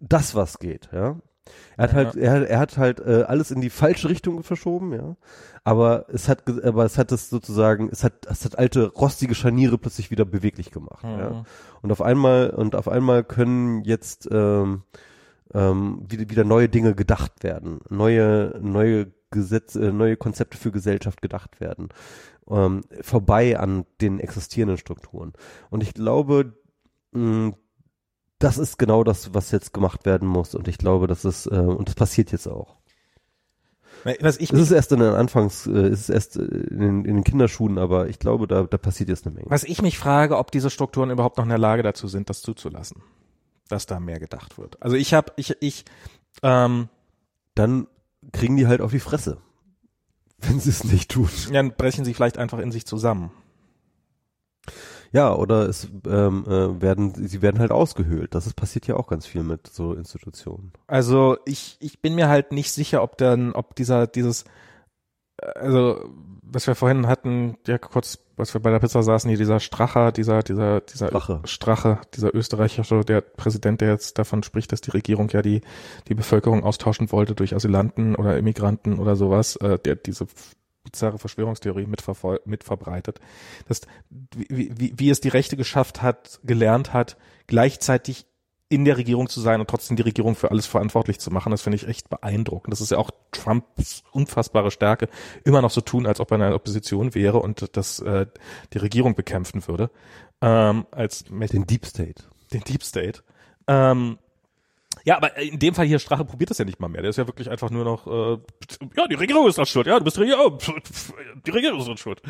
[0.01, 1.17] das was geht, ja.
[1.77, 1.97] Er hat Ja.
[1.97, 5.17] halt, er, hat- er hat halt äh, alles in die falsche Richtung verschoben, ja.
[5.65, 9.79] Aber es hat, aber es hat es sozusagen, es hat, es hat alte rostige Scharniere
[9.79, 11.31] plötzlich wieder beweglich gemacht, ja.
[11.31, 11.43] Mhm.
[11.83, 14.83] Und auf einmal und auf einmal können jetzt ähm,
[15.55, 21.21] ähm, wieder, wieder neue Dinge gedacht werden, neue neue Gesetze, äh, neue Konzepte für Gesellschaft
[21.21, 21.89] gedacht werden,
[22.49, 25.33] ähm, vorbei an den existierenden Strukturen.
[25.71, 26.55] Und ich glaube,
[27.13, 27.55] mh,
[28.39, 30.55] das ist genau das, was jetzt gemacht werden muss.
[30.55, 32.77] Und ich glaube, das ist, äh, und das passiert jetzt auch.
[34.21, 37.05] Was ich Es ist erst in den Anfangs, äh, es ist erst äh, in, den-
[37.05, 39.51] in den Kinderschuhen, aber ich glaube, da, da passiert jetzt eine Menge.
[39.51, 42.41] Was ich mich frage, ob diese Strukturen überhaupt noch in der Lage dazu sind, das
[42.43, 43.03] zuzulassen,
[43.69, 44.81] dass da mehr gedacht wird.
[44.81, 45.85] Also ich habe, ich, ich,
[46.43, 46.89] ähm,
[47.57, 47.89] Dann
[48.33, 49.39] kriegen die halt auf die Fresse,
[50.39, 51.31] wenn sie es nicht tun.
[51.53, 53.33] dann brechen sie vielleicht einfach in sich zusammen.
[55.13, 58.35] Ja, oder es ähm, äh, werden, sie werden halt ausgehöhlt.
[58.35, 60.73] Das ist, passiert ja auch ganz viel mit so Institutionen.
[60.87, 64.45] Also ich, ich bin mir halt nicht sicher, ob dann, ob dieser, dieses,
[65.41, 66.05] äh, also
[66.49, 70.13] was wir vorhin hatten, ja kurz, was wir bei der Pizza saßen, hier dieser Stracher,
[70.13, 71.41] dieser, dieser, dieser Strache.
[71.45, 75.63] Strache, dieser österreichische, der Präsident, der jetzt davon spricht, dass die Regierung ja die,
[76.09, 80.27] die Bevölkerung austauschen wollte durch Asylanten oder Immigranten oder sowas, äh, der diese
[80.87, 83.21] bizarre Verschwörungstheorie mitverbreitet,
[83.69, 88.27] dass wie, wie, wie es die Rechte geschafft hat, gelernt hat, gleichzeitig
[88.69, 91.63] in der Regierung zu sein und trotzdem die Regierung für alles verantwortlich zu machen, das
[91.63, 92.73] finde ich echt beeindruckend.
[92.73, 95.09] Das ist ja auch Trumps unfassbare Stärke,
[95.45, 98.27] immer noch so tun, als ob er in einer Opposition wäre und das äh,
[98.73, 99.91] die Regierung bekämpfen würde,
[100.41, 102.25] ähm, als Den Deep State.
[102.53, 103.23] den Deep State.
[103.69, 104.19] Ähm,
[105.05, 107.03] ja, aber in dem Fall hier Strache probiert das ja nicht mal mehr.
[107.03, 108.39] Der ist ja wirklich einfach nur noch, äh,
[108.97, 109.87] ja, die Regierung ist das schuld.
[109.87, 110.59] Ja, du bist die Regierung.
[111.47, 112.21] Die Regierung ist das schuld.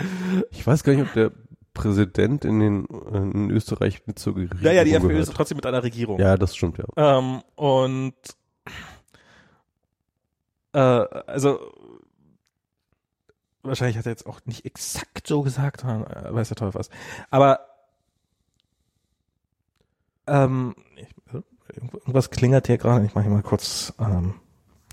[0.50, 1.32] Ich weiß gar nicht, ob der
[1.72, 5.66] Präsident in den in Österreich mit zur Regierung Ja, ja, die FPÖ ist trotzdem mit
[5.66, 6.18] einer Regierung.
[6.18, 6.84] Ja, das stimmt ja.
[6.96, 8.14] Ähm, und
[10.72, 11.58] äh, also
[13.62, 16.90] wahrscheinlich hat er jetzt auch nicht exakt so gesagt, äh, weiß der Teufel was.
[17.30, 17.60] Aber
[20.26, 21.15] ähm, ich, äh,
[21.76, 23.04] irgendwas klingert hier gerade.
[23.04, 23.92] Ich mache hier mal kurz.
[23.98, 24.34] Ähm,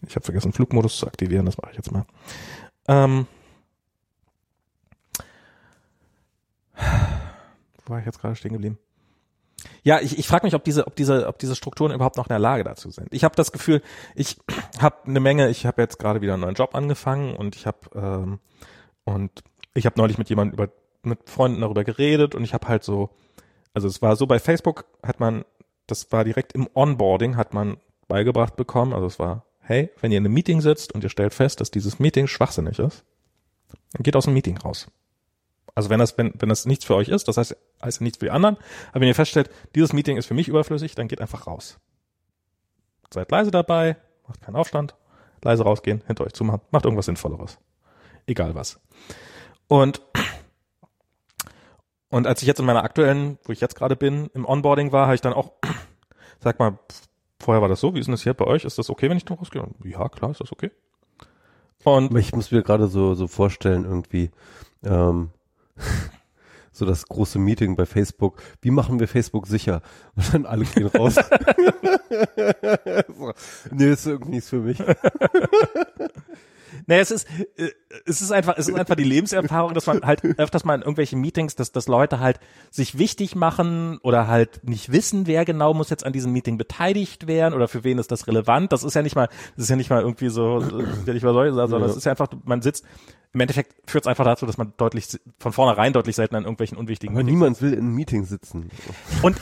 [0.07, 1.45] ich habe vergessen, Flugmodus zu aktivieren.
[1.45, 2.05] Das mache ich jetzt mal.
[2.87, 3.27] Ähm,
[7.85, 8.77] wo war ich jetzt gerade stehen geblieben?
[9.83, 12.33] Ja, ich, ich frage mich, ob diese, ob diese, ob diese Strukturen überhaupt noch in
[12.33, 13.07] der Lage dazu sind.
[13.13, 13.81] Ich habe das Gefühl,
[14.15, 14.37] ich
[14.79, 15.49] habe eine Menge.
[15.49, 18.39] Ich habe jetzt gerade wieder einen neuen Job angefangen und ich habe ähm,
[19.05, 19.43] und
[19.73, 20.71] ich habe neulich mit jemandem über
[21.03, 23.09] mit Freunden darüber geredet und ich habe halt so,
[23.73, 25.43] also es war so bei Facebook hat man,
[25.87, 27.77] das war direkt im Onboarding hat man
[28.07, 28.93] beigebracht bekommen.
[28.93, 31.71] Also es war, hey, wenn ihr in einem Meeting sitzt und ihr stellt fest, dass
[31.71, 33.03] dieses Meeting schwachsinnig ist,
[33.93, 34.87] dann geht aus dem Meeting raus.
[35.75, 38.25] Also wenn das, wenn, wenn das nichts für euch ist, das heißt, heißt nichts für
[38.25, 38.57] die anderen,
[38.91, 41.79] aber wenn ihr feststellt, dieses Meeting ist für mich überflüssig, dann geht einfach raus.
[43.11, 43.97] Seid leise dabei,
[44.27, 44.95] macht keinen Aufstand,
[45.43, 47.57] leise rausgehen, hinter euch zumachen, macht irgendwas Sinnvolleres.
[48.27, 48.79] Egal was.
[49.67, 50.01] Und,
[52.09, 55.05] und als ich jetzt in meiner aktuellen, wo ich jetzt gerade bin, im Onboarding war,
[55.05, 55.53] habe ich dann auch,
[56.43, 56.77] sag mal,
[57.39, 58.65] vorher war das so, wie ist denn das hier bei euch?
[58.65, 59.65] Ist das okay, wenn ich da rausgehe?
[59.83, 60.71] Ja, klar, ist das okay.
[61.83, 64.31] Und ich muss mir gerade so, so vorstellen, irgendwie,
[64.83, 65.31] ähm,
[66.71, 68.41] so das große Meeting bei Facebook.
[68.61, 69.81] Wie machen wir Facebook sicher?
[70.15, 71.15] Und dann alle gehen raus.
[73.17, 73.33] so,
[73.71, 74.81] nee, ist irgendwie nichts für mich.
[76.87, 77.27] Nee, es ist,
[77.57, 77.69] äh,
[78.05, 81.19] es ist einfach, es ist einfach die Lebenserfahrung, dass man halt öfters mal in irgendwelchen
[81.21, 82.39] Meetings, dass, dass Leute halt
[82.71, 87.27] sich wichtig machen oder halt nicht wissen, wer genau muss jetzt an diesem Meeting beteiligt
[87.27, 88.71] werden oder für wen ist das relevant.
[88.71, 91.13] Das ist ja nicht mal, das ist ja nicht mal irgendwie so, das ist ja
[91.13, 92.85] nicht mal so, sondern es ist ja einfach, man sitzt,
[93.33, 96.77] im Endeffekt führt es einfach dazu, dass man deutlich, von vornherein deutlich selten an irgendwelchen
[96.77, 98.69] unwichtigen Aber Meetings niemand will in einem Meeting sitzen.
[99.23, 99.37] und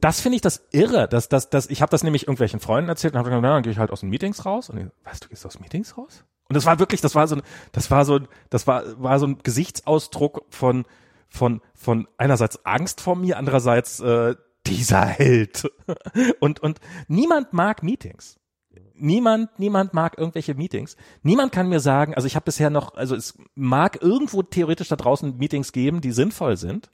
[0.00, 3.14] das finde ich das irre, dass, dass, dass ich habe das nämlich irgendwelchen Freunden erzählt
[3.14, 4.70] und habe gesagt, na, dann gehe ich halt aus den Meetings raus.
[4.70, 6.24] Und ich, was, du gehst aus Meetings raus?
[6.48, 7.42] Und das war wirklich, das war so, ein-
[7.72, 8.20] das war so,
[8.50, 10.84] das war, war so ein Gesichtsausdruck von,
[11.28, 14.34] von, von einerseits Angst vor mir, andererseits äh,
[14.66, 15.70] dieser Held.
[16.40, 18.38] Und und niemand mag Meetings.
[18.98, 20.96] Niemand, niemand mag irgendwelche Meetings.
[21.22, 24.96] Niemand kann mir sagen, also ich habe bisher noch, also es mag irgendwo theoretisch da
[24.96, 26.90] draußen Meetings geben, die sinnvoll sind.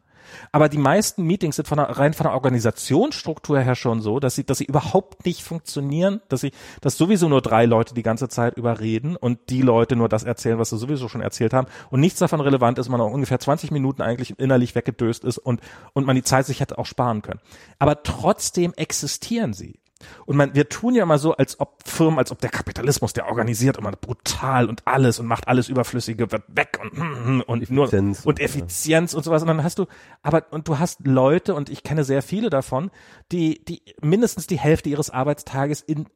[0.53, 4.35] Aber die meisten Meetings sind von der, rein von der Organisationsstruktur her schon so, dass
[4.35, 8.29] sie, dass sie überhaupt nicht funktionieren, dass sie, dass sowieso nur drei Leute die ganze
[8.29, 12.01] Zeit überreden und die Leute nur das erzählen, was sie sowieso schon erzählt haben und
[12.01, 15.61] nichts davon relevant ist, man auch ungefähr 20 Minuten eigentlich innerlich weggedöst ist und,
[15.93, 17.41] und man die Zeit sich hätte auch sparen können.
[17.79, 19.82] Aber trotzdem existieren sie.
[20.27, 23.27] Und man, wir tun ja immer so, als ob Firmen, als ob der Kapitalismus, der
[23.27, 28.25] organisiert immer brutal und alles und macht alles Überflüssige wird weg und, und nur Effizienz.
[28.25, 29.43] und Effizienz und sowas.
[29.43, 29.87] Und dann hast du,
[30.23, 32.91] aber, und du hast Leute, und ich kenne sehr viele davon,
[33.31, 36.07] die, die mindestens die Hälfte ihres Arbeitstages in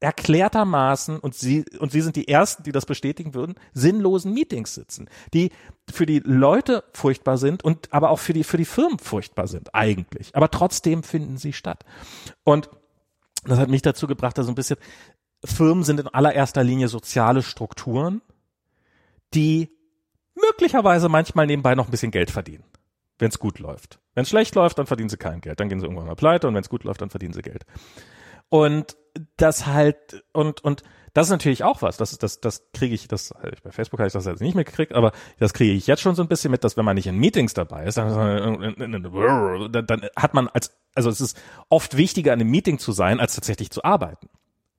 [0.00, 5.08] erklärtermaßen, und sie, und sie sind die Ersten, die das bestätigen würden, sinnlosen Meetings sitzen,
[5.32, 5.50] die
[5.90, 9.74] für die Leute furchtbar sind und aber auch für die, für die Firmen furchtbar sind,
[9.74, 10.36] eigentlich.
[10.36, 11.84] Aber trotzdem finden sie statt.
[12.44, 12.68] Und
[13.48, 14.78] das hat mich dazu gebracht, dass so ein bisschen
[15.44, 18.22] Firmen sind in allererster Linie soziale Strukturen,
[19.34, 19.70] die
[20.34, 22.64] möglicherweise manchmal nebenbei noch ein bisschen Geld verdienen,
[23.18, 24.00] wenn es gut läuft.
[24.14, 25.60] Wenn es schlecht läuft, dann verdienen sie kein Geld.
[25.60, 27.64] Dann gehen sie irgendwann mal pleite und wenn es gut läuft, dann verdienen sie Geld.
[28.48, 28.96] Und
[29.36, 30.82] das halt, und, und
[31.16, 31.96] das ist natürlich auch was.
[31.96, 33.32] Das, das, das kriege ich, das,
[33.62, 36.20] bei Facebook habe ich das jetzt nicht mitgekriegt, aber das kriege ich jetzt schon so
[36.20, 38.12] ein bisschen mit, dass wenn man nicht in Meetings dabei ist, dann,
[39.86, 41.40] dann, hat man als, also es ist
[41.70, 44.28] oft wichtiger, an einem Meeting zu sein, als tatsächlich zu arbeiten.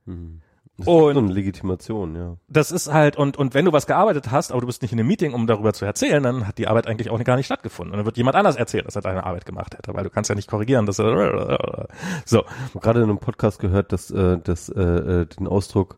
[0.05, 0.41] Mhm.
[0.77, 2.37] Das Und- so eine Legitimation, ja.
[2.49, 4.99] Das ist halt, und, und wenn du was gearbeitet hast, aber du bist nicht in
[4.99, 7.93] einem Meeting, um darüber zu erzählen, dann hat die Arbeit eigentlich auch gar nicht stattgefunden.
[7.93, 10.29] Und dann wird jemand anders erzählt, dass er deine Arbeit gemacht hätte, weil du kannst
[10.29, 11.87] ja nicht korrigieren, dass er,
[12.25, 12.41] so.
[12.41, 15.97] Ich habe gerade in einem Podcast gehört, dass, äh, dass äh, äh, den Ausdruck,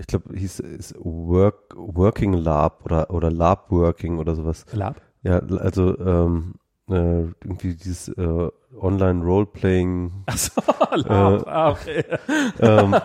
[0.00, 4.64] ich glaube, hieß ist Work, Working Lab oder oder Lab Working oder sowas.
[4.72, 5.00] Lab?
[5.22, 6.54] Ja, also ähm,
[6.88, 8.48] äh, irgendwie dieses äh,
[8.80, 10.60] Online Roleplaying Achso,
[10.94, 12.04] Lab, Äh, ah, okay.
[12.60, 12.96] ähm,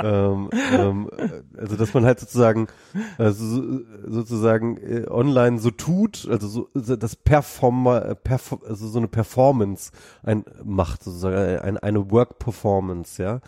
[0.00, 2.68] ähm, ähm, äh, also dass man halt sozusagen
[3.18, 9.08] also so- sozusagen äh, online so tut, also so das Performer, perfor also so eine
[9.08, 9.90] Performance
[10.22, 13.40] ein macht sozusagen äh, ein, eine Work Performance, ja.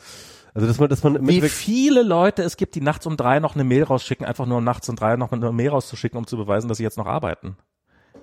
[0.55, 3.55] Also dass man dass man Wie viele Leute es gibt, die nachts um drei noch
[3.55, 6.36] eine Mail rausschicken, einfach nur um nachts um drei noch eine Mail rauszuschicken, um zu
[6.36, 7.56] beweisen, dass sie jetzt noch arbeiten.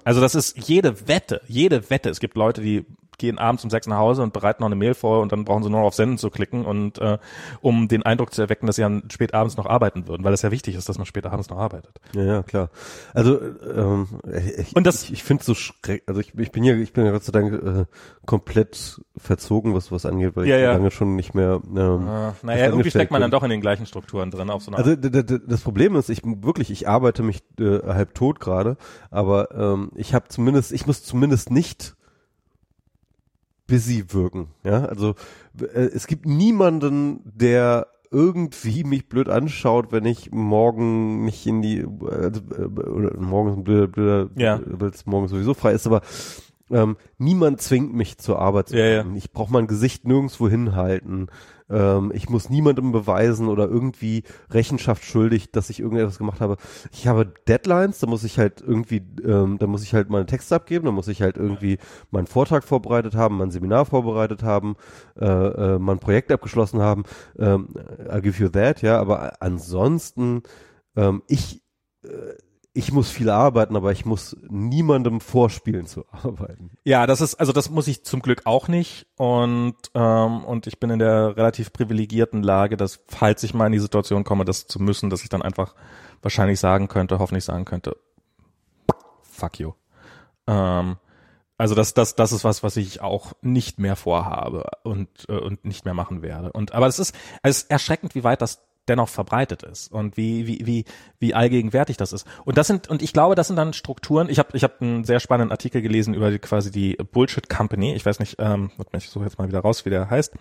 [0.04, 2.10] Also das ist jede Wette, jede Wette.
[2.10, 2.86] Es gibt Leute, die
[3.18, 5.64] gehen abends um sechs nach Hause und bereiten noch eine Mail vor und dann brauchen
[5.64, 7.18] sie nur noch auf Senden zu klicken und äh,
[7.62, 10.42] um den Eindruck zu erwecken, dass sie dann spät abends noch arbeiten würden, weil es
[10.44, 12.00] ja wichtig ist, dass man später abends noch arbeitet.
[12.14, 12.70] Ja, ja, klar.
[13.14, 14.08] Also ähm,
[14.58, 17.06] ich, Und das- ich, ich finde so schreck, also ich, ich bin ja ich bin
[17.06, 17.86] ja Gott sei Dank äh,
[18.26, 20.74] komplett verzogen, was was angeht, weil Ja, ich ja.
[20.74, 23.38] lange schon nicht mehr ähm, Äh, naja, irgendwie steckt man dann bin.
[23.40, 26.70] doch in den gleichen Strukturen drin auf so einer Also das Problem ist, ich wirklich,
[26.72, 28.78] ich arbeite mich äh, halb tot gerade,
[29.10, 31.96] aber ähm, ich habe zumindest, ich muss zumindest nicht
[33.68, 34.48] busy wirken.
[34.64, 35.16] Ja, also
[35.60, 41.86] äh, es gibt niemanden, der irgendwie mich blöd anschaut, wenn ich morgen nicht in die,
[42.10, 44.60] also, äh, oder morgen ist ein blöder, blöder Ja.
[44.66, 46.02] weil es morgen sowieso frei ist, aber
[46.70, 49.06] ähm, niemand zwingt mich zur Arbeit zu Ja, ja.
[49.16, 51.28] Ich brauche mein Gesicht nirgendwo hinhalten.
[51.70, 56.58] Ähm, ich muss niemandem beweisen oder irgendwie Rechenschaft schuldig, dass ich irgendetwas gemacht habe.
[56.92, 60.56] Ich habe Deadlines, da muss ich halt irgendwie, ähm, da muss ich halt meine Texte
[60.56, 61.78] abgeben, da muss ich halt irgendwie
[62.12, 64.76] meinen Vortrag vorbereitet haben, mein Seminar vorbereitet haben,
[65.20, 67.04] äh, äh, mein Projekt abgeschlossen haben.
[67.38, 67.70] Ähm,
[68.12, 70.44] I give you that, ja, aber ansonsten,
[70.96, 71.62] ähm, ich,
[72.04, 72.08] äh,
[72.78, 76.70] ich muss viel arbeiten, aber ich muss niemandem vorspielen zu arbeiten.
[76.84, 79.08] Ja, das ist, also das muss ich zum Glück auch nicht.
[79.18, 83.72] Und, ähm, und ich bin in der relativ privilegierten Lage, dass, falls ich mal in
[83.72, 85.74] die Situation komme, das zu müssen, dass ich dann einfach
[86.22, 87.98] wahrscheinlich sagen könnte, hoffentlich sagen könnte,
[89.24, 89.74] fuck you.
[90.46, 90.98] Ähm,
[91.58, 95.66] also das, das, das ist was, was ich auch nicht mehr vorhabe und, äh, und
[95.66, 96.52] nicht mehr machen werde.
[96.52, 100.48] Und, aber es ist, es ist erschreckend, wie weit das dennoch verbreitet ist und wie,
[100.48, 100.86] wie, wie,
[101.20, 102.28] wie allgegenwärtig das ist.
[102.46, 104.30] Und das sind, und ich glaube, das sind dann Strukturen.
[104.30, 107.94] Ich habe ich hab einen sehr spannenden Artikel gelesen über die, quasi die Bullshit Company.
[107.96, 110.34] Ich weiß nicht, ähm, ich suche jetzt mal wieder raus, wie der heißt.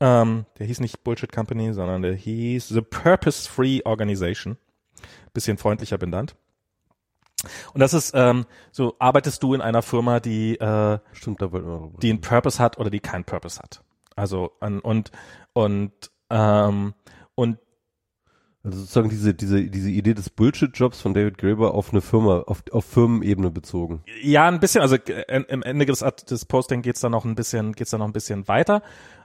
[0.00, 4.56] Ähm, der hieß nicht Bullshit Company, sondern der hieß The Purpose Free Organization.
[5.32, 6.34] Bisschen freundlicher benannt.
[7.72, 11.40] Und das ist ähm, so, arbeitest du in einer Firma, die äh, Stimmt,
[12.02, 13.82] die einen Purpose hat oder die keinen Purpose hat.
[14.16, 15.10] Also und
[15.52, 16.94] und ähm,
[17.34, 17.58] und
[18.62, 22.62] Also sozusagen diese, diese, diese Idee des Bullshit-Jobs von David Graeber auf eine Firma, auf,
[22.72, 24.02] auf Firmenebene bezogen.
[24.22, 27.72] ja ein bisschen, also äh, im Ende des, des Posting geht's dann noch ein bisschen,
[27.72, 28.82] geht's dann noch ein bisschen weiter,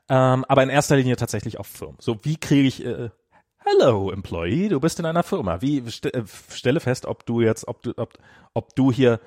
[0.07, 1.97] ähm, aber in erster Linie tatsächlich auf Firmen.
[1.99, 3.09] So wie kriege ich äh,
[3.57, 5.59] Hello Employee, du bist in einer Firma.
[5.59, 8.13] Wie st äh, stelle fest, ob du jetzt, ob du, ob,
[8.53, 9.19] ob du hier,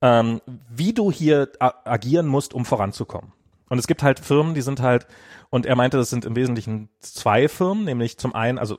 [0.00, 3.32] ähm, wie du hier agieren musst, um voranzukommen.
[3.68, 5.06] Und es gibt halt Firmen, die sind halt,
[5.50, 8.78] und er meinte, das sind im Wesentlichen zwei Firmen, nämlich zum einen, also,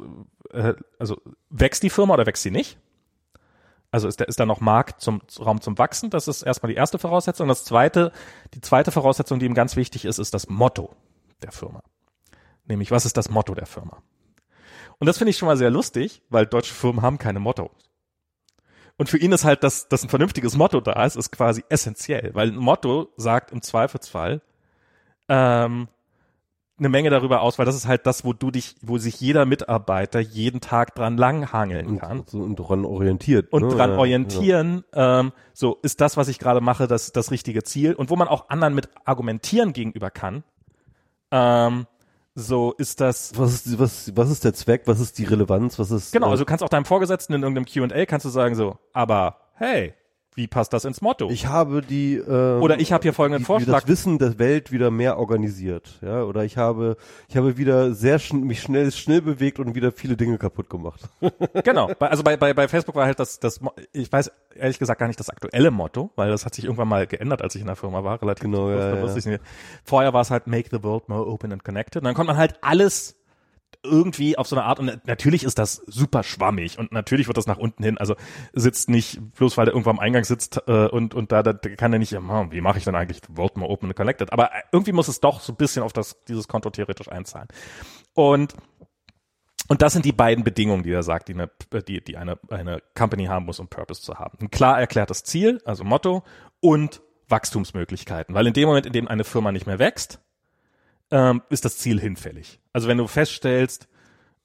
[0.51, 2.77] äh, also wächst die Firma oder wächst sie nicht?
[3.91, 6.09] Also ist da, ist da noch Markt zum Raum zum Wachsen?
[6.09, 7.45] Das ist erstmal die erste Voraussetzung.
[7.45, 8.11] Und das zweite,
[8.53, 10.95] die zweite Voraussetzung, die ihm ganz wichtig ist, ist das Motto
[11.41, 11.81] der Firma.
[12.65, 14.01] Nämlich, was ist das Motto der Firma?
[14.99, 17.71] Und das finde ich schon mal sehr lustig, weil deutsche Firmen haben keine Mottos.
[18.97, 22.33] Und für ihn ist halt, dass, dass ein vernünftiges Motto da ist, ist quasi essentiell,
[22.33, 24.41] weil ein Motto sagt im Zweifelsfall
[25.29, 25.87] ähm,
[26.79, 29.45] eine Menge darüber aus, weil das ist halt das, wo du dich, wo sich jeder
[29.45, 33.51] Mitarbeiter jeden Tag dran langhangeln kann Und, daran orientiert.
[33.51, 33.69] und ne?
[33.69, 37.93] dran Ja, orientieren, ähm, so ist das, was ich gerade mache, das das richtige Ziel
[37.93, 40.43] und wo man auch anderen mit argumentieren gegenüber kann.
[41.31, 41.87] Ähm,
[42.35, 43.39] so ist das Ja.
[43.39, 44.83] Was ist, was, was ist der Zweck?
[44.85, 45.79] Was ist die Relevanz?
[45.79, 46.27] Was ist, genau.
[46.27, 49.37] äh, Also du kannst auch deinem Vorgesetzten in irgendeinem Q&A kannst du sagen so, aber
[49.55, 49.95] hey,
[50.37, 51.29] wie passt das ins Motto?
[51.29, 53.81] ich habe die, ähm, Oder ich habe hier folgenden die, Vorschlag.
[53.81, 56.95] das Wissen der Welt wieder mehr organisiert, ja, oder ich habe,
[57.27, 61.01] ich habe wieder sehr schn mich schnell, schnell bewegt und wieder viele Dinge kaputt gemacht.
[61.63, 61.89] Genau.
[61.99, 63.59] Also bei, bei, bei Facebook war halt das, das,
[63.91, 67.07] ich weiß ehrlich gesagt gar nicht das aktuelle Motto, weil das hat sich irgendwann mal
[67.07, 69.37] geändert, als ich in der Firma war, relativ Genau, ja, ja.
[69.83, 72.01] Vorher war es halt Make the World more open and connected.
[72.01, 73.16] Und dann konnte man halt alles
[73.83, 77.47] irgendwie auf so eine Art, und natürlich ist das super schwammig und natürlich wird das
[77.47, 78.15] nach unten hin, also
[78.53, 81.93] sitzt nicht, bloß weil der irgendwo am Eingang sitzt äh, und, und da, da kann
[81.93, 84.91] er nicht, hm, wie mache ich denn eigentlich Vote more open and collected, aber irgendwie
[84.91, 87.47] muss es doch so ein bisschen auf das, dieses Konto theoretisch einzahlen.
[88.13, 88.55] Und
[89.69, 91.49] und das sind die beiden Bedingungen, die er sagt, die eine,
[91.87, 94.37] die, die eine, eine Company haben muss, um Purpose zu haben.
[94.39, 96.23] Ein klar erklärtes Ziel, also Motto,
[96.61, 98.33] und Wachstumsmöglichkeiten.
[98.33, 100.21] Weil in dem Moment, in dem eine Firma nicht mehr wächst,
[101.11, 102.59] ähm, ist das Ziel hinfällig.
[102.73, 103.87] Also wenn du feststellst,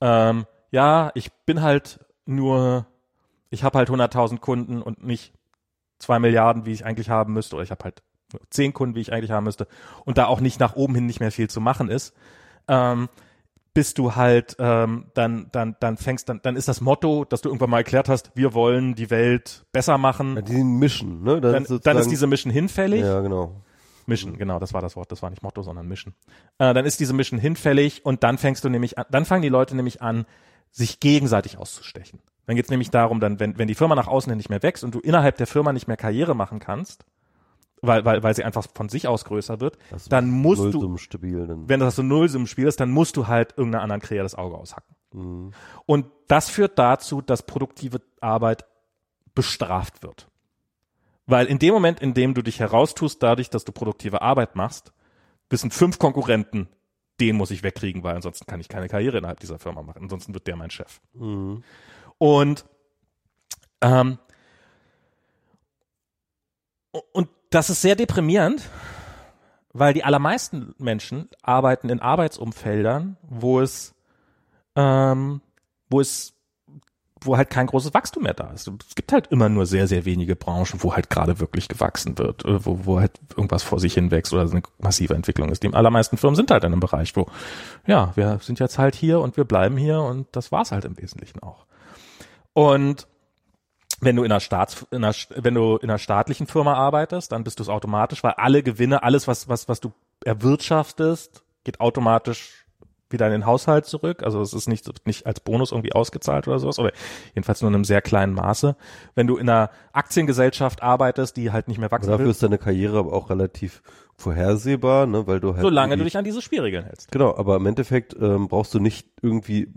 [0.01, 2.87] ähm, ja, ich bin halt nur,
[3.51, 5.33] ich habe halt 100.000 Kunden und nicht
[5.99, 8.03] zwei Milliarden, wie ich eigentlich haben müsste, oder ich habe halt
[8.51, 9.67] zehn Kunden, wie ich eigentlich haben müsste,
[10.05, 12.15] und da auch nicht nach oben hin nicht mehr viel zu machen ist,
[12.69, 13.09] ähm,
[13.75, 17.49] bist du halt ähm, dann dann dann fängst dann dann ist das Motto, dass du
[17.49, 20.37] irgendwann mal erklärt hast, wir wollen die Welt besser machen.
[20.37, 21.41] Ja, die Mission, ne?
[21.41, 23.01] Dann, ist dann ist diese Mission hinfällig.
[23.01, 23.63] Ja, genau.
[24.09, 26.15] Mission, genau, das war das Wort, das war nicht Motto, sondern Mission.
[26.59, 29.49] Äh, dann ist diese Mission hinfällig und dann fängst du nämlich an, dann fangen die
[29.49, 30.27] Leute nämlich an,
[30.71, 32.21] sich gegenseitig auszustechen.
[32.47, 34.85] Dann geht's nämlich darum, dann, wenn, wenn die Firma nach außen hin nicht mehr wächst
[34.85, 37.05] und du innerhalb der Firma nicht mehr Karriere machen kannst,
[37.83, 40.97] weil, weil, weil sie einfach von sich aus größer wird, das dann musst du,
[41.69, 44.95] wenn das so Nullsummenspiel ist, dann musst du halt irgendeiner anderen Krähe das Auge aushacken.
[45.13, 45.51] Mhm.
[45.85, 48.65] Und das führt dazu, dass produktive Arbeit
[49.35, 50.29] bestraft wird.
[51.33, 54.93] Weil in dem Moment, in dem du dich heraustust, dadurch, dass du produktive Arbeit machst,
[55.49, 56.69] wissen fünf Konkurrenten,
[57.21, 60.03] den muss ich wegkriegen, weil ansonsten kann ich keine Karriere innerhalb dieser Firma machen.
[60.03, 61.01] Ansonsten wird der mein Chef.
[61.15, 61.65] Mhm.
[62.19, 62.67] Und
[63.81, 64.19] ähm,
[67.13, 68.69] und das ist sehr deprimierend,
[69.73, 73.95] weil die allermeisten Menschen arbeiten in Arbeitsumfeldern, wo es,
[74.77, 75.41] ähm,
[75.89, 76.35] wo es,
[77.25, 78.69] wo halt kein großes Wachstum mehr da ist.
[78.69, 82.45] Es gibt halt immer nur sehr, sehr wenige Branchen, wo halt gerade wirklich gewachsen wird,
[82.45, 85.63] äh, wo, wo halt irgendwas vor sich hin wächst oder eine massive Entwicklung ist.
[85.63, 87.27] Die allermeisten Firmen sind halt in einem Bereich, wo,
[87.87, 90.99] ja, wir sind jetzt halt hier und wir bleiben hier und das war's halt im
[90.99, 91.67] Wesentlichen auch.
[92.53, 93.07] Und
[94.01, 97.45] wenn du in einer Staats, in einer, wenn du in einer staatlichen Firma arbeitest, dann
[97.45, 99.93] bist du es automatisch, weil alle Gewinne, alles was was was du
[100.25, 102.62] erwirtschaftest, geht automatisch
[103.13, 104.23] wieder in den Haushalt zurück.
[104.23, 106.93] Also es ist nicht nicht als Bonus irgendwie ausgezahlt oder sowas oder
[107.35, 108.77] jedenfalls nur in einem sehr kleinen Maße.
[109.15, 112.59] Wenn du in einer Aktiengesellschaft arbeitest, die halt nicht mehr wachsen Dafür will, ist deine
[112.59, 113.83] Karriere aber auch relativ
[114.17, 117.11] vorhersehbar, ne, weil du halt solange du dich an diese Spielregeln hältst.
[117.11, 119.69] Genau, aber im Endeffekt ähm, brauchst du nicht irgendwie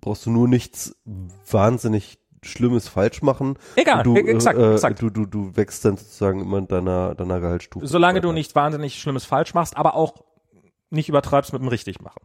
[0.00, 0.96] brauchst du nur nichts
[1.50, 3.58] wahnsinnig Schlimmes falsch machen.
[3.76, 5.02] Egal, du, exakt, äh, exakt.
[5.02, 7.86] Du, du, du wächst dann sozusagen immer in deiner, deiner Gehaltsstufe.
[7.86, 10.24] Solange du nicht wahnsinnig Schlimmes falsch machst, aber auch
[10.90, 12.22] nicht übertreibst mit dem Richtigmachen.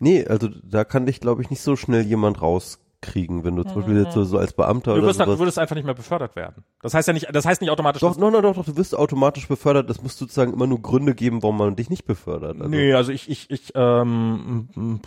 [0.00, 3.62] Nee, also da kann dich, glaube ich, nicht so schnell jemand raus kriegen, wenn du
[3.62, 5.34] zum Beispiel jetzt so, so als Beamter du oder wirst, sowas.
[5.34, 6.64] Du würdest einfach nicht mehr befördert werden.
[6.82, 8.00] Das heißt ja nicht, das heißt nicht automatisch.
[8.00, 9.88] Doch, no, no, doch, doch, du wirst automatisch befördert.
[9.88, 12.56] Das muss sozusagen immer nur Gründe geben, warum man dich nicht befördert.
[12.56, 12.68] Also.
[12.68, 15.00] Nee, also ich, ich, ich, ähm,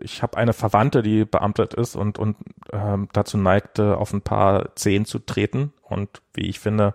[0.00, 2.36] ich habe eine Verwandte, die beamtet ist und und
[2.72, 6.94] ähm, dazu neigte, auf ein paar Zehen zu treten und wie ich finde,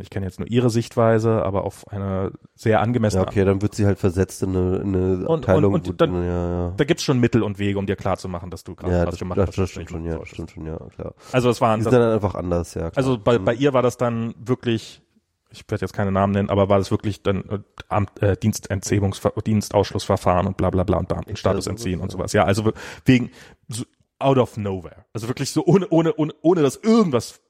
[0.00, 3.22] ich kenne jetzt nur ihre Sichtweise, aber auf eine sehr angemessene.
[3.22, 5.74] Ja, okay, dann wird sie halt versetzt in eine, in eine Abteilung.
[5.74, 6.74] Und, und, und dann, ja, ja.
[6.76, 9.18] da gibt's schon Mittel und Wege, um dir klarzumachen, dass du gerade ja, was das,
[9.18, 9.58] gemacht das, hast.
[9.58, 11.14] Das stimmt schon, ja, das stimmt schon, ja, klar.
[11.32, 12.90] Also es waren Die sind dann einfach anders, ja.
[12.90, 12.92] Klar.
[12.96, 15.02] Also bei, bei ihr war das dann wirklich,
[15.50, 17.58] ich werde jetzt keine Namen nennen, aber war das wirklich dann äh,
[17.88, 22.32] Amt, äh, Dienstentzählungs Dienstausschlussverfahren und bla bla bla und Beamtenstatus entziehen und sowas.
[22.32, 22.72] Ja, also
[23.04, 23.30] wegen
[23.68, 23.84] so,
[24.22, 25.04] out of nowhere.
[25.12, 27.40] Also wirklich so ohne, ohne, ohne, ohne dass irgendwas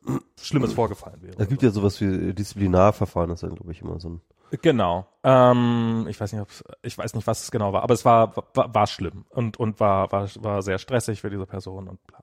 [0.40, 1.34] Schlimmes vorgefallen wäre.
[1.38, 4.20] Es gibt ja sowas wie Disziplinarverfahren, das ist dann, glaube ich, immer so ein.
[4.60, 5.06] Genau.
[5.22, 6.46] Ähm, ich weiß nicht,
[6.82, 9.80] ich weiß nicht, was es genau war, aber es war, war, war schlimm und, und
[9.80, 12.22] war, war, war sehr stressig für diese Person und bla.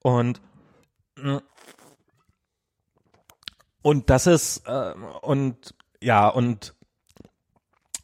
[0.00, 0.40] Und,
[1.16, 1.38] mm,
[3.82, 6.74] und das ist, äh, und, ja, und,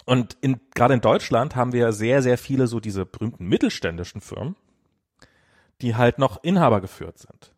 [0.04, 4.56] und in, gerade in Deutschland haben wir sehr, sehr viele so diese berühmten mittelständischen Firmen,
[5.80, 7.52] die halt noch Inhaber geführt sind.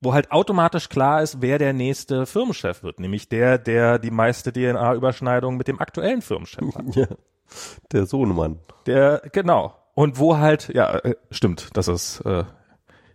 [0.00, 4.52] Wo halt automatisch klar ist, wer der nächste Firmenchef wird, nämlich der, der die meiste
[4.52, 6.84] DNA-Überschneidung mit dem aktuellen Firmenchef hat.
[6.96, 7.06] Ja,
[7.92, 8.58] der Sohnemann.
[8.84, 9.74] Der, genau.
[9.94, 12.44] Und wo halt, ja, äh, stimmt, das ist äh,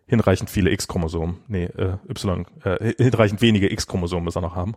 [0.08, 4.76] hinreichend viele X-Chromosomen, nee, äh, Y, äh, hinreichend wenige X-Chromosomen muss er noch haben.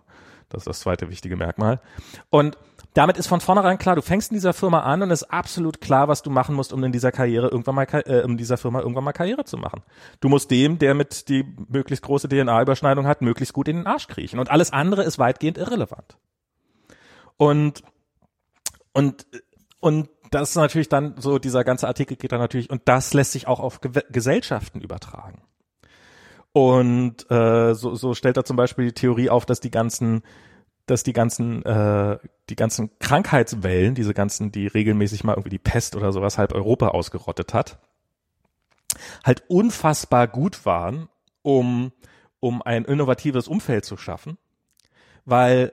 [0.49, 1.81] Das ist das zweite wichtige Merkmal.
[2.31, 2.57] Und
[2.97, 5.83] damit ist von vornherein klar, du fängst in dieser Firma an und es ist absolut
[5.83, 8.81] klar, was du machen musst, um in dieser Karriere irgendwann mal, äh, um dieser Firma
[8.81, 9.83] irgendwann mal Karriere zu machen.
[10.21, 14.07] Du musst dem, der mit die möglichst große DNA-Überschneidung hat, möglichst gut in den Arsch
[14.07, 14.39] kriechen.
[14.39, 16.17] Und alles andere ist weitgehend irrelevant.
[17.37, 17.83] Und,
[18.95, 19.27] und,
[19.79, 23.33] und das ist natürlich dann so, dieser ganze Artikel geht dann natürlich, und das lässt
[23.33, 25.43] sich auch auf Ge Gesellschaften übertragen.
[26.53, 30.23] Und äh, so, so stellt er zum Beispiel die Theorie auf, dass die ganzen
[30.87, 35.97] dass die ganzen, äh, die ganzen Krankheitswellen, diese ganzen, die regelmäßig mal irgendwie die Pest
[35.97, 37.79] oder sowas halb Europa ausgerottet hat,
[39.25, 41.09] halt unfassbar gut waren,
[41.43, 41.93] um,
[42.41, 44.39] um ein innovatives Umfeld zu schaffen,
[45.25, 45.73] weil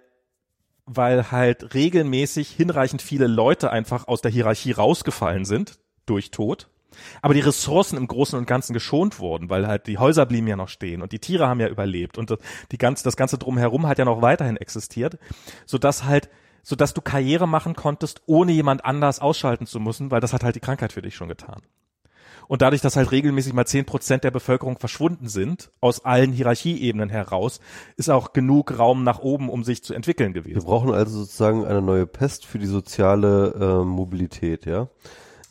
[0.86, 6.70] weil halt regelmäßig hinreichend viele Leute einfach aus der Hierarchie rausgefallen sind durch Tod
[7.22, 10.56] aber die Ressourcen im Großen und Ganzen geschont wurden, weil halt die Häuser blieben ja
[10.56, 12.36] noch stehen und die Tiere haben ja überlebt und
[12.72, 15.18] die ganze, das ganze drumherum hat ja noch weiterhin existiert,
[15.66, 16.30] sodass halt,
[16.62, 20.56] sodass du Karriere machen konntest, ohne jemand anders ausschalten zu müssen, weil das hat halt
[20.56, 21.62] die Krankheit für dich schon getan.
[22.48, 27.10] Und dadurch, dass halt regelmäßig mal zehn Prozent der Bevölkerung verschwunden sind, aus allen Hierarchieebenen
[27.10, 27.60] heraus,
[27.96, 30.56] ist auch genug Raum nach oben, um sich zu entwickeln gewesen.
[30.56, 34.88] Wir brauchen also sozusagen eine neue Pest für die soziale äh, Mobilität, ja?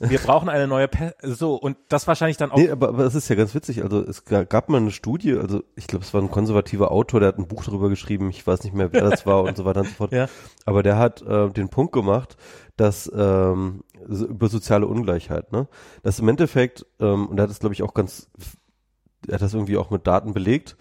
[0.08, 2.56] Wir brauchen eine neue Pe so und das wahrscheinlich dann auch.
[2.56, 3.82] Nee, aber, aber es ist ja ganz witzig.
[3.82, 7.28] Also es gab mal eine Studie, also ich glaube, es war ein konservativer Autor, der
[7.28, 9.80] hat ein Buch darüber geschrieben, ich weiß nicht mehr, wer das war und so weiter
[9.80, 10.12] und so fort.
[10.22, 10.28] Ja.
[10.66, 12.36] Aber der hat äh, den Punkt gemacht,
[12.76, 15.68] dass ähm, über soziale Ungleichheit, ne?
[16.02, 18.30] Dass im Endeffekt, ähm, und er hat das, glaube ich, auch ganz,
[19.26, 20.76] er hat das irgendwie auch mit Daten belegt,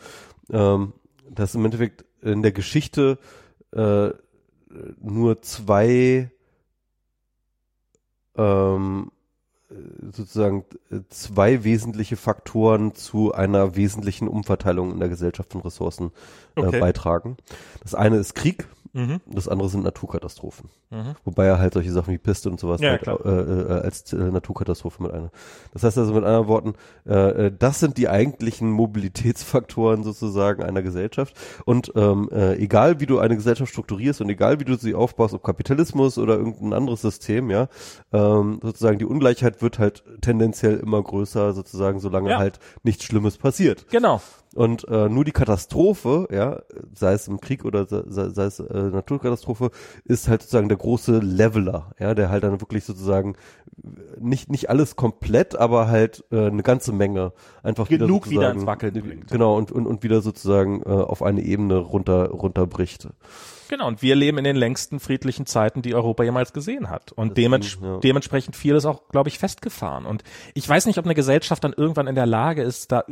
[0.52, 0.94] ähm,
[1.30, 3.20] dass im Endeffekt in der Geschichte
[3.72, 4.10] äh,
[5.00, 6.32] nur zwei
[8.38, 9.12] ähm,
[10.12, 10.66] sozusagen
[11.10, 16.12] zwei wesentliche Faktoren zu einer wesentlichen Umverteilung in der Gesellschaft von Ressourcen
[16.56, 16.80] äh, Okay.
[16.80, 17.38] beitragen.
[17.82, 19.22] Das eine ist Krieg, Mhm.
[19.26, 20.70] das andere sind Naturkatastrophen.
[20.90, 21.16] Mhm.
[21.24, 23.26] Wobei er halt solche Sachen wie Pest und sowas Ja, halt, klar.
[23.26, 25.32] äh, äh, als äh, Naturkatastrophe mit einer.
[25.74, 26.74] Das heißt also mit anderen Worten,
[27.08, 31.36] äh, äh, das sind die eigentlichen Mobilitätsfaktoren sozusagen einer Gesellschaft.
[31.66, 35.34] Und ähm, äh, egal wie du eine Gesellschaft strukturierst und egal wie du sie aufbaust,
[35.34, 37.68] ob Kapitalismus oder irgendein anderes System, ja,
[38.12, 42.40] ähm, sozusagen die Ungleichheit wird halt tendenziell immer größer, sozusagen, solange Ja.
[42.40, 43.86] halt nichts Schlimmes passiert.
[43.90, 44.22] Genau.
[44.54, 46.62] Und äh, nur die Katastrophe, ja,
[46.94, 49.72] sei es im Krieg oder sei, sei es äh, Naturkatastrophe,
[50.04, 53.36] ist halt sozusagen der große Leveler, ja, der halt dann wirklich sozusagen
[54.20, 57.32] nicht nicht alles komplett, aber halt äh, eine ganze Menge
[57.64, 59.32] einfach Genug wieder sozusagen- ins Wackeln bringt.
[59.32, 63.08] Genau und, und und wieder sozusagen äh, auf eine Ebene runter runterbricht.
[63.70, 67.14] Genau, und wir leben in den längsten friedlichen Zeiten, die Europa jemals gesehen hat.
[67.14, 68.00] Und dements ja.
[68.00, 70.06] dementsprechend vieles auch, glaube ich, festgefahren.
[70.06, 73.06] Und ich weiß nicht, ob eine Gesellschaft dann irgendwann in der Lage ist, da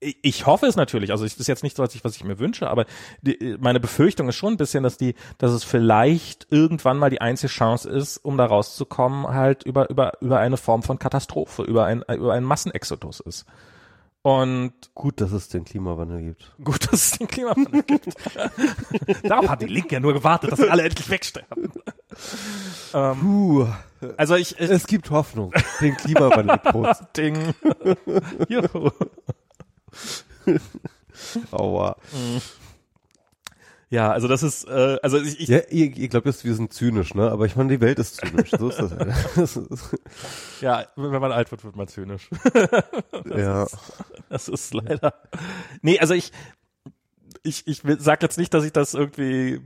[0.00, 2.38] ich hoffe es natürlich, also es ist jetzt nicht so, was ich, was ich mir
[2.38, 2.84] wünsche, aber
[3.22, 7.20] die, meine Befürchtung ist schon ein bisschen, dass die, dass es vielleicht irgendwann mal die
[7.20, 11.86] einzige Chance ist, um da rauszukommen, halt über, über, über eine Form von Katastrophe, über
[11.86, 13.46] ein, über einen Massenexodus ist.
[14.20, 16.52] Und Gut, dass es den Klimawandel gibt.
[16.62, 18.08] Gut, dass es den Klimawandel gibt.
[19.22, 21.72] Darauf hat die Linke ja nur gewartet, dass alle endlich wegsterben.
[22.92, 23.68] ähm, Puh,
[24.16, 25.52] also ich, ich es gibt Hoffnung.
[25.80, 26.58] Den Klimawandel.
[27.16, 27.54] Ding.
[28.48, 28.90] Juhu.
[31.50, 31.96] Aua.
[33.88, 36.72] Ja, also das ist, äh, also ich, ich Ja, ihr, ihr glaubt jetzt, wir sind
[36.72, 37.30] zynisch, ne?
[37.30, 38.50] Aber ich meine, die Welt ist zynisch.
[38.50, 38.90] So ist das.
[38.90, 39.14] halt.
[39.36, 39.96] das ist,
[40.60, 42.28] ja, wenn man alt wird, wird man zynisch.
[43.24, 43.66] ja.
[44.28, 45.14] Das ist leider.
[45.82, 46.32] Nee, also ich,
[47.44, 49.60] ich, ich sag jetzt nicht, dass ich das irgendwie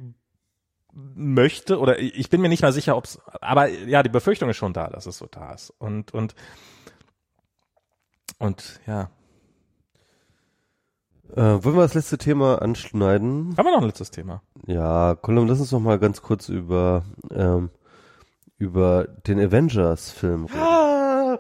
[0.92, 4.56] möchte oder ich ich bin mir nicht mal sicher, ob's, aber ja, die Befürchtung ist
[4.56, 5.72] schon da, dass es so da ist.
[5.78, 6.34] Und, und,
[8.38, 9.10] und, ja.
[11.36, 13.54] Äh, wollen wir das letzte Thema anschneiden?
[13.56, 14.42] Haben wir noch ein letztes Thema?
[14.66, 17.70] Ja, Colin, lass uns noch mal ganz kurz über, ähm,
[18.58, 21.38] über den Avengers-Film reden.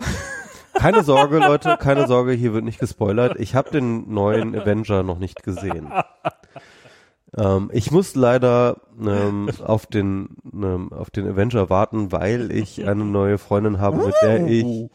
[0.74, 3.38] Keine Sorge, Leute, keine Sorge, hier wird nicht gespoilert.
[3.38, 5.92] Ich habe den neuen Avenger noch nicht gesehen.
[7.36, 13.04] Ähm, ich muss leider ähm, auf den ähm, auf den Avenger warten, weil ich eine
[13.04, 14.90] neue Freundin habe, mit der ich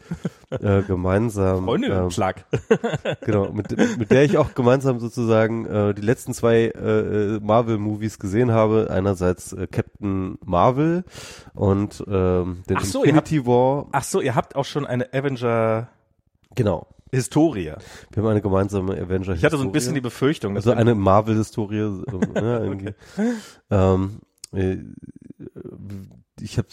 [0.50, 2.44] äh, gemeinsam Freunde, ähm, Schlag.
[3.22, 8.52] genau mit, mit der ich auch gemeinsam sozusagen äh, die letzten zwei äh, Marvel-Movies gesehen
[8.52, 8.88] habe.
[8.90, 11.04] Einerseits äh, Captain Marvel
[11.54, 13.86] und ähm, den Ach so, Infinity War.
[13.92, 15.88] Ach so, ihr habt auch schon eine Avenger
[16.56, 16.86] Genau.
[17.10, 17.72] Historie.
[18.10, 19.34] Wir haben eine gemeinsame Avenger.
[19.34, 22.02] Ich hatte so ein bisschen die Befürchtung, dass also eine Marvel-Historie.
[22.34, 22.94] ja, irgendwie.
[23.70, 24.20] ähm,
[24.52, 24.78] äh,
[26.40, 26.68] ich habe,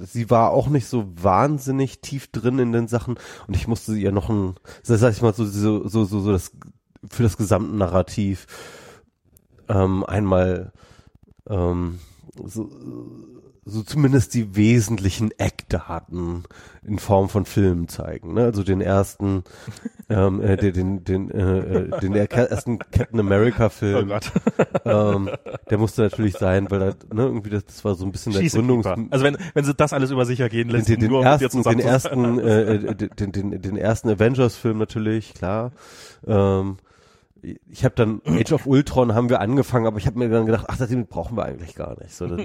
[0.00, 3.16] sie war auch nicht so wahnsinnig tief drin in den Sachen
[3.46, 6.50] und ich musste ihr noch ein, sag ich mal so so so so, so das
[7.08, 8.46] für das gesamte Narrativ
[9.68, 10.72] ähm, einmal
[11.48, 12.00] ähm,
[12.44, 12.68] so,
[13.66, 16.44] so zumindest die wesentlichen Eckdaten
[16.86, 18.34] in Form von Filmen zeigen.
[18.34, 18.44] Ne?
[18.44, 19.44] Also den ersten,
[20.10, 24.18] ähm, äh, den, den, den, äh, äh, den ersten Captain America oh
[24.84, 25.30] ähm,
[25.70, 28.42] der musste natürlich sein, weil das, ne, irgendwie das, das war so ein bisschen der
[28.42, 28.86] Gründungs...
[28.86, 31.80] Also wenn, wenn sie das alles über sich ergehen lässt, den, den, nur ersten, den
[31.80, 35.72] ersten, äh, äh, den, den, den ersten Avengers-Film natürlich, klar.
[36.26, 36.76] Ähm,
[37.70, 40.66] ich habe dann Age of Ultron haben wir angefangen, aber ich habe mir dann gedacht,
[40.68, 42.14] ach, das brauchen wir eigentlich gar nicht.
[42.14, 42.40] So, das,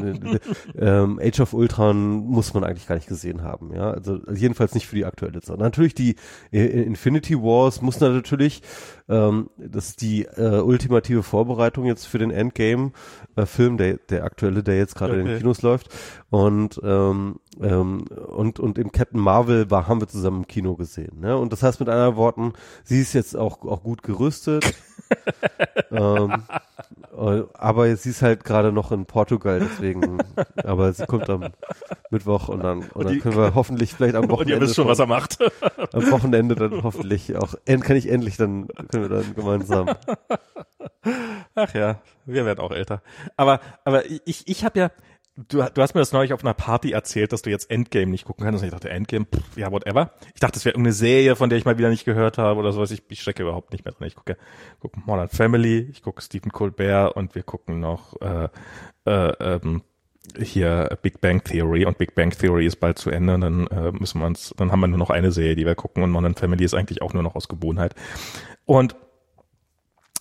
[0.78, 3.92] ähm, Age of Ultron muss man eigentlich gar nicht gesehen haben, ja.
[3.92, 5.60] Also jedenfalls nicht für die aktuelle Zeit.
[5.60, 6.16] Natürlich die
[6.52, 8.62] äh, Infinity Wars muss natürlich,
[9.08, 14.64] ähm, das ist die äh, ultimative Vorbereitung jetzt für den Endgame-Film, äh, der, der aktuelle,
[14.64, 15.22] der jetzt gerade okay.
[15.22, 15.90] in den Kinos läuft.
[16.30, 21.20] Und ähm, ähm, und und im Captain Marvel war haben wir zusammen im Kino gesehen.
[21.20, 21.38] Ne?
[21.38, 22.54] Und das heißt mit anderen Worten,
[22.84, 24.74] sie ist jetzt auch auch gut gerüstet.
[25.92, 26.44] ähm,
[27.18, 30.20] äh, aber sie ist halt gerade noch in Portugal, deswegen.
[30.64, 31.50] aber sie kommt am
[32.10, 34.54] Mittwoch und dann und, und dann können wir hoffentlich vielleicht am Wochenende.
[34.56, 35.38] Und ihr wisst schon, was er macht.
[35.94, 37.56] am Wochenende dann hoffentlich auch.
[37.66, 39.90] Kann ich endlich dann können wir dann gemeinsam.
[41.56, 43.02] Ach ja, wir werden auch älter.
[43.36, 44.92] Aber aber ich ich habe ja
[45.48, 48.26] du, du hast mir das neulich auf einer Party erzählt, dass du jetzt Endgame nicht
[48.26, 48.62] gucken kannst.
[48.62, 50.12] Und ich dachte, Endgame, pff, ja, whatever.
[50.34, 52.72] Ich dachte, das wäre irgendeine Serie, von der ich mal wieder nicht gehört habe oder
[52.72, 52.92] sowas.
[52.92, 54.08] Ich, ich stecke überhaupt nicht mehr drin.
[54.08, 54.38] Ich gucke,
[54.80, 58.50] gucke Modern Family, ich gucke Stephen Colbert und wir gucken noch äh,
[59.06, 59.84] äh, ähm,
[60.38, 63.92] hier Big Bang Theory und Big Bang Theory ist bald zu Ende und dann äh,
[63.92, 66.36] müssen wir uns, dann haben wir nur noch eine Serie, die wir gucken und Modern
[66.36, 67.96] Family ist eigentlich auch nur noch aus Gewohnheit.
[68.66, 68.96] Und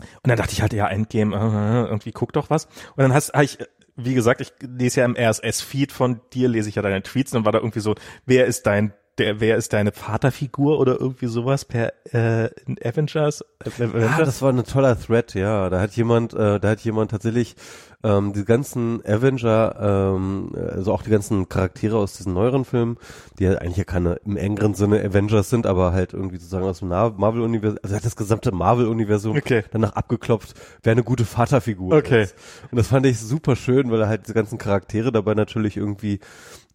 [0.01, 2.67] und dann dachte ich halt, ja, Endgame, äh, irgendwie guck doch was.
[2.67, 3.59] Und dann hast, ich
[3.99, 7.45] wie gesagt, ich lese ja im RSS-Feed von dir, lese ich ja deine Tweets dann
[7.45, 11.65] war da irgendwie so, wer ist dein der, wer ist deine Vaterfigur oder irgendwie sowas
[11.65, 12.51] per äh,
[12.83, 13.45] Avengers?
[13.65, 14.13] Avengers?
[14.13, 15.69] Ah, das war ein toller Thread, ja.
[15.71, 17.57] Da hat jemand, äh, da hat jemand tatsächlich
[18.05, 22.97] ähm, die ganzen Avenger, ähm, also auch die ganzen Charaktere aus diesen neueren Filmen,
[23.39, 26.79] die ja eigentlich ja keine im engeren Sinne Avengers sind, aber halt irgendwie sozusagen aus
[26.79, 29.65] dem Marvel-Universum, also hat das gesamte Marvel-Universum okay.
[29.73, 32.23] danach abgeklopft, wer eine gute Vaterfigur okay.
[32.23, 32.37] ist.
[32.71, 36.21] Und das fand ich super schön, weil er halt diese ganzen Charaktere dabei natürlich irgendwie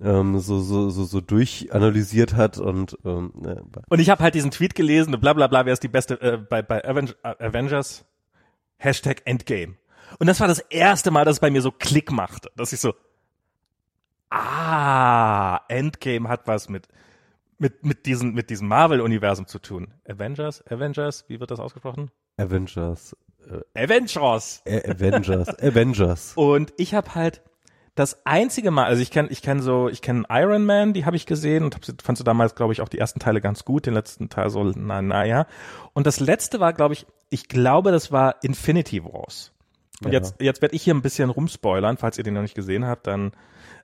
[0.01, 3.63] ähm, so, so, so, so durchanalysiert hat und ähm, ne.
[3.89, 6.37] Und ich habe halt diesen Tweet gelesen, bla bla bla, wer ist die beste äh,
[6.37, 8.05] bei, bei Avengers?
[8.77, 9.75] Hashtag Endgame.
[10.19, 12.79] Und das war das erste Mal, dass es bei mir so Klick machte, dass ich
[12.79, 12.93] so,
[14.29, 16.87] ah, Endgame hat was mit
[17.57, 19.93] mit mit diesem mit diesem Marvel-Universum zu tun.
[20.07, 22.11] Avengers, Avengers, wie wird das ausgesprochen?
[22.37, 23.15] Avengers.
[23.47, 24.63] Äh, Avengers.
[24.65, 25.59] Avengers.
[25.59, 26.33] Avengers.
[26.35, 27.41] Und ich habe halt
[27.95, 31.15] das einzige Mal, also ich kenne ich kenn so, ich kenne Iron Man, die habe
[31.15, 33.85] ich gesehen und hab, fand du damals, glaube ich, auch die ersten Teile ganz gut,
[33.85, 35.45] den letzten Teil so, na, naja.
[35.93, 39.51] Und das letzte war, glaube ich, ich glaube, das war Infinity Wars.
[40.03, 40.19] Und ja.
[40.19, 43.07] jetzt, jetzt werde ich hier ein bisschen rumspoilern, falls ihr den noch nicht gesehen habt,
[43.07, 43.31] dann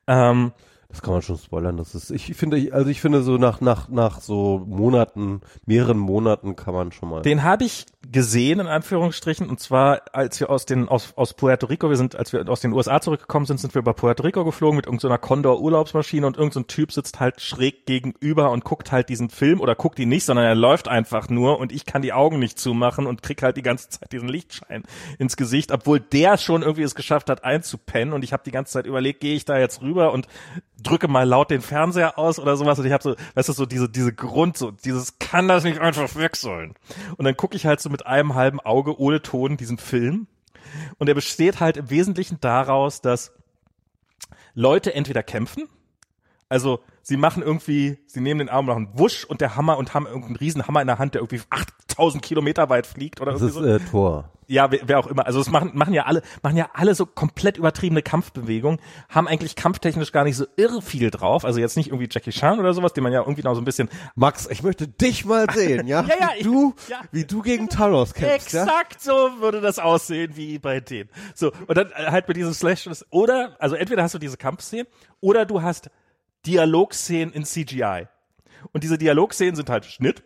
[0.07, 0.53] ähm,
[0.89, 1.77] das kann man schon spoilern.
[1.77, 6.55] Das ist, ich finde, also ich finde so nach nach nach so Monaten, mehreren Monaten
[6.55, 7.21] kann man schon mal.
[7.21, 9.49] Den habe ich gesehen in Anführungsstrichen.
[9.49, 12.61] Und zwar als wir aus den aus aus Puerto Rico, wir sind als wir aus
[12.61, 16.37] den USA zurückgekommen sind, sind wir über Puerto Rico geflogen mit irgendeiner Condor Urlaubsmaschine und
[16.37, 20.09] irgendein so Typ sitzt halt schräg gegenüber und guckt halt diesen Film oder guckt ihn
[20.09, 23.43] nicht, sondern er läuft einfach nur und ich kann die Augen nicht zumachen und krieg
[23.43, 24.83] halt die ganze Zeit diesen Lichtschein
[25.17, 28.13] ins Gesicht, obwohl der schon irgendwie es geschafft hat einzupennen.
[28.13, 30.27] Und ich habe die ganze Zeit überlegt, gehe ich da jetzt rüber und
[30.81, 32.79] drücke mal laut den Fernseher aus oder sowas.
[32.79, 35.79] Und ich habe so, weißt du, so diese diese Grund so dieses kann das nicht
[35.79, 36.75] einfach sollen.
[37.17, 40.27] Und dann gucke ich halt so mit einem halben Auge ohne Ton diesen Film.
[40.97, 43.33] Und er besteht halt im Wesentlichen daraus, dass
[44.53, 45.67] Leute entweder kämpfen,
[46.49, 50.05] also sie machen irgendwie, sie nehmen den Arm, machen Wusch und der Hammer und haben
[50.05, 53.59] irgendeinen riesen Hammer in der Hand, der irgendwie 8000 Kilometer weit fliegt oder das irgendwie
[53.59, 53.85] ist, so.
[53.85, 55.27] Äh, Tor ja, wer, wer auch immer.
[55.27, 59.55] Also es machen, machen ja alle, machen ja alle so komplett übertriebene Kampfbewegungen, haben eigentlich
[59.55, 61.45] kampftechnisch gar nicht so irre viel drauf.
[61.45, 63.65] Also jetzt nicht irgendwie Jackie Chan oder sowas, den man ja irgendwie noch so ein
[63.65, 63.89] bisschen.
[64.15, 66.01] Max, ich möchte dich mal sehen, ja?
[66.07, 67.01] ja, ja, wie du, ja.
[67.11, 68.47] wie du gegen Thanos kämpfst.
[68.55, 69.13] Exakt ja?
[69.13, 71.09] so würde das aussehen wie bei denen.
[71.35, 74.87] So, und dann halt mit diesem Slash, oder, also entweder hast du diese Kampfszenen,
[75.21, 75.91] oder du hast
[76.45, 78.07] Dialogszenen in CGI.
[78.71, 80.23] Und diese Dialogszenen sind halt Schnitt,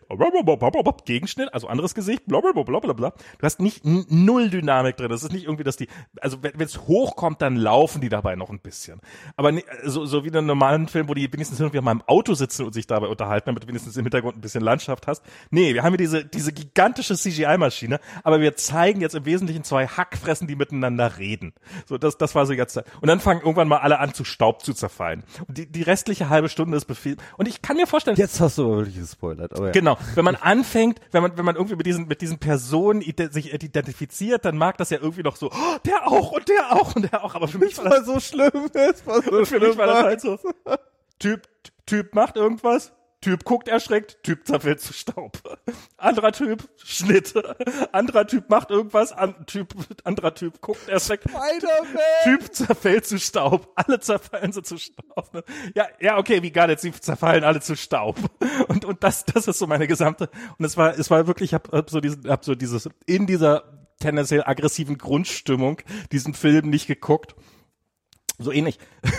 [1.06, 3.10] Gegenschnitt, also anderes Gesicht, blablabla.
[3.12, 5.10] Du hast nicht null Dynamik drin.
[5.10, 5.88] Das ist nicht irgendwie, dass die,
[6.22, 9.00] also wenn es hochkommt, dann laufen die dabei noch ein bisschen.
[9.36, 9.54] Aber
[9.84, 12.66] so, so wie in einem normalen Film, wo die wenigstens irgendwie mal im Auto sitzen
[12.66, 15.24] und sich dabei unterhalten, damit du wenigstens im Hintergrund ein bisschen Landschaft hast.
[15.52, 19.88] Nee, wir haben hier diese, diese gigantische CGI-Maschine, aber wir zeigen jetzt im Wesentlichen zwei
[19.88, 21.54] Hackfressen, die miteinander reden.
[21.86, 22.78] So, das, das war so jetzt.
[22.78, 25.24] Und dann fangen irgendwann mal alle an zu Staub zu zerfallen.
[25.48, 27.18] Und die, die restliche halbe Stunde ist Befehl.
[27.38, 29.54] Und ich kann mir vorstellen, Jetzt hast du aber wirklich gespoilert.
[29.54, 29.72] Aber ja.
[29.74, 29.98] Genau.
[30.16, 34.46] Wenn man anfängt, wenn man, wenn man irgendwie mit diesen, mit diesen Personen sich identifiziert,
[34.46, 37.22] dann mag das ja irgendwie noch so, oh, der auch und der auch und der
[37.22, 37.36] auch.
[37.36, 38.70] Aber für mich war das so schlimm.
[38.72, 40.40] Das war so für mich war das halt so.
[41.20, 41.42] Typ,
[41.86, 42.94] Typ macht irgendwas,
[43.24, 45.42] Typ guckt erschreckt, Typ zerfällt zu Staub.
[45.96, 47.34] Anderer Typ, Schnitt.
[47.94, 51.24] Anderer Typ macht irgendwas, an, typ, anderer Typ guckt erschreckt.
[52.26, 53.72] Typ zerfällt zu Staub.
[53.76, 55.34] Alle zerfallen so zu Staub.
[55.34, 55.42] Ne?
[55.74, 58.18] Ja, ja, okay, wie gar nicht, sie zerfallen alle zu Staub.
[58.68, 61.54] Und, und das, das ist so meine gesamte, und es war, es war wirklich, ich
[61.54, 63.64] hab, hab so diesen, hab so dieses, in dieser
[64.02, 65.80] tendenziell aggressiven Grundstimmung
[66.12, 67.36] diesen Film nicht geguckt.
[68.38, 68.80] So ähnlich.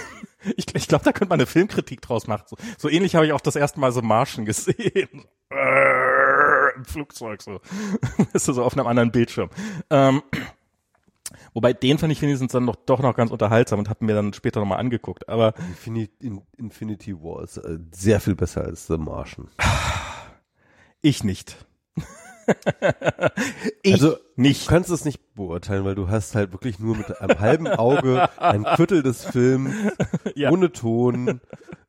[0.56, 2.44] Ich, ich glaube, da könnte man eine Filmkritik draus machen.
[2.46, 5.24] So, so ähnlich habe ich auch das erste Mal so Martian gesehen.
[6.76, 7.60] Im Flugzeug so.
[8.34, 9.48] ist so auf einem anderen Bildschirm.
[9.88, 10.22] Ähm,
[11.54, 14.34] wobei den fand ich wenigstens dann noch, doch noch ganz unterhaltsam und habe mir dann
[14.34, 15.28] später nochmal angeguckt.
[15.28, 19.48] Aber Infinity, Infinity War ist äh, sehr viel besser als The Martian.
[21.00, 21.56] ich nicht.
[23.82, 24.66] Ich also, nicht.
[24.66, 28.28] Du kannst es nicht beurteilen, weil du hast halt wirklich nur mit einem halben Auge
[28.38, 29.74] ein Viertel des Films,
[30.34, 30.50] ja.
[30.50, 31.40] ohne Ton.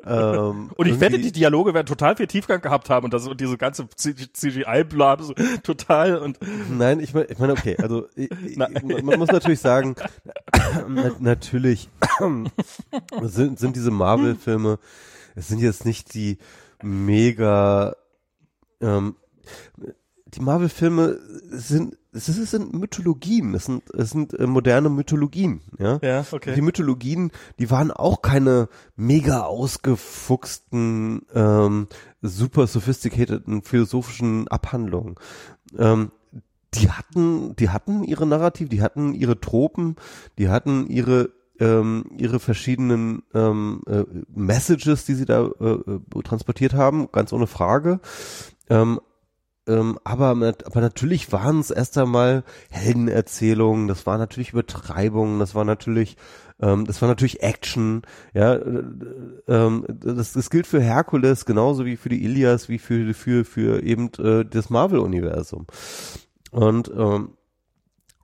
[0.07, 3.41] Ähm, und ich wette, die Dialoge werden total viel Tiefgang gehabt haben und das und
[3.41, 6.37] diese ganze CGI-Blab so total und.
[6.69, 9.95] Nein, ich meine, ich meine, okay, also ich, man muss natürlich sagen,
[11.19, 11.89] natürlich
[13.23, 14.77] sind, sind diese Marvel-Filme,
[15.35, 16.37] es sind jetzt nicht die
[16.83, 17.95] mega
[18.81, 19.15] ähm,
[20.35, 21.17] die Marvel-Filme
[21.49, 25.99] sind, es sind Mythologien, es sind, es sind äh, moderne Mythologien, ja.
[26.01, 26.55] Ja, okay.
[26.55, 31.87] Die Mythologien, die waren auch keine mega ausgefuchsten, ähm,
[32.21, 35.15] super sophisticateden philosophischen Abhandlungen.
[35.77, 36.11] Ähm,
[36.73, 39.95] die hatten, die hatten ihre Narrativ, die hatten ihre Tropen,
[40.37, 46.73] die hatten ihre ähm, ihre verschiedenen ähm, äh, Messages, die sie da äh, äh transportiert
[46.73, 48.01] haben, ganz ohne Frage.
[48.69, 48.99] Ähm,
[49.67, 55.65] ähm, aber, aber natürlich waren es erst einmal Heldenerzählungen, das war natürlich Übertreibung, das war
[55.65, 56.17] natürlich,
[56.61, 58.03] ähm, das war natürlich Action,
[58.33, 58.83] ja, äh,
[59.47, 63.83] ähm, das, das gilt für Herkules genauso wie für die Ilias, wie für, für, für
[63.83, 65.65] eben äh, das Marvel-Universum.
[66.51, 67.34] Und ähm,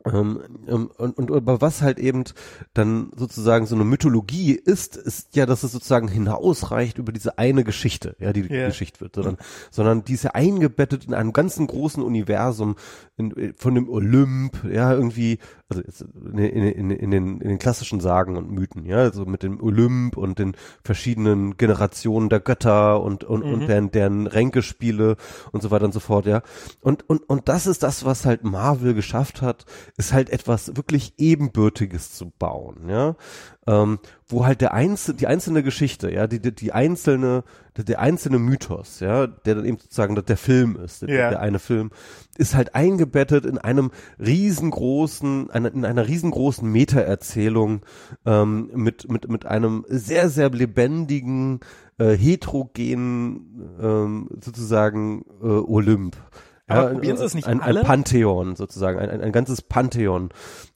[0.05, 2.23] ähm, ähm, und, und aber was halt eben
[2.73, 7.63] dann sozusagen so eine Mythologie ist, ist ja, dass es sozusagen hinausreicht über diese eine
[7.63, 8.67] Geschichte, ja, die yeah.
[8.67, 9.37] Geschichte wird, sondern,
[9.69, 12.75] sondern die ist ja eingebettet in einem ganzen großen Universum
[13.17, 15.37] in, von dem Olymp, ja, irgendwie,
[15.69, 15.81] also
[16.15, 20.17] in, in, in, den, in den klassischen Sagen und Mythen, ja, also mit dem Olymp
[20.17, 23.53] und den verschiedenen Generationen der Götter und, und, mhm.
[23.53, 25.17] und deren, deren Ränkespiele
[25.51, 26.41] und so weiter und so fort, ja.
[26.81, 29.65] Und, und, und das ist das, was halt Marvel geschafft hat,
[29.97, 33.15] ist halt etwas wirklich Ebenbürtiges zu bauen, ja
[33.67, 37.43] ähm, wo halt der einzelne, die einzelne Geschichte, ja, die, die, die einzelne,
[37.77, 41.29] der, der, einzelne Mythos, ja, der dann eben sozusagen der Film ist, der, yeah.
[41.29, 41.91] der eine Film,
[42.37, 47.81] ist halt eingebettet in einem riesengroßen, einer, in einer riesengroßen Meta-Erzählung
[48.25, 51.59] ähm, mit, mit, mit einem sehr, sehr lebendigen,
[51.99, 56.17] äh, heterogenen ähm, sozusagen äh, Olymp.
[56.69, 57.81] Ja, Aber probieren Sie es nicht ein, alle?
[57.81, 60.29] ein Pantheon sozusagen, ein, ein, ein ganzes Pantheon.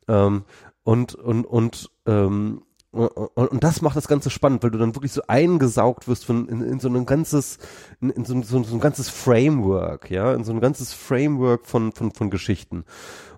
[0.07, 0.43] Ähm,
[0.83, 2.61] und, und, und ähm,
[2.95, 6.61] und das macht das Ganze spannend, weil du dann wirklich so eingesaugt wirst von in,
[6.61, 7.57] in so ein ganzes,
[7.99, 11.91] in, in so, so, so, ein ganzes Framework, ja, in so ein ganzes Framework von
[11.91, 12.85] von von Geschichten.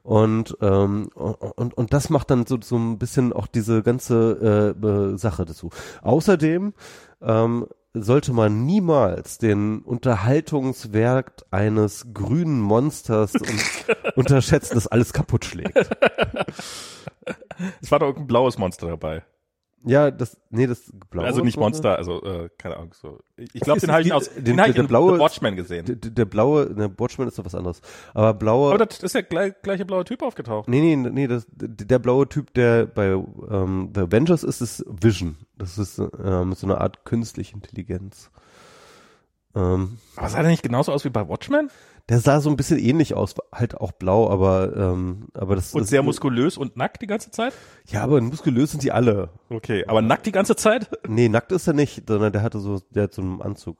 [0.03, 4.87] Und ähm, und und das macht dann so so ein bisschen auch diese ganze äh,
[4.87, 5.71] äh Sache dazu.
[6.03, 6.73] Außerdem
[7.21, 7.65] ähm,
[8.03, 13.33] sollte man niemals den Unterhaltungswert eines grünen Monsters
[14.15, 15.75] unterschätzen, das alles kaputt schlägt.
[17.81, 19.23] Es war doch irgendein blaues Monster dabei.
[19.87, 21.25] Ja, das, nee, das blaue.
[21.25, 22.93] Also nicht Monster, also äh, keine Ahnung.
[22.93, 23.19] So.
[23.37, 25.85] Ich glaube, den habe ich aus, den, den ich in blaue, Watchmen gesehen.
[25.85, 27.81] Der, der blaue, ne, Watchmen ist doch was anderes.
[28.13, 28.73] Aber blaue.
[28.73, 30.67] Aber das ist der gleich, gleiche blaue Typ aufgetaucht.
[30.67, 33.07] Nee, nee, nee, das, der blaue Typ, der bei
[33.49, 35.37] ähm, The Avengers ist, ist Vision.
[35.57, 38.29] Das ist ähm, so eine Art künstliche Intelligenz.
[39.55, 41.69] Ähm, aber sah der nicht genauso aus wie bei Watchmen?
[42.09, 45.81] Der sah so ein bisschen ähnlich aus, halt auch blau, aber ähm, aber das und
[45.81, 47.53] das, sehr muskulös und nackt die ganze Zeit.
[47.87, 49.29] Ja, aber muskulös sind die alle.
[49.49, 50.89] Okay, aber nackt die ganze Zeit?
[51.07, 53.77] Nee, nackt ist er nicht, sondern der hatte so, der hat so einen Anzug.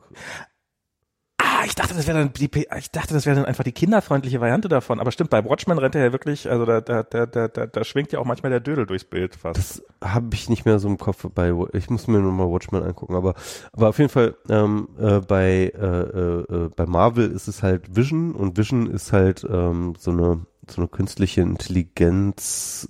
[1.60, 4.40] Ah, ich dachte, das wäre dann die, ich dachte, das wäre dann einfach die kinderfreundliche
[4.40, 5.00] Variante davon.
[5.00, 7.84] Aber stimmt, bei Watchmen rennt er ja wirklich, also da, da, da, da, da, da
[7.84, 9.58] schwingt ja auch manchmal der Dödel durchs Bild fast.
[9.58, 12.84] Das habe ich nicht mehr so im Kopf bei, ich muss mir nur mal Watchmen
[12.84, 13.34] angucken, aber,
[13.72, 17.96] aber auf jeden Fall, ähm, äh, bei, äh, äh, äh bei Marvel ist es halt
[17.96, 22.88] Vision und Vision ist halt, ähm, so eine, so eine künstliche Intelligenz,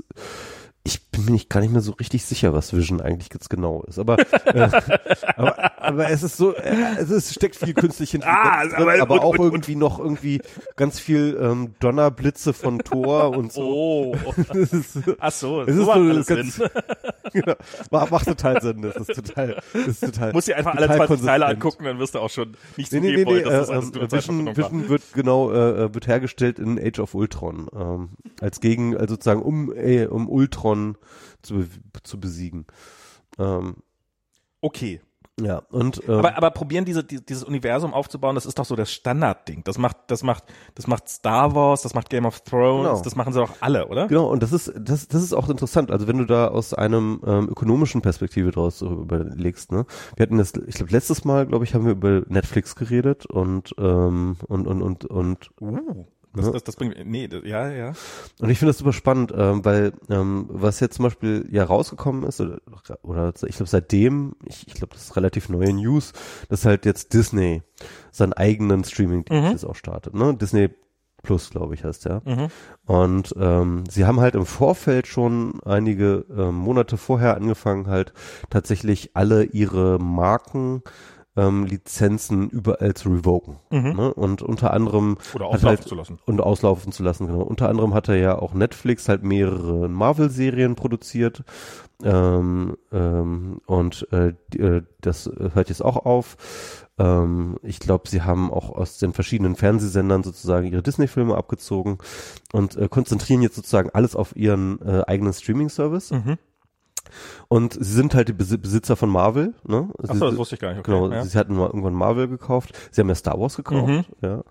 [0.88, 3.84] ich bin mir nicht gar nicht mehr so richtig sicher, was Vision eigentlich ganz genau
[3.84, 4.00] ist.
[4.00, 4.70] Aber, äh,
[5.36, 9.02] aber, aber es ist so, äh, es ist, steckt viel künstliche ah, Intelligenz ah, drin,
[9.02, 10.42] aber, aber auch und, irgendwie und, noch irgendwie
[10.78, 13.64] ganz viel ähm, Donnerblitze von Thor und so.
[13.64, 14.16] Oh,
[14.54, 16.62] ist, ach so, es so ist so ganz,
[17.34, 17.56] genau,
[17.92, 18.82] macht, total Sinn.
[18.82, 20.32] Das ist total, das ist total.
[20.32, 23.12] Muss dir einfach alle 20 Teile angucken, dann wirst du auch schon nicht so nee,
[23.12, 27.00] nee, nee, dass das äh, Vision, Vision wird genau äh, äh, wird hergestellt in Age
[27.00, 28.10] of Ultron ähm,
[28.40, 30.77] als Gegen, also sozusagen um äh, um Ultron
[31.42, 31.66] zu,
[32.04, 32.66] zu besiegen.
[33.40, 33.78] Ähm,
[34.62, 35.02] okay.
[35.40, 38.76] Ja, und ähm, Aber, aber probieren diese, die, dieses Universum aufzubauen, das ist doch so
[38.76, 39.64] das Standardding.
[39.66, 43.02] Das macht, das macht, das macht Star Wars, das macht Game of Thrones, Genau.
[43.04, 44.08] das machen sie doch alle, oder?
[44.08, 45.92] Genau, und das ist, das, das ist auch interessant.
[45.92, 49.86] Also wenn du da aus einem ähm, ökonomischen Perspektive draus so überlegst, ne?
[50.16, 53.76] Wir hatten das, ich glaube, letztes Mal, glaube ich, haben wir über Netflix geredet und
[53.78, 56.52] ähm, und und und und Uh, das, Ja.
[56.52, 57.94] das, das bringt, nee, das, ja, ja.
[58.40, 62.24] und ich finde das super spannend, ähm, weil ähm, was jetzt zum Beispiel ja rausgekommen
[62.24, 62.60] ist oder,
[63.02, 66.14] oder ich glaube seitdem, ich, ich glaube das ist relativ neue News,
[66.50, 67.64] dass halt jetzt Disney
[68.12, 69.52] seinen eigenen Streaming-Dienst Mhm.
[69.52, 70.36] jetzt auch startet, ne?
[70.36, 70.70] Disney
[71.24, 72.22] Plus, glaube ich, heißt der.
[72.26, 72.48] Mhm.
[72.86, 78.14] Und ähm, sie haben halt im Vorfeld schon einige ähm, Monate vorher angefangen, halt
[78.52, 80.84] tatsächlich alle ihre Marken
[81.38, 83.58] ähm, Lizenzen überall zu revoken.
[83.70, 83.94] Mhm.
[83.96, 84.14] Ne?
[84.14, 86.20] Und unter anderem Oder auslaufen halt, zu lassen.
[86.26, 87.42] und auslaufen zu lassen, genau.
[87.42, 91.44] Unter anderem hat er ja auch Netflix halt mehrere Marvel-Serien produziert.
[92.04, 96.38] Ähm, ähm, und äh, die, äh, das hört jetzt auch auf.
[97.00, 101.98] Ähm, ich glaube, sie haben auch aus den verschiedenen Fernsehsendern sozusagen ihre Disney-Filme abgezogen
[102.52, 106.12] und äh, konzentrieren jetzt sozusagen alles auf ihren äh, eigenen Streaming-Service.
[106.12, 106.38] Mhm.
[107.48, 109.54] Und sie sind halt die Besi- Besitzer von Marvel.
[109.66, 109.90] Ne?
[110.00, 110.80] Achso, Sie- das wusste ich gar nicht.
[110.80, 111.24] Okay, Genau, ja.
[111.24, 112.78] sie hatten mal irgendwann Marvel gekauft.
[112.92, 114.06] Sie haben ja Star Wars gekauft, Mhm.
[114.22, 114.44] ja.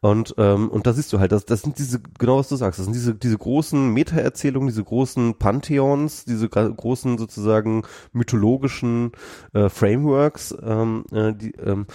[0.00, 2.78] Und ähm, und da siehst du halt, das, das sind diese genau was du sagst,
[2.78, 7.82] das sind diese diese großen Meta-Erzählungen, diese großen Pantheons, diese großen sozusagen
[8.12, 9.12] mythologischen
[9.52, 11.86] äh, Frameworks, ähm, äh, die ähm,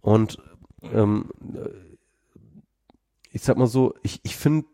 [0.00, 0.38] und
[0.92, 1.68] ähm, äh,
[3.30, 4.66] ich sag mal so, ich ich finde,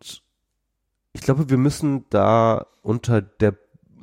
[1.12, 3.56] ich glaube, wir müssen da unter der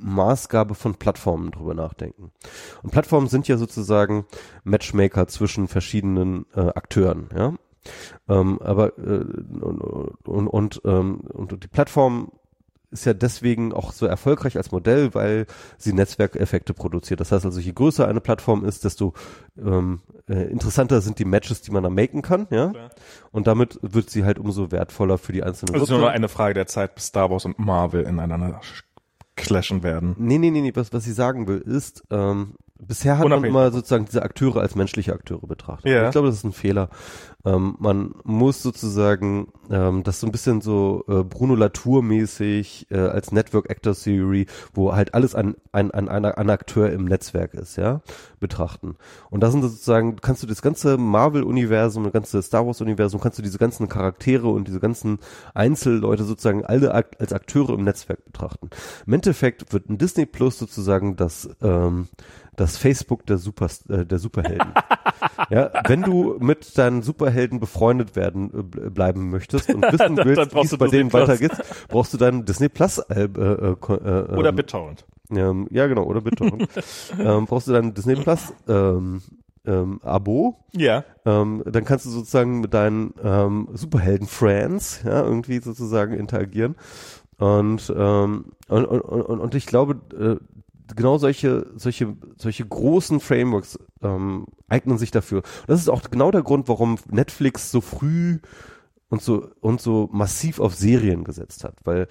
[0.06, 2.32] Maßgabe von Plattformen drüber nachdenken.
[2.84, 4.26] Und Plattformen sind ja sozusagen
[4.64, 7.54] Matchmaker zwischen verschiedenen äh, Akteuren, ja.
[8.28, 9.26] Ähm, aber äh,
[9.62, 9.82] und,
[10.26, 12.32] und, und, ähm, und die Plattform
[12.92, 17.20] ist ja deswegen auch so erfolgreich als Modell, weil sie Netzwerkeffekte produziert.
[17.20, 19.14] Das heißt also, je größer eine Plattform ist, desto
[19.58, 22.72] ähm, äh, interessanter sind die Matches, die man da maken kann, ja.
[23.32, 26.14] Und damit wird sie halt umso wertvoller für die einzelnen Also es ist nur noch
[26.14, 28.62] eine Frage der Zeit, bis Star Wars und Marvel ineinander
[29.36, 30.16] clashen werden.
[30.18, 33.54] Nee, nee, nee, nee, was, was ich sagen will, ist, ähm, bisher hat Unabhängig.
[33.54, 35.92] man immer sozusagen diese Akteure als menschliche Akteure betrachtet.
[35.92, 36.06] Ja.
[36.06, 36.90] Ich glaube, das ist ein Fehler.
[37.46, 43.32] Ähm, man muss sozusagen ähm, das so ein bisschen so äh, Bruno Latour-mäßig äh, als
[43.32, 47.76] Network Actor Theory, wo halt alles ein, ein, ein, ein, ein Akteur im Netzwerk ist,
[47.78, 48.02] ja,
[48.40, 48.96] betrachten.
[49.30, 53.44] Und da sind sozusagen, kannst du das ganze Marvel-Universum, das ganze Star Wars-Universum, kannst du
[53.44, 55.20] diese ganzen Charaktere und diese ganzen
[55.54, 58.70] Einzelleute sozusagen alle ak als Akteure im Netzwerk betrachten.
[59.06, 62.08] Im Endeffekt wird ein Disney Plus sozusagen das, ähm,
[62.58, 64.74] das Facebook der Super, äh, der Superhelden.
[65.50, 70.26] ja, wenn du mit deinen Superhelden befreundet werden äh, ble- bleiben möchtest und wissen Dann-
[70.26, 71.22] willst, wie es du bei Disney denen Plus.
[71.28, 71.52] weitergeht,
[71.88, 75.06] brauchst du deinen Disney Plus äh, äh, äh, Oder ähm, BitTorrent.
[75.32, 76.68] ähm, ja, genau, oder BitTorrent.
[77.20, 79.22] ähm, brauchst du dein Disney Plus ähm,
[79.68, 80.64] ähm, Abo.
[80.74, 81.04] Ja.
[81.26, 86.76] Ähm, dann kannst du sozusagen mit deinen ähm, Superhelden-Friends ja, irgendwie sozusagen interagieren.
[87.38, 90.38] Und, ähm, und, und, und, und ich glaube, äh,
[90.96, 95.40] genau solche, solche, solche großen Frameworks ähm, eignen sich dafür.
[95.40, 98.40] Und das ist auch genau der Grund, warum Netflix so früh
[99.10, 102.08] und so und so massiv auf Serien gesetzt hat, weil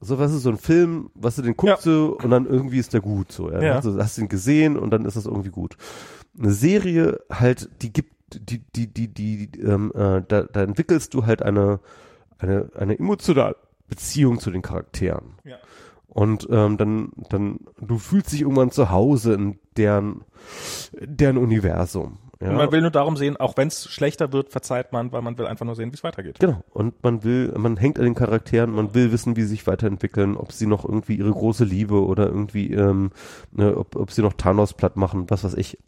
[0.00, 2.94] so was ist so ein Film, was du den guckst du und dann irgendwie ist
[2.94, 3.62] der gut so, ja.
[3.62, 3.74] Ja.
[3.76, 5.76] Also hast ihn gesehen und dann ist das irgendwie gut.
[6.38, 11.26] Eine Serie halt, die gibt, die, die, die, die, ähm, äh, da, da entwickelst du
[11.26, 11.80] halt eine,
[12.38, 13.56] eine, eine emotionale
[13.88, 15.34] Beziehung zu den Charakteren.
[15.44, 15.56] Ja.
[16.12, 20.24] Und ähm, dann, dann, du fühlst dich irgendwann zu Hause in deren,
[21.00, 22.18] deren Universum.
[22.40, 22.50] Ja.
[22.50, 25.36] Und man will nur darum sehen, auch wenn es schlechter wird, verzeiht man, weil man
[25.36, 26.38] will einfach nur sehen, wie es weitergeht.
[26.38, 26.64] Genau.
[26.70, 30.36] Und man will, man hängt an den Charakteren, man will wissen, wie sie sich weiterentwickeln,
[30.36, 33.10] ob sie noch irgendwie ihre große Liebe oder irgendwie, ähm,
[33.52, 35.78] ne, ob, ob sie noch Thanos platt machen, was weiß ich.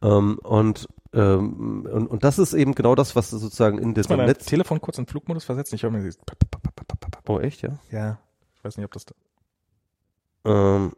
[0.00, 4.26] Ähm, und, ähm, und, und das ist eben genau das, was sozusagen in diesem dein
[4.26, 4.46] Netz.
[4.46, 5.74] Telefon kurz in Flugmodus versetzen.
[5.74, 6.18] Ich höre mir dieses.
[7.28, 7.78] Oh, echt, ja?
[7.90, 8.18] Ja.
[8.66, 9.04] Ich weiß nicht, ob das.
[9.06, 9.14] Da
[10.44, 10.92] Ähm,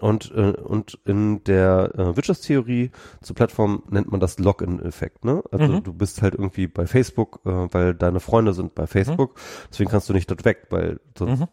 [0.00, 2.90] und, äh, und in der äh, Wirtschaftstheorie
[3.22, 5.24] zur Plattform nennt man das Login-Effekt.
[5.24, 5.44] Ne?
[5.52, 5.82] Also Mhm.
[5.84, 9.38] du bist halt irgendwie bei Facebook, äh, weil deine Freunde sind bei Facebook.
[9.70, 11.46] Deswegen kannst du nicht dort weg, weil sonst Mhm.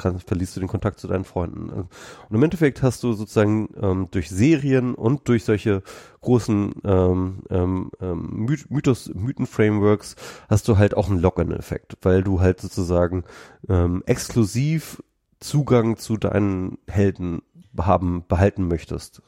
[0.00, 1.70] Kann, verlierst du den Kontakt zu deinen Freunden.
[1.70, 1.88] Und
[2.30, 5.82] im Endeffekt hast du sozusagen ähm, durch Serien und durch solche
[6.20, 10.16] großen ähm, ähm, ähm, Myth Mythos, Mythen-Frameworks
[10.48, 13.24] hast du halt auch einen Login-Effekt, weil du halt sozusagen
[13.68, 15.02] ähm, exklusiv
[15.38, 17.42] Zugang zu deinen Helden
[17.78, 19.22] haben, behalten möchtest.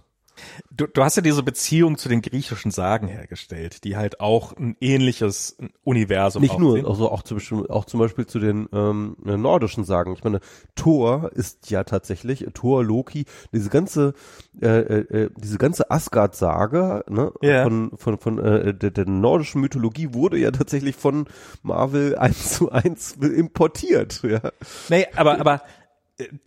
[0.70, 4.76] Du, du hast ja diese Beziehung zu den griechischen Sagen hergestellt, die halt auch ein
[4.80, 9.84] ähnliches Universum Nicht nur, also auch zum Beispiel, auch zum Beispiel zu den ähm, nordischen
[9.84, 10.14] Sagen.
[10.14, 10.40] Ich meine,
[10.74, 14.14] Thor ist ja tatsächlich, Thor, Loki, diese ganze,
[14.60, 17.64] äh, äh, diese ganze Asgard-Sage ne, Ja.
[17.64, 21.26] von, von, von äh, der, der nordischen Mythologie wurde ja tatsächlich von
[21.62, 24.22] Marvel eins zu eins importiert.
[24.22, 24.40] Ja.
[24.88, 25.58] Nee, aber, aber äh,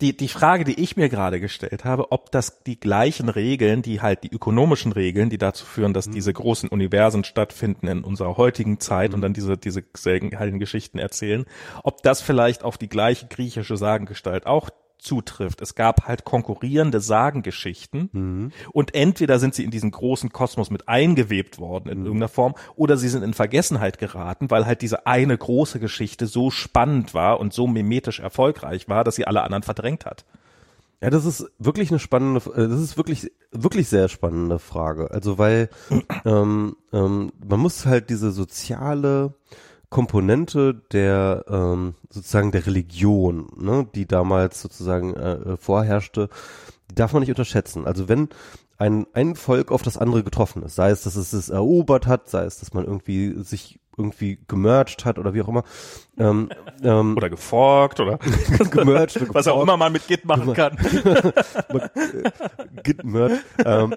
[0.00, 4.00] die, die Frage, die ich mir gerade gestellt habe, ob das die gleichen Regeln, die
[4.00, 8.80] halt die ökonomischen Regeln, die dazu führen, dass diese großen Universen stattfinden in unserer heutigen
[8.80, 11.44] Zeit und dann diese, diese seltenheiligen Geschichten erzählen,
[11.82, 15.60] ob das vielleicht auf die gleiche griechische Sagengestalt auch zutrifft.
[15.60, 21.58] Es gab halt konkurrierende Sagengeschichten und entweder sind sie in diesen großen Kosmos mit eingewebt
[21.58, 25.80] worden in irgendeiner Form oder sie sind in Vergessenheit geraten, weil halt diese eine große
[25.80, 30.24] Geschichte so spannend war und so mimetisch erfolgreich war, dass sie alle anderen verdrängt hat.
[31.02, 35.10] Ja, das ist wirklich eine spannende, äh, das ist wirklich, wirklich sehr spannende Frage.
[35.10, 35.68] Also weil
[36.24, 39.34] ähm, ähm, man muss halt diese soziale
[39.90, 46.28] Komponente der ähm, sozusagen der Religion, ne, die damals sozusagen äh, vorherrschte,
[46.90, 47.86] die darf man nicht unterschätzen.
[47.86, 48.28] Also wenn
[48.78, 52.28] ein, ein Volk auf das andere getroffen ist, sei es, dass es es erobert hat,
[52.28, 55.64] sei es, dass man irgendwie sich irgendwie gemerged hat oder wie auch immer,
[56.18, 56.48] ähm,
[56.82, 58.18] ähm, Oder geforkt oder
[58.70, 60.76] gemerged, oder was auch immer man mit Git machen kann.
[62.82, 63.94] Git merged, ähm,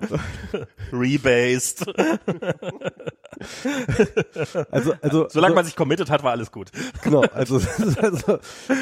[0.91, 1.85] Rebased.
[4.71, 6.71] also, also, Solange man sich committed hat, war alles gut.
[7.03, 7.59] Genau, also,
[8.01, 8.39] also,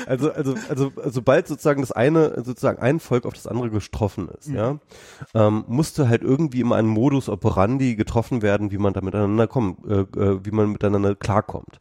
[0.08, 4.50] also, also, also, sobald sozusagen das eine, sozusagen ein Volk auf das andere getroffen ist,
[4.50, 4.80] ja,
[5.34, 9.86] ähm, musste halt irgendwie immer ein Modus operandi getroffen werden, wie man da miteinander kommt,
[9.86, 11.80] äh, äh, wie man miteinander klarkommt.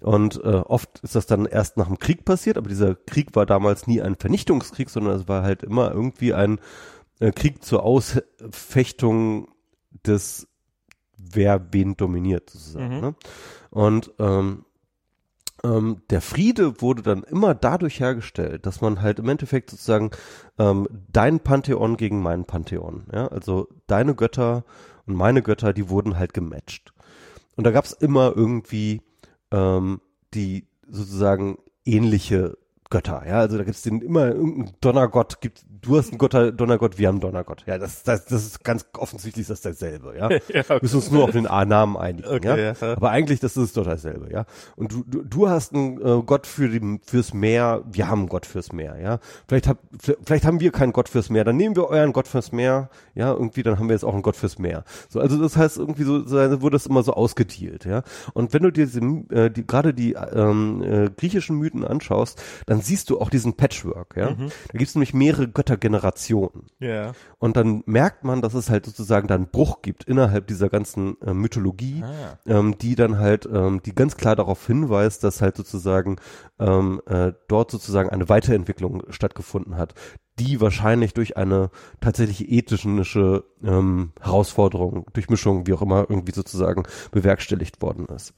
[0.00, 3.46] Und äh, oft ist das dann erst nach dem Krieg passiert, aber dieser Krieg war
[3.46, 6.60] damals nie ein Vernichtungskrieg, sondern es war halt immer irgendwie ein
[7.20, 9.48] äh, Krieg zur Ausfechtung
[10.06, 10.48] des
[11.16, 12.96] wer wen dominiert sozusagen.
[12.96, 13.00] Mhm.
[13.00, 13.14] Ne?
[13.70, 14.64] Und ähm,
[15.64, 20.10] ähm, der Friede wurde dann immer dadurch hergestellt, dass man halt im Endeffekt sozusagen
[20.58, 24.64] ähm, dein Pantheon gegen mein Pantheon, ja, also deine Götter
[25.06, 26.92] und meine Götter, die wurden halt gematcht.
[27.56, 29.02] Und da gab's immer irgendwie
[29.50, 30.00] ähm,
[30.34, 32.56] die sozusagen ähnliche
[32.90, 36.98] Götter, ja, also da gibt's den immer irgendeinen Donnergott, gibt, du hast einen Götter, Donnergott,
[36.98, 40.28] wir haben einen Donnergott, ja, das, das, das ist ganz offensichtlich das dasselbe, ja.
[40.48, 42.72] Ja, Wir müssen uns nur auf den A-Namen einigen, Okay, ja?
[42.72, 42.92] ja.
[42.96, 44.46] aber eigentlich das ist doch dasselbe, ja.
[44.76, 48.28] Und du, du, du hast einen äh, Gott für die, fürs Meer, wir haben einen
[48.28, 49.18] Gott fürs Meer, ja.
[49.48, 49.78] Vielleicht hab,
[50.24, 53.32] vielleicht haben wir keinen Gott fürs Meer, dann nehmen wir euren Gott fürs Meer, ja,
[53.32, 54.84] irgendwie, dann haben wir jetzt auch einen Gott fürs Meer.
[55.08, 58.02] So, also das heißt irgendwie so, so wurde das immer so ausgedealt, ja.
[58.32, 62.75] Und wenn du dir diese, äh, die, gerade die ähm, äh, griechischen Mythen anschaust, dann
[62.80, 64.30] siehst du auch diesen Patchwork, ja.
[64.30, 64.48] Mhm.
[64.72, 66.66] Da gibt es nämlich mehrere Göttergenerationen.
[66.78, 67.12] Ja.
[67.38, 71.34] Und dann merkt man, dass es halt sozusagen dann Bruch gibt innerhalb dieser ganzen äh,
[71.34, 72.38] Mythologie, Ah.
[72.46, 76.16] ähm, die dann halt, ähm, die ganz klar darauf hinweist, dass halt sozusagen
[76.58, 79.94] ähm, äh, dort sozusagen eine Weiterentwicklung stattgefunden hat,
[80.38, 86.82] die wahrscheinlich durch eine tatsächlich ethische ähm, Herausforderung, durch Mischung, wie auch immer, irgendwie sozusagen
[87.10, 88.34] bewerkstelligt worden ist.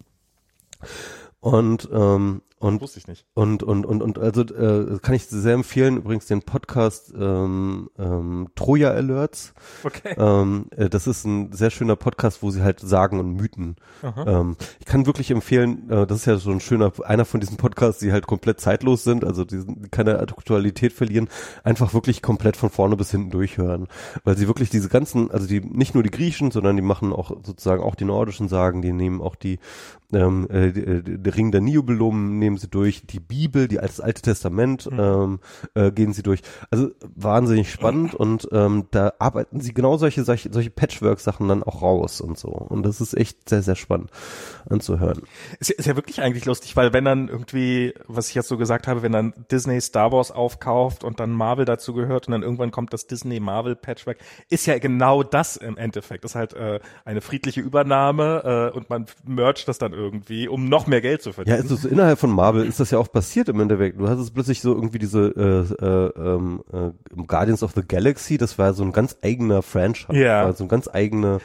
[1.40, 3.26] Und ähm, und Wusste ich nicht.
[3.34, 8.48] und, und, und, und also äh, kann ich sehr empfehlen, übrigens den Podcast ähm, ähm,
[8.54, 9.54] Troja Alerts.
[9.84, 10.14] Okay.
[10.16, 13.76] Ähm, äh, das ist ein sehr schöner Podcast, wo sie halt Sagen und Mythen.
[14.02, 17.56] Ähm, ich kann wirklich empfehlen, äh, das ist ja so ein schöner, einer von diesen
[17.56, 21.28] Podcasts, die halt komplett zeitlos sind, also die keine Aktualität verlieren,
[21.62, 23.86] einfach wirklich komplett von vorne bis hinten durchhören.
[24.24, 27.30] Weil sie wirklich diese ganzen, also die nicht nur die Griechen, sondern die machen auch
[27.42, 29.58] sozusagen auch die nordischen Sagen, die nehmen auch die
[30.12, 34.00] ähm, äh, die, äh, der Ring der Nibelungen nehmen sie durch, die Bibel, die das
[34.00, 35.40] Alte Testament ähm,
[35.74, 36.40] äh, gehen sie durch.
[36.70, 41.82] Also wahnsinnig spannend und ähm, da arbeiten sie genau solche solche, solche Patchwork-Sachen dann auch
[41.82, 42.48] raus und so.
[42.48, 44.10] Und das ist echt sehr, sehr spannend
[44.68, 45.22] anzuhören.
[45.60, 48.56] Ist ja, ist ja wirklich eigentlich lustig, weil wenn dann irgendwie, was ich jetzt so
[48.56, 52.42] gesagt habe, wenn dann Disney Star Wars aufkauft und dann Marvel dazu gehört und dann
[52.42, 54.18] irgendwann kommt das Disney Marvel Patchwork,
[54.48, 56.24] ist ja genau das im Endeffekt.
[56.24, 60.68] Das ist halt äh, eine friedliche Übernahme äh, und man mercht das dann irgendwie, um
[60.68, 61.58] noch mehr Geld zu Ja, verdienen.
[61.60, 63.98] ist so innerhalb von Marvel ist das ja auch passiert im Endeffekt.
[63.98, 65.26] Du hattest plötzlich so irgendwie diese
[65.80, 66.90] äh, äh, ähm, äh,
[67.26, 70.44] Guardians of the Galaxy, das war so ein ganz eigener Franchise, Ja.
[70.44, 71.40] war so eine ganz eigene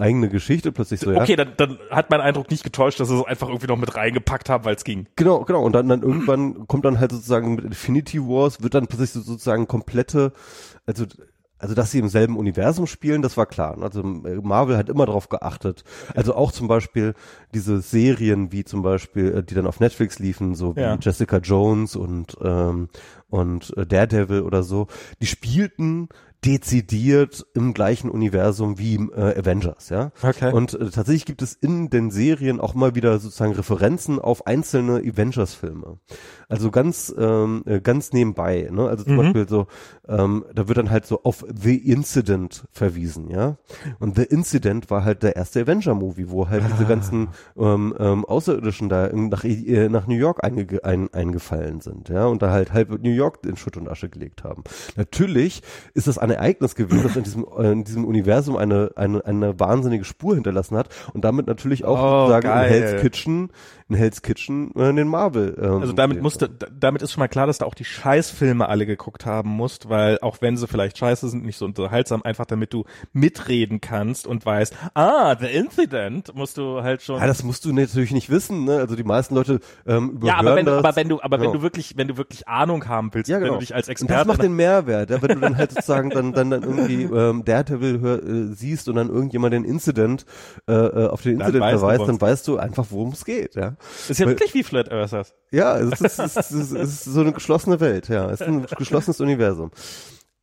[0.00, 1.12] eigene Geschichte plötzlich so.
[1.12, 1.22] Ja?
[1.22, 3.94] Okay, dann, dann hat mein Eindruck nicht getäuscht, dass sie es einfach irgendwie noch mit
[3.94, 5.06] reingepackt haben, weil es ging.
[5.14, 5.62] Genau, genau.
[5.62, 9.20] Und dann, dann irgendwann kommt dann halt sozusagen mit Infinity Wars, wird dann plötzlich so,
[9.20, 10.32] sozusagen komplette,
[10.86, 11.04] also,
[11.62, 13.78] also dass sie im selben Universum spielen, das war klar.
[13.80, 15.84] Also äh, Marvel hat immer darauf geachtet.
[16.14, 17.14] Also auch zum Beispiel
[17.54, 20.98] diese Serien, wie zum Beispiel, äh, die dann auf Netflix liefen, so wie Ja.
[21.00, 22.88] Jessica Jones und, ähm,
[23.30, 24.88] und äh, Daredevil oder so,
[25.20, 26.08] die spielten
[26.44, 30.10] dezidiert im gleichen Universum wie äh, Avengers, ja.
[30.22, 30.52] Okay.
[30.52, 34.96] Und äh, tatsächlich gibt es in den Serien auch mal wieder sozusagen Referenzen auf einzelne
[34.96, 35.98] Avengers-Filme.
[36.52, 38.86] Also ganz ähm, äh, ganz nebenbei, ne?
[38.86, 39.16] Also zum Mhm.
[39.22, 39.66] Beispiel so,
[40.06, 43.56] ähm, da wird dann halt so auf The Incident verwiesen, ja.
[44.00, 48.90] Und The Incident war halt der erste Avenger-Movie, wo halt diese ganzen ähm, ähm, Außerirdischen
[48.90, 52.74] da in, nach, äh, nach New York einge ein, eingefallen sind, ja, und da halt
[52.74, 54.62] halb New York in Schutt und Asche gelegt haben.
[54.96, 55.62] Natürlich
[55.94, 59.58] ist das ein Ereignis gewesen, das in diesem, äh, in diesem Universum eine, eine, eine
[59.58, 62.70] wahnsinnige Spur hinterlassen hat und damit natürlich auch Oh, sozusagen in geil.
[62.70, 63.48] Hell's Kitchen,
[63.92, 65.56] in Hell's Kitchen äh, den Marvel.
[65.60, 68.86] Ähm, Also damit musste, damit ist schon mal klar, dass du auch die Scheißfilme alle
[68.86, 72.72] geguckt haben musst, weil auch wenn sie vielleicht scheiße sind, nicht so unterhaltsam, einfach damit
[72.72, 77.18] du mitreden kannst und weißt, ah, The Incident, musst du halt schon.
[77.20, 78.78] Ja, das musst du natürlich nicht wissen, ne?
[78.78, 80.84] Also die meisten Leute ähm, überhören ja, aber wenn, du, das.
[80.84, 81.52] aber wenn du, aber Genau.
[81.52, 83.54] wenn du wirklich, wenn du wirklich Ahnung haben willst, ja, wenn genau.
[83.54, 86.10] du dich als und das Experte macht den Mehrwert, ja, wenn du dann halt sozusagen
[86.10, 90.24] dann dann dann irgendwie ähm, Daredevil hör, äh, siehst und dann irgendjemand den Incident
[90.68, 93.74] äh, äh, auf den Incident du, verweist, dann weißt du einfach, worum es geht, ja.
[94.08, 95.34] Ist ja weil- wirklich wie Flat Earthers.
[95.50, 98.26] Ja, es ist, es, ist, es, ist, so eine geschlossene Welt, ja.
[98.30, 99.70] Es ist ein geschlossenes Universum.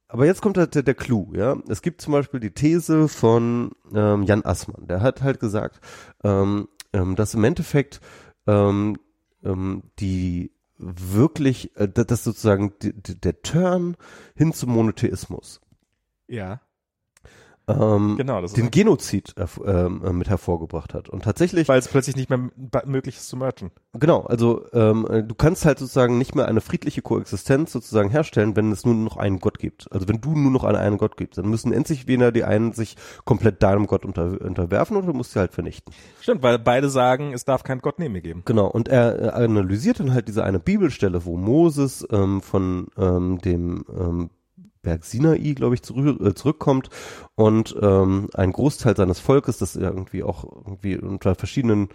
[0.07, 1.57] Aber jetzt kommt halt der, der Clou, ja.
[1.67, 4.87] Es gibt zum Beispiel die These von ähm, Jan Assmann.
[4.87, 5.79] Der hat halt gesagt,
[6.23, 8.01] ähm, ähm, dass im Endeffekt
[8.47, 8.97] ähm,
[9.43, 13.97] ähm, die wirklich, äh, dass sozusagen die, die, der Turn
[14.35, 15.61] hin zum Monotheismus
[16.27, 16.61] Ja.
[17.69, 21.09] Ähm, Genau, das ist den Genozid ähm, äh, mit hervorgebracht hat.
[21.09, 22.49] Und tatsächlich weil es plötzlich nicht mehr
[22.85, 23.71] möglich ist zu merchen.
[23.93, 28.55] Genau, also ähm, äh, du kannst halt sozusagen nicht mehr eine friedliche Koexistenz sozusagen herstellen,
[28.55, 29.91] wenn es nur noch einen Gott gibt.
[29.91, 32.95] Also wenn du nur noch an einen Gott gibst, dann müssen entweder die einen sich
[33.25, 35.93] komplett deinem Gott unter, unterwerfen oder du musst sie halt vernichten.
[36.21, 38.43] Stimmt, weil beide sagen, es darf keinen Gott neben mir geben.
[38.45, 43.85] Genau, und er analysiert dann halt diese eine Bibelstelle, wo Moses ähm, von ähm, dem
[43.89, 44.29] ähm,
[44.81, 46.89] Berg Sinai, glaube ich, zurück, äh, zurückkommt
[47.35, 51.89] und ähm, ein Großteil seines Volkes, das ja irgendwie auch irgendwie unter verschiedenen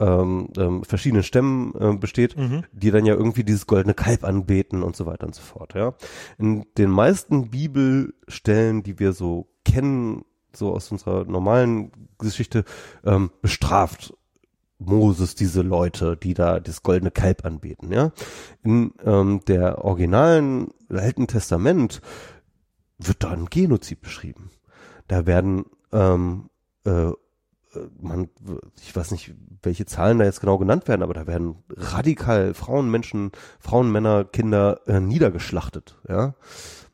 [0.00, 2.34] ähm, ähm, verschiedenen Stämmen äh, besteht,
[2.72, 5.74] die dann ja irgendwie dieses goldene Kalb anbeten und so weiter und so fort.
[5.74, 5.94] Ja,
[6.38, 12.64] in den meisten Bibelstellen, die wir so kennen, so aus unserer normalen Geschichte,
[13.04, 14.14] ähm, bestraft
[14.86, 18.12] Moses diese Leute, die da das goldene Kalb anbeten, ja.
[18.62, 22.00] In ähm, der originalen Alten Testament
[22.98, 24.50] wird da ein Genozid beschrieben.
[25.08, 26.50] Da werden ähm,
[26.84, 27.12] äh,
[27.74, 28.28] äh, man,
[28.80, 32.90] ich weiß nicht, welche Zahlen da jetzt genau genannt werden, aber da werden radikal Frauen,
[32.90, 36.34] Menschen, Frauen, Männer, Kinder äh, niedergeschlachtet, ja,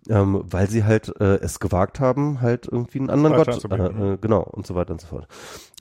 [0.09, 4.19] ähm, weil sie halt äh, es gewagt haben, halt irgendwie einen anderen Gott, äh, äh,
[4.21, 5.29] genau und so weiter und so fort.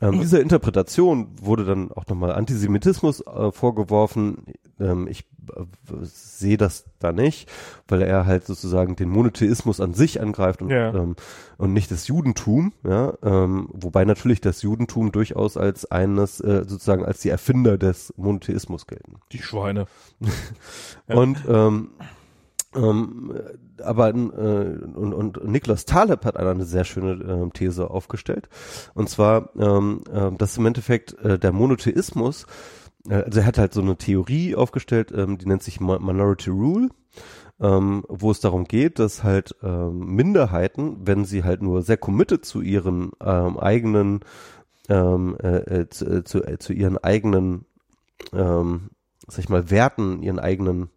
[0.01, 4.45] Ähm, dieser Interpretation wurde dann auch nochmal Antisemitismus äh, vorgeworfen.
[4.80, 5.25] Ähm, ich
[5.56, 5.64] äh,
[6.03, 7.49] sehe das da nicht,
[7.88, 10.93] weil er halt sozusagen den Monotheismus an sich angreift und, Ja.
[10.93, 11.15] ähm,
[11.57, 17.06] und nicht das Judentum, ja, ähm, wobei natürlich das Judentum durchaus als eines, äh, sozusagen
[17.06, 19.19] als die Erfinder des Monotheismus gelten.
[19.31, 19.88] Die Schweine.
[21.07, 21.89] Und ähm,
[22.75, 23.33] ähm,
[23.83, 28.49] aber äh, und, und Niklas Taleb hat eine sehr schöne ähm, These aufgestellt.
[28.93, 32.45] Und zwar, ähm, ähm, dass im Endeffekt äh, der Monotheismus,
[33.07, 36.49] äh, also er hat halt so eine Theorie aufgestellt, ähm, die nennt sich Mi- Minority
[36.49, 36.89] Rule,
[37.59, 42.45] ähm, wo es darum geht, dass halt ähm, Minderheiten, wenn sie halt nur sehr committed
[42.45, 44.19] zu ihren ähm, eigenen
[44.89, 47.65] ähm, äh, äh, zu, äh, zu, äh, zu ihren eigenen
[48.33, 48.89] ähm,
[49.27, 50.89] sag ich mal, Werten, ihren eigenen,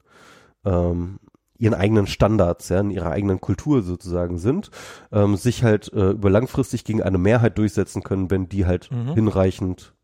[0.65, 1.19] ähm,
[1.63, 4.71] ihren eigenen Standards, ja, in ihrer eigenen Kultur sozusagen sind,
[5.13, 9.15] ähm, sich halt äh, über langfristig gegen eine Mehrheit durchsetzen können, wenn die halt Mhm.
[9.15, 9.95] hinreichend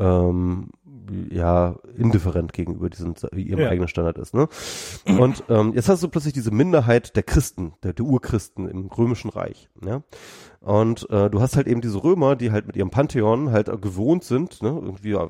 [0.00, 0.70] ähm,
[1.30, 3.68] ja, indifferent gegenüber diesem ihrem Ja.
[3.68, 4.34] eigenen Standard ist.
[4.34, 4.48] Ne?
[5.18, 9.30] Und ähm, jetzt hast du plötzlich diese Minderheit der Christen, der, der Urchristen im Römischen
[9.30, 9.68] Reich.
[9.84, 10.02] Ja?
[10.62, 13.76] Und äh, du hast halt eben diese Römer, die halt mit ihrem Pantheon halt äh,
[13.76, 14.68] gewohnt sind, ne?
[14.68, 15.28] Irgendwie ähm,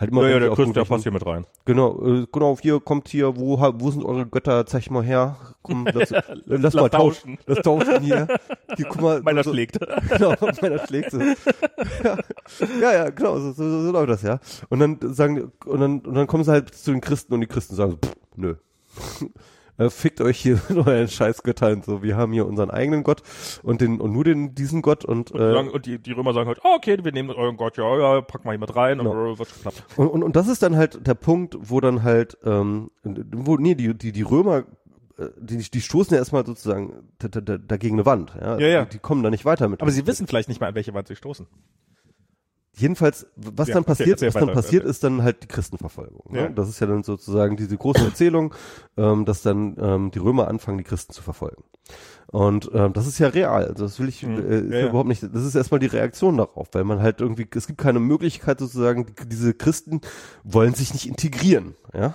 [0.00, 1.44] halt immer Ja, ja, wenn die der auf Christ, der passt hier mit rein.
[1.66, 5.36] Genau, äh, genau, hier kommt hier, wo, wo sind eure Götter, zeig mal her.
[5.60, 6.14] Komm, lass,
[6.46, 7.36] lass, mal tauschen.
[7.36, 7.38] tauschen.
[7.46, 8.26] Lass tauschen hier.
[8.76, 9.20] Hier, guck mal.
[9.22, 9.78] Meiner so, schlägt.
[10.08, 11.20] Genau, meiner schlägt so.
[11.20, 12.18] Ja,
[12.80, 14.38] ja, ja genau, so, so, so läuft das, ja.
[14.70, 17.40] Und dann sagen, die- und dann, und dann kommen sie halt zu den Christen und
[17.40, 18.54] die Christen sagen so, pff, nö.
[19.76, 22.00] Äh, Fickt euch hier mit euren Scheißgöttern so.
[22.00, 23.22] Wir haben hier unseren eigenen Gott
[23.64, 26.32] und den und nur den diesen Gott und Und, äh, sagen, und die, die Römer
[26.32, 29.10] sagen halt, oh, okay, wir nehmen euren Gott, ja, ja, pack mal mit rein, Genau.
[29.10, 29.74] und äh, wird schon knapp.
[29.96, 33.74] Und, und, und das ist dann halt der Punkt, wo dann halt, ähm, wo, nee,
[33.74, 34.58] die, die, die Römer,
[35.18, 38.32] äh, die, die stoßen ja erstmal sozusagen da, da, da, dagegen eine Wand.
[38.40, 38.56] Ja?
[38.60, 38.84] Ja, ja.
[38.84, 39.82] Die, die kommen da nicht weiter mit.
[39.82, 41.48] Aber sie wissen vielleicht nicht mal, an welche Wand sie stoßen.
[42.76, 46.32] Jedenfalls, was Ja, dann passiert, was dann weiter, passiert, ist dann halt die Christenverfolgung.
[46.32, 46.40] Ne?
[46.42, 46.48] Ja.
[46.48, 48.54] Das ist ja dann sozusagen diese große Erzählung,
[48.96, 51.64] ähm, dass dann ähm, die Römer anfangen, die Christen zu verfolgen.
[52.26, 53.66] Und ähm, das ist ja real.
[53.66, 54.38] Also das will ich Mhm.
[54.50, 54.88] äh, Ja, ja.
[54.88, 55.22] überhaupt nicht.
[55.22, 59.06] Das ist erstmal die Reaktion darauf, weil man halt irgendwie, es gibt keine Möglichkeit sozusagen,
[59.06, 60.00] die, diese Christen
[60.42, 62.14] wollen sich nicht integrieren, ja.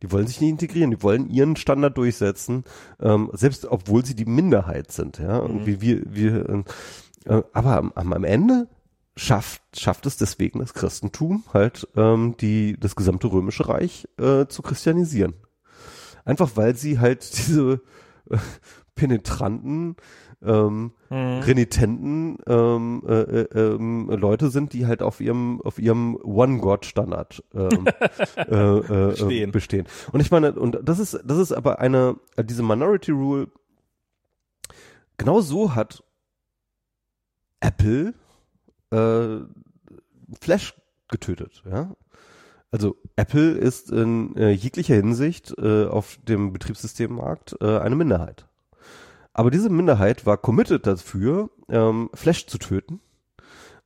[0.00, 2.62] Die wollen sich nicht integrieren, die wollen ihren Standard durchsetzen,
[3.00, 5.38] ähm, selbst obwohl sie die Minderheit sind, ja.
[5.38, 5.66] Und Mhm.
[5.66, 6.64] wie wir, wir,
[7.26, 8.68] äh, aber am, am am Ende
[9.18, 14.62] schafft, schafft es deswegen das Christentum halt, ähm, die, das gesamte römische Reich äh, zu
[14.62, 15.34] christianisieren.
[16.24, 17.80] Einfach weil sie halt diese
[18.30, 18.38] äh,
[18.94, 19.96] penetranten,
[20.42, 21.40] ähm, Mhm.
[21.40, 27.86] renitenten ähm, äh, äh, ähm, Leute sind, die halt auf ihrem auf ihrem One-God-Standard ähm,
[28.36, 29.48] äh, äh, Bestehen.
[29.48, 29.86] äh, bestehen.
[30.12, 33.48] Und ich meine, und das ist das ist aber eine äh, diese Minority Rule.
[35.16, 36.04] Genau so hat
[37.60, 38.12] Apple
[38.90, 39.38] äh,
[40.40, 40.74] Flash
[41.08, 41.94] getötet, ja.
[42.70, 48.46] Also Apple ist in äh, jeglicher Hinsicht äh, auf dem Betriebssystemmarkt äh, eine Minderheit.
[49.32, 53.00] Aber diese Minderheit war committed dafür, ähm, Flash zu töten,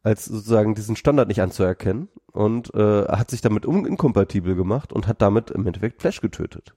[0.03, 5.23] als sozusagen diesen Standard nicht anzuerkennen und äh, hat sich damit inkompatibel gemacht und hat
[5.23, 6.75] damit im Endeffekt Flash getötet.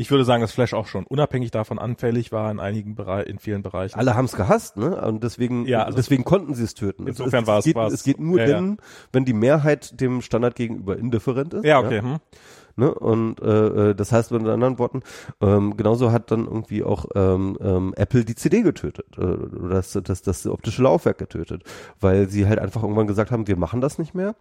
[0.00, 3.38] Ich würde sagen, dass Flash auch schon unabhängig davon anfällig war in einigen Bereichen, in
[3.38, 3.98] vielen Bereichen.
[3.98, 4.98] Alle haben es gehasst, ne?
[5.02, 7.06] Und deswegen, Ja, also deswegen konnten sie es töten.
[7.06, 8.52] Insofern war es es- geht, es- geht nur ja, ja.
[8.54, 8.78] dann,
[9.12, 11.66] wenn die Mehrheit dem Standard gegenüber indifferent ist.
[11.66, 12.00] Ja, okay.
[12.00, 12.16] Hm.
[12.80, 12.94] Ne?
[12.94, 15.02] Und äh, äh, das heißt mit anderen Worten,
[15.42, 19.36] ähm, genauso hat dann irgendwie auch ähm, ähm, Apple die CD getötet, äh,
[19.68, 21.62] das, das, das optische Laufwerk getötet,
[22.00, 24.34] weil sie halt einfach irgendwann gesagt haben, wir machen das nicht mehr.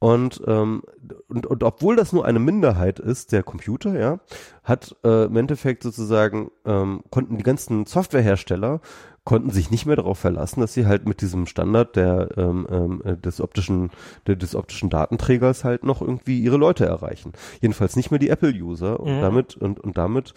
[0.00, 0.82] Und, ähm,
[1.28, 4.20] und, und obwohl das nur eine Minderheit ist, der Computer, ja,
[4.62, 8.82] hat äh, im Endeffekt sozusagen, ähm, konnten die ganzen Softwarehersteller
[9.28, 13.02] konnten sich nicht mehr darauf verlassen, dass sie halt mit diesem Standard der ähm, ähm,
[13.04, 13.90] äh, des optischen
[14.26, 17.32] der, des optischen Datenträgers halt noch irgendwie ihre Leute erreichen.
[17.60, 19.20] Jedenfalls nicht mehr die Apple-User und Mhm.
[19.20, 20.32] damit und und damit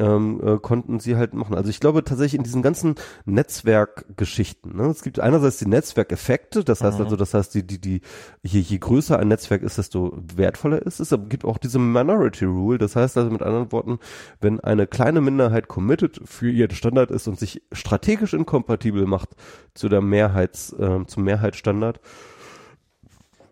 [0.00, 1.54] ähm, äh, konnten sie halt machen.
[1.54, 2.94] Also ich glaube tatsächlich in diesen ganzen
[3.26, 4.74] Netzwerkgeschichten.
[4.74, 4.84] Ne?
[4.84, 7.04] Es gibt einerseits die Netzwerkeffekte, das heißt Mhm.
[7.04, 8.00] also, das heißt die die die
[8.42, 11.12] je, je größer ein Netzwerk ist, desto wertvoller ist es.
[11.12, 12.78] Aber es gibt auch diese Minority Rule.
[12.78, 13.98] Das heißt also mit anderen Worten,
[14.40, 19.30] wenn eine kleine Minderheit committed für ihren Standard ist und sich strategisch inkompatibel macht
[19.74, 22.00] zu der Mehrheits ähm, zum Mehrheitsstandard,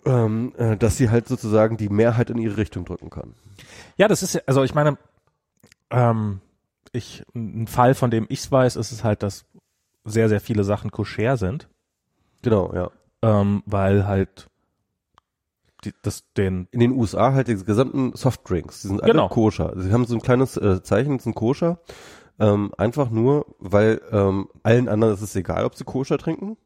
[0.07, 3.35] ähm, äh, dass sie halt sozusagen die Mehrheit in ihre Richtung drücken kann.
[3.97, 4.97] Ja, das ist also ich meine,
[5.91, 6.41] ähm,
[6.92, 9.44] ich, ein Fall, von dem ich weiß, ist es halt, dass
[10.05, 11.68] sehr, sehr viele Sachen koscher sind,
[12.42, 12.91] Genau, ja.
[13.23, 14.49] ähm, weil halt
[15.84, 19.28] die, das den, in den USA halt die gesamten Softdrinks, die sind alle Genau.
[19.28, 19.73] koscher.
[19.76, 21.78] Sie haben so ein kleines äh, Zeichen, sind koscher.
[22.41, 26.57] Ähm, einfach nur, weil ähm, allen anderen ist es egal, ob sie koscher trinken.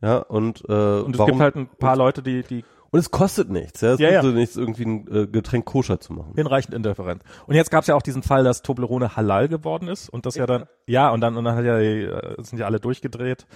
[0.00, 3.10] Ja, und, äh, und es warum, gibt halt ein paar Leute, die, die und es
[3.10, 3.94] kostet nichts, ja.
[3.94, 4.20] Es Ja, ja.
[4.20, 6.32] kostet nichts, irgendwie ein äh, Getränk koscher zu machen.
[6.36, 7.22] hinreichend indifferent.
[7.46, 10.34] Und jetzt gab es ja auch diesen Fall, dass Toblerone halal geworden ist und das
[10.36, 13.46] ja dann, ja, und dann, und dann hat ja, die, äh, sind ja alle durchgedreht.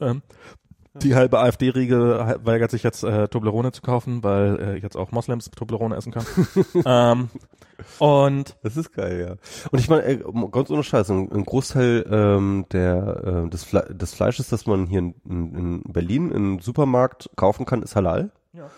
[0.00, 0.22] Ähm,
[1.02, 5.50] die halbe AfD-Riege weigert sich jetzt äh, Toblerone zu kaufen, weil äh, jetzt auch Moslems
[5.50, 6.26] Toblerone essen können.
[6.86, 7.30] ähm,
[7.98, 9.68] und Das ist geil, ja.
[9.72, 10.22] Und ich meine, ey,
[10.52, 14.86] ganz ohne Scheiß, ein, ein Großteil ähm, der, äh, des, Fle des Fleisches, das man
[14.86, 18.30] hier in, in, in Berlin im Supermarkt kaufen kann, ist halal.
[18.54, 18.70] Ja.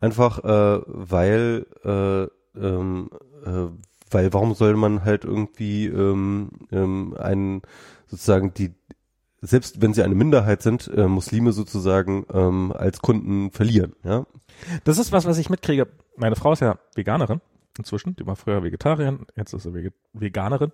[0.00, 3.10] Einfach, äh, weil, äh, ähm,
[3.44, 3.68] äh,
[4.10, 7.62] weil warum soll man halt irgendwie ähm, ähm, einen
[8.06, 8.74] sozusagen die
[9.46, 14.26] selbst wenn sie eine Minderheit sind, äh, Muslime sozusagen ähm, als Kunden verlieren, ja.
[14.84, 15.86] Das ist was, was ich mitkriege.
[16.16, 17.40] Meine Frau ist ja Veganerin
[17.76, 18.16] inzwischen.
[18.16, 20.72] Die war früher Vegetarierin, jetzt ist sie Veganerin.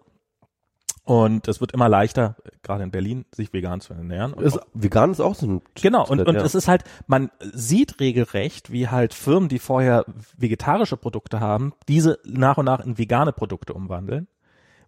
[1.10, 4.32] Und es wird immer leichter, gerade in Berlin, sich vegan zu ernähren.
[4.34, 6.44] Ist, vegan ist auch so ein Genau, und, und ja.
[6.44, 10.04] es ist halt, man sieht regelrecht, wie halt Firmen, die vorher
[10.38, 14.28] vegetarische Produkte haben, diese nach und nach in vegane Produkte umwandeln,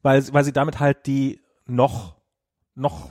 [0.03, 2.15] weil, weil sie damit halt die noch,
[2.77, 3.11] noch,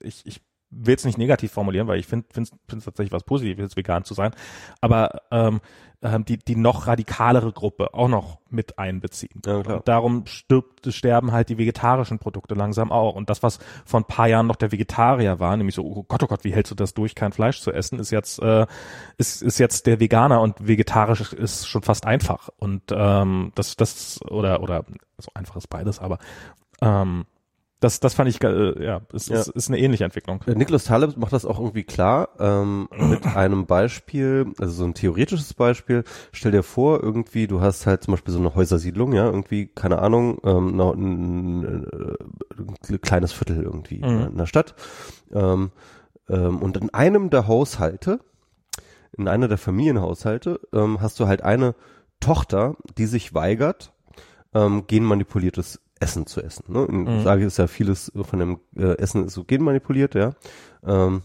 [0.00, 0.40] ich, ich
[0.70, 4.32] will es nicht negativ formulieren, weil ich finde es tatsächlich was Positives, vegan zu sein,
[4.80, 5.60] aber ähm,
[6.02, 9.40] ähm, die, die noch radikalere Gruppe auch noch mit einbeziehen.
[9.44, 9.56] Ja.
[9.56, 13.14] Und darum stirbt, sterben halt die vegetarischen Produkte langsam auch.
[13.14, 16.22] Und das, was vor ein paar Jahren noch der Vegetarier war, nämlich so, oh Gott,
[16.22, 18.66] oh Gott, wie hältst du das durch, kein Fleisch zu essen, ist jetzt, äh,
[19.16, 22.50] ist, ist jetzt der Veganer und vegetarisch ist schon fast einfach.
[22.58, 24.84] Und ähm, das, das, oder, oder
[25.18, 26.18] so einfach ist beides, aber
[26.82, 27.24] ähm,
[27.80, 29.40] das, das fand ich, äh, ja, ist, Ja.
[29.40, 30.40] Ist, ist eine ähnliche Entwicklung.
[30.46, 35.52] Niklas Taleb macht das auch irgendwie klar ähm, mit einem Beispiel, also so ein theoretisches
[35.54, 36.04] Beispiel.
[36.32, 39.98] Stell dir vor, irgendwie, du hast halt zum Beispiel so eine Häusersiedlung, ja, irgendwie, keine
[39.98, 41.86] Ahnung, ähm, noch ein, ein,
[42.88, 44.28] ein kleines Viertel irgendwie Mhm.
[44.28, 44.74] in der Stadt.
[45.32, 45.70] Ähm,
[46.28, 48.20] ähm, und in einem der Haushalte,
[49.16, 51.74] in einer der Familienhaushalte, ähm, hast du halt eine
[52.20, 53.92] Tochter, die sich weigert,
[54.54, 56.64] ähm, genmanipuliertes Essen zu essen.
[56.72, 56.84] Ne?
[56.84, 57.22] In Mhm.
[57.22, 60.32] Sage ist ja vieles von dem äh, Essen ist so genmanipuliert, ja.
[60.86, 61.22] Ähm,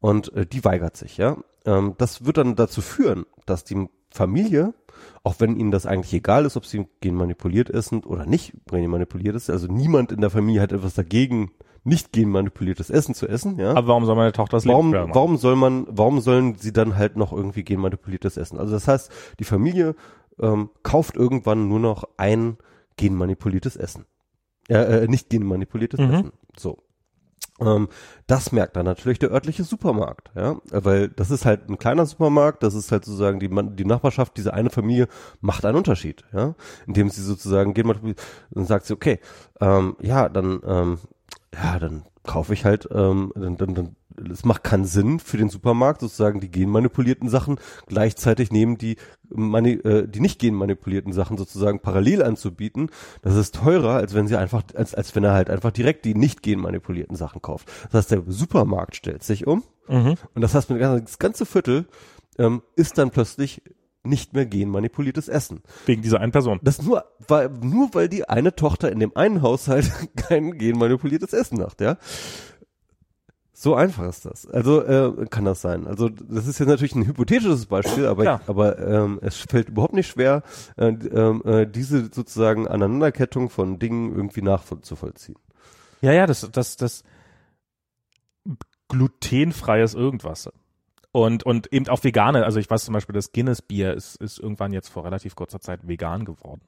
[0.00, 1.36] und äh, die weigert sich, ja.
[1.64, 4.74] Ähm, das wird dann dazu führen, dass die Familie,
[5.22, 9.50] auch wenn ihnen das eigentlich egal ist, ob sie genmanipuliert essen oder nicht genmanipuliert ist,
[9.50, 11.52] also niemand in der Familie hat etwas dagegen,
[11.84, 13.70] nicht genmanipuliertes Essen zu essen, ja.
[13.70, 16.96] Aber warum soll meine Tochter das Warum, Leben warum soll man, warum sollen sie dann
[16.96, 18.58] halt noch irgendwie genmanipuliertes essen?
[18.58, 19.94] Also das heißt, die Familie
[20.40, 22.58] ähm, kauft irgendwann nur noch ein
[22.98, 24.04] genmanipuliertes Essen.
[24.68, 26.10] Äh, äh, nicht genmanipuliertes Mhm.
[26.12, 26.32] Essen.
[26.58, 26.82] So.
[27.60, 27.88] Ähm,
[28.26, 32.62] das merkt dann natürlich der örtliche Supermarkt, ja, weil das ist halt ein kleiner Supermarkt,
[32.62, 35.08] das ist halt sozusagen die, die Nachbarschaft, diese eine Familie
[35.40, 36.54] macht einen Unterschied, ja,
[36.86, 39.18] indem sie sozusagen genmanipuliertes, dann sagt sie, okay,
[39.60, 40.98] ähm, ja, dann, ähm,
[41.52, 43.96] ja, dann kaufe ich halt, ähm, dann, dann, dann,
[44.30, 48.96] es macht keinen Sinn für den Supermarkt sozusagen die genmanipulierten Sachen gleichzeitig neben die
[49.28, 52.90] mani äh, die nicht genmanipulierten Sachen sozusagen parallel anzubieten.
[53.22, 56.14] Das ist teurer, als wenn sie einfach, als, als wenn er halt einfach direkt die
[56.14, 57.70] nicht genmanipulierten Sachen kauft.
[57.90, 60.16] Das heißt, der Supermarkt stellt sich um Mhm.
[60.34, 61.86] und das heißt, das ganze Viertel
[62.38, 63.62] ähm, ist dann plötzlich
[64.04, 65.62] nicht mehr genmanipuliertes Essen.
[65.86, 66.60] Wegen dieser einen Person.
[66.62, 71.58] Das nur, weil, nur weil die eine Tochter in dem einen Haushalt kein genmanipuliertes Essen
[71.58, 71.96] macht, ja.
[73.60, 74.46] So einfach ist das.
[74.46, 75.88] Also äh, kann das sein.
[75.88, 78.40] Also das ist jetzt natürlich ein hypothetisches Beispiel, aber Klar.
[78.46, 80.44] aber ähm, es fällt überhaupt nicht schwer,
[80.76, 85.34] äh, ähm, äh, diese sozusagen Aneinanderkettung von Dingen irgendwie nachzuvollziehen.
[86.02, 87.02] Ja, ja, das, das, das
[88.86, 90.48] glutenfreies irgendwas.
[91.10, 94.72] Und, und eben auch vegane, also ich weiß zum Beispiel, das Guinness-Bier ist, ist irgendwann
[94.72, 96.60] jetzt vor relativ kurzer Zeit vegan geworden.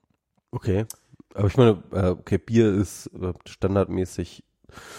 [0.50, 0.86] Okay.
[1.34, 4.42] Aber ich meine, äh, okay, Bier ist äh, standardmäßig.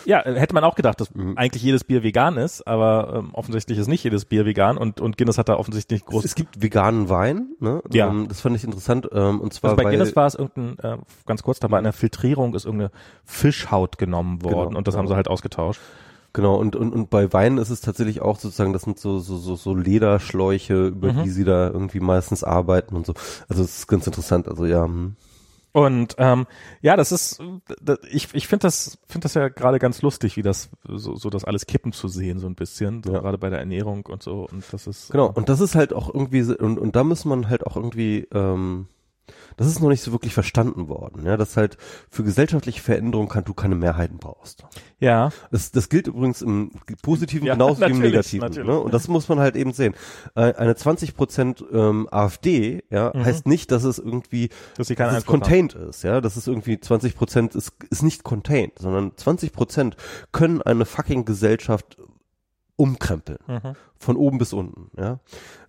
[0.06, 1.38] Ja, äh, hätte man auch gedacht, dass Mhm.
[1.38, 5.18] eigentlich jedes Bier vegan ist, aber ähm, offensichtlich ist nicht jedes Bier vegan und, und
[5.18, 6.24] Guinness hat da offensichtlich groß.
[6.26, 7.82] Es gibt veganen Wein, ne?
[7.92, 8.10] Ja.
[8.10, 9.08] Ähm, das fand ich interessant.
[9.12, 11.94] Ähm, und zwar Also bei Guinness war es irgendein, äh, ganz kurz, da bei einer
[11.94, 12.92] Filtrierung ist irgendeine
[13.26, 15.14] Fischhaut genommen worden Genau, und das haben genau.
[15.14, 15.82] sie halt ausgetauscht.
[16.34, 19.36] Genau, und, und, und bei Wein ist es tatsächlich auch sozusagen, das sind so, so,
[19.36, 21.24] so, so Lederschläuche, über Mhm.
[21.24, 23.14] die sie da irgendwie meistens arbeiten und so.
[23.50, 24.48] Also es ist ganz interessant.
[24.48, 25.16] Also ja, hm.
[25.74, 26.48] Und ähm,
[26.82, 27.42] ja, das ist,
[28.10, 31.46] ich, ich finde das, finde das ja gerade ganz lustig, wie das so, so das
[31.46, 33.20] alles kippen zu sehen, so ein bisschen, so Ja.
[33.20, 34.48] gerade bei der Ernährung und so.
[34.52, 35.32] Und das ist genau.
[35.32, 38.88] Und das ist halt auch irgendwie, und, und da muss man halt auch irgendwie, ähm,
[39.58, 41.78] das ist noch nicht so wirklich verstanden worden, ja, dass halt
[42.10, 44.64] für gesellschaftliche Veränderung kann du keine Mehrheiten brauchst.
[45.00, 48.48] ja, Das, das gilt übrigens im Positiven Ja, genauso wie im Negativen.
[48.48, 48.68] natürlich.
[48.70, 48.80] Ne?
[48.80, 49.94] Und das muss man halt eben sehen.
[50.36, 53.26] Äh, Eine 20 Prozent ähm, AfD ja, Mhm.
[53.26, 55.42] heißt nicht, dass es irgendwie dass sie dass es Einfluss haben.
[55.42, 56.04] contained ist.
[56.04, 59.96] Ja, das ist irgendwie 20 Prozent ist, ist nicht contained, sondern 20 Prozent
[60.32, 61.98] können eine fucking Gesellschaft
[62.76, 63.40] umkrempeln.
[63.48, 63.74] Mhm.
[63.98, 64.90] Von oben bis unten.
[65.00, 65.20] Ja,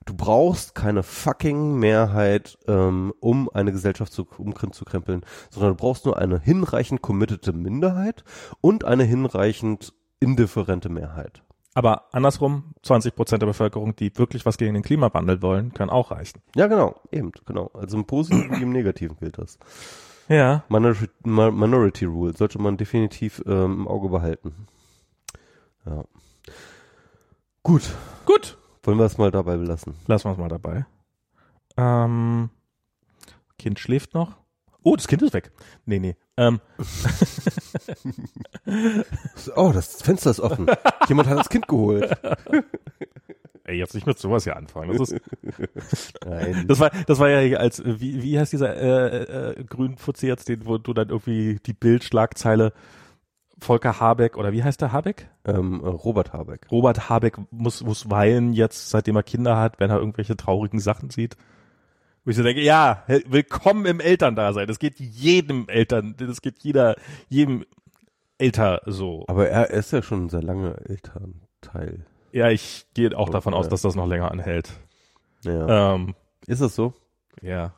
[0.05, 6.19] du brauchst keine fucking Mehrheit, ähm, um eine Gesellschaft zu, umzukrempeln, sondern du brauchst nur
[6.19, 8.25] eine hinreichend committete Minderheit
[8.61, 11.43] und eine hinreichend indifferente Mehrheit.
[11.75, 16.11] Aber andersrum, 20 Prozent der Bevölkerung, die wirklich was gegen den Klimawandel wollen, können auch
[16.11, 16.43] reichen.
[16.55, 17.71] Ja, genau, eben, genau.
[17.73, 19.59] Also im Positiven wie im Negativen gilt das.
[20.29, 20.65] Ja.
[20.69, 24.67] Minority, Mi- Minority Rule sollte man definitiv ähm, im Auge behalten.
[25.87, 26.05] Ja.
[27.63, 27.91] Gut,
[28.27, 28.59] Gut.
[28.83, 29.95] Wollen wir es mal dabei belassen.
[30.07, 30.87] Lassen wir es mal dabei.
[31.77, 32.51] Ähm,
[33.59, 34.37] kind schläft noch.
[34.83, 35.53] Oh, das Kind ist weg.
[35.87, 36.17] Nee, nee.
[36.37, 36.61] Ähm,
[39.57, 40.67] Oh, das Fenster ist offen.
[41.09, 42.11] Jemand hat das Kind geholt.
[43.65, 44.97] ey, jetzt nicht mit sowas hier anfangen.
[44.97, 45.23] Das, ist,
[46.25, 46.67] Nein.
[46.69, 50.67] das war, das war ja als, wie, wie heißt dieser äh, äh, Grünfutzi jetzt, den,
[50.67, 52.73] wo du dann irgendwie die Bildschlagzeile
[53.63, 55.29] Volker Habeck oder wie heißt der Habeck?
[55.45, 56.67] Ähm, äh, Robert Habeck.
[56.71, 61.11] Robert Habeck muss, muss weinen jetzt, seitdem er Kinder hat, wenn er irgendwelche traurigen Sachen
[61.11, 61.37] sieht.
[62.25, 64.69] Wo ich so denke, ja, willkommen im Elterndasein.
[64.69, 66.95] Das geht jedem Eltern, das geht jeder,
[67.29, 67.65] jedem
[68.39, 69.25] Elter so.
[69.29, 72.07] Aber er ist ja schon ein sehr lange Elternteil.
[72.33, 73.59] Ja, ich gehe auch davon Ja.
[73.59, 74.73] aus, dass das noch länger anhält.
[75.43, 75.95] Ja.
[75.95, 76.15] Ähm,
[76.47, 76.93] Ist das so?
[77.41, 77.75] ja.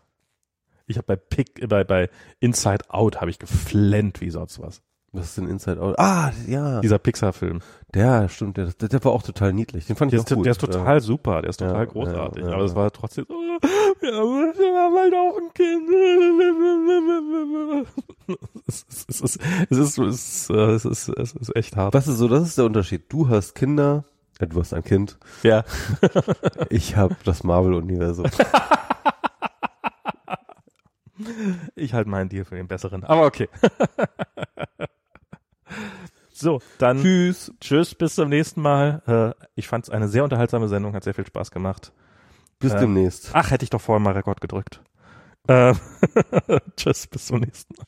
[0.86, 4.82] Ich habe bei Pick, bei, bei Inside Out habe ich geflennt wie sonst was.
[5.14, 5.98] Was ist denn Inside Out?
[5.98, 6.80] Ah, ja.
[6.80, 7.60] Dieser Pixar-Film.
[7.94, 9.86] Der, stimmt, der, der, der war auch total niedlich.
[9.86, 10.44] Den fand ich Der, auch gut.
[10.44, 12.44] der ist total super, der ist Ja, total ja, großartig.
[12.44, 12.76] ja, aber es ja.
[12.76, 13.34] war trotzdem so,
[14.00, 15.88] wir haben, wir haben halt auch ein Kind.
[18.66, 19.38] Es ist, es ist,
[19.70, 21.92] es ist, es ist, äh, es ist, es ist echt hart.
[21.94, 23.04] Was ist so, das ist der Unterschied.
[23.12, 24.04] Du hast Kinder,
[24.40, 25.64] äh, du hast ein Kind, Ja.
[26.70, 28.26] ich habe das Marvel-Universum.
[31.76, 33.04] Ich halte meinen Deal für den besseren.
[33.04, 33.48] Aber okay.
[36.36, 37.52] So, dann Tschüss.
[37.60, 39.34] tschüss, bis zum nächsten Mal.
[39.38, 41.92] Äh, ich fand es eine sehr unterhaltsame Sendung, hat sehr viel Spaß gemacht.
[42.58, 43.30] Bis Ähm, demnächst.
[43.32, 44.82] Ach, hätte ich doch vorher mal Rekord gedrückt.
[45.46, 45.76] Ähm,
[46.76, 47.86] tschüss, bis zum nächsten Mal.